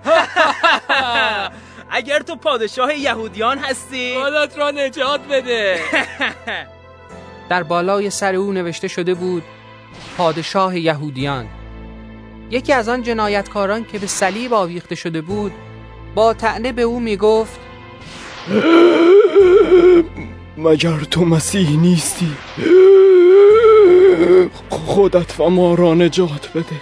[1.89, 5.79] اگر تو پادشاه یهودیان هستی خودت را نجات بده.
[7.49, 9.43] در بالای سر او نوشته شده بود
[10.17, 11.47] پادشاه یهودیان.
[12.49, 15.51] یکی از آن جنایتکاران که به صلیب آویخته شده بود
[16.15, 17.59] با تعنه به او می گفت
[20.57, 22.31] مگر تو مسیح نیستی؟
[24.69, 26.81] خودت و ما را نجات بده.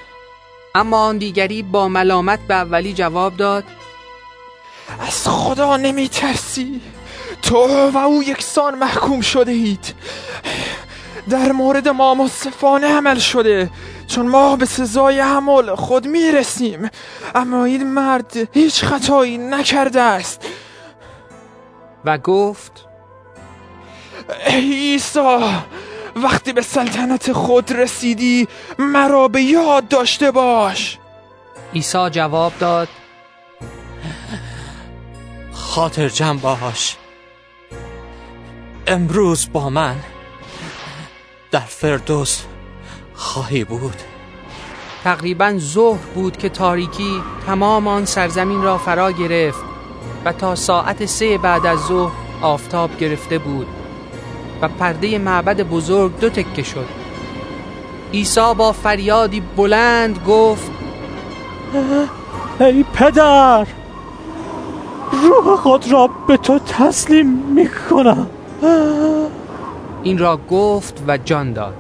[0.76, 3.64] اما آن دیگری با ملامت به اولی جواب داد
[5.00, 6.82] از خدا نمی ترسی
[7.42, 9.94] تو و او یکسان محکوم شده اید.
[11.30, 13.70] در مورد ما مصفانه عمل شده.
[14.08, 16.90] چون ما به سزای حمال خود می‌رسیم.
[17.36, 20.42] اما این مرد هیچ خطایی نکرده است.
[22.06, 22.86] و گفت
[24.46, 25.20] عیسی
[26.16, 28.48] وقتی به سلطنت خود رسیدی
[28.80, 30.98] مرا به یاد داشته باش.
[31.74, 32.88] عیسی جواب داد
[35.52, 36.98] خاطر جمع باش
[38.88, 39.96] امروز با من
[41.52, 42.44] در فردوس
[43.14, 43.96] خواهی بود.
[45.04, 49.60] تقریبا ظهر بود که تاریکی تمام آن سرزمین را فرا گرفت
[50.26, 53.68] و تا ساعت سه بعد از ظهر آفتاب گرفته بود.
[54.62, 56.86] و پرده معبد بزرگ دو تکه شد.
[58.14, 60.72] عیسی با فریادی بلند گفت
[62.60, 63.68] ای پدر
[65.12, 68.28] روح خود را به تو تسلیم می کنم
[70.04, 71.76] این را گفت و جان داد.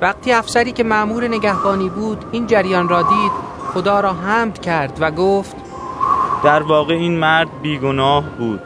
[0.00, 3.32] وقتی افسری که معمور نگهبانی بود این جریان را دید
[3.74, 5.56] خدا را حمد کرد و گفت
[6.44, 8.60] در واقع این مرد بیگناه بود.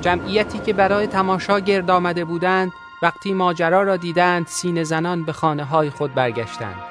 [0.00, 5.64] جمعیتی که برای تماشا گرد آمده بودند وقتی ماجرا را دیدند سینه زنان به خانه
[5.64, 6.82] های خود برگشتند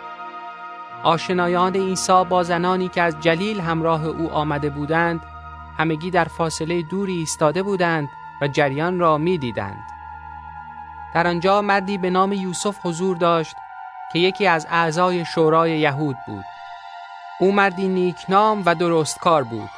[1.03, 5.21] آشنایان عیسی با زنانی که از جلیل همراه او آمده بودند
[5.77, 8.09] همگی در فاصله دوری ایستاده بودند
[8.41, 9.83] و جریان را می دیدند.
[11.13, 13.55] در آنجا مردی به نام یوسف حضور داشت
[14.13, 16.45] که یکی از اعضای شورای یهود بود.
[17.39, 19.69] او مردی نیکنام و درستکار بود.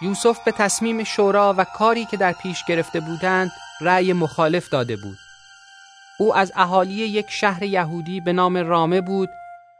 [0.00, 5.18] یوسف به تصمیم شورا و کاری که در پیش گرفته بودند رأی مخالف داده بود.
[6.18, 9.28] او از اهالی یک شهر یهودی به نام رامه بود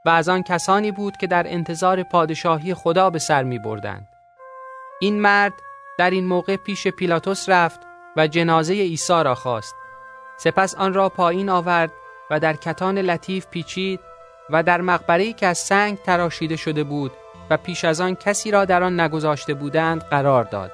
[0.05, 4.09] و از آن کسانی بود که در انتظار پادشاهی خدا به سر می بردند.
[5.01, 5.53] این مرد
[5.99, 7.81] در این موقع پیش پیلاتوس رفت
[8.17, 9.75] و جنازه عیسی را خواست.
[10.39, 11.93] سپس آن را پایین آورد
[12.31, 14.01] و در کتان لطیف پیچید
[14.51, 17.13] و در مقبره‌ای که از سنگ تراشیده شده بود
[17.51, 20.73] و پیش از آن کسی را در آن نگذاشته بودند قرار داد.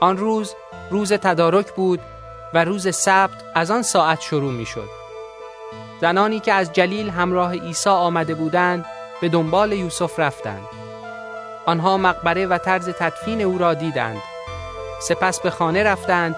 [0.00, 0.54] آن روز
[0.90, 2.00] روز تدارک بود
[2.54, 4.88] و روز سبت از آن ساعت شروع می شد.
[6.00, 8.84] زنانی که از جلیل همراه عیسی آمده بودند
[9.20, 10.66] به دنبال یوسف رفتند.
[11.66, 14.22] آنها مقبره و طرز تدفین او را دیدند.
[15.00, 16.36] سپس به خانه رفتند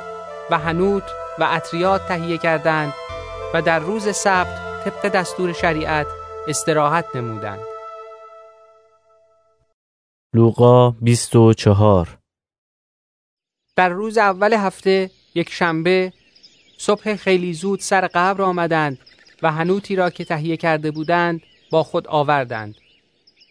[0.50, 1.02] و هنوت
[1.38, 2.92] و عطریات تهیه کردند
[3.54, 4.48] و در روز سبت
[4.84, 6.06] طبق دستور شریعت
[6.48, 7.77] استراحت نمودند.
[10.34, 12.18] لوقا 24
[13.76, 16.12] در روز اول هفته یک شنبه
[16.78, 18.98] صبح خیلی زود سر قبر آمدند
[19.42, 21.40] و هنوتی را که تهیه کرده بودند
[21.70, 22.74] با خود آوردند.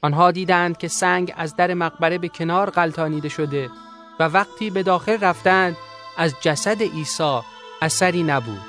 [0.02, 3.70] آنها دیدند که سنگ از در مقبره به کنار غلطانیده شده
[4.20, 5.78] و وقتی به داخل رفتند
[6.18, 7.40] از جسد عیسی
[7.82, 8.62] اثری نبود.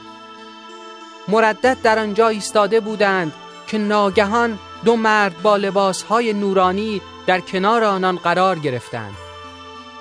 [1.28, 3.32] مردد در آنجا ایستاده بودند
[3.66, 9.14] که ناگهان دو مرد با لباسهای نورانی در کنار آنان قرار گرفتند.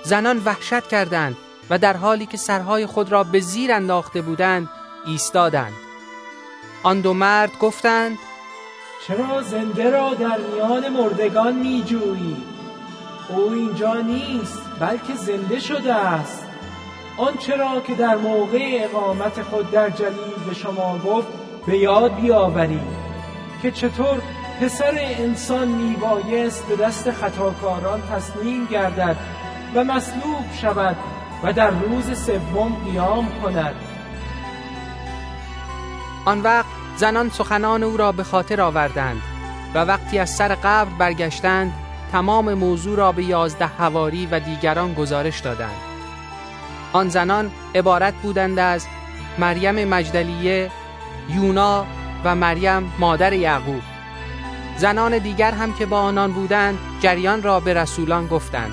[0.04, 1.38] زنان وحشت کردند
[1.70, 4.70] و در حالی که سرهای خود را به زیر انداخته بودند
[5.06, 5.74] ایستادند.
[6.84, 8.18] آن دو مرد گفتند
[9.08, 12.38] چرا زنده را در میان مردگان می جویی؟
[13.30, 16.48] او اینجا نیست بلکه زنده شده است
[17.18, 21.28] آنچه را که در موقع اقامت خود در جلیل به شما گفت
[21.66, 23.08] به یاد بیاورید
[23.62, 24.22] که چطور
[24.62, 29.18] پسر انسان میبایست به دست خطاکاران تسلیم گردد
[29.76, 30.96] و مصلوب شود
[31.44, 33.76] و در روز سوم قیام کند.
[36.26, 39.22] آن وقت زنان سخنان او را به خاطر آوردند
[39.74, 41.74] و وقتی از سر قبر برگشتند
[42.12, 45.82] تمام موضوع را به یازده هواری و دیگران گزارش دادند.
[46.94, 48.88] آن زنان عبارت بودند از
[49.38, 50.72] مریم مجدلیه
[51.30, 51.86] یونا
[52.24, 53.97] و مریم مادر یعقوب.
[54.78, 58.72] زنان دیگر هم که با آنان بودند جریان را به رسولان گفتند.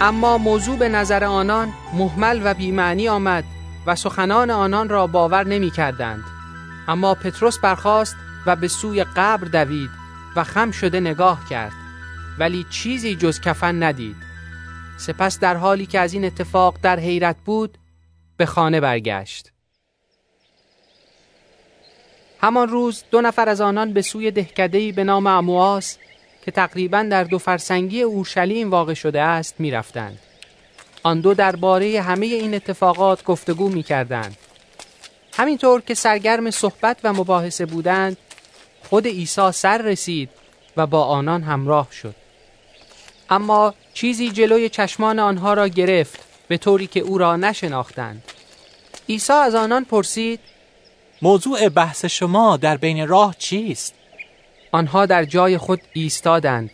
[0.00, 3.44] اما موضوع به نظر آنان محمل و بیمعنی آمد
[3.86, 6.24] و سخنان آنان را باور نمی کردند.
[6.88, 9.90] اما پتروس برخاست و به سوی قبر دوید
[10.36, 11.72] و خم شده نگاه کرد
[12.38, 14.16] ولی چیزی جز کفن ندید.
[14.96, 17.78] سپس در حالی که از این اتفاق در حیرت بود
[18.36, 19.51] به خانه برگشت.
[22.42, 25.96] همان روز دو نفر از آنان به سوی دهکدهی به نام امواس
[26.44, 30.18] که تقریبا در دو فرسنگی اورشلیم واقع شده است می‌رفتند.
[31.02, 34.36] آن دو درباره همه این اتفاقات گفتگو می کردند.
[35.32, 38.16] همینطور که سرگرم صحبت و مباحثه بودند
[38.88, 40.30] خود عیسی سر رسید
[40.76, 42.14] و با آنان همراه شد.
[43.30, 48.22] اما چیزی جلوی چشمان آنها را گرفت به طوری که او را نشناختند.
[49.08, 50.40] عیسی از آنان پرسید
[51.22, 53.94] موضوع بحث شما در بین راه چیست؟
[54.72, 56.70] آنها در جای خود ایستادند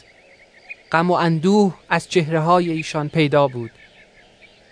[0.92, 3.70] غم و اندوه از چهره های ایشان پیدا بود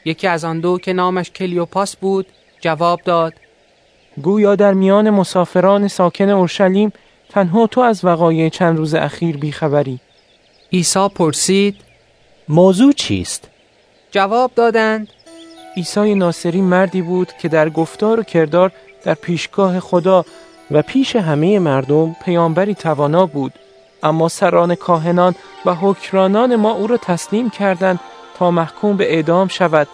[0.05, 2.27] یکی از آن دو که نامش کلیوپاس بود
[2.61, 3.35] جواب داد
[4.23, 6.93] گویا در میان مسافران ساکن اورشلیم
[7.29, 10.01] تنها تو از وقایع چند روز اخیر بیخبری
[10.73, 11.77] عیسی پرسید
[12.49, 13.49] موضوع چیست؟
[14.11, 15.09] جواب دادند
[15.77, 18.73] عیسی ناصری مردی بود که در گفتار و کردار
[19.07, 20.25] در پیشگاه خدا
[20.71, 23.53] و پیش همه مردم پیامبری توانا بود.
[24.03, 25.35] اما سران کاهنان
[25.67, 28.01] و حکرانان ما او را تسلیم کردند
[28.39, 29.89] تا محکوم به اعدام شود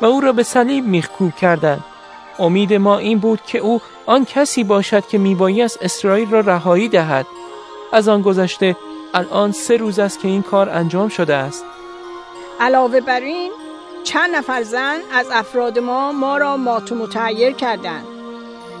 [0.00, 1.84] و او را به صلیب میخکوب کردند.
[2.38, 6.88] امید ما این بود که او آن کسی باشد که میبایی از اسرائیل را رهایی
[6.88, 7.26] دهد.
[7.92, 8.76] از آن گذشته
[9.14, 11.64] الان سه روز است که این کار انجام شده است.
[12.60, 13.52] علاوه بر این
[14.04, 18.13] چند نفر زن از افراد ما ما را مات و متحیر کردند.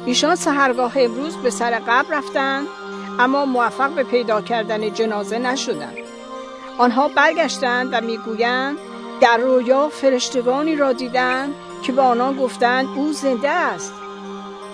[0.06, 2.66] ایشان سهرگاه امروز به سر قبر رفتند
[3.18, 5.96] اما موفق به پیدا کردن جنازه نشدند.
[6.78, 8.78] آنها برگشتند و می‌گویند
[9.20, 13.92] در رویا فرشتگانی را دیدند که به آنان گفتند او زنده است.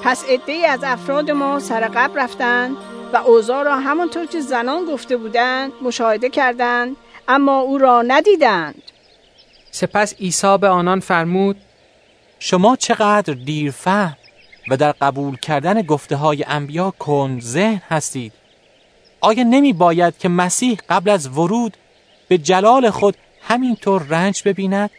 [0.03, 2.77] پس عده از افراد ما سر قبر رفتند
[3.13, 6.97] و اوضاع را همانطور که زنان گفته بودند مشاهده کردند
[7.29, 8.83] اما او را ندیدند.
[9.71, 11.57] سپس عیسی به آنان فرمود
[12.39, 14.17] شما چقدر دیرفهم
[14.69, 18.33] و در قبول کردن گفته های انبیا کن ذهن هستید
[19.21, 21.77] آیا نمی باید که مسیح قبل از ورود
[22.29, 24.91] به جلال خود همینطور رنج ببیند؟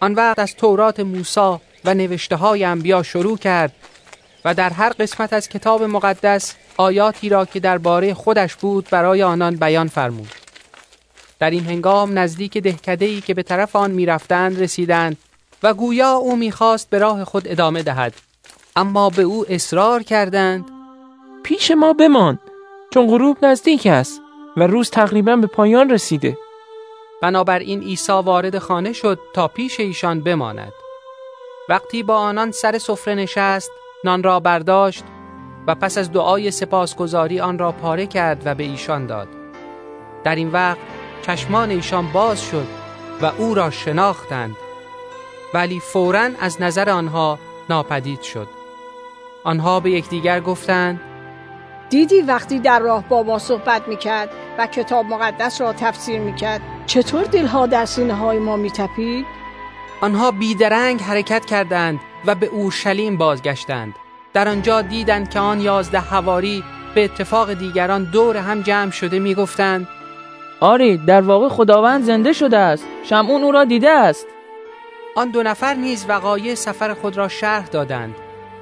[0.00, 3.72] آن وقت از تورات موسی و نوشته های انبیا شروع کرد
[4.44, 9.56] و در هر قسمت از کتاب مقدس آیاتی را که درباره خودش بود برای آنان
[9.56, 10.34] بیان فرمود.
[11.38, 15.16] در این هنگام نزدیک دهکده‌ای که به طرف آن می‌رفتند رسیدند
[15.62, 18.14] و گویا او می‌خواست به راه خود ادامه دهد
[18.76, 20.70] اما به او اصرار کردند.
[21.42, 22.38] پیش ما بمان
[22.90, 24.20] چون غروب نزدیک است
[24.56, 26.38] و روز تقریبا به پایان رسیده.
[27.22, 30.72] بنابراین عیسی وارد خانه شد تا پیش ایشان بماند.
[31.68, 33.70] وقتی با آنان سر سفره نشست
[34.04, 35.04] نان را برداشت
[35.66, 39.28] و پس از دعای سپاسگزاری آن را پاره کرد و به ایشان داد.
[40.24, 40.78] در این وقت
[41.22, 42.66] چشمان ایشان باز شد
[43.22, 44.56] و او را شناختند.
[45.54, 47.38] ولی فورا از نظر آنها
[47.68, 48.63] ناپدید شد.
[49.44, 51.00] آنها به یکدیگر گفتند
[51.90, 57.24] دیدی وقتی در راه با ما صحبت می‌کرد و کتاب مقدس را تفسیر می‌کرد چطور
[57.24, 59.26] دلها در سینه های ما میتپید؟
[60.00, 63.94] آنها بیدرنگ حرکت کردند و به اورشلیم بازگشتند.
[64.32, 66.64] در آنجا دیدند که آن یازده هواری
[66.94, 69.88] به اتفاق دیگران دور هم جمع شده می‌گفتند
[70.60, 72.84] آری در واقع خداوند زنده شده است.
[73.02, 74.26] شمعون او را دیده است.
[75.16, 78.14] آن دو نفر نیز وقایع سفر خود را شرح دادند.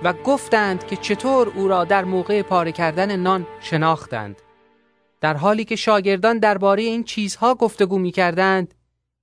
[0.04, 4.42] و گفتند که چطور او را در موقع پاره کردن نان شناختند
[5.20, 8.74] در حالی که شاگردان درباره این چیزها گفتگو می کردند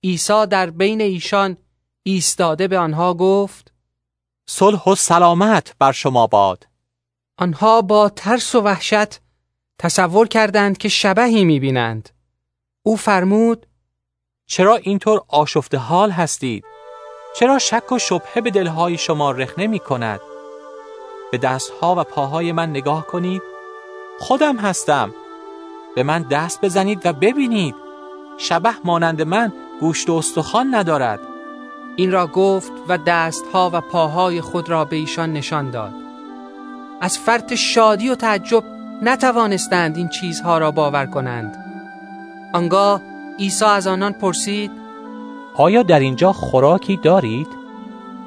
[0.03, 1.57] عیسی در بین ایشان
[2.03, 3.73] ایستاده به آنها گفت
[4.49, 6.67] صلح و سلامت بر شما باد
[7.37, 9.21] آنها با ترس و وحشت
[9.79, 12.09] تصور کردند که شبهی می بینند
[12.83, 13.65] او فرمود
[14.45, 16.65] چرا اینطور آشفته حال هستید؟
[17.35, 20.19] چرا شک و شبهه به دلهای شما رخنه می کند؟
[21.31, 23.41] به دستها و پاهای من نگاه کنید.
[24.19, 25.13] خودم هستم.
[25.95, 27.75] به من دست بزنید و ببینید.
[28.37, 31.19] شبه مانند من گوشت و استخوان ندارد.
[31.95, 35.93] این را گفت و دستها و پاهای خود را به ایشان نشان داد.
[37.01, 38.63] از فرط شادی و تعجب
[39.01, 41.57] نتوانستند این چیزها را باور کنند.
[42.53, 43.01] آنگاه
[43.39, 44.71] عیسی از آنان پرسید
[45.55, 47.47] آیا در اینجا خوراکی دارید؟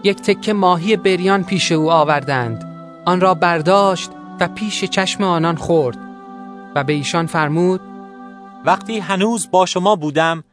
[0.03, 2.72] یک تکه ماهی بریان پیش او آوردند.
[3.05, 5.99] آن را برداشت و پیش چشم آنان خورد
[6.75, 7.81] و به ایشان فرمود
[8.65, 10.45] وقتی هنوز با شما بودم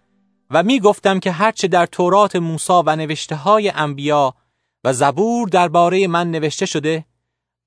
[0.50, 4.36] و می گفتم که هرچه در تورات موسی و نوشته های انبیا
[4.84, 7.06] و زبور درباره من نوشته شده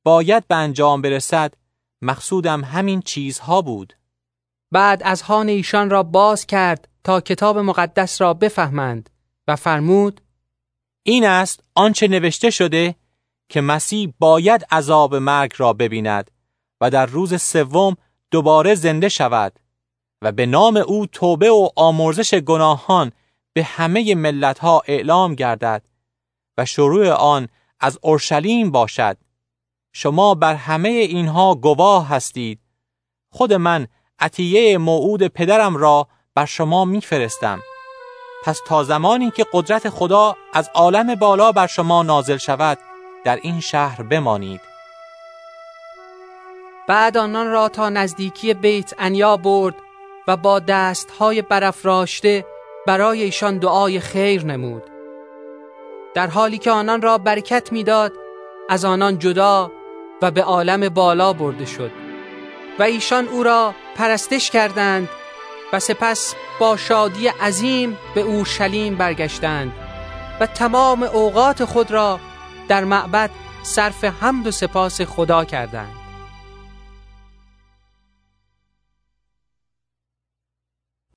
[0.05, 1.55] باید به انجام برسد
[2.03, 3.93] مقصودم همین چیزها بود.
[4.73, 9.11] بعد از هان ایشان را باز کرد تا کتاب مقدس را بفهمند
[9.49, 10.21] و فرمود
[11.03, 12.95] این است آنچه نوشته شده
[13.53, 16.31] که مسیح باید عذاب مرگ را ببیند
[16.81, 17.97] و در روز سوم
[18.31, 19.59] دوباره زنده شود
[20.23, 23.13] و به نام او توبه و آمرزش گناهان
[23.53, 25.83] به همه ملتها اعلام گردد
[26.59, 27.49] و شروع آن
[27.81, 29.17] از اورشلیم باشد.
[29.93, 32.61] شما بر همه اینها گواه هستید.
[33.33, 33.87] خود من
[34.19, 37.63] عطیه موعود پدرم را بر شما میفرستم.
[38.45, 42.79] پس تا زمانی که قدرت خدا از عالم بالا بر شما نازل شود
[43.25, 44.61] در این شهر بمانید.
[46.89, 49.75] بعد آنان را تا نزدیکی بیت انیا برد
[50.29, 52.45] و با دستهای برافراشته
[52.87, 54.83] برای ایشان دعای خیر نمود.
[56.15, 58.13] در حالی که آنان را برکت می‌داد
[58.69, 59.73] از آنان جدا
[60.23, 61.91] و به عالم بالا برده شد
[62.79, 65.09] و ایشان او را پرستش کردند
[65.73, 69.73] و سپس با شادی عظیم به اورشلیم برگشتند
[70.41, 72.21] و تمام اوقات خود را
[72.73, 73.31] در معبد
[73.63, 76.02] صرف حمد و سپاس خدا کردند.